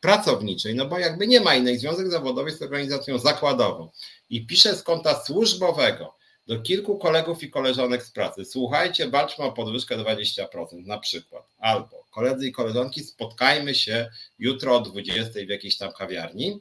pracowniczej, 0.00 0.74
no 0.74 0.86
bo 0.86 0.98
jakby 0.98 1.26
nie 1.26 1.40
ma 1.40 1.54
innej, 1.54 1.78
związek 1.78 2.10
zawodowy 2.10 2.50
jest 2.50 2.62
organizacją 2.62 3.18
zakładową 3.18 3.88
i 4.30 4.46
pisze 4.46 4.76
z 4.76 4.82
konta 4.82 5.24
służbowego, 5.24 6.14
do 6.46 6.62
kilku 6.62 6.98
kolegów 6.98 7.42
i 7.42 7.50
koleżanek 7.50 8.04
z 8.04 8.10
pracy. 8.10 8.44
Słuchajcie, 8.44 9.08
walczmy 9.08 9.44
o 9.44 9.52
podwyżkę 9.52 9.96
20% 9.96 10.86
na 10.86 10.98
przykład. 10.98 11.44
Albo 11.58 12.04
koledzy 12.10 12.48
i 12.48 12.52
koleżanki, 12.52 13.04
spotkajmy 13.04 13.74
się 13.74 14.10
jutro 14.38 14.76
o 14.76 14.80
20 14.80 15.30
w 15.46 15.48
jakiejś 15.48 15.76
tam 15.76 15.92
kawiarni. 15.92 16.60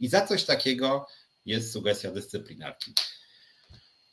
I 0.00 0.08
za 0.08 0.26
coś 0.26 0.44
takiego 0.44 1.06
jest 1.46 1.72
sugestia 1.72 2.10
dyscyplinarki. 2.10 2.92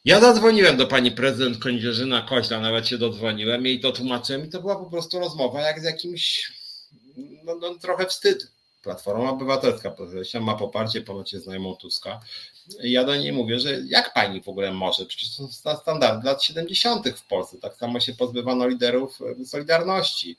Ja 0.06 0.20
zadzwoniłem 0.20 0.78
do 0.78 0.88
pani 0.88 1.12
prezydent 1.12 1.64
Kędzierzyna 1.64 2.22
Koźla, 2.22 2.60
nawet 2.60 2.88
się 2.88 2.98
dodzwoniłem, 2.98 3.66
jej 3.66 3.80
to 3.80 3.92
tłumaczyłem 3.92 4.46
i 4.46 4.50
to 4.50 4.62
była 4.62 4.76
po 4.76 4.86
prostu 4.86 5.20
rozmowa 5.20 5.62
jak 5.62 5.80
z 5.80 5.84
jakimś, 5.84 6.52
no, 7.44 7.56
no 7.56 7.76
trochę 7.76 8.06
wstyd. 8.06 8.52
Platforma 8.82 9.30
Obywatelska 9.30 9.96
ma 10.42 10.56
poparcie 10.56 11.02
ponoć 11.02 11.34
jest 11.34 11.46
znajomą 11.46 11.76
Tuska. 11.76 12.20
Ja 12.84 13.04
do 13.04 13.16
niej 13.16 13.34
mówię, 13.34 13.60
że 13.60 13.82
jak 13.88 14.14
pani 14.14 14.42
w 14.42 14.48
ogóle 14.48 14.72
może? 14.72 15.06
Przecież 15.06 15.38
to 15.38 15.48
są 15.48 15.78
standardy 15.78 16.28
lat 16.28 16.44
70. 16.44 17.10
w 17.10 17.28
Polsce. 17.28 17.58
Tak 17.58 17.76
samo 17.76 18.00
się 18.00 18.14
pozbywano 18.14 18.68
liderów 18.68 19.20
Solidarności. 19.46 20.38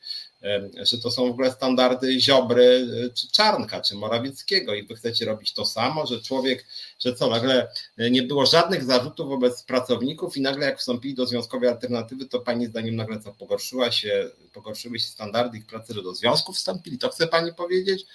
Że 0.83 0.99
to 0.99 1.11
są 1.11 1.27
w 1.27 1.31
ogóle 1.31 1.53
standardy 1.53 2.21
Ziobry, 2.21 2.89
czy 3.15 3.31
Czarnka, 3.31 3.81
czy 3.81 3.95
Morawieckiego 3.95 4.75
i 4.75 4.87
wy 4.87 4.95
chcecie 4.95 5.25
robić 5.25 5.53
to 5.53 5.67
samo, 5.67 6.07
że 6.07 6.21
człowiek, 6.21 6.67
że 6.99 7.15
co, 7.15 7.31
nagle 7.31 7.69
nie 8.11 8.23
było 8.23 8.47
żadnych 8.47 8.85
zarzutów 8.85 9.29
wobec 9.29 9.63
pracowników 9.63 10.37
i 10.37 10.41
nagle 10.41 10.67
jak 10.67 10.79
wstąpili 10.79 11.15
do 11.15 11.27
związkowej 11.27 11.69
alternatywy, 11.69 12.27
to 12.27 12.41
pani 12.41 12.67
zdaniem 12.67 12.97
nagle 12.97 13.21
co, 13.21 13.33
pogorszyła 13.33 13.93
się, 13.93 14.31
pogorszyły 14.53 14.99
się 14.99 15.07
standardy 15.07 15.59
ich 15.59 15.67
pracy, 15.67 15.95
że 15.95 16.03
do 16.03 16.15
związku 16.15 16.53
wstąpili? 16.53 16.99
To 16.99 17.09
chce 17.09 17.27
pani 17.27 17.55
powiedzieć? 17.55 18.07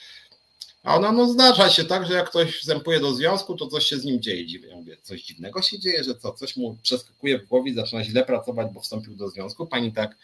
A 0.89 0.95
ona 0.95 1.11
no 1.11 1.27
zdarza 1.27 1.69
się 1.69 1.85
tak, 1.85 2.07
że 2.07 2.13
jak 2.13 2.29
ktoś 2.29 2.59
wstępuje 2.59 2.99
do 2.99 3.13
związku, 3.13 3.55
to 3.55 3.67
coś 3.67 3.85
się 3.85 3.97
z 3.97 4.05
nim 4.05 4.21
dzieje. 4.21 4.59
Ja 4.69 4.75
mówię, 4.75 4.97
coś 5.03 5.23
dziwnego 5.23 5.61
się 5.61 5.79
dzieje, 5.79 6.03
że 6.03 6.15
co, 6.15 6.33
coś 6.33 6.57
mu 6.57 6.77
przeskakuje 6.83 7.39
w 7.39 7.45
głowie 7.45 7.73
zaczyna 7.73 8.03
źle 8.03 8.25
pracować, 8.25 8.67
bo 8.73 8.81
wstąpił 8.81 9.15
do 9.15 9.29
związku. 9.29 9.67
Pani 9.67 9.91
tak 9.91 10.15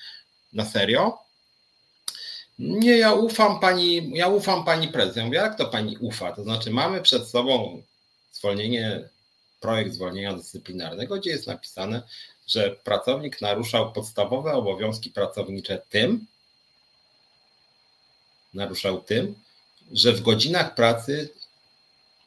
na 0.53 0.65
serio? 0.65 1.17
Nie, 2.59 2.97
ja 2.97 3.13
ufam 3.13 3.59
pani, 3.59 4.11
ja 4.17 4.27
ufam 4.27 4.65
pani 4.65 4.87
prezes. 4.87 5.15
Ja 5.15 5.25
mówię, 5.25 5.37
jak 5.37 5.57
to 5.57 5.65
pani 5.65 5.97
ufa? 5.97 6.31
To 6.31 6.43
znaczy 6.43 6.71
mamy 6.71 7.01
przed 7.01 7.27
sobą 7.27 7.81
zwolnienie, 8.31 9.09
projekt 9.59 9.93
zwolnienia 9.93 10.33
dyscyplinarnego, 10.33 11.17
gdzie 11.17 11.29
jest 11.29 11.47
napisane, 11.47 12.01
że 12.47 12.75
pracownik 12.83 13.41
naruszał 13.41 13.93
podstawowe 13.93 14.53
obowiązki 14.53 15.09
pracownicze 15.09 15.81
tym, 15.89 16.25
naruszał 18.53 19.01
tym, 19.01 19.44
że 19.91 20.13
w 20.13 20.21
godzinach 20.21 20.75
pracy 20.75 21.29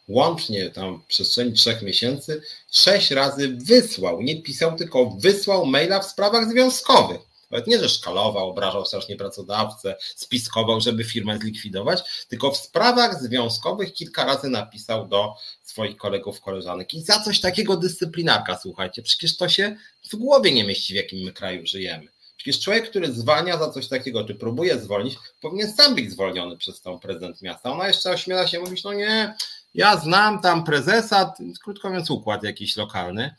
łącznie 0.09 0.71
tam 0.71 1.01
w 1.01 1.07
przestrzeni 1.07 1.53
trzech 1.53 1.83
miesięcy 1.83 2.43
sześć 2.71 3.11
razy 3.11 3.57
wysłał, 3.57 4.23
nie 4.23 4.43
pisał, 4.43 4.77
tylko 4.77 5.11
wysłał 5.11 5.67
maila 5.67 6.01
w 6.01 6.07
sprawach 6.07 6.51
związkowych. 6.51 7.21
Nawet 7.51 7.67
nie, 7.67 7.79
że 7.79 7.89
szkalował, 7.89 8.51
obrażał 8.51 8.87
strasznie 8.87 9.17
pracodawcę, 9.17 9.97
spiskował, 10.17 10.81
żeby 10.81 11.05
firmę 11.05 11.39
zlikwidować, 11.39 12.03
tylko 12.29 12.51
w 12.51 12.57
sprawach 12.57 13.23
związkowych 13.23 13.93
kilka 13.93 14.25
razy 14.25 14.49
napisał 14.49 15.09
do 15.09 15.35
swoich 15.63 15.97
kolegów, 15.97 16.41
koleżanek. 16.41 16.95
I 16.95 17.03
za 17.03 17.21
coś 17.21 17.41
takiego 17.41 17.77
dyscyplinarka, 17.77 18.59
słuchajcie, 18.63 19.03
przecież 19.03 19.37
to 19.37 19.49
się 19.49 19.77
w 20.13 20.17
głowie 20.17 20.53
nie 20.53 20.65
mieści, 20.65 20.93
w 20.93 20.97
jakim 20.97 21.19
my 21.25 21.33
kraju 21.33 21.67
żyjemy. 21.67 22.09
Przecież 22.39 22.61
człowiek, 22.61 22.91
który 22.91 23.13
zwalnia 23.13 23.59
za 23.59 23.71
coś 23.71 23.89
takiego, 23.89 24.25
czy 24.25 24.35
próbuje 24.35 24.79
zwolnić, 24.79 25.17
powinien 25.41 25.73
sam 25.73 25.95
być 25.95 26.11
zwolniony 26.11 26.57
przez 26.57 26.81
tą 26.81 26.99
prezydent 26.99 27.43
miasta. 27.43 27.73
Ona 27.73 27.89
jeszcze 27.89 28.11
ośmiela 28.11 28.47
się 28.47 28.61
mówić, 28.61 28.85
no 28.85 28.93
nie, 28.93 29.35
ja 29.75 29.97
znam 29.97 30.41
tam 30.41 30.65
prezesa, 30.65 31.35
krótko 31.65 31.89
mówiąc 31.89 32.11
układ 32.11 32.43
jakiś 32.43 32.77
lokalny. 32.77 33.35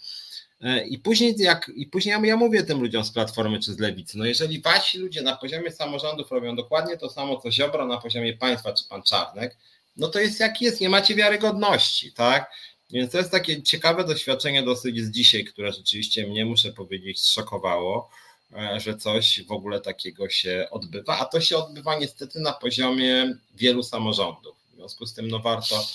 E, 0.61 0.87
I 0.87 0.97
później, 0.97 1.35
jak, 1.37 1.71
I 1.75 1.85
później 1.85 2.23
ja, 2.23 2.37
mówię 2.37 2.63
tym 2.63 2.81
ludziom 2.81 3.03
z 3.03 3.11
Platformy 3.11 3.59
czy 3.59 3.73
z 3.73 3.79
Lewicy, 3.79 4.17
no 4.17 4.25
jeżeli 4.25 4.61
wasi 4.61 4.97
ludzie 4.97 5.21
na 5.21 5.35
poziomie 5.35 5.71
samorządów 5.71 6.31
robią 6.31 6.55
dokładnie 6.55 6.97
to 6.97 7.09
samo, 7.09 7.41
co 7.41 7.51
Ziobro 7.51 7.85
na 7.85 7.97
poziomie 7.97 8.33
państwa 8.33 8.73
czy 8.73 8.83
pan 8.89 9.03
Czarnek, 9.03 9.57
no 9.97 10.07
to 10.07 10.19
jest 10.19 10.39
jak 10.39 10.61
jest, 10.61 10.81
nie 10.81 10.89
macie 10.89 11.15
wiarygodności, 11.15 12.13
tak? 12.13 12.51
Więc 12.91 13.11
to 13.11 13.17
jest 13.17 13.31
takie 13.31 13.63
ciekawe 13.63 14.03
doświadczenie 14.03 14.63
dosyć 14.63 15.01
z 15.01 15.11
dzisiaj, 15.11 15.45
które 15.45 15.73
rzeczywiście 15.73 16.27
mnie, 16.27 16.45
muszę 16.45 16.73
powiedzieć, 16.73 17.21
zszokowało. 17.21 18.09
E, 18.57 18.79
że 18.79 18.97
coś 18.97 19.43
w 19.47 19.51
ogóle 19.51 19.81
takiego 19.81 20.29
się 20.29 20.67
odbywa, 20.71 21.17
a 21.19 21.25
to 21.25 21.41
się 21.41 21.57
odbywa 21.57 21.95
niestety 21.95 22.39
na 22.39 22.53
poziomie 22.53 23.35
wielu 23.55 23.83
samorządów. 23.83 24.55
W 24.73 24.75
związku 24.75 25.05
z 25.05 25.13
tym 25.13 25.27
no 25.27 25.39
warto, 25.39 25.85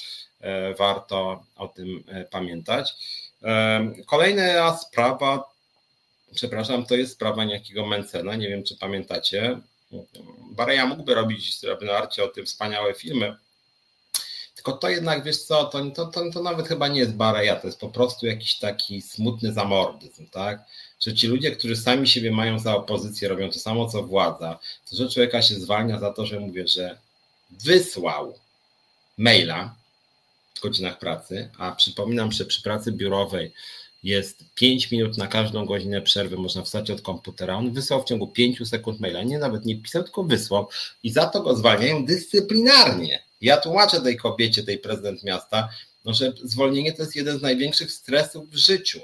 e, 0.41 0.75
warto 0.75 1.45
o 1.57 1.69
tym 1.69 2.05
e, 2.09 2.25
pamiętać. 2.25 2.95
Kolejna 4.07 4.77
sprawa, 4.77 5.51
przepraszam, 6.35 6.87
to 6.87 6.95
jest 6.95 7.13
sprawa 7.13 7.45
niejakiego 7.45 7.87
Mencena, 7.87 8.37
nie 8.37 8.49
wiem 8.49 8.65
czy 8.65 8.77
pamiętacie. 8.77 9.61
Bareja 10.51 10.87
mógłby 10.87 11.15
robić 11.15 11.63
na 11.81 11.93
arcie 11.93 12.25
o 12.25 12.29
tym 12.29 12.47
wspaniałe 12.47 12.95
filmy, 12.95 13.37
tylko 14.55 14.73
to 14.73 14.89
jednak, 14.89 15.25
wiesz 15.25 15.39
co, 15.39 15.65
to, 15.65 15.91
to, 15.91 16.07
to, 16.07 16.31
to 16.31 16.43
nawet 16.43 16.69
chyba 16.69 16.89
nie 16.89 17.01
jest 17.01 17.15
Bareja, 17.15 17.57
to 17.57 17.67
jest 17.67 17.81
po 17.81 17.89
prostu 17.89 18.27
jakiś 18.27 18.59
taki 18.59 19.03
smutny 19.03 19.53
zamordyzm, 19.53 20.27
tak? 20.27 20.65
Że 21.07 21.15
ci 21.15 21.27
ludzie, 21.27 21.51
którzy 21.51 21.77
sami 21.77 22.09
siebie 22.09 22.31
mają 22.31 22.59
za 22.59 22.77
opozycję, 22.77 23.29
robią 23.29 23.51
to 23.51 23.59
samo 23.59 23.89
co 23.89 24.03
władza, 24.03 24.59
to 24.91 24.97
że 24.97 25.09
człowieka 25.09 25.43
się 25.43 25.55
zwalnia 25.55 26.01
za 26.01 26.13
to, 26.13 26.27
że 26.27 26.41
mówię, 26.41 26.69
że 26.69 26.99
wysłał 27.51 28.39
maila 29.19 29.75
w 30.55 30.61
godzinach 30.61 30.99
pracy, 30.99 31.51
a 31.59 31.73
przypominam, 31.73 32.33
że 32.33 32.45
przy 32.45 32.63
pracy 32.63 32.93
biurowej 32.93 33.53
jest 34.03 34.45
5 34.55 34.91
minut 34.91 35.19
na 35.19 35.27
każdą 35.27 35.67
godzinę 35.67 36.03
przerwy, 36.03 36.37
można 36.37 36.63
wstać 36.63 36.91
od 36.91 37.03
komputera. 37.03 37.57
On 37.57 37.73
wysłał 37.73 38.03
w 38.03 38.05
ciągu 38.05 38.27
5 38.27 38.69
sekund 38.69 39.01
maila, 39.01 39.23
nie 39.23 39.39
nawet 39.39 39.65
nie 39.65 39.77
pisał, 39.77 40.03
tylko 40.03 40.25
wysłał 40.25 40.69
i 41.03 41.11
za 41.11 41.27
to 41.27 41.43
go 41.43 41.57
zwalniają 41.57 42.05
dyscyplinarnie. 42.05 43.23
Ja 43.41 43.57
tłumaczę 43.57 44.01
tej 44.01 44.17
kobiecie, 44.17 44.63
tej 44.63 44.79
prezydent 44.79 45.23
miasta, 45.23 45.69
no, 46.05 46.15
że 46.15 46.33
zwolnienie 46.43 46.93
to 46.93 47.03
jest 47.03 47.17
jeden 47.17 47.39
z 47.39 47.43
największych 47.43 47.93
stresów 47.93 48.51
w 48.51 48.57
życiu. 48.57 49.01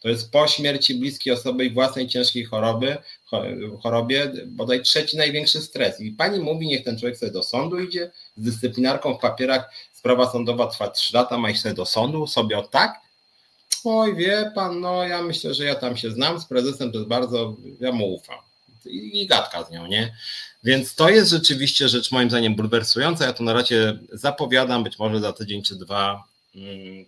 To 0.00 0.08
jest 0.08 0.32
po 0.32 0.48
śmierci 0.48 0.94
bliskiej 0.94 1.32
osoby 1.32 1.64
i 1.64 1.70
własnej 1.70 2.08
ciężkiej 2.08 2.44
choroby, 2.44 2.96
chorobie 3.82 4.32
bodaj 4.46 4.82
trzeci 4.82 5.16
największy 5.16 5.60
stres. 5.60 6.00
I 6.00 6.12
pani 6.12 6.40
mówi, 6.40 6.66
niech 6.66 6.84
ten 6.84 6.98
człowiek 6.98 7.18
sobie 7.18 7.32
do 7.32 7.42
sądu 7.42 7.80
idzie, 7.80 8.10
z 8.36 8.42
dyscyplinarką 8.42 9.14
w 9.14 9.20
papierach, 9.20 9.70
sprawa 9.92 10.30
sądowa 10.30 10.66
trwa 10.66 10.88
3 10.88 11.16
lata, 11.16 11.38
ma 11.38 11.50
iść 11.50 11.60
sobie 11.60 11.74
do 11.74 11.86
sądu, 11.86 12.26
sobie 12.26 12.58
o 12.58 12.62
tak? 12.62 13.00
Oj, 13.84 14.16
wie 14.16 14.52
pan, 14.54 14.80
no 14.80 15.04
ja 15.04 15.22
myślę, 15.22 15.54
że 15.54 15.64
ja 15.64 15.74
tam 15.74 15.96
się 15.96 16.10
znam 16.10 16.40
z 16.40 16.46
prezesem, 16.46 16.92
to 16.92 16.98
jest 16.98 17.08
bardzo, 17.08 17.56
ja 17.80 17.92
mu 17.92 18.14
ufam. 18.14 18.38
I, 18.86 19.22
i 19.22 19.26
gadka 19.26 19.64
z 19.64 19.70
nią, 19.70 19.86
nie? 19.86 20.16
Więc 20.64 20.94
to 20.94 21.08
jest 21.08 21.30
rzeczywiście 21.30 21.88
rzecz 21.88 22.12
moim 22.12 22.30
zdaniem 22.30 22.54
bulwersująca. 22.54 23.26
Ja 23.26 23.32
to 23.32 23.44
na 23.44 23.52
razie 23.52 23.98
zapowiadam, 24.12 24.84
być 24.84 24.98
może 24.98 25.20
za 25.20 25.32
tydzień 25.32 25.62
czy 25.62 25.76
dwa 25.76 26.24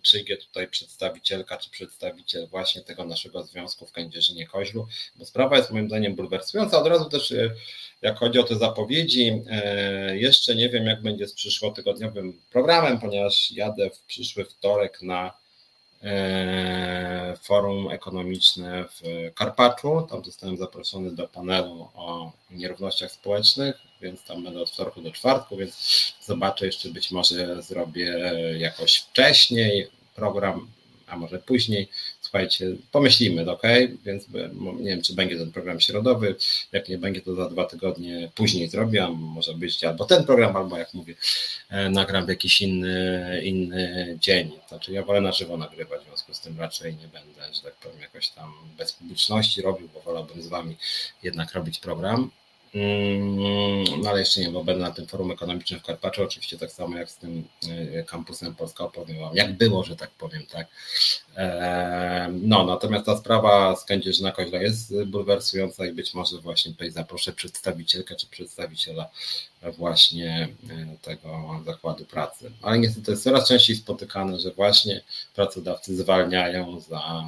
przyjdzie 0.01 0.37
tutaj 0.37 0.67
przedstawicielka 0.67 1.57
czy 1.57 1.69
przedstawiciel 1.69 2.47
właśnie 2.47 2.81
tego 2.81 3.05
naszego 3.05 3.43
związku 3.43 3.85
w 3.85 3.91
Kędzierzynie 3.91 4.47
Koźlu, 4.47 4.87
bo 5.15 5.25
sprawa 5.25 5.57
jest 5.57 5.71
moim 5.71 5.87
zdaniem 5.87 6.15
bulwersująca. 6.15 6.79
Od 6.79 6.87
razu 6.87 7.09
też 7.09 7.31
e, 7.31 7.51
jak 8.01 8.17
chodzi 8.17 8.39
o 8.39 8.43
te 8.43 8.55
zapowiedzi, 8.55 9.41
e, 9.49 10.17
jeszcze 10.17 10.55
nie 10.55 10.69
wiem 10.69 10.85
jak 10.85 11.01
będzie 11.01 11.27
z 11.27 11.33
przyszłotygodniowym 11.33 12.41
programem, 12.51 12.99
ponieważ 12.99 13.51
jadę 13.51 13.89
w 13.89 13.99
przyszły 13.99 14.45
wtorek 14.45 15.01
na 15.01 15.33
e, 16.03 17.37
forum 17.41 17.91
ekonomiczne 17.91 18.85
w 18.85 19.31
Karpaczu. 19.35 20.07
Tam 20.09 20.25
zostałem 20.25 20.57
zaproszony 20.57 21.11
do 21.11 21.27
panelu 21.27 21.89
o 21.95 22.31
nierównościach 22.51 23.11
społecznych, 23.11 23.90
więc 24.01 24.23
tam 24.23 24.43
będę 24.43 24.61
od 24.61 24.71
wtorku 24.71 25.01
do 25.01 25.11
czwartku, 25.11 25.57
więc 25.57 26.13
zobaczę 26.21 26.65
jeszcze 26.65 26.89
być 26.89 27.11
może 27.11 27.63
zrobię 27.63 28.33
jakoś 28.57 28.95
wcześniej 28.95 29.87
program 30.15 30.67
a 31.11 31.17
może 31.17 31.39
później. 31.39 31.87
Słuchajcie, 32.21 32.65
pomyślimy, 32.91 33.51
ok? 33.51 33.61
Więc 34.05 34.27
nie 34.79 34.89
wiem, 34.89 35.01
czy 35.01 35.13
będzie 35.13 35.37
ten 35.37 35.51
program 35.51 35.79
środowy. 35.79 36.35
Jak 36.71 36.89
nie 36.89 36.97
będzie, 36.97 37.21
to 37.21 37.35
za 37.35 37.49
dwa 37.49 37.65
tygodnie 37.65 38.31
później 38.35 38.69
zrobię. 38.69 39.07
Może 39.09 39.53
być 39.53 39.83
albo 39.83 40.05
ten 40.05 40.23
program, 40.23 40.55
albo 40.55 40.77
jak 40.77 40.93
mówię, 40.93 41.15
e, 41.69 41.89
nagram 41.89 42.25
w 42.25 42.29
jakiś 42.29 42.61
inny, 42.61 43.41
inny 43.43 44.17
dzień. 44.19 44.51
Znaczy, 44.67 44.91
ja 44.91 45.03
wolę 45.03 45.21
na 45.21 45.31
żywo 45.31 45.57
nagrywać, 45.57 46.01
w 46.01 46.07
związku 46.07 46.33
z 46.33 46.39
tym 46.39 46.59
raczej 46.59 46.95
nie 46.95 47.07
będę, 47.07 47.53
że 47.53 47.61
tak 47.61 47.73
powiem, 47.73 48.01
jakoś 48.01 48.29
tam 48.29 48.53
bez 48.77 48.93
publiczności 48.93 49.61
robił, 49.61 49.89
bo 49.93 50.01
wolałbym 50.01 50.41
z 50.41 50.47
Wami 50.47 50.75
jednak 51.23 51.53
robić 51.53 51.79
program. 51.79 52.31
Mm, 52.75 54.01
no 54.01 54.09
ale 54.09 54.19
jeszcze 54.19 54.41
nie, 54.41 54.49
bo 54.49 54.63
będę 54.63 54.83
na 54.83 54.91
tym 54.91 55.07
forum 55.07 55.31
ekonomicznym 55.31 55.79
w 55.79 55.83
Karpaczu, 55.83 56.23
oczywiście 56.23 56.57
tak 56.57 56.71
samo 56.71 56.97
jak 56.97 57.09
z 57.09 57.15
tym 57.15 57.47
e, 57.69 58.03
kampusem 58.03 58.55
Polska 58.55 58.83
opowiem 58.83 59.17
jak 59.33 59.57
było, 59.57 59.83
że 59.83 59.95
tak 59.95 60.09
powiem, 60.11 60.45
tak. 60.45 60.67
E, 61.37 62.29
no, 62.41 62.65
natomiast 62.65 63.05
ta 63.05 63.17
sprawa 63.17 63.75
z 63.75 63.85
Kędzierzyna 63.85 64.31
Koźla 64.31 64.61
jest 64.61 65.03
bulwersująca 65.03 65.85
i 65.85 65.91
być 65.91 66.13
może 66.13 66.37
właśnie 66.37 66.71
tutaj 66.71 66.91
zaproszę 66.91 67.33
przedstawicielkę 67.33 68.15
czy 68.15 68.27
przedstawiciela 68.27 69.09
właśnie 69.77 70.49
e, 70.69 70.97
tego 71.01 71.61
zakładu 71.65 72.05
pracy. 72.05 72.51
Ale 72.61 72.79
niestety 72.79 73.11
jest 73.11 73.23
coraz 73.23 73.47
częściej 73.47 73.75
spotykane, 73.75 74.39
że 74.39 74.51
właśnie 74.51 75.01
pracodawcy 75.35 75.95
zwalniają 75.95 76.79
za 76.79 77.23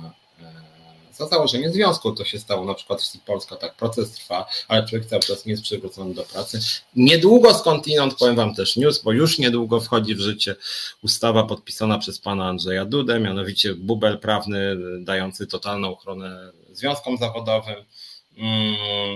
za 1.16 1.28
założenie 1.28 1.72
związku. 1.72 2.12
To 2.12 2.26
się 2.26 2.40
stało 2.40 2.66
na 2.66 2.74
przykład 2.74 3.02
w 3.02 3.20
Polska, 3.20 3.56
tak 3.56 3.76
proces 3.76 4.12
trwa, 4.12 4.46
ale 4.68 4.88
człowiek 4.88 5.08
cały 5.08 5.22
czas 5.22 5.46
nie 5.46 5.52
jest 5.52 5.64
przywrócony 5.64 6.14
do 6.14 6.24
pracy. 6.24 6.60
Niedługo 6.96 7.54
skądinąd 7.54 8.16
powiem 8.16 8.36
Wam 8.36 8.56
też 8.56 8.76
news, 8.76 9.04
bo 9.04 9.12
już 9.12 9.40
niedługo 9.40 9.82
wchodzi 9.82 10.16
w 10.16 10.20
życie 10.20 10.56
ustawa 11.04 11.44
podpisana 11.44 11.98
przez 11.98 12.20
pana 12.20 12.48
Andrzeja 12.48 12.86
Dudę, 12.86 13.20
mianowicie 13.20 13.74
bubel 13.74 14.20
prawny 14.20 14.76
dający 15.00 15.48
totalną 15.48 15.92
ochronę 15.94 16.52
związkom 16.72 17.18
zawodowym 17.18 17.76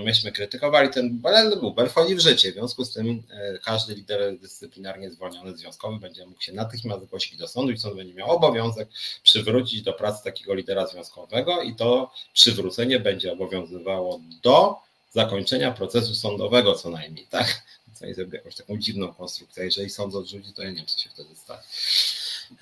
myśmy 0.04 0.32
krytykowali 0.32 0.90
ten 0.90 1.22
bubel, 1.60 1.88
wchodzi 1.88 2.14
w 2.14 2.20
życie. 2.20 2.50
W 2.50 2.54
związku 2.54 2.84
z 2.84 2.92
tym 2.92 3.22
e, 3.30 3.58
każdy 3.58 3.94
lider 3.94 4.38
dyscyplinarnie 4.38 5.10
zwolniony 5.10 5.56
związkowy 5.56 5.98
będzie 5.98 6.26
mógł 6.26 6.42
się 6.42 6.52
natychmiast 6.52 7.02
zgłosić 7.02 7.36
do 7.36 7.48
sądu 7.48 7.72
i 7.72 7.78
sąd 7.78 7.96
będzie 7.96 8.14
miał 8.14 8.30
obowiązek 8.30 8.88
przywrócić 9.22 9.82
do 9.82 9.92
pracy 9.92 10.24
takiego 10.24 10.54
lidera 10.54 10.86
związkowego 10.86 11.62
i 11.62 11.74
to 11.74 12.10
przywrócenie 12.32 13.00
będzie 13.00 13.32
obowiązywało 13.32 14.20
do 14.42 14.76
zakończenia 15.10 15.72
procesu 15.72 16.14
sądowego 16.14 16.74
co 16.74 16.90
najmniej, 16.90 17.26
tak? 17.30 17.62
Co 17.94 18.06
jest 18.06 18.20
jakąś 18.32 18.54
taką 18.54 18.78
dziwną 18.78 19.14
konstrukcję. 19.14 19.64
Jeżeli 19.64 19.90
sąd 19.90 20.14
odrzuci, 20.14 20.52
to 20.52 20.62
ja 20.62 20.70
nie 20.70 20.76
wiem, 20.76 20.86
co 20.86 20.98
się 20.98 21.10
wtedy 21.10 21.36
stanie. 21.36 21.62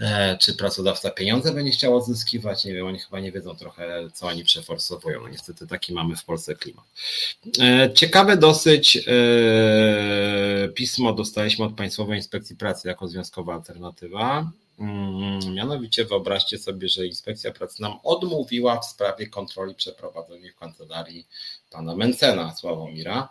E, 0.01 0.39
czy 0.39 0.55
pracodawca 0.55 1.11
pieniądze 1.11 1.53
będzie 1.53 1.71
chciał 1.71 1.97
odzyskiwać? 1.97 2.65
Nie 2.65 2.75
wiem, 2.75 2.87
oni 2.87 2.99
chyba 2.99 3.21
nie 3.21 3.33
wiedzą 3.33 3.57
trochę, 3.57 4.11
co 4.15 4.27
oni 4.27 4.45
przeforsowują. 4.45 5.21
No 5.23 5.29
niestety 5.29 5.67
taki 5.67 5.95
mamy 5.95 6.17
w 6.17 6.25
Polsce 6.25 6.55
klimat. 6.55 6.85
E, 7.61 7.91
ciekawe 7.95 8.37
dosyć 8.37 8.97
e, 8.97 10.69
pismo 10.69 11.13
dostaliśmy 11.13 11.65
od 11.65 11.75
Państwowej 11.75 12.17
Inspekcji 12.17 12.57
Pracy 12.57 12.89
jako 12.89 13.09
związkowa 13.09 13.55
alternatywa. 13.55 14.51
Mm, 14.79 15.55
mianowicie 15.55 16.05
wyobraźcie 16.05 16.59
sobie, 16.59 16.89
że 16.89 17.07
Inspekcja 17.07 17.53
Pracy 17.53 17.83
nam 17.83 17.99
odmówiła 18.05 18.81
w 18.81 18.85
sprawie 18.85 19.27
kontroli 19.27 19.75
przeprowadzonej 19.75 20.51
w 20.51 20.57
kancelarii 20.57 21.27
pana 21.71 21.97
Mencena 21.97 22.55
Sławomira. 22.55 23.29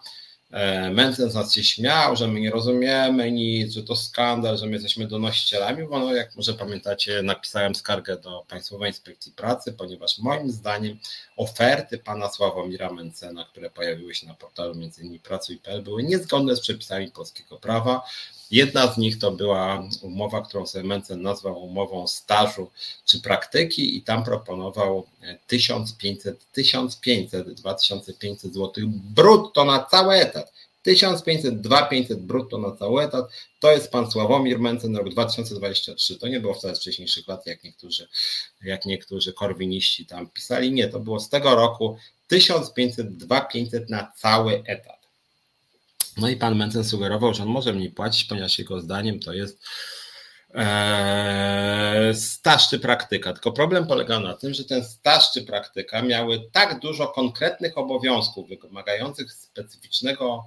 E, 0.51 0.89
Mędzen 0.89 1.29
z 1.29 1.35
nas 1.35 1.53
się 1.53 1.63
śmiał, 1.63 2.15
że 2.15 2.27
my 2.27 2.39
nie 2.39 2.51
rozumiemy 2.51 3.31
nic, 3.31 3.73
że 3.73 3.83
to 3.83 3.95
skandal, 3.95 4.57
że 4.57 4.65
my 4.65 4.71
jesteśmy 4.71 5.07
donosicielami, 5.07 5.87
bo 5.87 5.99
no, 5.99 6.13
jak 6.13 6.35
może 6.35 6.53
pamiętacie, 6.53 7.21
napisałem 7.23 7.75
skargę 7.75 8.17
do 8.17 8.45
Państwowej 8.47 8.89
Inspekcji 8.89 9.31
Pracy, 9.31 9.73
ponieważ 9.73 10.17
moim 10.17 10.51
zdaniem 10.51 10.97
oferty 11.37 11.97
pana 11.97 12.29
Sławomira 12.29 12.91
Mencena, 12.91 13.45
które 13.45 13.69
pojawiły 13.69 14.15
się 14.15 14.27
na 14.27 14.33
portalu 14.33 14.71
m.in. 14.71 15.19
Pracuj.pl 15.19 15.83
były 15.83 16.03
niezgodne 16.03 16.55
z 16.55 16.61
przepisami 16.61 17.11
polskiego 17.11 17.57
prawa. 17.57 18.01
Jedna 18.51 18.93
z 18.93 18.97
nich 18.97 19.19
to 19.19 19.31
była 19.31 19.89
umowa, 20.01 20.41
którą 20.41 20.65
sobie 20.65 20.83
Mencen 20.83 21.21
nazwał 21.21 21.63
umową 21.63 22.07
stażu 22.07 22.71
czy 23.05 23.21
praktyki 23.21 23.97
i 23.97 24.01
tam 24.01 24.23
proponował 24.23 25.07
1500, 25.47 26.51
1500, 26.51 27.53
2500 27.53 28.53
zł 28.53 28.71
brutto 28.87 29.65
na 29.65 29.83
cały 29.83 30.15
etat. 30.15 30.53
1500, 30.85 31.61
2500 31.61 32.21
brutto 32.21 32.57
na 32.57 32.71
cały 32.71 33.03
etat. 33.03 33.25
To 33.59 33.71
jest 33.71 33.91
pan 33.91 34.11
Sławomir 34.11 34.59
Mencen, 34.59 34.95
rok 34.95 35.09
2023. 35.09 36.15
To 36.19 36.27
nie 36.27 36.39
było 36.39 36.53
wcale 36.53 36.75
z 36.75 36.79
wcześniejszych 36.79 37.27
lat, 37.27 37.45
jak 37.45 37.63
niektórzy, 37.63 38.07
jak 38.63 38.85
niektórzy 38.85 39.33
korwiniści 39.33 40.05
tam 40.05 40.29
pisali. 40.29 40.71
Nie, 40.71 40.87
to 40.87 40.99
było 40.99 41.19
z 41.19 41.29
tego 41.29 41.55
roku 41.55 41.97
1500, 42.27 43.17
2500 43.17 43.89
na 43.89 44.11
cały 44.15 44.63
etat. 44.65 44.94
No 46.17 46.29
i 46.29 46.35
pan 46.37 46.55
Mencen 46.55 46.83
sugerował, 46.83 47.33
że 47.33 47.43
on 47.43 47.49
może 47.49 47.73
mniej 47.73 47.91
płacić, 47.91 48.23
ponieważ 48.23 48.59
jego 48.59 48.81
zdaniem 48.81 49.19
to 49.19 49.33
jest 49.33 49.63
e, 50.55 52.13
staż 52.15 52.69
czy 52.69 52.79
praktyka. 52.79 53.33
Tylko 53.33 53.51
problem 53.51 53.87
polega 53.87 54.19
na 54.19 54.33
tym, 54.33 54.53
że 54.53 54.65
ten 54.65 54.85
staż 54.85 55.31
czy 55.31 55.41
praktyka 55.43 56.01
miały 56.01 56.49
tak 56.51 56.79
dużo 56.79 57.07
konkretnych 57.07 57.77
obowiązków 57.77 58.49
wymagających 58.49 59.33
specyficznego 59.33 60.43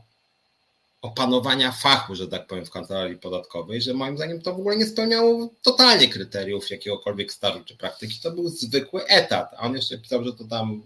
opanowania 1.02 1.72
fachu, 1.72 2.14
że 2.14 2.28
tak 2.28 2.46
powiem, 2.46 2.66
w 2.66 2.70
kancelarii 2.70 3.16
podatkowej, 3.16 3.82
że 3.82 3.94
moim 3.94 4.16
zdaniem 4.16 4.42
to 4.42 4.54
w 4.54 4.58
ogóle 4.60 4.76
nie 4.76 4.86
spełniało 4.86 5.50
totalnie 5.62 6.08
kryteriów 6.08 6.70
jakiegokolwiek 6.70 7.32
stażu 7.32 7.64
czy 7.64 7.76
praktyki. 7.76 8.20
To 8.22 8.30
był 8.30 8.48
zwykły 8.48 9.06
etat, 9.06 9.54
a 9.56 9.60
on 9.60 9.74
jeszcze 9.74 9.98
pisał, 9.98 10.24
że 10.24 10.32
to 10.32 10.44
tam 10.44 10.82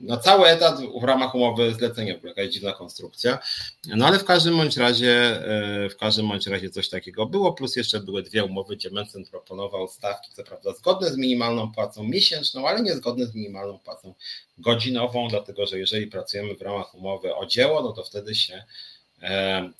na 0.00 0.16
cały 0.16 0.46
etat 0.46 0.80
w 1.00 1.04
ramach 1.04 1.34
umowy 1.34 1.74
zlecenia, 1.74 2.14
jakaś 2.24 2.48
dziwna 2.48 2.72
konstrukcja. 2.72 3.38
No 3.86 4.06
ale 4.06 4.18
w 4.18 4.24
każdym 4.24 4.56
bądź 4.56 4.76
razie, 4.76 5.44
e, 5.84 5.88
w 5.88 5.96
każdym 5.96 6.28
bądź 6.28 6.46
razie 6.46 6.70
coś 6.70 6.88
takiego 6.88 7.26
było, 7.26 7.52
plus 7.52 7.76
jeszcze 7.76 8.00
były 8.00 8.22
dwie 8.22 8.44
umowy, 8.44 8.76
gdzie 8.76 8.90
Mencen 8.90 9.24
proponował 9.24 9.88
stawki, 9.88 10.30
co 10.32 10.44
prawda 10.44 10.72
zgodne 10.72 11.10
z 11.10 11.16
minimalną 11.16 11.72
płacą 11.72 12.04
miesięczną, 12.04 12.68
ale 12.68 12.82
niezgodne 12.82 13.26
z 13.26 13.34
minimalną 13.34 13.78
płacą 13.78 14.14
godzinową, 14.58 15.28
dlatego 15.28 15.66
że 15.66 15.78
jeżeli 15.78 16.06
pracujemy 16.06 16.56
w 16.56 16.62
ramach 16.62 16.94
umowy 16.94 17.34
o 17.34 17.46
dzieło, 17.46 17.82
no 17.82 17.92
to 17.92 18.04
wtedy 18.04 18.34
się 18.34 18.64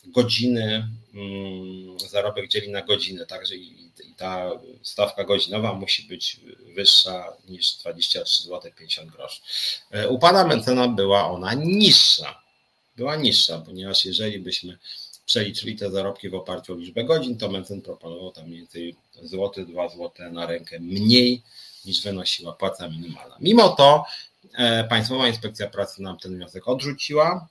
godziny, 0.07 0.89
mm, 1.15 1.99
zarobek 1.99 2.49
dzieli 2.49 2.71
na 2.71 2.83
godziny, 2.83 3.27
także 3.27 3.57
i 3.57 3.91
i 4.11 4.15
ta 4.15 4.51
stawka 4.83 5.25
godzinowa 5.25 5.73
musi 5.73 6.03
być 6.03 6.41
wyższa 6.75 7.33
niż 7.49 7.75
23 7.77 8.43
zł 8.43 8.73
50 8.79 9.11
groszy. 9.11 9.41
E, 9.91 10.09
u 10.09 10.19
pana 10.19 10.47
Mencena 10.47 10.89
była 10.89 11.31
ona 11.31 11.55
niższa. 11.55 12.43
Była 12.97 13.17
niższa, 13.17 13.59
ponieważ 13.59 14.05
jeżeli 14.05 14.39
byśmy 14.39 14.79
przeliczyli 15.27 15.77
te 15.77 15.91
zarobki 15.91 16.29
w 16.29 16.35
oparciu 16.35 16.73
o 16.73 16.77
liczbę 16.77 17.05
godzin, 17.05 17.39
to 17.39 17.51
Mencen 17.51 17.83
proponował 17.83 18.33
tam 18.33 18.47
mniej 18.47 18.59
więcej 18.59 18.97
złoty, 19.23 19.67
2 19.67 19.89
zł 19.89 20.11
na 20.33 20.47
rękę 20.47 20.81
mniej 20.81 21.43
niż 21.85 22.03
wynosiła 22.03 22.53
płaca 22.53 22.89
minimalna. 22.89 23.37
Mimo 23.41 23.69
to 23.69 24.05
e, 24.55 24.85
Państwowa 24.85 25.29
Inspekcja 25.29 25.69
Pracy 25.69 26.03
nam 26.03 26.19
ten 26.19 26.37
wniosek 26.37 26.69
odrzuciła. 26.69 27.49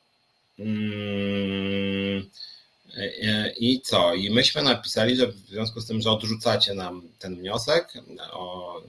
Hmm, 0.60 2.30
E, 2.98 3.54
I 3.58 3.82
co? 3.82 4.14
I 4.14 4.30
myśmy 4.30 4.62
napisali, 4.62 5.16
że 5.16 5.28
w 5.28 5.36
związku 5.36 5.82
z 5.82 5.88
tym, 5.88 6.02
że 6.02 6.12
odrzucacie 6.12 6.74
nam 6.74 7.10
ten 7.20 7.36
wniosek, 7.36 7.94
o, 8.32 8.82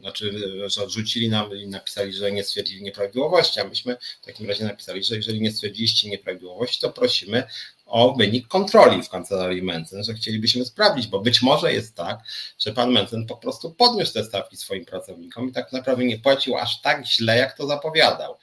znaczy, 0.00 0.32
że 0.66 0.82
odrzucili 0.82 1.28
nam 1.28 1.56
i 1.56 1.66
napisali, 1.66 2.12
że 2.12 2.32
nie 2.32 2.44
stwierdzili 2.44 2.82
nieprawidłowości, 2.82 3.60
a 3.60 3.64
myśmy 3.64 3.96
w 4.22 4.26
takim 4.26 4.48
razie 4.48 4.64
napisali, 4.64 5.04
że 5.04 5.16
jeżeli 5.16 5.40
nie 5.40 5.52
stwierdziliście 5.52 6.08
nieprawidłowości, 6.10 6.80
to 6.80 6.90
prosimy 6.90 7.42
o 7.86 8.14
wynik 8.14 8.48
kontroli 8.48 9.02
w 9.02 9.08
kancelarii 9.08 9.62
Mencen, 9.62 10.04
że 10.04 10.14
chcielibyśmy 10.14 10.64
sprawdzić, 10.64 11.06
bo 11.06 11.20
być 11.20 11.42
może 11.42 11.72
jest 11.72 11.94
tak, 11.94 12.18
że 12.58 12.72
pan 12.72 12.92
Mencen 12.92 13.26
po 13.26 13.36
prostu 13.36 13.70
podniósł 13.70 14.12
te 14.12 14.24
stawki 14.24 14.56
swoim 14.56 14.84
pracownikom 14.84 15.48
i 15.48 15.52
tak 15.52 15.72
naprawdę 15.72 16.04
nie 16.04 16.18
płacił 16.18 16.56
aż 16.56 16.80
tak 16.80 17.06
źle, 17.06 17.38
jak 17.38 17.56
to 17.56 17.66
zapowiadał. 17.66 18.36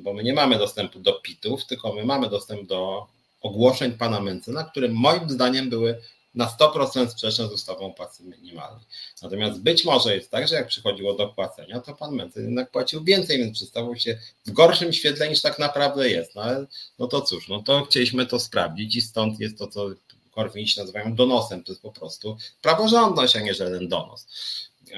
Bo 0.00 0.12
my 0.12 0.22
nie 0.22 0.32
mamy 0.32 0.58
dostępu 0.58 1.00
do 1.00 1.12
pitów, 1.12 1.66
tylko 1.66 1.92
my 1.92 2.04
mamy 2.04 2.28
dostęp 2.28 2.68
do 2.68 3.06
ogłoszeń 3.40 3.92
pana 3.92 4.20
Mencena, 4.20 4.64
które 4.64 4.88
moim 4.88 5.30
zdaniem 5.30 5.70
były 5.70 5.98
na 6.34 6.46
100% 6.46 7.08
sprzeczne 7.08 7.48
z 7.48 7.52
ustawą 7.52 7.92
płacy 7.92 8.24
minimalnej. 8.24 8.84
Natomiast 9.22 9.60
być 9.60 9.84
może 9.84 10.16
jest 10.16 10.30
tak, 10.30 10.48
że 10.48 10.54
jak 10.54 10.66
przychodziło 10.66 11.14
do 11.14 11.28
płacenia, 11.28 11.80
to 11.80 11.94
pan 11.94 12.14
Mencen 12.14 12.44
jednak 12.44 12.70
płacił 12.70 13.04
więcej, 13.04 13.38
więc 13.38 13.56
przedstawił 13.58 13.96
się 13.96 14.18
w 14.46 14.50
gorszym 14.50 14.92
świetle 14.92 15.28
niż 15.28 15.40
tak 15.40 15.58
naprawdę 15.58 16.10
jest. 16.10 16.34
No, 16.34 16.42
ale, 16.42 16.66
no 16.98 17.06
to 17.06 17.20
cóż, 17.20 17.48
no 17.48 17.62
to 17.62 17.84
chcieliśmy 17.84 18.26
to 18.26 18.40
sprawdzić 18.40 18.96
i 18.96 19.00
stąd 19.00 19.40
jest 19.40 19.58
to, 19.58 19.66
co 19.66 19.90
korwiniści 20.30 20.80
nazywają 20.80 21.14
donosem. 21.14 21.64
To 21.64 21.72
jest 21.72 21.82
po 21.82 21.92
prostu 21.92 22.36
praworządność, 22.62 23.36
a 23.36 23.40
nie 23.40 23.54
żaden 23.54 23.88
donos. 23.88 24.26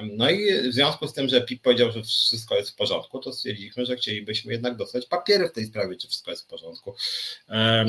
No 0.02 0.30
i 0.30 0.68
w 0.70 0.72
związku 0.72 1.08
z 1.08 1.12
tym, 1.12 1.28
że 1.28 1.40
PIP 1.40 1.62
powiedział, 1.62 1.92
że 1.92 2.02
wszystko 2.02 2.56
jest 2.56 2.70
w 2.70 2.74
porządku, 2.74 3.18
to 3.18 3.32
stwierdziliśmy, 3.32 3.86
że 3.86 3.96
chcielibyśmy 3.96 4.52
jednak 4.52 4.76
dostać 4.76 5.06
papiery 5.06 5.48
w 5.48 5.52
tej 5.52 5.66
sprawie, 5.66 5.96
czy 5.96 6.08
wszystko 6.08 6.30
jest 6.30 6.44
w 6.44 6.46
porządku. 6.46 6.94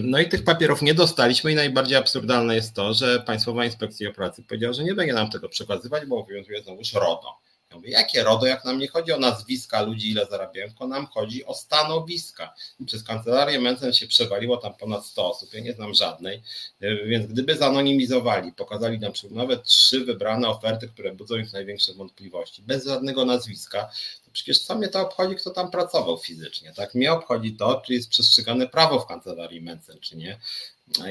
No 0.03 0.19
i 0.19 0.29
tych 0.29 0.43
papierów 0.43 0.81
nie 0.81 0.93
dostaliśmy 0.93 1.51
i 1.51 1.55
najbardziej 1.55 1.97
absurdalne 1.97 2.55
jest 2.55 2.73
to, 2.73 2.93
że 2.93 3.19
Państwowa 3.19 3.65
Inspekcja 3.65 4.13
Pracy 4.13 4.43
powiedziała, 4.43 4.73
że 4.73 4.83
nie 4.83 4.93
będzie 4.93 5.13
nam 5.13 5.29
tego 5.29 5.49
przekazywać, 5.49 6.05
bo 6.05 6.17
obowiązuje 6.17 6.63
znowuż 6.63 6.93
RODO. 6.93 7.44
Ja 7.69 7.75
mówię, 7.77 7.91
jakie 7.91 8.23
RODO, 8.23 8.45
jak 8.45 8.65
nam 8.65 8.79
nie 8.79 8.87
chodzi 8.87 9.11
o 9.11 9.17
nazwiska 9.17 9.81
ludzi, 9.81 10.11
ile 10.11 10.25
zarabiają, 10.25 10.67
tylko 10.67 10.87
nam 10.87 11.07
chodzi 11.07 11.45
o 11.45 11.53
stanowiska. 11.53 12.53
I 12.79 12.85
przez 12.85 13.03
kancelarię 13.03 13.59
Mencen 13.59 13.93
się 13.93 14.07
przewaliło 14.07 14.57
tam 14.57 14.73
ponad 14.73 15.05
100 15.05 15.29
osób, 15.29 15.53
ja 15.53 15.59
nie 15.59 15.73
znam 15.73 15.93
żadnej, 15.93 16.43
e, 16.81 17.05
więc 17.05 17.27
gdyby 17.27 17.57
zanonimizowali, 17.57 18.53
pokazali 18.53 18.99
nam 18.99 19.11
nawet 19.31 19.63
trzy 19.63 20.05
wybrane 20.05 20.49
oferty, 20.49 20.87
które 20.87 21.13
budzą 21.13 21.35
ich 21.35 21.53
największe 21.53 21.93
wątpliwości, 21.93 22.61
bez 22.61 22.85
żadnego 22.85 23.25
nazwiska, 23.25 23.89
przecież 24.35 24.59
co 24.59 24.75
mnie 24.75 24.87
to 24.87 25.01
obchodzi, 25.01 25.35
kto 25.35 25.49
tam 25.49 25.71
pracował 25.71 26.17
fizycznie, 26.17 26.73
tak? 26.73 26.95
Mnie 26.95 27.11
obchodzi 27.11 27.55
to, 27.55 27.81
czy 27.85 27.93
jest 27.93 28.09
przestrzegane 28.09 28.67
prawo 28.67 28.99
w 28.99 29.07
kancelarii 29.07 29.61
Mencen, 29.61 29.99
czy 29.99 30.17
nie. 30.17 30.39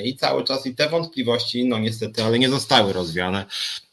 I 0.04 0.16
cały 0.16 0.44
czas 0.44 0.66
i 0.66 0.74
te 0.74 0.88
wątpliwości, 0.88 1.64
no 1.64 1.78
niestety, 1.78 2.24
ale 2.24 2.38
nie 2.38 2.48
zostały 2.48 2.92
rozwiane. 2.92 3.46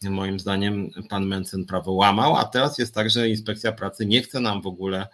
Moim 0.04 0.40
zdaniem 0.40 0.92
pan 1.10 1.26
Mencen 1.26 1.66
prawo 1.66 1.92
łamał, 1.92 2.36
a 2.36 2.44
teraz 2.44 2.78
jest 2.78 2.94
tak, 2.94 3.10
że 3.10 3.30
inspekcja 3.30 3.72
pracy 3.72 4.06
nie 4.06 4.22
chce 4.22 4.40
nam 4.40 4.62
w 4.62 4.68
ogóle 4.68 5.08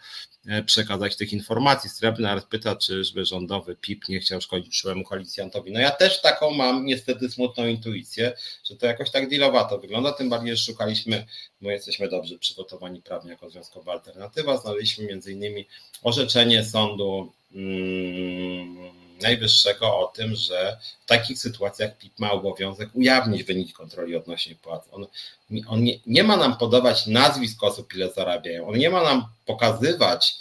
przekazać 0.66 1.16
tych 1.16 1.34
informacji. 1.34 1.90
Srebrny 1.90 2.42
pyta, 2.50 2.76
czy 2.76 3.04
żeby 3.04 3.26
rządowy 3.26 3.76
PIP 3.76 4.10
nie 4.10 4.20
chciał 4.20 4.42
szkodzić 4.42 4.70
przyszłemu 4.70 5.04
koalicjantowi. 5.04 5.72
No 5.72 5.80
ja 5.80 5.92
też 5.92 6.22
taką 6.22 6.52
mam 6.52 6.86
niestety 6.86 7.30
smutną 7.30 7.68
intuicję, 7.68 8.34
że 8.64 8.76
to 8.76 8.86
jakoś 8.86 9.12
tak 9.12 9.30
dealowato 9.30 9.80
wygląda, 9.80 10.12
tym 10.12 10.30
bardziej, 10.30 10.58
że 10.58 10.64
szukaliśmy, 10.64 11.26
bo 11.62 11.72
jesteśmy 11.72 12.10
dobrze 12.10 12.38
przygotowani 12.38 13.02
prawnie 13.02 13.32
jako 13.32 13.50
związkowa 13.50 13.92
alternatywa, 13.92 14.58
znaleźliśmy 14.58 15.06
między 15.06 15.32
innymi 15.32 15.66
orzeczenie 16.04 16.64
sądu 16.64 17.32
hmm, 17.54 19.07
Najwyższego 19.22 20.00
o 20.00 20.08
tym, 20.08 20.36
że 20.36 20.78
w 21.06 21.06
takich 21.06 21.40
sytuacjach 21.40 21.98
PIP 21.98 22.20
ma 22.20 22.32
obowiązek 22.32 22.90
ujawnić 22.94 23.44
wynik 23.44 23.74
kontroli 23.74 24.16
odnośnie 24.16 24.56
płac. 24.56 24.84
On, 24.92 25.08
on 25.68 25.84
nie, 25.84 26.00
nie, 26.06 26.24
ma 26.24 26.38
nam 26.38 26.58
podawać 26.58 27.08
nazwisk 27.08 27.64
osób, 27.64 27.96
ile 27.96 28.14
zarabiają. 28.14 28.68
On 28.68 28.78
nie 28.78 28.90
ma 28.90 29.04
nam 29.04 29.26
pokazywać, 29.46 30.36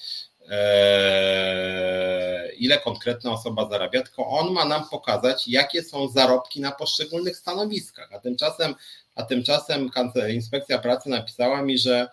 e, 0.50 2.52
ile 2.58 2.78
konkretna 2.78 3.32
osoba 3.32 3.68
zarabia, 3.68 4.02
tylko 4.02 4.26
on 4.26 4.52
ma 4.52 4.64
nam 4.64 4.88
pokazać, 4.88 5.48
jakie 5.48 5.82
są 5.82 6.08
zarobki 6.08 6.60
na 6.60 6.72
poszczególnych 6.72 7.36
stanowiskach. 7.36 8.12
A 8.12 8.18
tymczasem, 8.18 8.74
a 9.14 9.22
tymczasem 9.22 9.90
Inspekcja 10.30 10.78
Pracy 10.78 11.08
napisała 11.08 11.62
mi, 11.62 11.78
że 11.78 12.08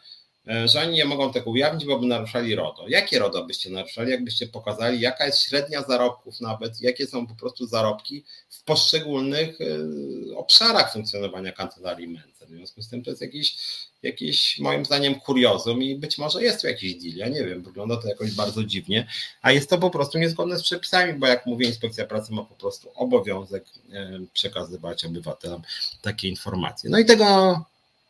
że 0.65 0.81
oni 0.81 0.93
nie 0.93 1.05
mogą 1.05 1.33
tego 1.33 1.51
ujawnić, 1.51 1.85
bo 1.85 1.99
by 1.99 2.05
naruszali 2.05 2.55
RODO. 2.55 2.85
Jakie 2.87 3.19
RODO 3.19 3.45
byście 3.45 3.69
naruszali, 3.69 4.11
jakbyście 4.11 4.47
pokazali, 4.47 4.99
jaka 4.99 5.25
jest 5.25 5.41
średnia 5.41 5.81
zarobków 5.81 6.41
nawet, 6.41 6.81
jakie 6.81 7.07
są 7.07 7.27
po 7.27 7.35
prostu 7.35 7.67
zarobki 7.67 8.23
w 8.49 8.63
poszczególnych 8.63 9.59
e, 9.61 10.37
obszarach 10.37 10.93
funkcjonowania 10.93 11.51
kancelarii 11.51 12.07
Mencen. 12.07 12.47
W 12.47 12.51
związku 12.51 12.81
z 12.81 12.89
tym 12.89 13.03
to 13.03 13.09
jest 13.09 13.21
jakiś, 13.21 13.57
jakiś 14.03 14.59
moim 14.59 14.85
zdaniem 14.85 15.15
kuriozum 15.19 15.83
i 15.83 15.95
być 15.95 16.17
może 16.17 16.43
jest 16.43 16.61
tu 16.61 16.67
jakiś 16.67 16.95
deal, 16.95 17.15
ja 17.15 17.27
nie 17.27 17.43
wiem, 17.43 17.63
wygląda 17.63 17.97
to 17.97 18.07
jakoś 18.07 18.31
bardzo 18.31 18.63
dziwnie, 18.63 19.07
a 19.41 19.51
jest 19.51 19.69
to 19.69 19.77
po 19.77 19.89
prostu 19.89 20.19
niezgodne 20.19 20.59
z 20.59 20.63
przepisami, 20.63 21.13
bo 21.13 21.27
jak 21.27 21.45
mówię, 21.45 21.67
Inspekcja 21.67 22.05
Pracy 22.05 22.33
ma 22.33 22.43
po 22.43 22.55
prostu 22.55 22.91
obowiązek 22.95 23.65
e, 23.91 24.19
przekazywać 24.33 25.05
obywatelom 25.05 25.61
takie 26.01 26.27
informacje. 26.29 26.89
No 26.89 26.99
i 26.99 27.05
tego 27.05 27.59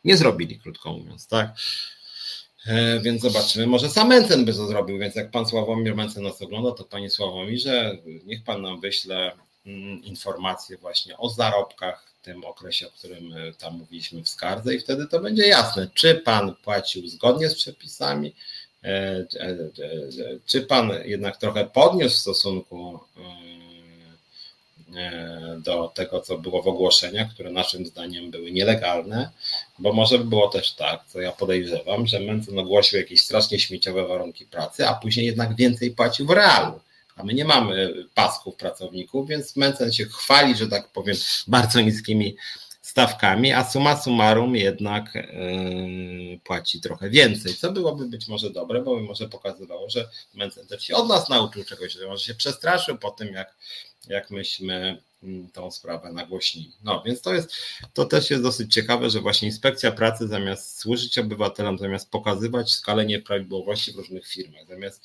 nie 0.04 0.16
zrobili, 0.16 0.58
krótko 0.58 0.92
mówiąc, 0.92 1.26
tak? 1.26 1.54
E, 2.66 3.00
więc 3.00 3.22
zobaczymy, 3.22 3.66
może 3.66 3.90
sam 3.90 4.08
Mencen 4.08 4.44
by 4.44 4.52
to 4.52 4.66
zrobił, 4.66 4.98
więc 4.98 5.14
jak 5.14 5.30
pan 5.30 5.46
Sławomir 5.46 5.96
Mencen 5.96 6.22
nas 6.22 6.42
ogląda, 6.42 6.72
to 6.72 6.84
panie 6.84 7.10
Sławomirze, 7.10 7.98
niech 8.26 8.44
pan 8.44 8.62
nam 8.62 8.80
wyśle 8.80 9.32
mm, 9.66 10.04
informacje 10.04 10.76
właśnie 10.76 11.18
o 11.18 11.28
zarobkach 11.28 12.14
w 12.20 12.24
tym 12.24 12.44
okresie, 12.44 12.88
o 12.88 12.90
którym 12.90 13.32
e, 13.32 13.52
tam 13.52 13.78
mówiliśmy 13.78 14.22
w 14.22 14.28
skardze 14.28 14.74
i 14.74 14.80
wtedy 14.80 15.06
to 15.06 15.20
będzie 15.20 15.46
jasne, 15.46 15.88
czy 15.94 16.14
pan 16.14 16.54
płacił 16.54 17.08
zgodnie 17.08 17.48
z 17.48 17.54
przepisami, 17.54 18.34
e, 18.84 19.26
czy 20.46 20.60
pan 20.60 20.92
jednak 21.04 21.36
trochę 21.36 21.64
podniósł 21.64 22.16
w 22.16 22.20
stosunku 22.20 23.00
do 25.58 25.92
tego, 25.94 26.20
co 26.20 26.38
było 26.38 26.62
w 26.62 26.68
ogłoszeniach, 26.68 27.30
które 27.30 27.50
naszym 27.50 27.86
zdaniem 27.86 28.30
były 28.30 28.50
nielegalne, 28.50 29.30
bo 29.78 29.92
może 29.92 30.18
by 30.18 30.24
było 30.24 30.48
też 30.48 30.72
tak, 30.72 31.04
co 31.06 31.20
ja 31.20 31.32
podejrzewam, 31.32 32.06
że 32.06 32.20
Mencen 32.20 32.58
ogłosił 32.58 32.98
jakieś 32.98 33.20
strasznie 33.20 33.58
śmieciowe 33.58 34.06
warunki 34.06 34.46
pracy, 34.46 34.88
a 34.88 34.94
później 34.94 35.26
jednak 35.26 35.56
więcej 35.56 35.90
płacił 35.90 36.26
w 36.26 36.30
realu. 36.30 36.80
A 37.16 37.24
my 37.24 37.34
nie 37.34 37.44
mamy 37.44 37.94
pasków 38.14 38.56
pracowników, 38.56 39.28
więc 39.28 39.56
Mencen 39.56 39.92
się 39.92 40.04
chwali, 40.04 40.56
że 40.56 40.68
tak 40.68 40.88
powiem, 40.88 41.16
bardzo 41.46 41.80
niskimi 41.80 42.36
stawkami, 42.94 43.52
a 43.52 43.64
suma 43.64 43.96
summarum 43.96 44.56
jednak 44.56 45.14
yy, 45.14 46.40
płaci 46.44 46.80
trochę 46.80 47.10
więcej, 47.10 47.54
co 47.54 47.72
byłoby 47.72 48.06
być 48.06 48.28
może 48.28 48.50
dobre, 48.50 48.82
bo 48.82 48.96
by 48.96 49.02
może 49.02 49.28
pokazywało, 49.28 49.90
że 49.90 50.08
Mencen 50.34 50.66
też 50.66 50.82
się 50.82 50.94
od 50.94 51.08
nas 51.08 51.28
nauczył 51.28 51.64
czegoś, 51.64 51.92
że 51.92 52.06
może 52.06 52.24
się 52.24 52.34
przestraszył 52.34 52.98
po 52.98 53.10
tym, 53.10 53.32
jak 53.32 53.56
jak 54.08 54.30
myśmy 54.30 55.02
mm, 55.22 55.50
tą 55.50 55.70
sprawę 55.70 56.12
nagłośnili. 56.12 56.72
No 56.84 57.02
więc 57.06 57.20
to 57.20 57.34
jest, 57.34 57.52
to 57.94 58.04
też 58.04 58.30
jest 58.30 58.42
dosyć 58.42 58.74
ciekawe, 58.74 59.10
że 59.10 59.20
właśnie 59.20 59.48
inspekcja 59.48 59.92
pracy 59.92 60.28
zamiast 60.28 60.78
służyć 60.80 61.18
obywatelom, 61.18 61.78
zamiast 61.78 62.10
pokazywać 62.10 62.72
skalę 62.72 63.06
nieprawidłowości 63.06 63.92
w 63.92 63.96
różnych 63.96 64.26
firmach, 64.26 64.66
zamiast 64.66 65.02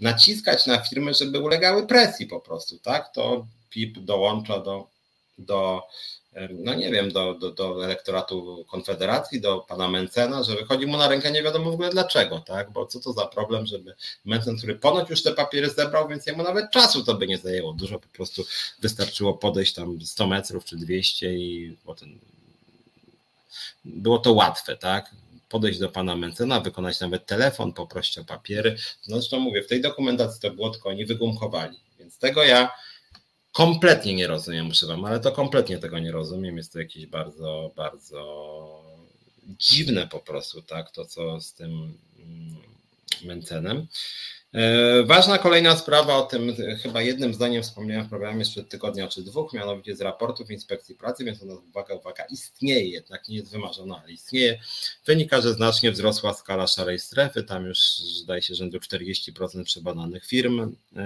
naciskać 0.00 0.66
na 0.66 0.80
firmy, 0.80 1.14
żeby 1.14 1.38
ulegały 1.38 1.86
presji 1.86 2.26
po 2.26 2.40
prostu, 2.40 2.78
tak, 2.78 3.14
to 3.14 3.46
PIP 3.70 3.98
dołącza 3.98 4.60
do, 4.60 4.88
do 5.38 5.82
no 6.50 6.74
nie 6.74 6.90
wiem, 6.90 7.12
do, 7.12 7.34
do, 7.34 7.50
do 7.50 7.84
elektoratu 7.84 8.64
Konfederacji, 8.68 9.40
do 9.40 9.58
pana 9.58 9.88
Mencena, 9.88 10.42
że 10.42 10.56
wychodzi 10.56 10.86
mu 10.86 10.96
na 10.96 11.08
rękę 11.08 11.32
nie 11.32 11.42
wiadomo 11.42 11.70
w 11.70 11.74
ogóle 11.74 11.90
dlaczego, 11.90 12.38
tak? 12.38 12.70
Bo 12.70 12.86
co 12.86 13.00
to 13.00 13.12
za 13.12 13.26
problem, 13.26 13.66
żeby 13.66 13.94
Mencen, 14.24 14.56
który 14.56 14.74
ponoć 14.74 15.10
już 15.10 15.22
te 15.22 15.32
papiery 15.32 15.70
zebrał, 15.70 16.08
więc 16.08 16.26
jemu 16.26 16.42
nawet 16.42 16.70
czasu 16.70 17.04
to 17.04 17.14
by 17.14 17.26
nie 17.26 17.38
zajęło. 17.38 17.72
Dużo 17.72 17.98
po 17.98 18.08
prostu 18.08 18.44
wystarczyło 18.80 19.34
podejść 19.34 19.74
tam 19.74 20.00
100 20.00 20.26
metrów 20.26 20.64
czy 20.64 20.76
200 20.76 21.34
i 21.34 21.76
potem 21.84 22.18
było 23.84 24.18
to 24.18 24.32
łatwe, 24.32 24.76
tak? 24.76 25.10
podejść 25.48 25.78
do 25.78 25.88
pana 25.88 26.16
Mencena, 26.16 26.60
wykonać 26.60 27.00
nawet 27.00 27.26
telefon, 27.26 27.72
poprosić 27.72 28.18
o 28.18 28.24
papiery. 28.24 28.76
No 29.08 29.16
zresztą 29.16 29.38
mówię, 29.38 29.62
w 29.62 29.66
tej 29.66 29.80
dokumentacji 29.80 30.40
to 30.40 30.50
było 30.50 30.70
tylko 30.70 30.88
oni 30.88 31.06
wygumkowali, 31.06 31.80
więc 31.98 32.18
tego 32.18 32.44
ja 32.44 32.70
kompletnie 33.52 34.14
nie 34.14 34.26
rozumiem, 34.26 34.66
muszę 34.66 34.86
wam, 34.86 35.04
ale 35.04 35.20
to 35.20 35.32
kompletnie 35.32 35.78
tego 35.78 35.98
nie 35.98 36.12
rozumiem. 36.12 36.56
Jest 36.56 36.72
to 36.72 36.78
jakieś 36.78 37.06
bardzo, 37.06 37.70
bardzo 37.76 38.82
dziwne 39.58 40.08
po 40.08 40.18
prostu, 40.18 40.62
tak, 40.62 40.90
to 40.90 41.04
co 41.04 41.40
z 41.40 41.54
tym 41.54 41.98
mm, 42.18 42.56
Mencenem. 43.24 43.86
E, 44.54 45.02
ważna 45.02 45.38
kolejna 45.38 45.76
sprawa, 45.76 46.16
o 46.16 46.22
tym 46.22 46.56
chyba 46.82 47.02
jednym 47.02 47.34
zdaniem 47.34 47.62
wspomniałem 47.62 48.06
w 48.06 48.08
programie 48.08 48.44
sprzed 48.44 48.68
tygodnia 48.68 49.08
czy 49.08 49.22
dwóch, 49.22 49.52
mianowicie 49.52 49.96
z 49.96 50.00
raportów 50.00 50.50
Inspekcji 50.50 50.94
Pracy, 50.94 51.24
więc 51.24 51.42
ona, 51.42 51.54
uwaga, 51.54 51.94
uwaga, 51.94 52.24
istnieje, 52.24 52.88
jednak 52.88 53.28
nie 53.28 53.36
jest 53.36 53.52
wymarzona, 53.52 54.00
ale 54.02 54.12
istnieje. 54.12 54.60
Wynika, 55.06 55.40
że 55.40 55.52
znacznie 55.52 55.92
wzrosła 55.92 56.34
skala 56.34 56.66
szarej 56.66 56.98
strefy, 56.98 57.42
tam 57.42 57.66
już 57.66 57.78
zdaje 58.22 58.42
się 58.42 58.54
rzędu 58.54 58.78
40% 58.78 59.64
przebadanych 59.64 60.26
firm 60.26 60.76
yy, 60.92 61.00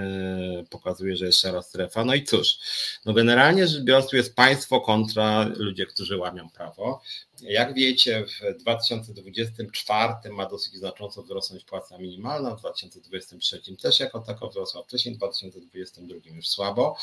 pokazuje, 0.71 1.17
że 1.17 1.27
jest 1.27 1.41
szara 1.41 1.63
strefa. 1.63 2.05
No 2.05 2.15
i 2.15 2.25
cóż, 2.25 2.59
no 3.05 3.13
generalnie 3.13 3.67
rzecz 3.67 3.83
biorąc, 3.83 4.11
tu 4.11 4.17
jest 4.17 4.37
państwo 4.37 4.81
kontra 4.81 5.51
ludzie, 5.57 5.87
którzy 5.87 6.17
łamią 6.17 6.51
prawo. 6.51 7.03
Jak 7.43 7.75
wiecie, 7.75 8.25
w 8.27 8.59
2024 8.61 10.15
ma 10.31 10.47
dosyć 10.47 10.75
znacząco 10.75 11.23
wzrosnąć 11.23 11.65
płaca 11.65 11.99
minimalna, 11.99 12.57
w 12.57 12.61
2023 12.61 13.61
też 13.83 14.01
jako 14.01 14.21
tako 14.21 14.49
wzrosła, 14.49 14.83
wcześniej 14.83 15.15
w 15.15 15.19
2022 15.19 16.35
już 16.35 16.49
słabo. 16.49 16.97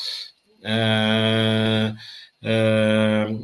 Eee, 2.42 3.38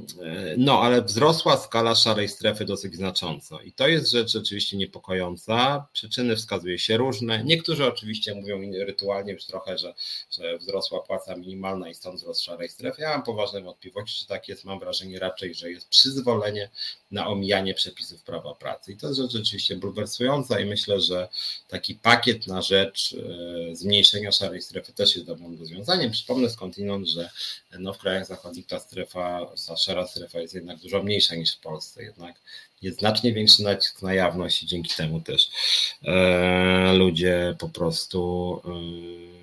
no, 0.57 0.83
ale 0.83 1.03
wzrosła 1.03 1.57
skala 1.57 1.95
szarej 1.95 2.29
strefy 2.29 2.65
dosyć 2.65 2.95
znacząco 2.95 3.61
i 3.61 3.73
to 3.73 3.89
jest 3.89 4.11
rzecz 4.11 4.33
rzeczywiście 4.33 4.77
niepokojąca. 4.77 5.87
Przyczyny 5.93 6.37
wskazuje 6.37 6.79
się 6.79 6.97
różne. 6.97 7.45
Niektórzy 7.45 7.87
oczywiście 7.87 8.35
mówią 8.35 8.61
rytualnie 8.87 9.33
już 9.33 9.45
trochę, 9.45 9.79
że, 9.79 9.95
że 10.31 10.59
wzrosła 10.59 11.01
płaca 11.01 11.37
minimalna 11.37 11.89
i 11.89 11.95
stąd 11.95 12.21
wzrost 12.21 12.43
szarej 12.43 12.69
strefy. 12.69 13.03
Ja 13.03 13.09
mam 13.11 13.23
poważne 13.23 13.61
wątpliwości, 13.61 14.21
czy 14.21 14.27
tak 14.27 14.49
jest. 14.49 14.65
Mam 14.65 14.79
wrażenie 14.79 15.19
raczej, 15.19 15.55
że 15.55 15.71
jest 15.71 15.89
przyzwolenie 15.89 16.71
na 17.11 17.27
omijanie 17.29 17.75
przepisów 17.75 18.23
prawa 18.23 18.55
pracy. 18.55 18.93
I 18.93 18.97
to 18.97 19.07
jest 19.07 19.21
rzecz 19.21 19.33
rzeczywiście 19.33 19.77
bulwersująca 19.77 20.61
i 20.61 20.65
myślę, 20.65 21.01
że 21.01 21.29
taki 21.69 21.95
pakiet 21.95 22.47
na 22.47 22.63
rzecz 22.63 23.17
e, 23.71 23.77
zmniejszenia 23.77 24.33
szarej 24.33 24.63
strefy 24.63 24.93
też 24.93 25.15
jest 25.15 25.27
dobrym 25.27 25.59
rozwiązaniem. 25.59 26.11
Przypomnę 26.11 26.51
skądinąd, 26.51 27.09
że 27.09 27.31
no, 27.79 27.93
w 27.93 27.99
krajach 27.99 28.27
zachodnich 28.27 28.67
ta 28.67 28.81
strefa, 28.89 29.47
ta 29.67 29.77
szara 29.77 30.07
strefa 30.07 30.39
jest 30.39 30.55
jednak 30.55 30.79
dużo 30.79 31.03
mniejsza 31.03 31.35
niż 31.35 31.57
w 31.57 31.61
Polsce, 31.61 32.03
jednak 32.03 32.37
jest 32.83 32.99
znacznie 32.99 33.33
większy 33.33 33.63
nacisk 33.63 34.03
na 34.03 34.15
jawność 34.15 34.63
i 34.63 34.67
dzięki 34.67 34.95
temu 34.97 35.21
też 35.21 35.51
e, 36.05 36.93
ludzie 36.93 37.57
po 37.59 37.69
prostu 37.69 38.63
e, 38.65 39.39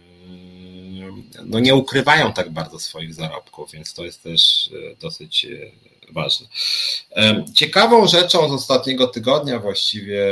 no 1.45 1.59
nie 1.59 1.75
ukrywają 1.75 2.33
tak 2.33 2.49
bardzo 2.49 2.79
swoich 2.79 3.13
zarobków, 3.13 3.71
więc 3.71 3.93
to 3.93 4.05
jest 4.05 4.23
też 4.23 4.69
e, 4.73 4.95
dosyć 4.95 5.45
e, 5.45 5.71
ważne. 6.13 6.47
E, 7.11 7.45
ciekawą 7.53 8.07
rzeczą 8.07 8.49
z 8.49 8.51
ostatniego 8.51 9.07
tygodnia 9.07 9.59
właściwie 9.59 10.25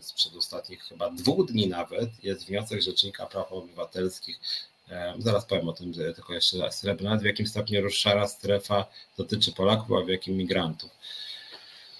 sprzed 0.00 0.36
ostatnich 0.36 0.82
chyba 0.82 1.10
dwóch 1.10 1.46
dni 1.46 1.68
nawet 1.68 2.10
jest 2.22 2.46
wniosek 2.46 2.82
Rzecznika 2.82 3.26
Praw 3.26 3.52
Obywatelskich 3.52 4.40
Zaraz 5.18 5.46
powiem 5.46 5.68
o 5.68 5.72
tym 5.72 5.92
tylko 5.92 6.34
jeszcze 6.34 6.58
raz. 6.58 6.86
W 7.20 7.24
jakim 7.24 7.46
stopniu 7.46 7.90
szara 7.90 8.28
strefa 8.28 8.86
dotyczy 9.18 9.52
Polaków, 9.52 9.98
a 9.98 10.04
w 10.04 10.08
jakim 10.08 10.36
migrantów. 10.36 10.90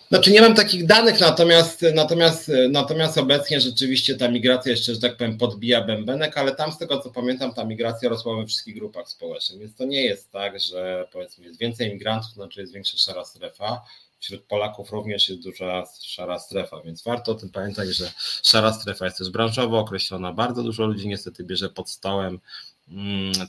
Znaczy 0.09 0.33
nie 0.33 0.41
mam 0.41 0.55
takich 0.55 0.87
danych, 0.87 1.21
natomiast, 1.21 1.85
natomiast, 1.95 2.51
natomiast 2.71 3.19
obecnie 3.19 3.61
rzeczywiście 3.61 4.17
ta 4.17 4.29
migracja 4.29 4.71
jeszcze, 4.71 4.95
że 4.95 5.01
tak 5.01 5.17
powiem, 5.17 5.39
podbija 5.39 5.85
bębenek, 5.85 6.39
ale 6.39 6.55
tam 6.55 6.73
z 6.73 6.79
tego 6.79 7.01
co 7.01 7.11
pamiętam, 7.11 7.55
ta 7.55 7.65
migracja 7.65 8.09
rosła 8.09 8.37
we 8.37 8.47
wszystkich 8.47 8.75
grupach 8.75 9.09
społecznych, 9.09 9.61
więc 9.61 9.75
to 9.75 9.85
nie 9.85 10.05
jest 10.05 10.33
tak, 10.33 10.61
że 10.61 11.09
powiedzmy 11.13 11.45
jest 11.45 11.59
więcej 11.59 11.93
migrantów, 11.93 12.33
znaczy 12.33 12.61
jest 12.61 12.73
większa 12.73 12.99
szara 12.99 13.25
strefa. 13.25 13.83
Wśród 14.19 14.43
Polaków 14.43 14.91
również 14.91 15.29
jest 15.29 15.43
duża 15.43 15.85
szara 16.03 16.39
strefa, 16.39 16.81
więc 16.85 17.03
warto 17.03 17.33
o 17.33 17.35
tym 17.35 17.51
pamiętać, 17.51 17.89
że 17.89 18.13
szara 18.43 18.73
strefa 18.73 19.05
jest 19.05 19.19
też 19.19 19.31
branżowo 19.31 19.79
określona. 19.79 20.33
Bardzo 20.33 20.63
dużo 20.63 20.87
ludzi 20.87 21.09
niestety 21.09 21.45
bierze 21.45 21.69
pod 21.69 21.91
stołem 21.91 22.41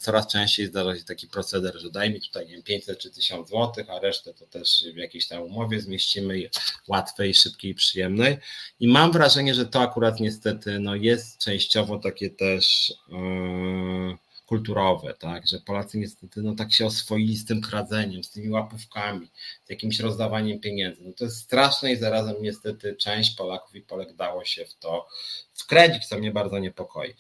coraz 0.02 0.28
częściej 0.28 0.68
zdarza 0.68 0.96
się 0.96 1.04
taki 1.04 1.28
proceder, 1.28 1.80
że 1.80 1.92
daj 1.92 2.14
mi 2.14 2.22
tutaj 2.22 2.46
nie 2.46 2.52
wiem, 2.52 2.64
500 2.64 3.00
czy 3.00 3.12
1000 3.12 3.50
zł, 3.50 3.86
a 3.88 4.00
resztę 4.00 4.34
to 4.34 4.46
też 4.46 4.86
w 4.94 4.98
jakiejś 4.98 5.28
tam 5.28 5.42
umowie 5.42 5.82
zmieścimy, 5.82 6.50
łatwej, 6.88 7.34
szybkiej, 7.34 7.76
przyjemnej. 7.76 8.38
I 8.80 8.88
mam 8.88 9.12
wrażenie, 9.12 9.54
że 9.54 9.66
to 9.66 9.82
akurat 9.82 10.20
niestety 10.20 10.80
no, 10.80 10.96
jest 10.96 11.38
częściowo 11.38 11.98
takie 11.98 12.30
też 12.30 12.94
yy, 13.10 14.18
kulturowe, 14.46 15.14
tak, 15.14 15.48
że 15.48 15.60
Polacy 15.60 15.98
niestety 15.98 16.42
no, 16.42 16.56
tak 16.56 16.74
się 16.74 16.86
oswoili 16.86 17.38
z 17.38 17.46
tym 17.46 17.62
kradzeniem, 17.62 18.24
z 18.24 18.32
tymi 18.32 18.50
łapówkami, 18.50 19.28
z 19.66 19.70
jakimś 19.70 20.00
rozdawaniem 20.00 20.60
pieniędzy. 20.60 21.02
No, 21.04 21.14
to 21.14 21.26
jest 21.26 21.38
straszne 21.38 21.92
i 21.92 21.98
zarazem 21.98 22.36
niestety 22.42 22.96
część 22.96 23.36
Polaków 23.36 23.76
i 23.76 23.82
Polek 23.82 24.16
dało 24.16 24.46
się 24.46 24.66
w 24.66 24.76
to 24.76 25.08
wkręcić, 25.54 26.06
co 26.06 26.18
mnie 26.18 26.32
bardzo 26.32 26.60
niepokoi. 26.60 27.14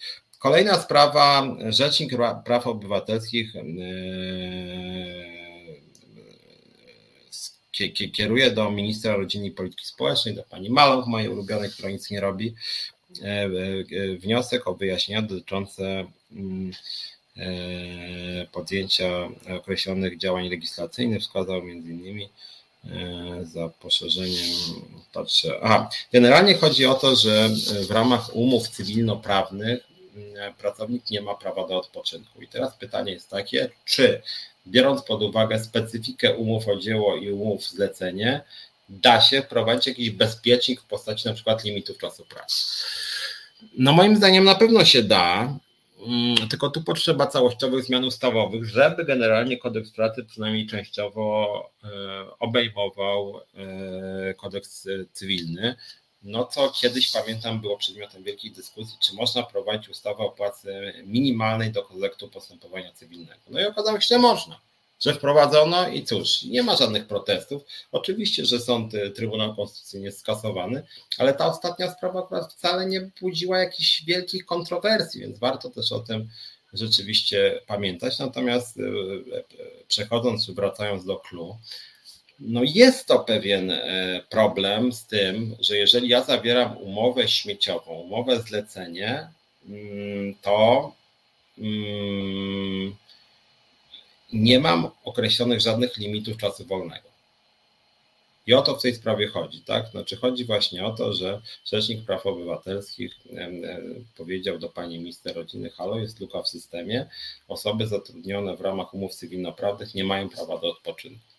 Kolejna 0.43 0.79
sprawa, 0.79 1.55
Rzecznik 1.69 2.11
Praw 2.45 2.67
Obywatelskich 2.67 3.53
yy, 7.79 7.89
kieruje 7.89 8.51
do 8.51 8.71
ministra 8.71 9.15
rodziny 9.15 9.45
i 9.45 9.51
polityki 9.51 9.85
społecznej, 9.85 10.35
do 10.35 10.43
pani 10.43 10.69
Maląg, 10.69 11.07
mojej 11.07 11.29
ulubionej, 11.29 11.69
która 11.69 11.89
nic 11.89 12.11
nie 12.11 12.21
robi, 12.21 12.55
e, 13.21 13.25
e, 13.25 13.49
wniosek 14.17 14.67
o 14.67 14.73
wyjaśnienia 14.75 15.21
dotyczące 15.21 16.05
podjęcia 18.51 19.29
określonych 19.57 20.17
działań 20.17 20.49
legislacyjnych. 20.49 21.21
Wskazał 21.21 21.63
między 21.63 21.91
innymi 21.91 22.29
za 23.43 23.69
poszerzeniem, 23.69 24.55
patrzę, 25.13 25.59
aha, 25.61 25.89
generalnie 26.13 26.53
chodzi 26.55 26.85
o 26.85 26.93
to, 26.93 27.15
że 27.15 27.49
w 27.87 27.91
ramach 27.91 28.35
umów 28.35 28.67
cywilnoprawnych 28.67 29.92
pracownik 30.57 31.09
nie 31.09 31.21
ma 31.21 31.35
prawa 31.35 31.67
do 31.67 31.77
odpoczynku. 31.77 32.41
I 32.41 32.47
teraz 32.47 32.77
pytanie 32.77 33.11
jest 33.11 33.29
takie, 33.29 33.69
czy 33.85 34.21
biorąc 34.67 35.01
pod 35.01 35.23
uwagę 35.23 35.63
specyfikę 35.63 36.35
umów 36.35 36.67
o 36.67 36.75
dzieło 36.75 37.15
i 37.15 37.31
umów 37.31 37.63
zlecenie, 37.63 38.41
da 38.89 39.21
się 39.21 39.41
wprowadzić 39.41 39.87
jakiś 39.87 40.09
bezpiecznik 40.09 40.81
w 40.81 40.85
postaci 40.85 41.27
na 41.27 41.33
przykład 41.33 41.63
limitów 41.63 41.97
czasu 41.97 42.25
pracy. 42.25 42.63
No 43.77 43.93
moim 43.93 44.15
zdaniem 44.15 44.43
na 44.43 44.55
pewno 44.55 44.85
się 44.85 45.03
da, 45.03 45.57
mm, 46.07 46.49
tylko 46.49 46.69
tu 46.69 46.83
potrzeba 46.83 47.27
całościowych 47.27 47.83
zmian 47.83 48.03
ustawowych, 48.03 48.65
żeby 48.65 49.05
generalnie 49.05 49.57
kodeks 49.57 49.91
pracy 49.91 50.23
przynajmniej 50.23 50.67
częściowo 50.67 51.71
e, 51.83 51.89
obejmował 52.39 53.39
e, 53.39 54.33
kodeks 54.33 54.87
cywilny 55.11 55.75
no 56.23 56.45
co 56.45 56.69
kiedyś 56.69 57.11
pamiętam 57.11 57.61
było 57.61 57.77
przedmiotem 57.77 58.23
wielkiej 58.23 58.51
dyskusji, 58.51 58.97
czy 59.01 59.15
można 59.15 59.43
prowadzić 59.43 59.89
ustawę 59.89 60.23
o 60.23 60.29
płacy 60.29 60.93
minimalnej 61.05 61.71
do 61.71 61.83
kodeksu 61.83 62.27
postępowania 62.27 62.93
cywilnego. 62.93 63.41
No 63.49 63.61
i 63.61 63.65
okazało 63.65 64.01
się, 64.01 64.07
że 64.07 64.19
można, 64.19 64.59
że 64.99 65.13
wprowadzono 65.13 65.87
i 65.87 66.03
cóż, 66.03 66.43
nie 66.43 66.63
ma 66.63 66.75
żadnych 66.75 67.07
protestów. 67.07 67.63
Oczywiście, 67.91 68.45
że 68.45 68.59
sąd 68.59 68.93
y, 68.93 69.11
Trybunał 69.11 69.55
Konstytucyjny 69.55 70.05
jest 70.05 70.19
skasowany, 70.19 70.83
ale 71.17 71.33
ta 71.33 71.45
ostatnia 71.45 71.91
sprawa 71.91 72.47
wcale 72.49 72.85
nie 72.85 73.09
budziła 73.21 73.59
jakichś 73.59 74.03
wielkich 74.03 74.45
kontrowersji, 74.45 75.21
więc 75.21 75.39
warto 75.39 75.69
też 75.69 75.91
o 75.91 75.99
tym 75.99 76.29
rzeczywiście 76.73 77.61
pamiętać. 77.67 78.19
Natomiast 78.19 78.77
y, 78.77 78.81
y, 78.81 79.43
przechodząc 79.87 80.49
wracając 80.49 81.05
do 81.05 81.17
clue, 81.17 81.57
no 82.39 82.61
jest 82.63 83.07
to 83.07 83.19
pewien 83.19 83.71
e, 83.71 84.21
problem 84.29 84.93
z 84.93 85.07
tym, 85.07 85.55
że 85.59 85.77
jeżeli 85.77 86.09
ja 86.09 86.23
zawieram 86.23 86.77
umowę 86.77 87.27
śmieciową, 87.27 87.91
umowę 87.91 88.41
zlecenie, 88.41 89.27
mm, 89.69 90.35
to 90.41 90.91
mm, 91.57 92.95
nie 94.33 94.59
mam 94.59 94.89
określonych 95.03 95.61
żadnych 95.61 95.97
limitów 95.97 96.37
czasu 96.37 96.65
wolnego. 96.65 97.13
I 98.47 98.53
o 98.53 98.61
to 98.61 98.75
w 98.75 98.81
tej 98.81 98.95
sprawie 98.95 99.27
chodzi, 99.27 99.61
tak? 99.61 99.87
Znaczy 99.87 100.15
chodzi 100.15 100.45
właśnie 100.45 100.85
o 100.85 100.91
to, 100.91 101.13
że 101.13 101.41
Rzecznik 101.65 102.05
Praw 102.05 102.25
Obywatelskich 102.25 103.15
powiedział 104.17 104.59
do 104.59 104.69
pani 104.69 104.99
minister 104.99 105.35
rodziny, 105.35 105.69
halo, 105.69 105.99
jest 105.99 106.19
luka 106.19 106.41
w 106.41 106.47
systemie, 106.47 107.09
osoby 107.47 107.87
zatrudnione 107.87 108.57
w 108.57 108.61
ramach 108.61 108.93
umów 108.93 109.15
cywilnoprawnych 109.15 109.95
nie 109.95 110.03
mają 110.03 110.29
prawa 110.29 110.57
do 110.57 110.69
odpoczynku. 110.69 111.32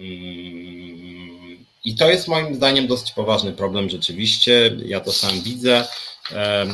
Mm, 0.00 1.64
I 1.84 1.94
to 1.94 2.10
jest 2.10 2.28
moim 2.28 2.54
zdaniem 2.54 2.86
dosyć 2.86 3.12
poważny 3.12 3.52
problem 3.52 3.90
rzeczywiście. 3.90 4.76
Ja 4.86 5.00
to 5.00 5.12
sam 5.12 5.40
widzę. 5.40 5.86
E, 6.32 6.66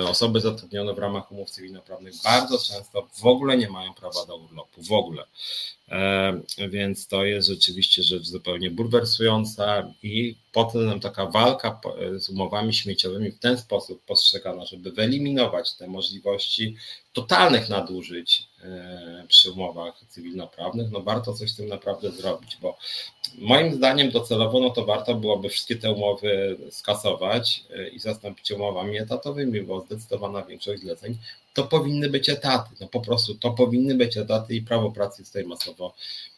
e, 0.00 0.08
osoby 0.08 0.40
zatrudnione 0.40 0.94
w 0.94 0.98
ramach 0.98 1.32
umów 1.32 1.50
cywilnoprawnych 1.50 2.14
bardzo 2.24 2.58
często 2.58 3.08
w 3.12 3.26
ogóle 3.26 3.56
nie 3.56 3.70
mają 3.70 3.94
prawa 3.94 4.26
do 4.26 4.36
urlopu, 4.36 4.82
w 4.82 4.92
ogóle. 4.92 5.24
E, 5.88 6.42
więc 6.68 7.06
to 7.06 7.24
jest 7.24 7.48
rzeczywiście 7.48 8.02
rzecz 8.02 8.24
zupełnie 8.24 8.70
bulwersująca 8.70 9.92
i 10.02 10.36
potem 10.54 11.00
taka 11.00 11.26
walka 11.26 11.80
z 12.16 12.28
umowami 12.28 12.74
śmieciowymi 12.74 13.30
w 13.30 13.38
ten 13.38 13.58
sposób 13.58 14.04
postrzegana, 14.04 14.64
żeby 14.64 14.92
wyeliminować 14.92 15.76
te 15.76 15.86
możliwości 15.86 16.76
totalnych 17.12 17.68
nadużyć 17.68 18.48
przy 19.28 19.50
umowach 19.50 19.94
cywilnoprawnych, 20.08 20.90
no 20.90 21.00
warto 21.00 21.32
coś 21.32 21.50
z 21.50 21.56
tym 21.56 21.68
naprawdę 21.68 22.10
zrobić, 22.10 22.56
bo 22.62 22.78
moim 23.38 23.74
zdaniem 23.74 24.10
docelowo 24.10 24.60
no 24.60 24.70
to 24.70 24.84
warto 24.84 25.14
byłoby 25.14 25.48
wszystkie 25.48 25.76
te 25.76 25.92
umowy 25.92 26.56
skasować 26.70 27.64
i 27.92 27.98
zastąpić 27.98 28.50
umowami 28.50 28.98
etatowymi, 28.98 29.62
bo 29.62 29.80
zdecydowana 29.80 30.42
większość 30.42 30.82
zleceń 30.82 31.18
to 31.54 31.64
powinny 31.64 32.10
być 32.10 32.28
etaty. 32.28 32.70
No 32.80 32.88
po 32.88 33.00
prostu 33.00 33.34
to 33.34 33.50
powinny 33.50 33.94
być 33.94 34.16
etaty 34.16 34.54
i 34.54 34.62
prawo 34.62 34.90
pracy 34.90 35.22
jest 35.22 35.32
tutaj 35.32 35.44
masowo, 35.44 35.86
e, 35.86 36.33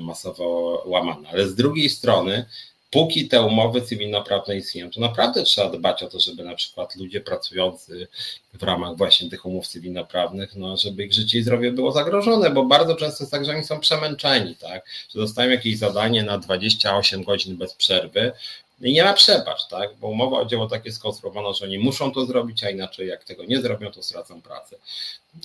masowo 0.00 0.82
łamane. 0.86 1.28
Ale 1.28 1.48
z 1.48 1.54
drugiej 1.54 1.90
strony, 1.90 2.44
póki 2.90 3.28
te 3.28 3.42
umowy 3.42 3.82
cywilnoprawne 3.82 4.56
istnieją, 4.56 4.90
to 4.90 5.00
naprawdę 5.00 5.42
trzeba 5.42 5.70
dbać 5.70 6.02
o 6.02 6.08
to, 6.08 6.20
żeby 6.20 6.44
na 6.44 6.54
przykład 6.54 6.96
ludzie 6.96 7.20
pracujący 7.20 8.08
w 8.54 8.62
ramach 8.62 8.96
właśnie 8.96 9.30
tych 9.30 9.46
umów 9.46 9.66
cywilnoprawnych, 9.66 10.56
no, 10.56 10.76
żeby 10.76 11.04
ich 11.04 11.12
życie 11.12 11.38
i 11.38 11.42
zdrowie 11.42 11.72
było 11.72 11.92
zagrożone, 11.92 12.50
bo 12.50 12.64
bardzo 12.64 12.96
często 12.96 13.24
jest 13.24 13.32
tak, 13.32 13.44
że 13.44 13.52
oni 13.52 13.64
są 13.64 13.80
przemęczeni, 13.80 14.56
tak, 14.56 14.84
że 15.14 15.20
dostają 15.20 15.50
jakieś 15.50 15.78
zadanie 15.78 16.22
na 16.22 16.38
28 16.38 17.24
godzin 17.24 17.56
bez 17.56 17.74
przerwy, 17.74 18.32
i 18.80 18.92
nie 18.92 19.04
ma 19.04 19.12
przebacz, 19.12 19.68
tak? 19.68 19.96
bo 20.00 20.08
umowa 20.08 20.38
o 20.38 20.44
dzieło 20.44 20.66
tak 20.66 20.84
jest 20.84 20.98
skonstruowana, 20.98 21.52
że 21.52 21.64
oni 21.64 21.78
muszą 21.78 22.12
to 22.12 22.26
zrobić, 22.26 22.64
a 22.64 22.70
inaczej 22.70 23.08
jak 23.08 23.24
tego 23.24 23.44
nie 23.44 23.60
zrobią, 23.60 23.90
to 23.90 24.02
stracą 24.02 24.42
pracę. 24.42 24.76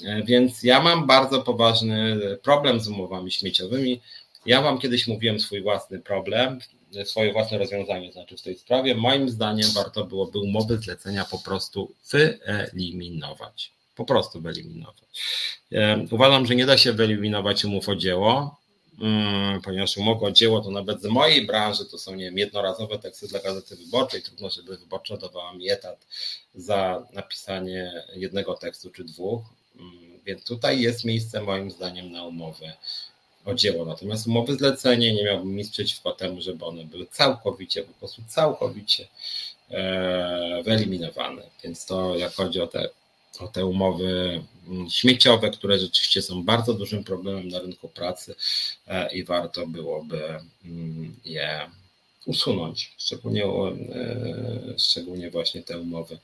E, 0.05 0.23
więc 0.23 0.64
ja 0.64 0.81
mam 0.81 1.07
bardzo 1.07 1.41
poważny 1.41 2.18
problem 2.43 2.80
z 2.80 2.88
umowami 2.88 3.31
śmieciowymi. 3.31 4.01
Ja 4.45 4.61
Wam 4.61 4.80
kiedyś 4.80 5.07
mówiłem 5.07 5.39
swój 5.39 5.61
własny 5.61 5.99
problem, 5.99 6.60
swoje 7.03 7.34
własne 7.34 7.57
rozwiązanie, 7.57 8.11
znaczy 8.11 8.38
w 8.38 8.41
tej 8.41 8.57
sprawie. 8.57 8.95
Moim 8.95 9.30
zdaniem 9.30 9.69
warto 9.76 10.05
byłoby 10.05 10.39
umowy 10.39 10.77
zlecenia 10.77 11.26
po 11.26 11.39
prostu 11.39 11.91
wyeliminować. 12.11 13.72
Po 13.95 14.05
prostu 14.05 14.41
wyeliminować. 14.41 15.05
E, 15.72 16.05
uważam, 16.11 16.45
że 16.45 16.55
nie 16.55 16.65
da 16.65 16.77
się 16.77 16.93
wyeliminować 16.93 17.65
umów 17.65 17.89
o 17.89 17.95
dzieło, 17.95 18.62
ponieważ 19.64 19.98
umowa 19.98 20.28
o 20.28 20.32
dzieło 20.32 20.61
to 20.61 20.72
nawet 20.72 21.02
z 21.02 21.06
mojej 21.06 21.45
branży 21.45 21.86
to 21.86 21.98
są 21.98 22.15
nie 22.15 22.26
wiem, 22.26 22.38
jednorazowe 22.38 22.99
teksty 22.99 23.28
dla 23.28 23.40
Gazety 23.40 23.76
Wyborczej. 23.76 24.22
Trudno, 24.22 24.49
żeby 24.49 24.78
Wyborcza 24.78 25.18
dawała 25.18 25.53
mi 25.53 25.70
etat 25.70 26.06
za 26.56 27.07
napisanie 27.14 28.03
jednego 28.15 28.53
tekstu 28.53 28.90
czy 28.90 29.03
dwóch. 29.03 29.41
Mm, 29.80 30.20
więc 30.26 30.44
tutaj 30.44 30.82
jest 30.82 31.06
miejsce 31.06 31.41
moim 31.41 31.72
zdaniem 31.72 32.11
na 32.11 32.26
umowy 32.26 32.72
o 33.45 33.53
dzieło. 33.53 33.86
Natomiast 33.86 34.28
umowy 34.28 34.56
zlecenie 34.56 35.14
nie 35.14 35.24
miałbym 35.24 35.56
nic 35.56 35.70
przeciwko 35.70 36.11
temu, 36.11 36.41
żeby 36.41 36.65
one 36.65 36.86
były 36.86 37.06
całkowicie, 37.06 37.84
po 37.84 37.94
prostu 37.94 38.22
całkowicie 38.28 39.07
e, 39.72 40.64
wyeliminowane. 40.65 41.41
Więc 41.64 41.86
to 41.86 42.15
jak 42.15 42.34
chodzi 42.34 42.61
o 42.61 42.68
te, 42.68 42.90
o 43.39 43.47
te 43.47 43.65
umowy 43.65 44.41
mm, 44.68 44.89
śmieciowe, 44.89 45.49
które 45.49 45.80
rzeczywiście 45.80 46.22
są 46.22 46.43
bardzo 46.43 46.73
dużym 46.73 47.03
problemem 47.03 47.47
na 47.47 47.60
rynku 47.60 47.89
pracy 47.89 48.35
e, 48.88 49.14
i 49.14 49.23
warto 49.23 49.68
byłoby 49.68 50.39
mm, 50.65 51.15
je 51.26 51.69
usunąć, 52.26 52.93
szczególnie, 52.97 53.45
e, 53.45 54.80
szczególnie 54.80 55.31
właśnie 55.31 55.64
te 55.64 55.80
umowy 55.80 56.18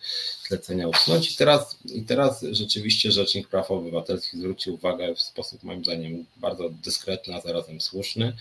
zlecenia 0.48 0.88
usunąć. 0.88 1.32
I 1.32 1.36
teraz, 1.36 1.78
I 1.86 2.02
teraz 2.02 2.46
rzeczywiście 2.52 3.12
Rzecznik 3.12 3.48
Praw 3.48 3.72
Obywatelskich 3.72 4.40
zwrócił 4.40 4.74
uwagę 4.74 5.16
w 5.16 5.22
sposób 5.22 5.64
moim 5.64 5.84
zdaniem 5.84 6.26
bardzo 6.38 6.70
dyskretny, 6.70 7.36
a 7.36 7.42
zarazem 7.42 7.82
słuszny, 7.82 8.34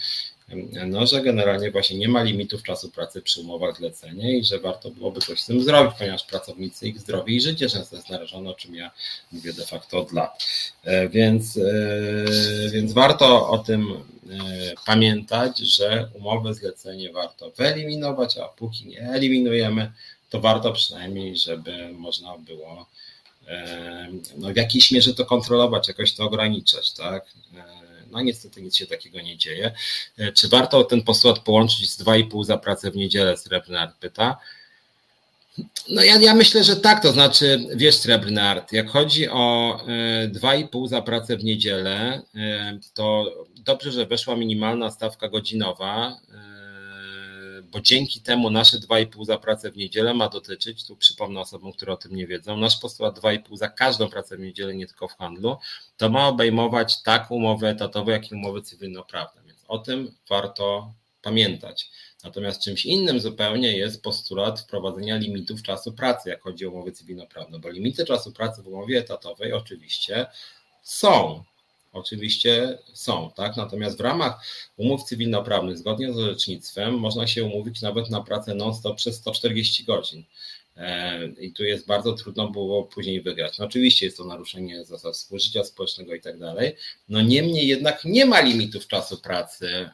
no, 0.87 1.07
że 1.07 1.23
generalnie 1.23 1.71
właśnie 1.71 1.99
nie 1.99 2.09
ma 2.09 2.23
limitów 2.23 2.63
czasu 2.63 2.91
pracy 2.91 3.23
przy 3.23 3.41
umowach 3.41 3.77
zlecenia 3.77 4.31
i 4.31 4.45
że 4.45 4.59
warto 4.59 4.91
byłoby 4.91 5.21
coś 5.21 5.41
z 5.41 5.47
tym 5.47 5.63
zrobić, 5.63 5.95
ponieważ 5.99 6.25
pracownicy, 6.25 6.89
ich 6.89 7.01
zdrowie 7.01 7.35
i 7.35 7.41
życie 7.41 7.69
często 7.69 7.97
jest 7.97 8.11
narażone, 8.11 8.51
o 8.51 8.55
czym 8.55 8.75
ja 8.75 8.91
mówię 9.33 9.53
de 9.53 9.67
facto 9.67 9.99
od 9.99 10.13
lat. 10.13 10.47
E, 10.85 11.09
więc, 11.09 11.57
e, 11.57 12.71
więc 12.71 12.93
warto 12.93 13.49
o 13.51 13.59
tym 13.59 13.93
e, 13.93 13.97
pamiętać, 14.87 15.59
że 15.59 16.09
umowy 16.15 16.55
zlecenie 16.55 17.13
warto 17.13 17.51
wyeliminować, 17.51 18.39
a 18.39 18.49
póki 18.49 18.87
nie 18.87 19.01
eliminujemy, 19.01 19.93
to 20.31 20.41
warto 20.41 20.73
przynajmniej, 20.73 21.37
żeby 21.37 21.89
można 21.93 22.39
było 22.39 22.87
no, 24.37 24.53
w 24.53 24.57
jakiejś 24.57 24.93
mierze 24.93 25.15
to 25.15 25.25
kontrolować, 25.25 25.89
jakoś 25.89 26.15
to 26.15 26.25
ograniczać, 26.25 26.93
tak? 26.93 27.27
No 28.11 28.21
niestety 28.21 28.63
nic 28.63 28.77
się 28.77 28.87
takiego 28.87 29.21
nie 29.21 29.37
dzieje. 29.37 29.73
E, 30.19 30.33
czy 30.33 30.49
warto 30.49 30.85
ten 30.85 31.03
postulat 31.03 31.39
połączyć 31.39 31.91
z 31.91 32.03
2,5 32.03 32.45
za 32.45 32.59
pracę 32.59 32.91
w 32.91 32.97
niedzielę? 32.97 33.37
Srebrny 33.37 33.79
pyta. 34.01 34.37
No 35.89 36.03
ja, 36.03 36.17
ja 36.17 36.35
myślę, 36.35 36.65
że 36.65 36.77
tak, 36.77 37.03
to 37.03 37.13
znaczy, 37.13 37.67
wiesz, 37.75 37.95
Srebrny 37.95 38.43
Art, 38.43 38.73
jak 38.73 38.89
chodzi 38.91 39.29
o 39.29 39.81
2,5 40.29 40.85
e, 40.85 40.89
za 40.89 41.03
pracę 41.03 41.37
w 41.37 41.45
niedzielę, 41.45 42.23
e, 42.35 42.79
to 42.95 43.33
dobrze, 43.57 43.93
że 43.93 44.07
weszła 44.07 44.37
minimalna 44.37 44.91
stawka 44.91 45.29
godzinowa, 45.29 46.17
bo 47.73 47.81
dzięki 47.81 48.21
temu 48.21 48.51
nasze 48.51 48.77
2,5 48.79 49.25
za 49.25 49.39
pracę 49.39 49.71
w 49.71 49.77
niedzielę 49.77 50.15
ma 50.15 50.29
dotyczyć, 50.29 50.87
tu 50.87 50.97
przypomnę 50.97 51.41
osobom, 51.41 51.73
które 51.73 51.93
o 51.93 51.97
tym 51.97 52.17
nie 52.17 52.27
wiedzą, 52.27 52.57
nasz 52.57 52.77
postulat 52.81 53.19
2,5 53.19 53.57
za 53.57 53.69
każdą 53.69 54.09
pracę 54.09 54.37
w 54.37 54.41
niedzielę, 54.41 54.75
nie 54.75 54.87
tylko 54.87 55.09
w 55.09 55.17
handlu, 55.17 55.57
to 55.97 56.09
ma 56.09 56.29
obejmować 56.29 57.03
tak 57.03 57.31
umowy 57.31 57.69
etatowe, 57.69 58.13
jak 58.13 58.31
i 58.31 58.35
umowy 58.35 58.63
cywilnoprawne, 58.63 59.43
więc 59.47 59.65
o 59.69 59.79
tym 59.79 60.13
warto 60.29 60.93
pamiętać. 61.23 61.91
Natomiast 62.25 62.63
czymś 62.63 62.87
innym 62.87 63.21
zupełnie 63.21 63.77
jest 63.77 64.03
postulat 64.03 64.61
wprowadzenia 64.61 65.17
limitów 65.17 65.63
czasu 65.63 65.93
pracy, 65.93 66.29
jak 66.29 66.43
chodzi 66.43 66.67
o 66.67 66.71
umowy 66.71 66.93
cywilnoprawne, 66.93 67.59
bo 67.59 67.69
limity 67.69 68.05
czasu 68.05 68.33
pracy 68.33 68.63
w 68.63 68.67
umowie 68.69 68.99
etatowej 68.99 69.53
oczywiście 69.53 70.27
są 70.83 71.45
oczywiście 71.99 72.79
są, 72.93 73.31
tak? 73.37 73.57
Natomiast 73.57 73.99
w 73.99 74.01
ramach 74.01 74.41
umów 74.77 75.05
cywilnoprawnych, 75.05 75.79
zgodnie 75.79 76.13
z 76.13 76.19
orzecznictwem, 76.19 76.95
można 76.95 77.27
się 77.27 77.45
umówić 77.45 77.81
nawet 77.81 78.11
na 78.11 78.23
pracę 78.23 78.55
non-stop 78.55 78.97
przez 78.97 79.17
140 79.17 79.85
godzin. 79.85 80.25
E, 80.77 81.27
I 81.27 81.53
tu 81.53 81.65
jest 81.65 81.87
bardzo 81.87 82.13
trudno 82.13 82.49
było 82.49 82.85
później 82.85 83.21
wygrać. 83.23 83.59
No 83.59 83.65
oczywiście 83.65 84.07
jest 84.07 84.19
to 84.19 84.25
naruszenie 84.25 84.85
zasad 84.85 85.15
współżycia 85.15 85.65
społecznego 85.65 86.15
i 86.15 86.21
tak 86.21 86.39
dalej. 86.39 86.77
No 87.09 87.23
niemniej 87.23 87.69
jednak 87.69 88.05
nie 88.05 88.27
ma 88.27 88.41
limitów 88.41 88.87
czasu 88.87 89.17
pracy 89.17 89.91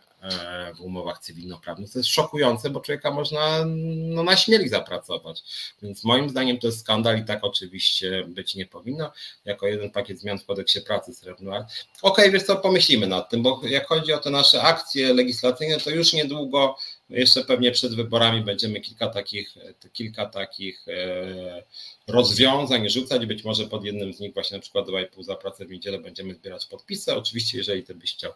w 0.77 0.81
umowach 0.81 1.19
cywilnoprawnych. 1.19 1.93
To 1.93 1.99
jest 1.99 2.09
szokujące, 2.09 2.71
bo 2.71 2.81
człowieka 2.81 3.11
można 3.11 3.65
no, 3.67 4.23
na 4.23 4.37
śmierć 4.37 4.71
zapracować. 4.71 5.43
Więc 5.83 6.05
moim 6.05 6.31
zdaniem 6.31 6.59
to 6.59 6.67
jest 6.67 6.81
skandal 6.81 7.19
i 7.19 7.25
tak 7.25 7.45
oczywiście 7.45 8.25
być 8.25 8.55
nie 8.55 8.67
powinno. 8.67 9.13
Jako 9.45 9.67
jeden 9.67 9.91
pakiet 9.91 10.21
zmian 10.21 10.39
w 10.39 10.47
kodeksie 10.47 10.81
pracy 10.81 11.15
Srebrny 11.15 11.51
Okej, 11.57 11.67
okay, 12.03 12.31
wiesz 12.31 12.43
co, 12.43 12.57
pomyślimy 12.57 13.07
nad 13.07 13.31
tym, 13.31 13.43
bo 13.43 13.61
jak 13.65 13.87
chodzi 13.87 14.13
o 14.13 14.19
te 14.19 14.31
nasze 14.31 14.63
akcje 14.63 15.15
legislacyjne, 15.15 15.81
to 15.81 15.91
już 15.91 16.13
niedługo 16.13 16.77
jeszcze 17.11 17.45
pewnie 17.45 17.73
przed 17.73 17.95
wyborami 17.95 18.41
będziemy 18.41 18.81
kilka 18.81 19.09
takich, 19.09 19.55
kilka 19.93 20.27
takich 20.27 20.89
e, 20.89 21.63
rozwiązań 22.07 22.91
rzucać. 22.91 23.27
Być 23.27 23.45
może 23.45 23.67
pod 23.67 23.85
jednym 23.85 24.15
z 24.15 24.21
nich, 24.21 24.35
właśnie 24.35 24.57
na 24.57 24.63
przykład 24.63 24.87
2,5 24.87 25.25
za 25.25 25.35
pracę 25.35 25.65
w 25.65 25.71
niedzielę, 25.71 25.99
będziemy 25.99 26.35
zbierać 26.35 26.67
podpisy. 26.67 27.15
Oczywiście, 27.15 27.59
jeżeli 27.59 27.83
ty 27.83 27.95
byś 27.95 28.15
chciał 28.15 28.33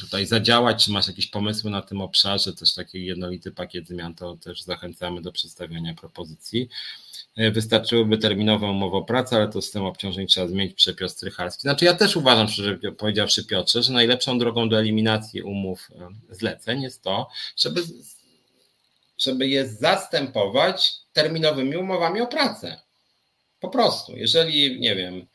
tutaj 0.00 0.26
zadziałać, 0.26 0.84
czy 0.84 0.90
masz 0.90 1.08
jakieś 1.08 1.26
pomysły 1.26 1.70
na 1.70 1.82
tym 1.82 2.00
obszarze, 2.00 2.52
też 2.52 2.74
taki 2.74 3.06
jednolity 3.06 3.52
pakiet 3.52 3.88
zmian, 3.88 4.14
to 4.14 4.36
też 4.36 4.62
zachęcamy 4.62 5.22
do 5.22 5.32
przedstawiania 5.32 5.94
propozycji. 5.94 6.68
E, 7.36 7.50
wystarczyłyby 7.50 8.18
terminowe 8.18 8.66
umowy 8.66 8.96
o 8.96 9.04
pracę, 9.04 9.36
ale 9.36 9.48
to 9.48 9.62
system 9.62 9.84
obciążeń 9.84 10.26
trzeba 10.26 10.48
zmienić 10.48 10.74
przepis 10.74 11.12
strycharski. 11.12 11.62
Znaczy 11.62 11.84
ja 11.84 11.94
też 11.94 12.16
uważam, 12.16 12.48
szczerze 12.48 12.78
powiedziawszy 12.98 13.44
Piotrze, 13.44 13.82
że 13.82 13.92
najlepszą 13.92 14.38
drogą 14.38 14.68
do 14.68 14.78
eliminacji 14.78 15.42
umów 15.42 15.88
e, 15.94 16.08
zleceń 16.34 16.82
jest 16.82 17.02
to, 17.02 17.28
żeby, 17.56 17.82
żeby 19.18 19.48
je 19.48 19.68
zastępować 19.68 20.92
terminowymi 21.12 21.76
umowami 21.76 22.20
o 22.20 22.26
pracę. 22.26 22.80
Po 23.60 23.68
prostu, 23.68 24.16
jeżeli, 24.16 24.80
nie 24.80 24.96
wiem, 24.96 25.26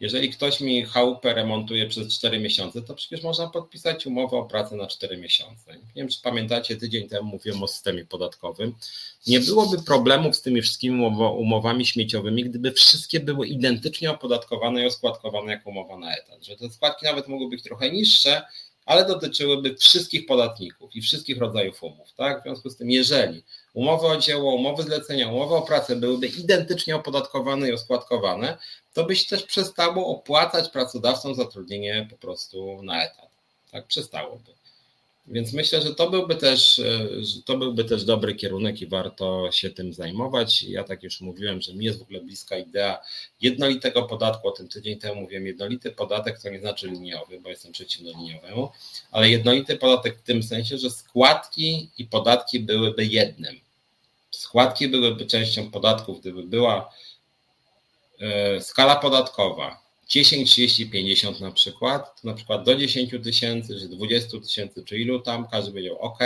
jeżeli 0.00 0.30
ktoś 0.30 0.60
mi 0.60 0.84
chałupę 0.84 1.34
remontuje 1.34 1.86
przez 1.86 2.18
4 2.18 2.40
miesiące, 2.40 2.82
to 2.82 2.94
przecież 2.94 3.22
można 3.22 3.48
podpisać 3.48 4.06
umowę 4.06 4.36
o 4.36 4.44
pracę 4.44 4.76
na 4.76 4.86
4 4.86 5.16
miesiące. 5.16 5.72
Nie 5.72 5.92
wiem, 5.96 6.08
czy 6.08 6.22
pamiętacie, 6.22 6.76
tydzień 6.76 7.08
temu 7.08 7.28
mówiłem 7.28 7.62
o 7.62 7.68
systemie 7.68 8.04
podatkowym. 8.04 8.74
Nie 9.26 9.40
byłoby 9.40 9.82
problemów 9.82 10.36
z 10.36 10.42
tymi 10.42 10.62
wszystkimi 10.62 11.06
umowami 11.36 11.86
śmieciowymi, 11.86 12.44
gdyby 12.44 12.72
wszystkie 12.72 13.20
były 13.20 13.46
identycznie 13.46 14.10
opodatkowane 14.10 14.82
i 14.82 14.86
oskładkowane 14.86 15.52
jako 15.52 15.70
umowa 15.70 15.98
na 15.98 16.16
etat. 16.16 16.44
Że 16.44 16.56
te 16.56 16.70
składki 16.70 17.06
nawet 17.06 17.28
mogły 17.28 17.48
być 17.48 17.62
trochę 17.62 17.90
niższe, 17.90 18.42
ale 18.86 19.06
dotyczyłyby 19.06 19.76
wszystkich 19.76 20.26
podatników 20.26 20.96
i 20.96 21.02
wszystkich 21.02 21.38
rodzajów 21.38 21.82
umów. 21.82 22.12
Tak? 22.16 22.40
W 22.40 22.42
związku 22.42 22.70
z 22.70 22.76
tym, 22.76 22.90
jeżeli 22.90 23.44
umowy 23.74 24.06
o 24.06 24.16
dzieło, 24.16 24.54
umowy 24.54 24.82
zlecenia, 24.82 25.28
umowy 25.28 25.54
o 25.54 25.62
pracę 25.62 25.96
byłyby 25.96 26.26
identycznie 26.26 26.96
opodatkowane 26.96 27.68
i 27.68 27.72
oskładkowane, 27.72 28.58
to 28.94 29.04
byś 29.04 29.26
też 29.26 29.42
przestało 29.42 30.06
opłacać 30.06 30.68
pracodawcom 30.68 31.34
zatrudnienie 31.34 32.06
po 32.10 32.16
prostu 32.16 32.82
na 32.82 33.04
etat. 33.04 33.30
Tak, 33.70 33.86
przestałoby. 33.86 34.52
Więc 35.30 35.52
myślę, 35.52 35.82
że 35.82 35.94
to 35.94 36.10
byłby 36.10 36.36
też, 36.36 36.78
e, 36.78 37.08
to 37.44 37.58
byłby 37.58 37.84
też 37.84 38.04
dobry 38.04 38.34
kierunek 38.34 38.82
i 38.82 38.86
warto 38.86 39.52
się 39.52 39.70
tym 39.70 39.92
zajmować. 39.92 40.62
Ja 40.62 40.84
tak 40.84 41.02
już 41.02 41.20
mówiłem, 41.20 41.60
że 41.60 41.74
mi 41.74 41.84
jest 41.84 41.98
w 41.98 42.02
ogóle 42.02 42.20
bliska 42.20 42.58
idea 42.58 42.98
jednolitego 43.40 44.02
podatku. 44.02 44.48
O 44.48 44.50
tym 44.50 44.68
tydzień 44.68 44.98
temu 44.98 45.20
mówiłem, 45.20 45.46
jednolity 45.46 45.90
podatek 45.90 46.42
to 46.42 46.50
nie 46.50 46.60
znaczy 46.60 46.88
liniowy, 46.88 47.40
bo 47.40 47.48
jestem 47.48 47.72
przeciwny 47.72 48.10
liniowemu, 48.10 48.70
ale 49.10 49.30
jednolity 49.30 49.76
podatek 49.76 50.18
w 50.18 50.22
tym 50.22 50.42
sensie, 50.42 50.78
że 50.78 50.90
składki 50.90 51.88
i 51.98 52.04
podatki 52.04 52.60
byłyby 52.60 53.06
jednym. 53.06 53.60
Składki 54.30 54.88
byłyby 54.88 55.26
częścią 55.26 55.70
podatków, 55.70 56.20
gdyby 56.20 56.42
była 56.42 56.92
skala 58.60 58.96
podatkowa 58.96 59.90
10, 60.10 60.50
30, 60.50 60.90
50 60.90 61.40
na 61.40 61.50
przykład, 61.50 62.20
to 62.20 62.28
na 62.28 62.34
przykład 62.34 62.64
do 62.64 62.76
10 62.76 63.14
tysięcy, 63.24 63.80
czy 63.80 63.88
20 63.88 64.40
tysięcy, 64.40 64.84
czy 64.84 64.98
ilu 64.98 65.20
tam, 65.20 65.48
każdy 65.48 65.70
powiedział 65.70 65.98
OK, 65.98 66.18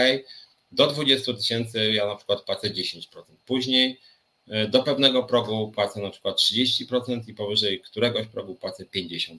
do 0.73 0.87
20 0.87 1.33
tysięcy 1.35 1.93
ja 1.93 2.07
na 2.07 2.16
przykład 2.16 2.43
płacę 2.43 2.71
10%. 2.71 3.01
Później 3.47 4.01
e, 4.49 4.69
do 4.69 4.83
pewnego 4.83 5.23
progu 5.23 5.73
płacę 5.75 6.01
na 6.01 6.11
przykład 6.11 6.37
30% 6.37 7.29
i 7.29 7.35
powyżej 7.35 7.81
któregoś 7.81 8.27
progu 8.27 8.55
płacę 8.55 8.85
50%. 8.85 9.39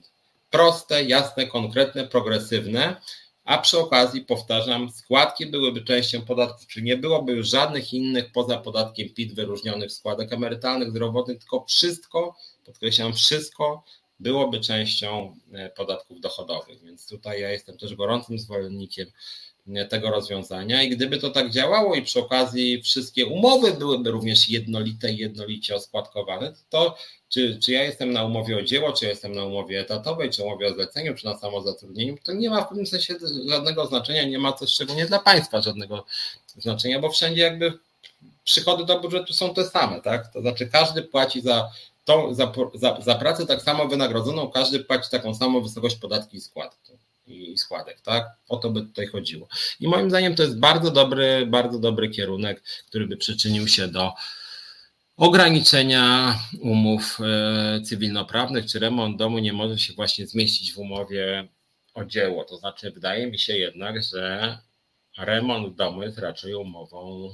Proste, 0.50 1.04
jasne, 1.04 1.46
konkretne, 1.46 2.06
progresywne, 2.06 2.96
a 3.46 3.58
przy 3.58 3.78
okazji 3.78 4.20
powtarzam, 4.20 4.90
składki 4.90 5.46
byłyby 5.46 5.84
częścią 5.84 6.22
podatków, 6.22 6.66
czyli 6.66 6.86
nie 6.86 6.96
byłoby 6.96 7.32
już 7.32 7.48
żadnych 7.48 7.92
innych 7.92 8.32
poza 8.32 8.58
podatkiem 8.58 9.08
PIT 9.08 9.34
wyróżnionych 9.34 9.92
składek 9.92 10.32
emerytalnych, 10.32 10.90
zdrowotnych, 10.90 11.38
tylko 11.38 11.64
wszystko, 11.64 12.36
podkreślam, 12.64 13.12
wszystko 13.14 13.84
byłoby 14.20 14.60
częścią 14.60 15.36
e, 15.52 15.70
podatków 15.70 16.20
dochodowych. 16.20 16.82
Więc 16.82 17.08
tutaj 17.08 17.40
ja 17.40 17.50
jestem 17.50 17.78
też 17.78 17.94
gorącym 17.94 18.38
zwolennikiem 18.38 19.06
tego 19.90 20.10
rozwiązania 20.10 20.82
i 20.82 20.90
gdyby 20.90 21.18
to 21.18 21.30
tak 21.30 21.50
działało 21.50 21.94
i 21.94 22.02
przy 22.02 22.20
okazji 22.20 22.82
wszystkie 22.82 23.26
umowy 23.26 23.72
byłyby 23.72 24.10
również 24.10 24.48
jednolite 24.48 25.12
i 25.12 25.16
jednolicie 25.16 25.74
oskładkowane, 25.74 26.54
to 26.70 26.96
czy, 27.28 27.58
czy 27.62 27.72
ja 27.72 27.82
jestem 27.82 28.12
na 28.12 28.24
umowie 28.24 28.56
o 28.56 28.62
dzieło, 28.62 28.92
czy 28.92 29.04
ja 29.04 29.10
jestem 29.10 29.32
na 29.32 29.44
umowie 29.44 29.80
etatowej, 29.80 30.30
czy 30.30 30.42
umowie 30.42 30.66
o 30.66 30.74
zleceniu, 30.74 31.14
czy 31.14 31.24
na 31.24 31.38
samozatrudnieniu, 31.38 32.16
to 32.24 32.32
nie 32.32 32.50
ma 32.50 32.62
w 32.62 32.68
pewnym 32.68 32.86
sensie 32.86 33.14
żadnego 33.48 33.86
znaczenia, 33.86 34.24
nie 34.24 34.38
ma 34.38 34.52
też 34.52 34.70
szczególnie 34.70 35.06
dla 35.06 35.18
państwa 35.18 35.62
żadnego 35.62 36.04
znaczenia, 36.58 37.00
bo 37.00 37.10
wszędzie 37.10 37.42
jakby 37.42 37.72
przychody 38.44 38.84
do 38.84 39.00
budżetu 39.00 39.32
są 39.32 39.54
te 39.54 39.64
same, 39.64 40.00
tak? 40.00 40.32
To 40.32 40.40
znaczy 40.40 40.66
każdy 40.66 41.02
płaci 41.02 41.40
za, 41.40 41.70
tą, 42.04 42.34
za, 42.34 42.52
za, 42.74 43.00
za 43.00 43.14
pracę 43.14 43.46
tak 43.46 43.62
samo 43.62 43.88
wynagrodzoną, 43.88 44.50
każdy 44.50 44.80
płaci 44.80 45.10
taką 45.10 45.34
samą 45.34 45.60
wysokość 45.60 45.96
podatki 45.96 46.36
i 46.36 46.40
składki 46.40 46.92
i 47.26 47.58
składek, 47.58 48.00
tak? 48.00 48.24
O 48.48 48.56
to 48.56 48.70
by 48.70 48.80
tutaj 48.80 49.06
chodziło. 49.06 49.48
I 49.80 49.88
moim 49.88 50.10
zdaniem 50.10 50.34
to 50.34 50.42
jest 50.42 50.58
bardzo 50.58 50.90
dobry, 50.90 51.46
bardzo 51.46 51.78
dobry 51.78 52.08
kierunek, 52.08 52.62
który 52.86 53.06
by 53.06 53.16
przyczynił 53.16 53.68
się 53.68 53.88
do 53.88 54.12
ograniczenia 55.16 56.38
umów 56.60 57.18
e, 57.20 57.80
cywilnoprawnych, 57.80 58.66
czy 58.66 58.78
remont 58.78 59.16
domu 59.16 59.38
nie 59.38 59.52
może 59.52 59.78
się 59.78 59.92
właśnie 59.92 60.26
zmieścić 60.26 60.72
w 60.72 60.78
umowie 60.78 61.48
o 61.94 62.04
dzieło. 62.04 62.44
To 62.44 62.56
znaczy, 62.56 62.90
wydaje 62.90 63.26
mi 63.26 63.38
się 63.38 63.56
jednak, 63.56 64.02
że 64.02 64.58
remont 65.18 65.76
domu 65.76 66.02
jest 66.02 66.18
raczej 66.18 66.54
umową 66.54 67.30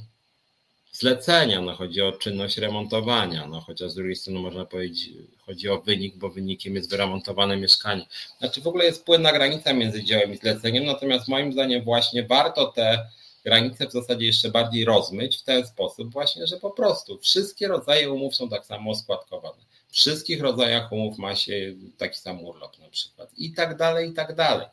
zlecenia, 0.92 1.60
no 1.60 1.74
chodzi 1.74 2.02
o 2.02 2.12
czynność 2.12 2.58
remontowania, 2.58 3.46
no 3.46 3.60
chociaż 3.60 3.90
z 3.90 3.94
drugiej 3.94 4.16
strony 4.16 4.40
można 4.40 4.64
powiedzieć, 4.64 5.10
chodzi 5.46 5.68
o 5.68 5.80
wynik, 5.80 6.16
bo 6.16 6.30
wynikiem 6.30 6.74
jest 6.74 6.90
wyremontowane 6.90 7.56
mieszkanie. 7.56 8.06
Znaczy 8.38 8.60
w 8.60 8.66
ogóle 8.66 8.84
jest 8.84 9.04
płynna 9.04 9.32
granica 9.32 9.72
między 9.72 10.04
dziełem 10.04 10.32
i 10.32 10.36
zleceniem, 10.36 10.84
natomiast 10.84 11.28
moim 11.28 11.52
zdaniem 11.52 11.84
właśnie 11.84 12.22
warto 12.22 12.66
te 12.66 13.06
granice 13.44 13.86
w 13.86 13.92
zasadzie 13.92 14.26
jeszcze 14.26 14.50
bardziej 14.50 14.84
rozmyć 14.84 15.36
w 15.36 15.42
ten 15.42 15.66
sposób 15.66 16.12
właśnie, 16.12 16.46
że 16.46 16.56
po 16.56 16.70
prostu 16.70 17.18
wszystkie 17.18 17.68
rodzaje 17.68 18.12
umów 18.12 18.36
są 18.36 18.48
tak 18.48 18.66
samo 18.66 18.94
składkowane. 18.94 19.58
W 19.88 19.92
wszystkich 19.92 20.40
rodzajach 20.40 20.92
umów 20.92 21.18
ma 21.18 21.36
się 21.36 21.74
taki 21.98 22.18
sam 22.18 22.44
urlop 22.44 22.78
na 22.78 22.88
przykład 22.88 23.30
i 23.38 23.52
tak 23.52 23.76
dalej, 23.76 24.10
i 24.10 24.12
tak 24.12 24.34
dalej. 24.34 24.66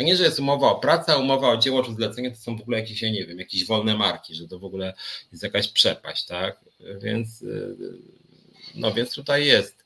A 0.00 0.02
nie, 0.02 0.16
że 0.16 0.24
jest 0.24 0.40
umowa 0.40 0.70
o 0.70 0.80
pracę, 0.80 1.18
umowa 1.18 1.48
o 1.48 1.56
dzieło 1.56 1.82
czy 1.82 1.94
zlecenie, 1.94 2.30
to 2.30 2.36
są 2.36 2.56
w 2.56 2.60
ogóle 2.60 2.80
jakieś, 2.80 3.02
ja 3.02 3.10
nie 3.10 3.26
wiem, 3.26 3.38
jakieś 3.38 3.66
wolne 3.66 3.96
marki, 3.96 4.34
że 4.34 4.48
to 4.48 4.58
w 4.58 4.64
ogóle 4.64 4.94
jest 5.32 5.44
jakaś 5.44 5.68
przepaść, 5.68 6.26
tak? 6.26 6.60
Więc, 7.02 7.44
no 8.74 8.92
więc 8.92 9.14
tutaj 9.14 9.46
jest. 9.46 9.84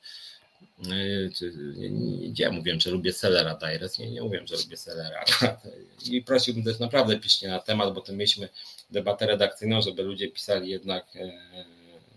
Gdzie 2.29 2.45
ja 2.45 2.51
mówiłem, 2.51 2.81
że 2.81 2.91
lubię 2.91 3.13
Sellera 3.13 3.55
Direct? 3.55 3.99
Nie, 3.99 4.11
nie 4.11 4.23
mówiłem, 4.23 4.47
że 4.47 4.57
lubię 4.57 4.77
Sellera. 4.77 5.25
I 6.11 6.23
prosiłbym 6.23 6.65
też 6.65 6.79
naprawdę 6.79 7.19
piszcie 7.19 7.49
na 7.49 7.59
temat, 7.59 7.95
bo 7.95 8.01
to 8.01 8.13
mieliśmy 8.13 8.49
debatę 8.91 9.27
redakcyjną, 9.27 9.83
żeby 9.83 10.03
ludzie 10.03 10.29
pisali 10.29 10.71
jednak 10.71 11.17
e, 11.17 11.33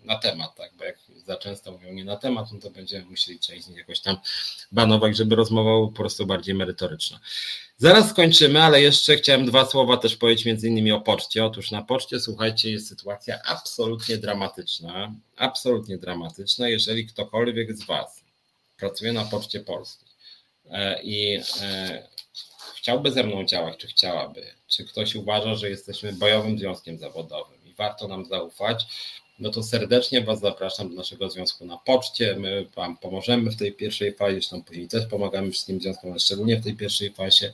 na 0.08 0.18
temat, 0.18 0.54
tak? 0.54 0.70
Bo 0.78 0.84
jak 0.84 0.98
za 1.26 1.36
często 1.36 1.72
mówią 1.72 1.92
nie 1.92 2.04
na 2.04 2.16
temat, 2.16 2.52
no 2.52 2.60
to 2.60 2.70
będziemy 2.70 3.04
musieli 3.04 3.38
część 3.38 3.64
z 3.64 3.68
nich 3.68 3.78
jakoś 3.78 4.00
tam 4.00 4.16
banować, 4.72 5.16
żeby 5.16 5.36
rozmowa 5.36 5.70
była 5.70 5.86
po 5.86 5.92
prostu 5.92 6.26
bardziej 6.26 6.54
merytoryczna. 6.54 7.20
Zaraz 7.76 8.10
skończymy, 8.10 8.62
ale 8.62 8.82
jeszcze 8.82 9.16
chciałem 9.16 9.46
dwa 9.46 9.66
słowa 9.66 9.96
też 9.96 10.16
powiedzieć 10.16 10.44
między 10.44 10.68
innymi 10.68 10.92
o 10.92 11.00
poczcie. 11.00 11.44
Otóż 11.44 11.70
na 11.70 11.82
poczcie, 11.82 12.20
słuchajcie, 12.20 12.70
jest 12.70 12.88
sytuacja 12.88 13.38
absolutnie 13.44 14.16
dramatyczna, 14.16 15.12
absolutnie 15.36 15.98
dramatyczna, 15.98 16.68
jeżeli 16.68 17.06
ktokolwiek 17.06 17.76
z 17.76 17.86
Was 17.86 18.28
pracuje 18.78 19.12
na 19.12 19.24
Poczcie 19.24 19.60
Polskiej 19.60 20.08
e, 20.70 21.02
i 21.02 21.40
e, 21.60 22.08
chciałby 22.76 23.12
ze 23.12 23.22
mną 23.22 23.44
działać, 23.44 23.76
czy 23.76 23.86
chciałaby, 23.86 24.46
czy 24.66 24.84
ktoś 24.84 25.14
uważa, 25.14 25.54
że 25.54 25.70
jesteśmy 25.70 26.12
bojowym 26.12 26.58
związkiem 26.58 26.98
zawodowym 26.98 27.58
i 27.64 27.72
warto 27.74 28.08
nam 28.08 28.24
zaufać, 28.24 28.86
no 29.38 29.50
to 29.50 29.62
serdecznie 29.62 30.20
Was 30.20 30.40
zapraszam 30.40 30.88
do 30.88 30.94
naszego 30.94 31.30
związku 31.30 31.66
na 31.66 31.76
poczcie. 31.76 32.36
My 32.38 32.66
Wam 32.76 32.96
pomożemy 32.96 33.50
w 33.50 33.56
tej 33.56 33.72
pierwszej 33.72 34.14
fazie, 34.14 34.34
zresztą 34.34 34.62
później 34.62 34.88
też 34.88 35.06
pomagamy 35.06 35.50
wszystkim 35.50 35.80
związkom, 35.80 36.10
ale 36.10 36.20
szczególnie 36.20 36.56
w 36.56 36.64
tej 36.64 36.76
pierwszej 36.76 37.10
fazie. 37.12 37.52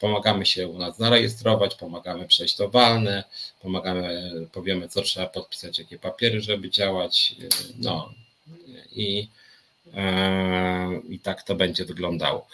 Pomagamy 0.00 0.46
się 0.46 0.68
u 0.68 0.78
nas 0.78 0.96
zarejestrować, 0.96 1.74
pomagamy 1.74 2.26
przejść 2.26 2.56
to 2.56 2.68
walne, 2.68 3.24
pomagamy, 3.62 4.32
powiemy, 4.52 4.88
co 4.88 5.02
trzeba 5.02 5.26
podpisać, 5.26 5.78
jakie 5.78 5.98
papiery, 5.98 6.40
żeby 6.40 6.70
działać. 6.70 7.36
No 7.78 8.12
i, 8.92 9.28
e, 9.94 11.00
i 11.08 11.18
tak 11.18 11.42
to 11.42 11.54
będzie 11.54 11.84
wyglądało. 11.84 12.46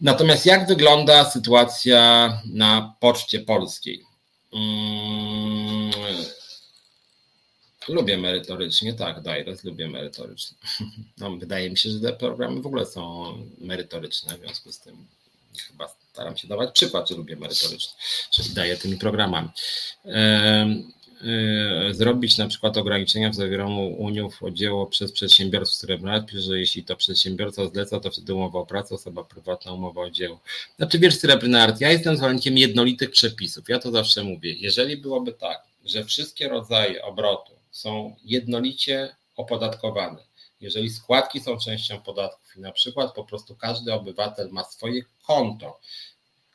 Natomiast 0.00 0.46
jak 0.46 0.68
wygląda 0.68 1.30
sytuacja 1.30 2.32
na 2.52 2.94
Poczcie 3.00 3.40
Polskiej? 3.40 4.04
Lubię 7.88 8.18
merytorycznie, 8.18 8.94
tak, 8.94 9.22
Dajres, 9.22 9.64
lubię 9.64 9.88
merytorycznie. 9.88 10.56
No, 11.18 11.36
wydaje 11.36 11.70
mi 11.70 11.76
się, 11.76 11.90
że 11.90 12.00
te 12.00 12.12
programy 12.12 12.62
w 12.62 12.66
ogóle 12.66 12.86
są 12.86 13.32
merytoryczne, 13.58 14.38
w 14.38 14.40
związku 14.40 14.72
z 14.72 14.80
tym 14.80 15.06
chyba 15.68 15.88
staram 16.12 16.36
się 16.36 16.48
dawać 16.48 16.74
przykład, 16.74 17.08
że 17.08 17.14
lubię 17.16 17.36
merytorycznie, 17.36 17.92
czyli 18.30 18.50
daję 18.50 18.76
tymi 18.76 18.96
programami. 18.96 19.48
Zrobić 21.90 22.38
na 22.38 22.48
przykład 22.48 22.76
ograniczenia 22.76 23.30
w 23.30 23.34
zawieraniu 23.34 23.96
uniów 23.98 24.42
o 24.42 24.50
dzieło 24.50 24.86
przez 24.86 25.12
przedsiębiorców 25.12 25.74
srebrnat, 25.74 26.30
że 26.30 26.58
jeśli 26.58 26.84
to 26.84 26.96
przedsiębiorca 26.96 27.66
zleca, 27.68 28.00
to 28.00 28.10
wtedy 28.10 28.34
umowa 28.34 28.58
o 28.58 28.66
pracę, 28.66 28.94
osoba 28.94 29.24
prywatna 29.24 29.72
umowa 29.72 30.00
o 30.00 30.10
dzieło. 30.10 30.40
Znaczy 30.76 30.98
wiesz 30.98 31.18
srebrnat, 31.18 31.80
ja 31.80 31.90
jestem 31.90 32.16
zwolennikiem 32.16 32.58
jednolitych 32.58 33.10
przepisów, 33.10 33.68
ja 33.68 33.78
to 33.78 33.90
zawsze 33.90 34.24
mówię, 34.24 34.52
jeżeli 34.52 34.96
byłoby 34.96 35.32
tak, 35.32 35.62
że 35.84 36.04
wszystkie 36.04 36.48
rodzaje 36.48 37.04
obrotu 37.04 37.52
są 37.74 38.16
jednolicie 38.24 39.16
opodatkowane. 39.36 40.22
Jeżeli 40.60 40.90
składki 40.90 41.40
są 41.40 41.58
częścią 41.58 42.00
podatków 42.00 42.56
i 42.56 42.60
na 42.60 42.72
przykład 42.72 43.14
po 43.14 43.24
prostu 43.24 43.56
każdy 43.56 43.92
obywatel 43.92 44.48
ma 44.50 44.64
swoje 44.64 45.02
konto, 45.26 45.80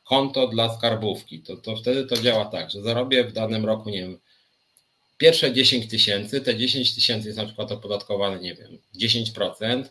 konto 0.04 0.48
dla 0.48 0.78
skarbówki, 0.78 1.40
to, 1.40 1.58
to 1.58 1.76
wtedy 1.76 2.06
to 2.06 2.18
działa 2.18 2.46
tak, 2.46 2.72
że 2.72 2.82
zarobię 2.82 3.24
w 3.24 3.34
danym 3.34 3.66
roku, 3.66 3.90
nie 3.90 4.02
wiem, 4.02 4.20
pierwsze 5.18 5.54
10 5.54 5.88
tysięcy, 5.88 6.42
te 6.42 6.58
10 6.58 6.96
tysięcy 6.96 7.28
jest 7.28 7.38
na 7.38 7.46
przykład 7.46 7.72
opodatkowane, 7.72 8.40
nie 8.40 8.56
wiem, 8.56 8.80
10%, 8.96 9.84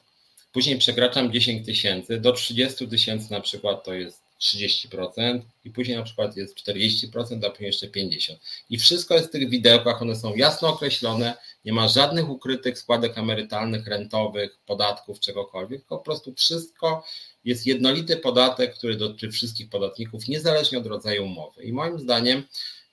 później 0.53 0.79
przekraczam 0.79 1.33
10 1.33 1.67
tysięcy, 1.67 2.21
do 2.21 2.33
30 2.33 2.89
tysięcy 2.89 3.33
na 3.33 3.41
przykład 3.41 3.85
to 3.85 3.95
jest 3.95 4.28
30% 4.41 5.41
i 5.65 5.71
później 5.71 5.97
na 5.97 6.03
przykład 6.03 6.37
jest 6.37 6.57
40%, 6.57 7.47
a 7.47 7.51
później 7.51 7.67
jeszcze 7.67 7.87
50%. 7.87 8.37
I 8.71 8.79
wszystko 8.79 9.15
jest 9.15 9.29
w 9.29 9.33
tych 9.33 9.49
widełkach, 9.49 10.03
one 10.03 10.17
są 10.17 10.35
jasno 10.35 10.69
określone, 10.69 11.35
nie 11.65 11.73
ma 11.73 11.89
żadnych 11.89 12.31
ukrytych 12.31 12.79
składek 12.79 13.19
emerytalnych, 13.19 13.87
rentowych, 13.87 14.59
podatków, 14.67 15.21
czegokolwiek, 15.21 15.85
po 15.85 15.99
prostu 15.99 16.35
wszystko 16.35 17.05
jest 17.45 17.67
jednolity 17.67 18.17
podatek, 18.17 18.75
który 18.75 18.97
dotyczy 18.97 19.31
wszystkich 19.31 19.71
podatników, 19.71 20.29
niezależnie 20.29 20.79
od 20.79 20.87
rodzaju 20.87 21.25
umowy. 21.25 21.63
I 21.63 21.73
moim 21.73 21.99
zdaniem, 21.99 22.43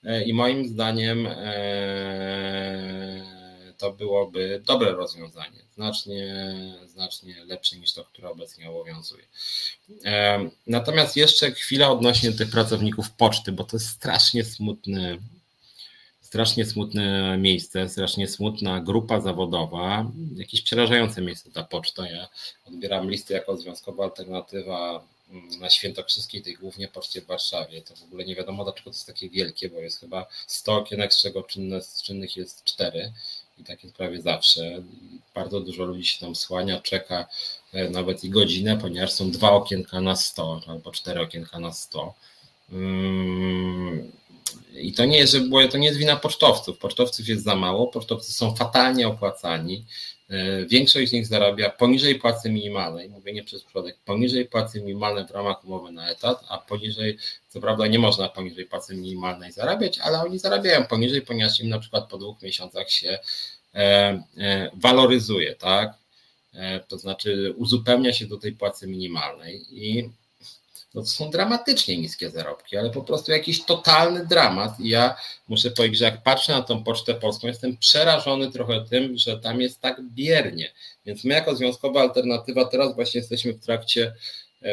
e, 0.04 0.24
i 0.24 0.34
moim 0.34 0.68
zdaniem 0.68 1.28
ee, 1.28 3.05
to 3.78 3.92
byłoby 3.92 4.62
dobre 4.66 4.92
rozwiązanie, 4.92 5.60
znacznie, 5.76 6.46
znacznie 6.88 7.46
lepsze 7.46 7.78
niż 7.78 7.94
to, 7.94 8.04
które 8.04 8.30
obecnie 8.30 8.70
obowiązuje. 8.70 9.24
Natomiast 10.68 11.16
jeszcze 11.16 11.52
chwila 11.52 11.90
odnośnie 11.90 12.32
tych 12.32 12.52
pracowników 12.52 13.12
poczty, 13.12 13.52
bo 13.52 13.64
to 13.64 13.78
jest 13.78 13.90
strasznie 13.90 14.44
smutny, 14.44 15.18
strasznie 16.22 16.66
smutne 16.66 17.38
miejsce, 17.38 17.90
strasznie 17.90 18.28
smutna 18.28 18.82
grupa 18.82 19.22
zawodowa, 19.22 20.12
jakieś 20.36 20.62
przerażające 20.62 21.22
miejsce 21.22 21.52
ta 21.52 21.64
poczta. 21.64 22.10
Ja 22.10 22.28
odbieram 22.68 23.10
listy 23.10 23.34
jako 23.34 23.58
związkowa 23.58 24.04
alternatywa 24.04 25.08
na 25.60 25.70
Świętokrzyskiej, 25.70 26.42
tej 26.42 26.54
głównie 26.54 26.88
poczcie 26.88 27.22
w 27.22 27.26
Warszawie. 27.26 27.82
To 27.82 27.96
w 27.96 28.04
ogóle 28.04 28.26
nie 28.26 28.36
wiadomo, 28.36 28.64
dlaczego 28.64 28.84
to 28.84 28.90
jest 28.90 29.08
takie 29.08 29.30
wielkie, 29.30 29.70
bo 29.70 29.80
jest 29.80 30.00
chyba 30.00 30.26
100 30.48 30.76
okienek, 30.76 31.14
z 31.14 31.22
czego 31.22 31.44
czynne, 31.44 31.80
czynnych 32.04 32.38
jest 32.38 32.64
4 32.64 33.14
i 33.58 33.64
tak 33.64 33.84
jest 33.84 33.96
prawie 33.96 34.22
zawsze. 34.22 34.84
Bardzo 35.36 35.60
dużo 35.60 35.84
ludzi 35.84 36.06
się 36.06 36.20
tam 36.20 36.36
słania, 36.36 36.82
czeka 36.82 37.28
e, 37.74 37.90
nawet 37.90 38.24
i 38.24 38.30
godzinę, 38.30 38.78
ponieważ 38.78 39.12
są 39.12 39.32
dwa 39.32 39.52
okienka 39.52 40.02
na 40.02 40.16
100 40.16 40.62
albo 40.68 40.92
cztery 40.92 41.22
okienka 41.22 41.60
na 41.60 41.74
100. 41.74 42.14
Mm, 42.72 44.12
I 44.76 44.94
to 44.94 45.06
nie 45.06 45.18
jest, 45.18 45.34
że 45.34 45.40
było, 45.40 45.68
to 45.68 45.78
nie 45.78 45.88
jest 45.88 46.00
wina 46.00 46.16
pocztowców. 46.16 46.78
Pocztowców 46.78 47.28
jest 47.28 47.44
za 47.44 47.56
mało, 47.56 47.88
pocztowcy 47.88 48.34
są 48.34 48.56
fatalnie 48.56 49.08
opłacani. 49.08 49.86
E, 50.30 50.66
większość 50.66 51.10
z 51.10 51.14
nich 51.14 51.28
zarabia 51.28 51.70
poniżej 51.70 52.16
płacy 52.16 52.50
minimalnej, 52.50 53.10
mówię 53.10 53.34
nie 53.34 53.44
przez 53.44 53.64
przypadek, 53.64 53.98
poniżej 54.06 54.46
płacy 54.46 54.82
minimalnej 54.82 55.26
w 55.28 55.32
ramach 55.32 55.66
umowy 55.66 55.92
na 55.92 56.10
etat, 56.10 56.46
a 56.50 56.58
poniżej, 56.58 57.18
co 57.50 57.62
prawda 57.62 57.88
nie 57.88 58.00
można 58.00 58.30
poniżej 58.30 58.66
płacy 58.66 58.96
minimalnej 58.96 59.52
zarabiać, 59.52 60.00
ale 60.00 60.22
oni 60.22 60.40
zarabiają 60.40 60.86
poniżej, 60.86 61.22
ponieważ 61.22 61.60
im 61.60 61.70
na 61.70 61.80
przykład 61.80 62.10
po 62.10 62.18
dwóch 62.18 62.42
miesiącach 62.42 62.90
się 62.90 63.20
e, 63.76 63.80
e, 64.38 64.72
waloryzuje, 64.74 65.56
tak? 65.56 65.94
To 66.88 66.98
znaczy 66.98 67.54
uzupełnia 67.58 68.14
się 68.14 68.26
do 68.26 68.38
tej 68.38 68.52
płacy 68.52 68.88
minimalnej 68.88 69.66
i 69.72 70.10
no 70.96 71.02
to 71.02 71.08
są 71.08 71.30
dramatycznie 71.30 71.98
niskie 71.98 72.30
zarobki, 72.30 72.78
ale 72.78 72.90
po 72.90 73.02
prostu 73.02 73.32
jakiś 73.32 73.66
totalny 73.66 74.26
dramat. 74.26 74.80
I 74.80 74.90
ja 74.90 75.16
muszę 75.48 75.72
powiedzieć, 75.72 76.00
że 76.00 76.06
jak 76.06 76.24
patrzę 76.24 76.54
na 76.54 76.62
tą 76.62 76.84
pocztę 76.84 77.14
polską, 77.14 77.48
jestem 77.48 77.78
przerażony 77.78 78.52
trochę 78.52 78.86
tym, 78.90 79.18
że 79.18 79.40
tam 79.40 79.62
jest 79.62 79.82
tak 79.82 80.02
biernie. 80.02 80.72
Więc 81.06 81.24
my 81.24 81.34
jako 81.34 81.56
związkowa 81.56 82.02
alternatywa 82.02 82.66
teraz 82.66 82.96
właśnie 82.96 83.20
jesteśmy 83.20 83.54
w 83.54 83.60
trakcie 83.60 84.14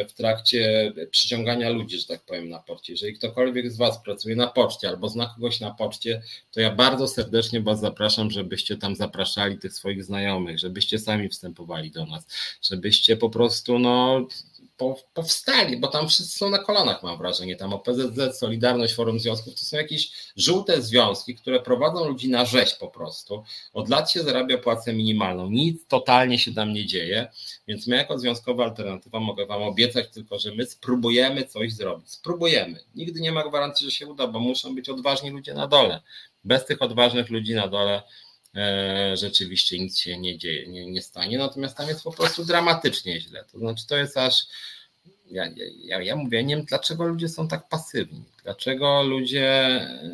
w 0.09 0.13
trakcie 0.13 0.93
przyciągania 1.11 1.69
ludzi, 1.69 1.99
że 1.99 2.05
tak 2.05 2.21
powiem, 2.21 2.49
na 2.49 2.59
porcie. 2.59 2.93
Jeżeli 2.93 3.13
ktokolwiek 3.13 3.71
z 3.71 3.77
Was 3.77 4.03
pracuje 4.03 4.35
na 4.35 4.47
poczcie 4.47 4.89
albo 4.89 5.09
zna 5.09 5.33
kogoś 5.35 5.59
na 5.59 5.71
poczcie, 5.71 6.21
to 6.51 6.59
ja 6.59 6.75
bardzo 6.75 7.07
serdecznie 7.07 7.61
Was 7.61 7.79
zapraszam, 7.79 8.31
żebyście 8.31 8.77
tam 8.77 8.95
zapraszali 8.95 9.57
tych 9.57 9.73
swoich 9.73 10.03
znajomych, 10.03 10.59
żebyście 10.59 10.99
sami 10.99 11.29
wstępowali 11.29 11.91
do 11.91 12.05
nas, 12.05 12.27
żebyście 12.61 13.17
po 13.17 13.29
prostu 13.29 13.79
no 13.79 14.27
powstali, 15.13 15.77
bo 15.77 15.87
tam 15.87 16.09
wszyscy 16.09 16.37
są 16.37 16.49
na 16.49 16.59
kolanach, 16.59 17.03
mam 17.03 17.17
wrażenie. 17.17 17.55
Tam 17.55 17.73
OPZZ, 17.73 18.37
Solidarność, 18.39 18.93
Forum 18.93 19.19
Związków, 19.19 19.55
to 19.55 19.65
są 19.65 19.77
jakieś 19.77 20.11
żółte 20.35 20.81
związki, 20.81 21.35
które 21.35 21.59
prowadzą 21.59 22.07
ludzi 22.07 22.29
na 22.29 22.45
rzeź 22.45 22.73
po 22.73 22.87
prostu. 22.87 23.43
Od 23.73 23.89
lat 23.89 24.11
się 24.11 24.23
zarabia 24.23 24.57
płacę 24.57 24.93
minimalną. 24.93 25.49
Nic 25.49 25.87
totalnie 25.87 26.39
się 26.39 26.53
tam 26.53 26.73
nie 26.73 26.85
dzieje, 26.85 27.27
więc 27.67 27.87
my 27.87 27.95
jako 27.95 28.19
związkowa 28.19 28.63
alternatywa 28.63 29.19
mogę 29.19 29.45
Wam 29.45 29.63
obiecać 29.63 30.09
tylko, 30.09 30.39
że 30.39 30.55
my 30.55 30.65
spróbujemy 30.65 31.47
coś 31.47 31.73
zrobić. 31.73 32.11
Spróbujemy. 32.11 32.79
Nigdy 32.95 33.21
nie 33.21 33.31
ma 33.31 33.43
gwarancji, 33.43 33.85
że 33.85 33.91
się 33.91 34.07
uda, 34.07 34.27
bo 34.27 34.39
muszą 34.39 34.75
być 34.75 34.89
odważni 34.89 35.29
ludzie 35.29 35.53
na 35.53 35.67
dole. 35.67 36.01
Bez 36.43 36.65
tych 36.65 36.81
odważnych 36.81 37.29
ludzi 37.29 37.53
na 37.53 37.67
dole 37.67 38.03
rzeczywiście 39.13 39.79
nic 39.79 39.99
się 39.99 40.17
nie 40.17 40.37
dzieje, 40.37 40.67
nie, 40.67 40.85
nie 40.85 41.01
stanie. 41.01 41.37
Natomiast 41.37 41.77
tam 41.77 41.87
jest 41.87 42.03
po 42.03 42.11
prostu 42.11 42.45
dramatycznie 42.45 43.21
źle. 43.21 43.45
To 43.51 43.59
znaczy, 43.59 43.87
to 43.87 43.97
jest 43.97 44.17
aż 44.17 44.47
ja, 45.33 45.45
ja, 45.83 46.01
ja 46.01 46.15
mówię, 46.15 46.43
nie 46.43 46.55
wiem, 46.55 46.65
dlaczego 46.65 47.03
ludzie 47.05 47.29
są 47.29 47.47
tak 47.47 47.69
pasywni, 47.69 48.23
dlaczego 48.43 49.03
ludzie 49.03 49.47
e, 49.47 50.09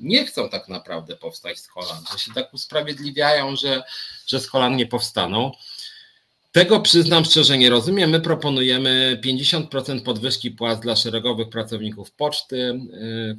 nie 0.00 0.26
chcą 0.26 0.48
tak 0.48 0.68
naprawdę 0.68 1.16
powstać 1.16 1.58
z 1.58 1.68
kolan, 1.68 2.04
że 2.12 2.18
się 2.18 2.34
tak 2.34 2.54
usprawiedliwiają, 2.54 3.56
że, 3.56 3.82
że 4.26 4.40
z 4.40 4.46
kolan 4.46 4.76
nie 4.76 4.86
powstaną. 4.86 5.52
Tego 6.52 6.80
przyznam 6.80 7.24
szczerze 7.24 7.58
nie 7.58 7.70
rozumiem. 7.70 8.10
My 8.10 8.20
proponujemy 8.20 9.20
50% 9.24 10.02
podwyżki 10.02 10.50
płac 10.50 10.80
dla 10.80 10.96
szeregowych 10.96 11.48
pracowników 11.48 12.10
poczty. 12.12 12.80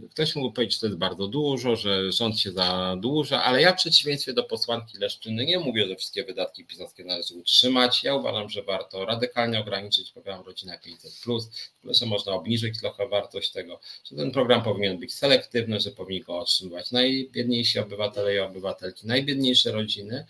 Y, 0.04 0.10
ktoś 0.10 0.36
mógł 0.36 0.52
powiedzieć, 0.52 0.74
że 0.74 0.80
to 0.80 0.86
jest 0.86 1.00
bardzo 1.00 1.28
dużo, 1.28 1.76
że 1.76 2.12
rząd 2.12 2.40
się 2.40 2.52
zadłuża, 2.52 3.44
ale 3.44 3.62
ja 3.62 3.74
w 3.74 3.76
przeciwieństwie 3.76 4.34
do 4.34 4.44
posłanki 4.44 4.98
Leszczyny 4.98 5.46
nie 5.46 5.60
mówię, 5.60 5.88
że 5.88 5.96
wszystkie 5.96 6.24
wydatki 6.24 6.66
pisowskie 6.66 7.04
należy 7.04 7.34
utrzymać. 7.34 8.04
Ja 8.04 8.16
uważam, 8.16 8.50
że 8.50 8.64
warto 8.64 9.06
radykalnie 9.06 9.60
ograniczyć 9.60 10.12
program 10.12 10.44
Rodzina 10.46 10.78
500+, 10.78 11.40
że 11.84 12.06
można 12.06 12.32
obniżyć 12.32 12.80
trochę 12.80 13.08
wartość 13.08 13.52
tego, 13.52 13.80
że 14.04 14.16
ten 14.16 14.32
program 14.32 14.64
powinien 14.64 15.00
być 15.00 15.14
selektywny, 15.14 15.80
że 15.80 15.92
powinni 15.92 16.22
go 16.22 16.40
otrzymywać 16.40 16.92
najbiedniejsi 16.92 17.80
obywatele 17.80 18.36
i 18.36 18.40
obywatelki, 18.40 19.08
najbiedniejsze 19.08 19.72
rodziny, 19.72 20.26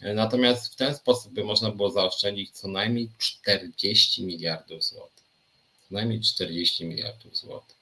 Natomiast 0.00 0.72
w 0.72 0.76
ten 0.76 0.94
sposób 0.94 1.32
by 1.32 1.44
można 1.44 1.70
było 1.70 1.90
zaoszczędzić 1.90 2.50
co 2.50 2.68
najmniej 2.68 3.08
40 3.18 4.24
miliardów 4.24 4.84
złotych. 4.84 5.24
Co 5.88 5.94
najmniej 5.94 6.20
40 6.20 6.84
miliardów 6.84 7.36
złotych. 7.36 7.74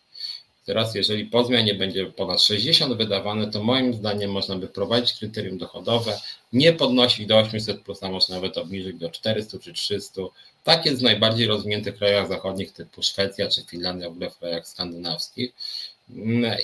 Teraz, 0.66 0.94
jeżeli 0.94 1.26
po 1.26 1.44
zmianie 1.44 1.74
będzie 1.74 2.06
ponad 2.06 2.42
60 2.42 2.96
wydawane, 2.96 3.50
to 3.50 3.62
moim 3.62 3.94
zdaniem 3.94 4.30
można 4.30 4.56
by 4.56 4.68
wprowadzić 4.68 5.18
kryterium 5.18 5.58
dochodowe, 5.58 6.20
nie 6.52 6.72
podnosić 6.72 7.26
do 7.26 7.38
800, 7.38 7.80
plus, 7.80 8.02
a 8.02 8.08
można 8.08 8.34
nawet 8.34 8.58
obniżyć 8.58 8.96
do 8.96 9.10
400 9.10 9.58
czy 9.58 9.72
300. 9.72 10.22
Tak 10.64 10.86
jest 10.86 11.00
w 11.00 11.02
najbardziej 11.02 11.46
rozwiniętych 11.46 11.96
krajach 11.96 12.28
zachodnich, 12.28 12.72
typu 12.72 13.02
Szwecja 13.02 13.48
czy 13.48 13.64
Finlandia, 13.64 14.08
w 14.08 14.12
ogóle 14.12 14.30
w 14.30 14.38
krajach 14.38 14.68
skandynawskich. 14.68 15.52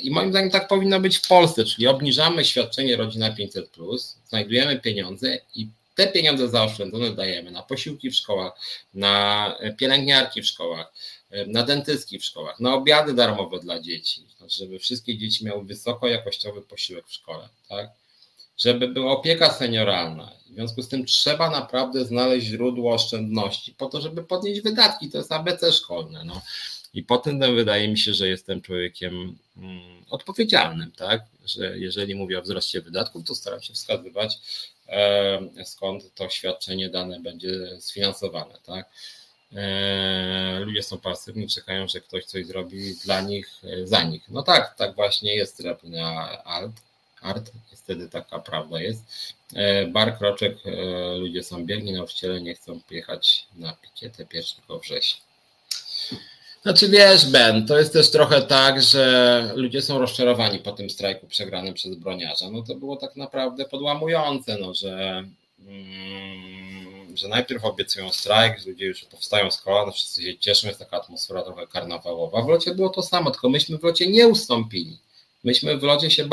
I 0.02 0.10
moim 0.10 0.30
zdaniem 0.30 0.50
tak 0.50 0.68
powinno 0.68 1.00
być 1.00 1.18
w 1.18 1.28
Polsce, 1.28 1.64
czyli 1.64 1.86
obniżamy 1.86 2.44
świadczenie 2.44 2.96
rodzina 2.96 3.32
500, 3.32 3.76
znajdujemy 4.28 4.80
pieniądze 4.80 5.38
i 5.54 5.68
te 5.94 6.06
pieniądze 6.06 6.48
zaoszczędzone 6.48 7.10
dajemy 7.10 7.50
na 7.50 7.62
posiłki 7.62 8.10
w 8.10 8.14
szkołach, 8.14 8.52
na 8.94 9.54
pielęgniarki 9.78 10.42
w 10.42 10.46
szkołach, 10.46 10.92
na 11.46 11.62
dentystki 11.62 12.18
w 12.18 12.24
szkołach, 12.24 12.60
na 12.60 12.74
obiady 12.74 13.14
darmowe 13.14 13.60
dla 13.60 13.80
dzieci, 13.80 14.26
znaczy, 14.38 14.58
żeby 14.58 14.78
wszystkie 14.78 15.18
dzieci 15.18 15.44
miały 15.44 15.64
wysokojakościowy 15.64 16.62
posiłek 16.62 17.06
w 17.06 17.12
szkole, 17.12 17.48
tak? 17.68 17.90
żeby 18.58 18.88
była 18.88 19.12
opieka 19.12 19.52
senioralna. 19.52 20.32
W 20.50 20.54
związku 20.54 20.82
z 20.82 20.88
tym 20.88 21.06
trzeba 21.06 21.50
naprawdę 21.50 22.04
znaleźć 22.04 22.46
źródło 22.46 22.94
oszczędności 22.94 23.74
po 23.74 23.86
to, 23.86 24.00
żeby 24.00 24.24
podnieść 24.24 24.60
wydatki. 24.60 25.10
To 25.10 25.18
jest 25.18 25.32
ABC 25.32 25.72
szkolne. 25.72 26.24
No. 26.24 26.42
I 26.94 27.02
potem 27.02 27.40
wydaje 27.54 27.88
mi 27.88 27.98
się, 27.98 28.14
że 28.14 28.28
jestem 28.28 28.62
człowiekiem 28.62 29.38
mm, 29.56 30.04
odpowiedzialnym, 30.10 30.92
tak? 30.92 31.22
Że 31.46 31.78
jeżeli 31.78 32.14
mówię 32.14 32.38
o 32.38 32.42
wzroście 32.42 32.80
wydatków, 32.80 33.24
to 33.24 33.34
staram 33.34 33.62
się 33.62 33.74
wskazywać, 33.74 34.38
e, 34.88 35.40
skąd 35.64 36.14
to 36.14 36.28
świadczenie 36.28 36.88
dane 36.90 37.20
będzie 37.20 37.80
sfinansowane, 37.80 38.58
tak? 38.66 38.88
E, 39.54 40.60
ludzie 40.64 40.82
są 40.82 40.98
pasywni, 40.98 41.48
czekają, 41.48 41.88
że 41.88 42.00
ktoś 42.00 42.24
coś 42.24 42.46
zrobi 42.46 42.94
dla 43.04 43.20
nich, 43.20 43.50
e, 43.64 43.86
za 43.86 44.02
nich. 44.02 44.22
No 44.28 44.42
tak, 44.42 44.74
tak 44.76 44.94
właśnie 44.94 45.36
jest 45.36 45.62
na 45.82 46.44
art, 46.44 46.72
art, 47.20 47.52
wtedy 47.76 48.08
taka 48.08 48.38
prawda 48.38 48.80
jest. 48.80 49.04
Bar 49.88 50.18
kroczek, 50.18 50.56
ludzie 51.18 51.42
są 51.42 51.66
biegni, 51.66 51.92
nauczyciele 51.92 52.40
nie 52.40 52.54
chcą 52.54 52.80
jechać 52.90 53.46
na 53.56 53.72
pikietę 53.72 54.26
1 54.32 54.80
września. 54.80 55.27
Znaczy 56.62 56.88
wiesz, 56.88 57.30
Ben, 57.30 57.66
to 57.66 57.78
jest 57.78 57.92
też 57.92 58.10
trochę 58.10 58.42
tak, 58.42 58.82
że 58.82 59.52
ludzie 59.54 59.82
są 59.82 59.98
rozczarowani 59.98 60.58
po 60.58 60.72
tym 60.72 60.90
strajku 60.90 61.26
przegranym 61.26 61.74
przez 61.74 61.94
broniarza. 61.94 62.50
No 62.50 62.62
to 62.62 62.74
było 62.74 62.96
tak 62.96 63.16
naprawdę 63.16 63.64
podłamujące, 63.64 64.58
no, 64.60 64.74
że, 64.74 65.24
mm, 65.66 67.16
że 67.16 67.28
najpierw 67.28 67.64
obiecują 67.64 68.12
strajk, 68.12 68.66
ludzie 68.66 68.86
już 68.86 69.04
powstają 69.04 69.50
z 69.50 69.60
kolan, 69.60 69.92
wszyscy 69.92 70.22
się 70.22 70.38
cieszą, 70.38 70.66
jest 70.68 70.78
taka 70.78 70.96
atmosfera 70.96 71.42
trochę 71.42 71.66
karnawałowa. 71.66 72.42
W 72.42 72.48
locie 72.48 72.74
było 72.74 72.88
to 72.88 73.02
samo, 73.02 73.30
tylko 73.30 73.48
myśmy 73.48 73.78
w 73.78 73.82
locie 73.82 74.10
nie 74.10 74.28
ustąpili. 74.28 74.98
Myśmy 75.44 75.78
w 75.78 75.82
locie 75.82 76.10
się 76.10 76.28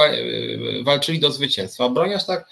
walczyli 0.84 1.19
do 1.19 1.31
zwycięstwa. 1.31 1.89
Broniarz 1.89 2.26
tak 2.26 2.47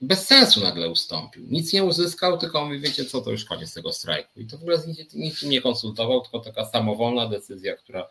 bez 0.00 0.26
sensu 0.26 0.60
nagle 0.60 0.90
ustąpił. 0.90 1.46
Nic 1.48 1.72
nie 1.72 1.84
uzyskał, 1.84 2.38
tylko 2.38 2.64
mówi, 2.64 2.80
wiecie 2.80 3.04
co, 3.04 3.20
to 3.20 3.30
już 3.30 3.44
koniec 3.44 3.74
tego 3.74 3.92
strajku. 3.92 4.40
I 4.40 4.46
to 4.46 4.58
w 4.58 4.60
ogóle 4.60 4.78
z 4.78 5.14
nikim 5.14 5.50
nie 5.50 5.60
konsultował, 5.60 6.20
tylko 6.20 6.40
taka 6.40 6.66
samowolna 6.66 7.28
decyzja, 7.28 7.76
która 7.76 8.08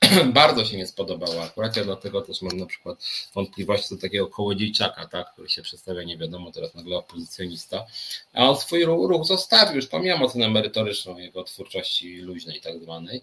bardzo 0.34 0.64
się 0.64 0.76
nie 0.76 0.86
spodobała 0.86 1.42
akurat. 1.42 1.76
Ja 1.76 1.84
dlatego 1.84 2.22
też 2.22 2.42
mam 2.42 2.56
na 2.56 2.66
przykład 2.66 2.98
wątpliwości 3.34 3.94
do 3.94 4.00
takiego 4.00 4.26
kołodziejczaka, 4.26 5.06
tak, 5.06 5.32
który 5.32 5.48
się 5.48 5.62
przedstawia 5.62 6.02
nie 6.02 6.18
wiadomo, 6.18 6.52
teraz 6.52 6.74
nagle 6.74 6.96
opozycjonista, 6.96 7.86
a 8.32 8.50
on 8.50 8.56
swój 8.56 8.84
ruch 8.84 9.26
zostawił, 9.26 9.76
już 9.76 9.86
pomijam 9.86 10.22
ocenę 10.22 10.48
merytoryczną 10.48 11.18
jego 11.18 11.44
twórczości 11.44 12.16
luźnej 12.16 12.60
tak 12.60 12.78
zwanej, 12.78 13.22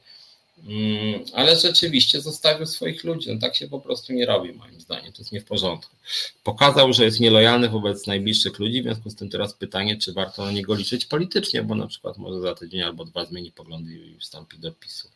ale 1.34 1.56
rzeczywiście 1.56 2.22
zostawił 2.22 2.65
swoich 2.65 3.03
ludzi. 3.03 3.34
No 3.34 3.40
tak 3.40 3.56
się 3.56 3.68
po 3.68 3.80
prostu 3.80 4.14
nie 4.14 4.26
robi, 4.26 4.53
moim 4.53 4.82
zdaniem. 4.82 5.14
To 5.14 5.22
jest 5.22 5.32
nie 5.32 5.41
w 5.41 5.45
porządku. 5.45 5.95
Pokazał, 6.44 6.94
że 6.94 7.06
jest 7.06 7.19
nielojalny 7.19 7.69
wobec 7.69 8.07
najbliższych 8.07 8.60
ludzi, 8.60 8.82
w 8.82 8.84
związku 8.84 9.10
z 9.10 9.15
tym 9.15 9.30
teraz 9.30 9.53
pytanie, 9.53 9.98
czy 9.98 10.14
warto 10.14 10.45
na 10.45 10.52
niego 10.52 10.76
liczyć 10.76 11.06
politycznie, 11.06 11.64
bo 11.64 11.76
na 11.76 11.88
przykład 11.88 12.18
może 12.18 12.41
za 12.41 12.56
tydzień 12.56 12.82
albo 12.82 13.06
dwa 13.06 13.26
zmieni 13.26 13.52
poglądy 13.52 13.94
i 13.94 14.18
wstąpi 14.19 14.60
do 14.60 14.72
PiSu. 14.72 15.10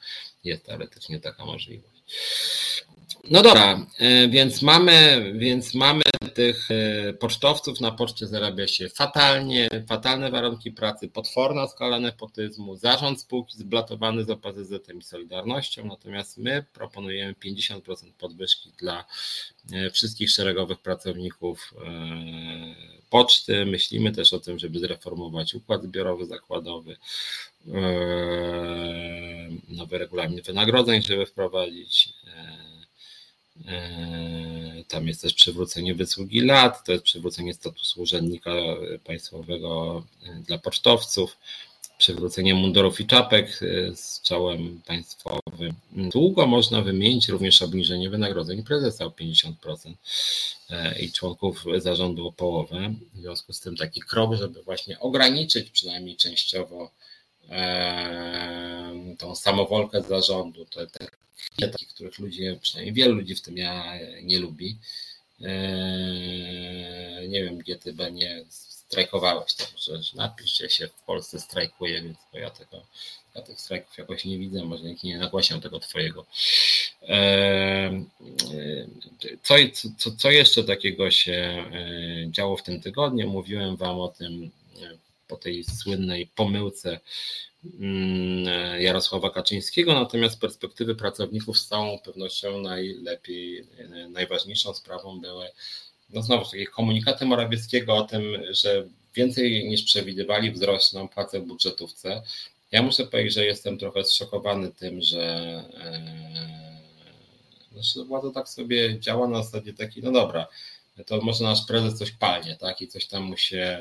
Jest 0.44 0.66
teoretycznie 0.66 1.20
taka 1.20 1.46
możliwość. 1.46 2.04
No 3.24 3.42
dobra, 3.42 3.86
e, 3.98 4.28
więc 4.28 4.62
mamy, 4.62 5.32
więc 5.38 5.74
mamy 5.74 6.02
tych 6.34 6.72
e, 6.72 7.14
pocztowców 7.14 7.82
na 7.82 7.92
poczcie 7.92 8.28
zarabia 8.28 8.68
się 8.68 8.90
fatalnie, 8.90 9.70
fatalne 9.88 10.32
warunki 10.32 10.72
pracy, 10.72 11.08
potworna 11.10 11.68
skala 11.68 12.00
nepotyzmu, 12.00 12.76
zarząd 12.76 13.22
spółki 13.22 13.58
zblatowany 13.58 14.24
z 14.24 14.30
opazz 14.30 14.56
i 15.00 15.02
Solidarnością, 15.02 15.86
natomiast 15.86 16.38
my 16.38 16.66
proponujemy 16.74 17.34
50% 17.34 17.82
podwyżki 18.20 18.72
dla 18.78 19.06
e, 19.74 19.90
wszystkich 19.90 20.32
szeregowych 20.32 20.80
pracowników 20.80 21.74
poczty. 23.10 23.66
Myślimy 23.66 24.12
też 24.12 24.34
o 24.34 24.40
tym, 24.40 24.60
żeby 24.60 24.80
zreformować 24.80 25.54
układ 25.54 25.84
zbiorowy, 25.84 26.26
zakładowy, 26.26 26.98
nowy 29.70 29.98
regulamin 29.98 30.42
wynagrodzeń, 30.42 31.02
żeby 31.02 31.26
wprowadzić 31.26 32.14
tam 34.88 35.08
jest 35.08 35.22
też 35.22 35.34
przywrócenie 35.34 35.96
wysługi 35.96 36.42
lat, 36.42 36.86
to 36.86 36.92
jest 36.92 37.04
przywrócenie 37.04 37.54
statusu 37.54 38.02
urzędnika 38.02 38.52
państwowego 39.04 40.04
e, 40.26 40.36
dla 40.48 40.58
pocztowców, 40.58 41.38
przywrócenie 41.98 42.54
mundurów 42.54 43.02
i 43.02 43.08
czapek 43.08 43.48
e, 43.48 43.96
z 43.96 44.22
czołem 44.22 44.82
państwowym. 44.88 45.74
Długo 45.92 46.48
można 46.48 46.82
wymienić 46.82 47.30
również 47.30 47.62
obniżenie 47.62 48.10
wynagrodzeń 48.10 48.64
prezesa 48.64 49.06
o 49.06 49.10
50% 49.10 49.94
i 51.00 51.12
członków 51.12 51.66
zarządu 51.78 52.28
o 52.28 52.32
połowę. 52.32 52.94
W 53.14 53.20
związku 53.20 53.54
z 53.54 53.60
tym 53.60 53.76
taki 53.76 54.02
krok, 54.02 54.36
żeby 54.36 54.64
właśnie 54.64 55.00
ograniczyć 55.00 55.70
przynajmniej 55.70 56.16
częściowo 56.16 56.92
tą 59.18 59.36
samowolkę 59.36 60.02
zarządu, 60.02 60.66
te, 60.66 60.88
te 60.88 61.08
takich, 61.68 61.88
których 61.88 62.20
ludzie, 62.20 62.58
przynajmniej 62.62 62.94
wielu 62.94 63.16
ludzi 63.16 63.36
w 63.36 63.42
tym 63.42 63.58
ja 63.58 63.94
nie 64.24 64.40
lubi. 64.40 64.78
Nie 67.30 67.44
wiem, 67.44 67.58
gdzie 67.58 67.76
ty 67.76 67.96
nie 68.12 68.46
strajkowałeś, 68.50 69.54
to 69.54 69.64
napisz, 70.16 70.58
że 70.58 70.70
się 70.70 70.88
w 70.88 70.94
Polsce 70.94 71.40
strajkuje, 71.40 72.02
więc 72.02 72.18
bo 72.34 72.40
ja 72.40 72.50
tego 72.50 72.82
ja 73.36 73.42
tych 73.42 73.62
strajków 73.62 73.98
jakoś 73.98 74.26
nie 74.26 74.38
widzę, 74.38 74.66
może 74.66 74.84
nikt 74.84 75.04
nie 75.04 75.18
nagłaśniał 75.18 75.60
tego 75.60 75.80
twojego. 75.80 76.26
Co, 79.44 79.56
co, 79.98 80.12
co 80.12 80.32
jeszcze 80.32 80.64
takiego 80.64 81.12
się 81.12 81.66
działo 82.32 82.58
w 82.58 82.64
tym 82.64 82.82
tygodniu? 82.82 83.30
Mówiłem 83.30 83.76
wam 83.76 84.00
o 84.00 84.08
tym 84.08 84.52
po 85.30 85.38
tej 85.38 85.64
słynnej 85.64 86.28
pomyłce 86.36 87.00
mm, 87.80 88.82
Jarosława 88.82 89.30
Kaczyńskiego, 89.30 89.94
natomiast 89.94 90.36
z 90.36 90.40
perspektywy 90.40 90.96
pracowników 90.96 91.60
z 91.60 91.68
całą 91.68 92.00
pewnością 92.00 92.62
najlepiej, 92.62 93.68
najważniejszą 94.10 94.74
sprawą 94.74 95.20
były 95.20 95.50
no 96.14 96.22
znowu 96.22 96.46
takie 96.46 96.68
komunikaty 96.68 97.26
Morawieckiego 97.26 97.96
o 97.96 98.04
tym, 98.04 98.24
że 98.50 98.88
więcej 99.16 99.68
niż 99.70 99.84
przewidywali 99.84 100.52
wzrosną 100.52 101.08
płace 101.08 101.40
w 101.40 101.46
budżetówce. 101.46 102.22
Ja 102.72 102.82
muszę 102.82 103.06
powiedzieć, 103.06 103.34
że 103.34 103.46
jestem 103.46 103.78
trochę 103.78 104.04
zszokowany 104.04 104.72
tym, 104.72 105.02
że, 105.02 105.24
e, 107.96 108.04
władza 108.06 108.32
tak 108.32 108.50
sobie 108.50 109.00
działa 109.00 109.28
na 109.28 109.44
zasadzie 109.44 109.74
takiej, 109.74 110.04
no 110.04 110.12
dobra, 110.12 110.48
to 111.06 111.22
może 111.22 111.44
nasz 111.44 111.66
prezes 111.68 112.00
coś 112.00 112.12
palnie, 112.12 112.56
tak, 112.56 112.82
i 112.82 112.88
coś 112.88 113.08
tam 113.08 113.24
mu 113.24 113.38
się 113.38 113.80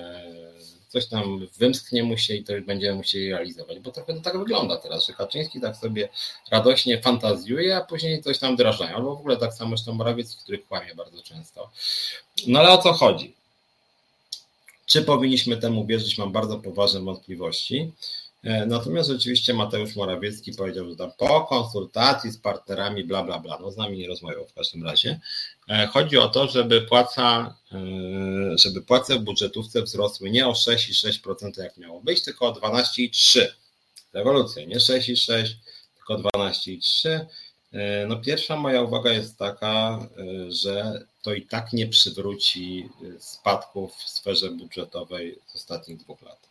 coś 0.88 1.06
tam 1.06 1.46
wymsknie 1.58 2.02
mu 2.02 2.16
się 2.16 2.34
i 2.34 2.44
to 2.44 2.52
będziemy 2.66 2.96
musieli 2.96 3.30
realizować, 3.30 3.78
bo 3.78 3.90
trochę 3.90 4.14
to 4.14 4.20
tak 4.20 4.38
wygląda 4.38 4.76
teraz, 4.76 5.06
że 5.06 5.12
Kaczyński 5.12 5.60
tak 5.60 5.76
sobie 5.76 6.08
radośnie 6.50 7.00
fantazjuje, 7.00 7.76
a 7.76 7.80
później 7.80 8.22
coś 8.22 8.38
tam 8.38 8.54
wdrażają, 8.54 8.96
albo 8.96 9.16
w 9.16 9.18
ogóle 9.18 9.36
tak 9.36 9.54
samo 9.54 9.76
zresztą 9.76 9.94
Morawiecki, 9.94 10.42
który 10.42 10.58
kłamie 10.58 10.94
bardzo 10.94 11.22
często. 11.22 11.70
No 12.46 12.60
ale 12.60 12.70
o 12.70 12.78
co 12.78 12.92
chodzi? 12.92 13.34
Czy 14.86 15.02
powinniśmy 15.02 15.56
temu 15.56 15.86
wierzyć? 15.86 16.18
Mam 16.18 16.32
bardzo 16.32 16.58
poważne 16.58 17.00
wątpliwości. 17.00 17.92
E, 18.48 18.66
natomiast 18.66 19.08
rzeczywiście 19.08 19.54
Mateusz 19.54 19.96
Morawiecki 19.96 20.52
powiedział, 20.52 20.90
że 20.90 20.96
tam 20.96 21.12
po 21.18 21.40
konsultacji 21.40 22.30
z 22.30 22.38
partnerami, 22.38 23.04
bla, 23.04 23.22
bla, 23.24 23.38
bla, 23.38 23.58
no 23.60 23.70
z 23.70 23.76
nami 23.76 23.98
nie 23.98 24.08
rozmawiał 24.08 24.46
w 24.46 24.52
każdym 24.52 24.84
razie. 24.84 25.20
E, 25.68 25.86
chodzi 25.86 26.18
o 26.18 26.28
to, 26.28 26.46
żeby 26.48 26.82
płaca, 26.82 27.56
e, 27.72 27.78
żeby 28.58 28.82
płace 28.82 29.18
w 29.18 29.22
budżetówce 29.22 29.82
wzrosły 29.82 30.30
nie 30.30 30.48
o 30.48 30.52
6,6% 30.52 31.62
jak 31.62 31.76
miało 31.76 32.00
być, 32.00 32.22
tylko 32.22 32.46
o 32.46 32.52
12,3%. 32.52 33.46
Rewolucja, 34.12 34.64
nie 34.64 34.76
6,6%, 34.76 35.44
tylko 35.96 36.14
12,3%. 36.14 37.26
No 38.08 38.16
pierwsza 38.16 38.56
moja 38.56 38.82
uwaga 38.82 39.12
jest 39.12 39.38
taka, 39.38 40.08
że 40.48 41.04
to 41.22 41.34
i 41.34 41.42
tak 41.42 41.72
nie 41.72 41.86
przywróci 41.86 42.88
spadków 43.18 43.94
w 43.94 44.08
sferze 44.10 44.50
budżetowej 44.50 45.38
z 45.46 45.54
ostatnich 45.54 45.98
dwóch 45.98 46.22
lat. 46.22 46.47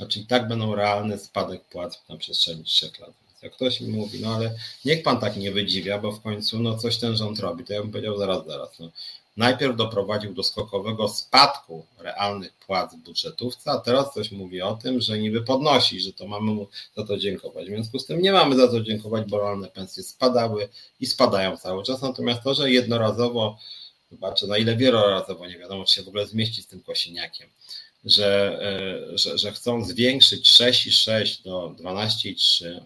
Znaczy 0.00 0.20
i 0.20 0.26
tak 0.26 0.48
będą 0.48 0.74
realny 0.74 1.18
spadek 1.18 1.64
płac 1.64 2.02
na 2.08 2.16
przestrzeni 2.16 2.64
trzech 2.64 2.98
lat. 3.00 3.10
Jak 3.42 3.52
ktoś 3.52 3.80
mi 3.80 3.88
mówi, 3.88 4.20
no 4.20 4.34
ale 4.34 4.54
niech 4.84 5.02
pan 5.02 5.20
tak 5.20 5.36
nie 5.36 5.52
wydziwia, 5.52 5.98
bo 5.98 6.12
w 6.12 6.22
końcu 6.22 6.58
no 6.58 6.78
coś 6.78 6.96
ten 6.96 7.16
rząd 7.16 7.38
robi, 7.38 7.64
to 7.64 7.72
ja 7.72 7.80
bym 7.80 7.90
powiedział 7.90 8.18
zaraz, 8.18 8.46
zaraz. 8.46 8.78
No. 8.78 8.90
Najpierw 9.36 9.76
doprowadził 9.76 10.34
do 10.34 10.42
skokowego 10.42 11.08
spadku 11.08 11.86
realnych 11.98 12.52
płac 12.52 12.94
w 12.94 12.98
budżetówce, 12.98 13.70
a 13.70 13.78
teraz 13.78 14.14
coś 14.14 14.32
mówi 14.32 14.62
o 14.62 14.74
tym, 14.74 15.00
że 15.00 15.18
niby 15.18 15.42
podnosi, 15.42 16.00
że 16.00 16.12
to 16.12 16.26
mamy 16.26 16.52
mu 16.52 16.68
za 16.96 17.04
to 17.04 17.18
dziękować. 17.18 17.64
W 17.64 17.68
związku 17.68 17.98
z 17.98 18.06
tym 18.06 18.22
nie 18.22 18.32
mamy 18.32 18.56
za 18.56 18.68
to 18.68 18.80
dziękować, 18.80 19.28
bo 19.28 19.38
realne 19.38 19.68
pensje 19.68 20.02
spadały 20.02 20.68
i 21.00 21.06
spadają 21.06 21.56
cały 21.56 21.82
czas. 21.82 22.02
Natomiast 22.02 22.42
to, 22.42 22.54
że 22.54 22.70
jednorazowo, 22.70 23.58
zobaczę 24.10 24.46
na 24.46 24.58
ile 24.58 24.76
wielorazowo, 24.76 25.46
nie 25.46 25.58
wiadomo, 25.58 25.84
czy 25.84 25.94
się 25.94 26.02
w 26.02 26.08
ogóle 26.08 26.26
zmieści 26.26 26.62
z 26.62 26.66
tym 26.66 26.82
kosiniakiem, 26.82 27.48
że, 28.04 28.58
e, 29.12 29.18
że, 29.18 29.38
że 29.38 29.52
chcą 29.52 29.84
zwiększyć 29.84 30.50
6,6 30.50 31.44
do 31.44 31.74
12,3. 31.78 32.80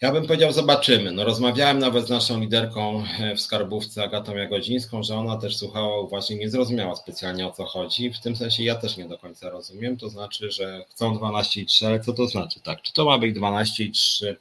Ja 0.00 0.12
bym 0.12 0.26
powiedział, 0.26 0.52
zobaczymy. 0.52 1.12
No, 1.12 1.24
rozmawiałem 1.24 1.78
nawet 1.78 2.06
z 2.06 2.10
naszą 2.10 2.40
liderką 2.40 3.04
e, 3.20 3.36
w 3.36 3.40
skarbówce 3.40 4.02
Agatą 4.02 4.36
Jagodzińską, 4.36 5.02
że 5.02 5.16
ona 5.16 5.36
też 5.36 5.56
słuchała 5.56 6.00
uważnie, 6.00 6.36
nie 6.36 6.50
zrozumiała 6.50 6.96
specjalnie 6.96 7.46
o 7.46 7.50
co 7.50 7.64
chodzi. 7.64 8.12
W 8.12 8.20
tym 8.20 8.36
sensie 8.36 8.62
ja 8.62 8.74
też 8.74 8.96
nie 8.96 9.08
do 9.08 9.18
końca 9.18 9.50
rozumiem. 9.50 9.96
To 9.96 10.08
znaczy, 10.08 10.50
że 10.50 10.84
chcą 10.90 11.14
12,3, 11.18 11.86
ale 11.86 12.00
co 12.00 12.12
to 12.12 12.26
znaczy? 12.26 12.60
Tak, 12.60 12.82
czy 12.82 12.92
to 12.92 13.04
ma 13.04 13.18
być 13.18 13.36
12,3 13.36 14.26
e, 14.26 14.36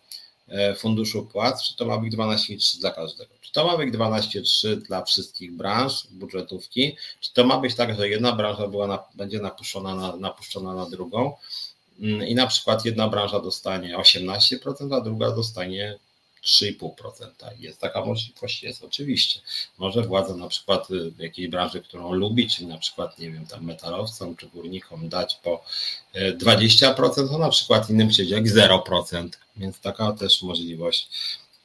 funduszu 0.78 1.26
płac, 1.26 1.64
czy 1.64 1.76
to 1.76 1.86
ma 1.86 1.98
być 1.98 2.14
12,3 2.14 2.80
dla 2.80 2.91
każdego? 2.91 3.34
Czy 3.41 3.52
to 3.52 3.68
ma 3.68 3.78
być 3.78 3.94
12,3 3.94 4.76
dla 4.76 5.03
wszystkich 5.03 5.56
branż 5.56 6.07
budżetówki? 6.11 6.95
Czy 7.19 7.34
to 7.34 7.44
ma 7.44 7.57
być 7.57 7.76
tak, 7.76 7.95
że 7.98 8.10
jedna 8.10 8.32
branża 8.32 8.68
była 8.68 8.88
na, 8.88 9.03
będzie 9.15 9.40
napuszczona 9.40 9.95
na, 9.95 10.15
napuszczona 10.15 10.73
na 10.73 10.90
drugą 10.90 11.34
mm, 11.99 12.28
i 12.28 12.36
na 12.36 12.48
przykład 12.48 12.86
jedna 12.86 13.10
branża 13.10 13.40
dostanie 13.40 13.98
18%, 13.98 14.95
a 14.95 15.02
druga 15.02 15.32
dostanie 15.32 15.99
3,5%. 16.44 17.28
Jest 17.60 17.80
taka 17.80 18.06
możliwość, 18.06 18.64
jest 18.64 18.84
oczywiście. 18.84 19.40
Może 19.78 20.02
władza 20.02 20.36
na 20.36 20.48
przykład 20.48 20.92
y, 20.92 21.12
w 21.12 21.20
jakiejś 21.20 21.48
branży, 21.48 21.82
którą 21.82 22.14
lubi, 22.14 22.50
czyli 22.50 22.68
na 22.68 22.78
przykład, 22.78 23.20
nie 23.20 23.32
wiem, 23.32 23.46
tam 23.46 23.66
metalowcom 23.66 24.36
czy 24.36 24.48
górnikom 24.48 25.10
dać 25.10 25.36
po 25.36 25.64
20%, 26.16 27.26
y, 27.26 27.30
to 27.30 27.38
na 27.38 27.50
przykład 27.50 27.90
innym 27.90 28.10
przyjdzie 28.10 28.42
0%, 28.42 29.30
więc 29.58 29.80
taka 29.80 30.12
też 30.12 30.42
możliwość 30.42 31.10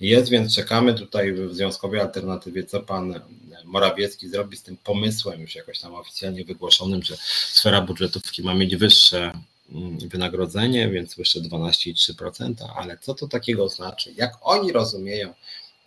jest, 0.01 0.31
więc 0.31 0.55
czekamy 0.55 0.95
tutaj 0.95 1.33
w 1.33 1.55
Związkowej 1.55 2.01
Alternatywie, 2.01 2.65
co 2.65 2.81
pan 2.81 3.21
Morawiecki 3.65 4.29
zrobi 4.29 4.57
z 4.57 4.63
tym 4.63 4.77
pomysłem 4.77 5.41
już 5.41 5.55
jakoś 5.55 5.81
tam 5.81 5.95
oficjalnie 5.95 6.45
wygłoszonym, 6.45 7.03
że 7.03 7.17
sfera 7.49 7.81
budżetówki 7.81 8.43
ma 8.43 8.55
mieć 8.55 8.77
wyższe 8.77 9.33
wynagrodzenie, 10.09 10.89
więc 10.89 11.15
wyższe 11.15 11.41
12,3%, 11.41 12.55
ale 12.77 12.99
co 12.99 13.15
to 13.15 13.29
takiego 13.29 13.69
znaczy? 13.69 14.13
Jak 14.17 14.33
oni 14.41 14.73
rozumieją 14.73 15.35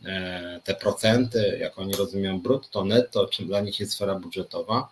e, 0.06 0.60
te 0.64 0.76
procenty, 0.76 1.58
jak 1.62 1.80
oni 1.80 1.94
rozumieją 1.94 2.42
brutto, 2.42 2.86
netto, 2.86 3.28
czym 3.28 3.48
dla 3.48 3.62
nich 3.62 3.80
jest 3.80 3.92
sfera 3.92 4.16
budżetowa, 4.16 4.90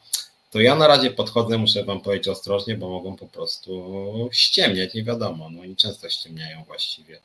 to 0.52 0.62
ja 0.62 0.76
na 0.76 0.88
razie 0.88 1.12
podchodzę, 1.12 1.58
muszę 1.58 1.84
wam 1.84 2.02
powiedzieć 2.02 2.28
ostrożnie, 2.28 2.78
bo 2.78 2.90
mogą 2.90 3.16
po 3.16 3.28
prostu 3.28 4.30
ściemniać, 4.32 4.94
nie 4.94 5.04
wiadomo, 5.04 5.50
no 5.50 5.62
oni 5.62 5.76
często 5.76 6.10
ściemniają 6.10 6.64
właściwie 6.64 7.20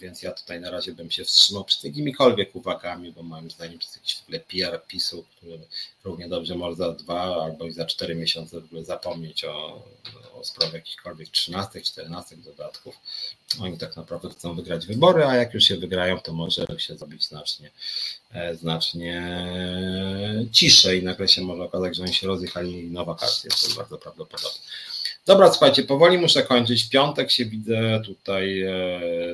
więc 0.00 0.22
ja 0.22 0.32
tutaj 0.32 0.60
na 0.60 0.70
razie 0.70 0.92
bym 0.92 1.10
się 1.10 1.24
wstrzymał 1.24 1.64
przed 1.64 1.84
jakimikolwiek 1.84 2.56
uwagami, 2.56 3.12
bo 3.12 3.22
moim 3.22 3.50
zdaniem 3.50 3.78
to 3.78 3.84
jest 3.84 3.96
jakiś 3.96 4.16
w 4.16 4.22
ogóle 4.22 4.40
PR 4.40 4.86
PiSu, 4.86 5.24
który 5.36 5.58
równie 6.04 6.28
dobrze 6.28 6.54
może 6.54 6.76
za 6.76 6.92
dwa 6.92 7.44
albo 7.44 7.66
i 7.66 7.72
za 7.72 7.86
cztery 7.86 8.14
miesiące 8.14 8.60
w 8.60 8.64
ogóle 8.64 8.84
zapomnieć 8.84 9.44
o, 9.44 9.84
o 10.34 10.44
sprawie 10.44 10.72
jakichkolwiek 10.72 11.28
trzynastych, 11.28 11.84
czternastych 11.84 12.42
dodatków. 12.42 12.96
Oni 13.60 13.78
tak 13.78 13.96
naprawdę 13.96 14.30
chcą 14.30 14.54
wygrać 14.54 14.86
wybory, 14.86 15.24
a 15.24 15.36
jak 15.36 15.54
już 15.54 15.64
się 15.64 15.76
wygrają, 15.76 16.20
to 16.20 16.32
może 16.32 16.66
się 16.78 16.96
zrobić 16.96 17.26
znacznie, 17.26 17.70
e, 18.32 18.54
znacznie 18.54 19.46
ciszej 20.52 21.02
nagle 21.02 21.28
się 21.28 21.42
może 21.42 21.62
okazać, 21.62 21.96
że 21.96 22.02
oni 22.02 22.14
się 22.14 22.26
rozjechali 22.26 22.90
na 22.90 23.04
wakacje, 23.04 23.50
to 23.50 23.66
jest 23.66 23.76
bardzo 23.76 23.98
prawdopodobne. 23.98 24.60
Dobra, 25.26 25.50
słuchajcie, 25.50 25.82
powoli 25.82 26.18
muszę 26.18 26.42
kończyć. 26.42 26.88
Piątek 26.88 27.30
się 27.30 27.44
widzę 27.44 28.02
tutaj 28.04 28.62
e, 28.62 28.70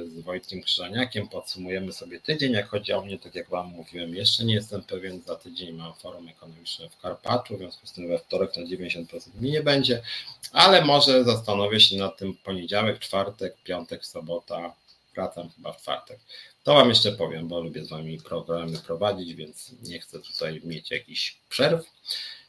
z 0.07 0.21
Wojtkiem 0.21 0.63
Krzyżaniakiem. 0.63 1.29
Podsumujemy 1.29 1.93
sobie 1.93 2.21
tydzień. 2.21 2.53
Jak 2.53 2.69
chodzi 2.69 2.93
o 2.93 3.03
mnie, 3.03 3.19
tak 3.19 3.35
jak 3.35 3.49
Wam 3.49 3.67
mówiłem, 3.67 4.15
jeszcze 4.15 4.45
nie 4.45 4.55
jestem 4.55 4.83
pewien. 4.83 5.23
Za 5.27 5.37
tydzień 5.37 5.73
mam 5.73 5.95
forum 5.95 6.29
ekonomiczne 6.29 6.89
w 6.89 7.01
Karpaczu, 7.01 7.55
w 7.55 7.59
związku 7.59 7.87
z 7.87 7.93
tym 7.93 8.09
we 8.09 8.19
wtorek 8.19 8.57
na 8.57 8.63
90% 8.63 9.05
mi 9.41 9.51
nie 9.51 9.63
będzie, 9.63 10.03
ale 10.53 10.85
może 10.85 11.25
zastanowię 11.25 11.81
się 11.81 11.97
nad 11.97 12.17
tym 12.17 12.35
poniedziałek, 12.35 12.99
czwartek, 12.99 13.57
piątek, 13.65 14.07
sobota. 14.07 14.73
Wracam 15.15 15.51
chyba 15.57 15.73
w 15.73 15.83
czwartek. 15.83 16.19
To 16.65 16.75
Wam 16.75 16.89
jeszcze 16.89 17.13
powiem, 17.13 17.49
bo 17.49 17.61
lubię 17.61 17.85
z 17.85 17.89
Wami 17.89 18.21
programy 18.21 18.79
prowadzić, 18.79 19.35
więc 19.35 19.73
nie 19.83 20.01
chcę 20.01 20.21
tutaj 20.21 20.61
mieć 20.65 20.91
jakichś 20.91 21.37
przerw. 21.49 21.87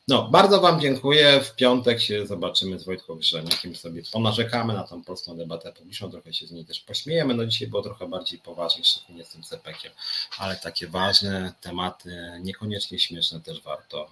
No, 0.09 0.29
bardzo 0.29 0.61
Wam 0.61 0.81
dziękuję. 0.81 1.41
W 1.41 1.55
piątek 1.55 2.01
się 2.01 2.27
zobaczymy 2.27 2.79
z 2.79 2.85
Wojtką 2.85 3.15
Grzeniakiem, 3.15 3.75
sobie 3.75 4.01
ponarzekamy 4.11 4.73
na 4.73 4.83
tą 4.83 5.03
polską 5.03 5.37
debatę 5.37 5.73
publiczną, 5.73 6.11
trochę 6.11 6.33
się 6.33 6.47
z 6.47 6.51
niej 6.51 6.65
też 6.65 6.79
pośmiejemy. 6.79 7.33
No 7.33 7.45
dzisiaj 7.45 7.67
było 7.67 7.81
trochę 7.81 8.07
bardziej 8.07 8.39
poważnie, 8.39 8.83
szczególnie 8.85 9.25
z 9.25 9.29
tym 9.29 9.43
cepekiem, 9.43 9.91
ale 10.37 10.55
takie 10.55 10.87
ważne 10.87 11.53
tematy, 11.61 12.31
niekoniecznie 12.41 12.99
śmieszne 12.99 13.41
też 13.41 13.61
warto 13.61 14.09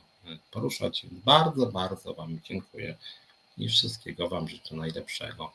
poruszać. 0.52 1.06
Bardzo, 1.11 1.65
bardzo 1.65 2.14
Wam 2.14 2.40
dziękuję 2.44 2.98
i 3.57 3.69
wszystkiego 3.69 4.30
Wam 4.30 4.48
życzę 4.48 4.76
najlepszego. 4.76 5.52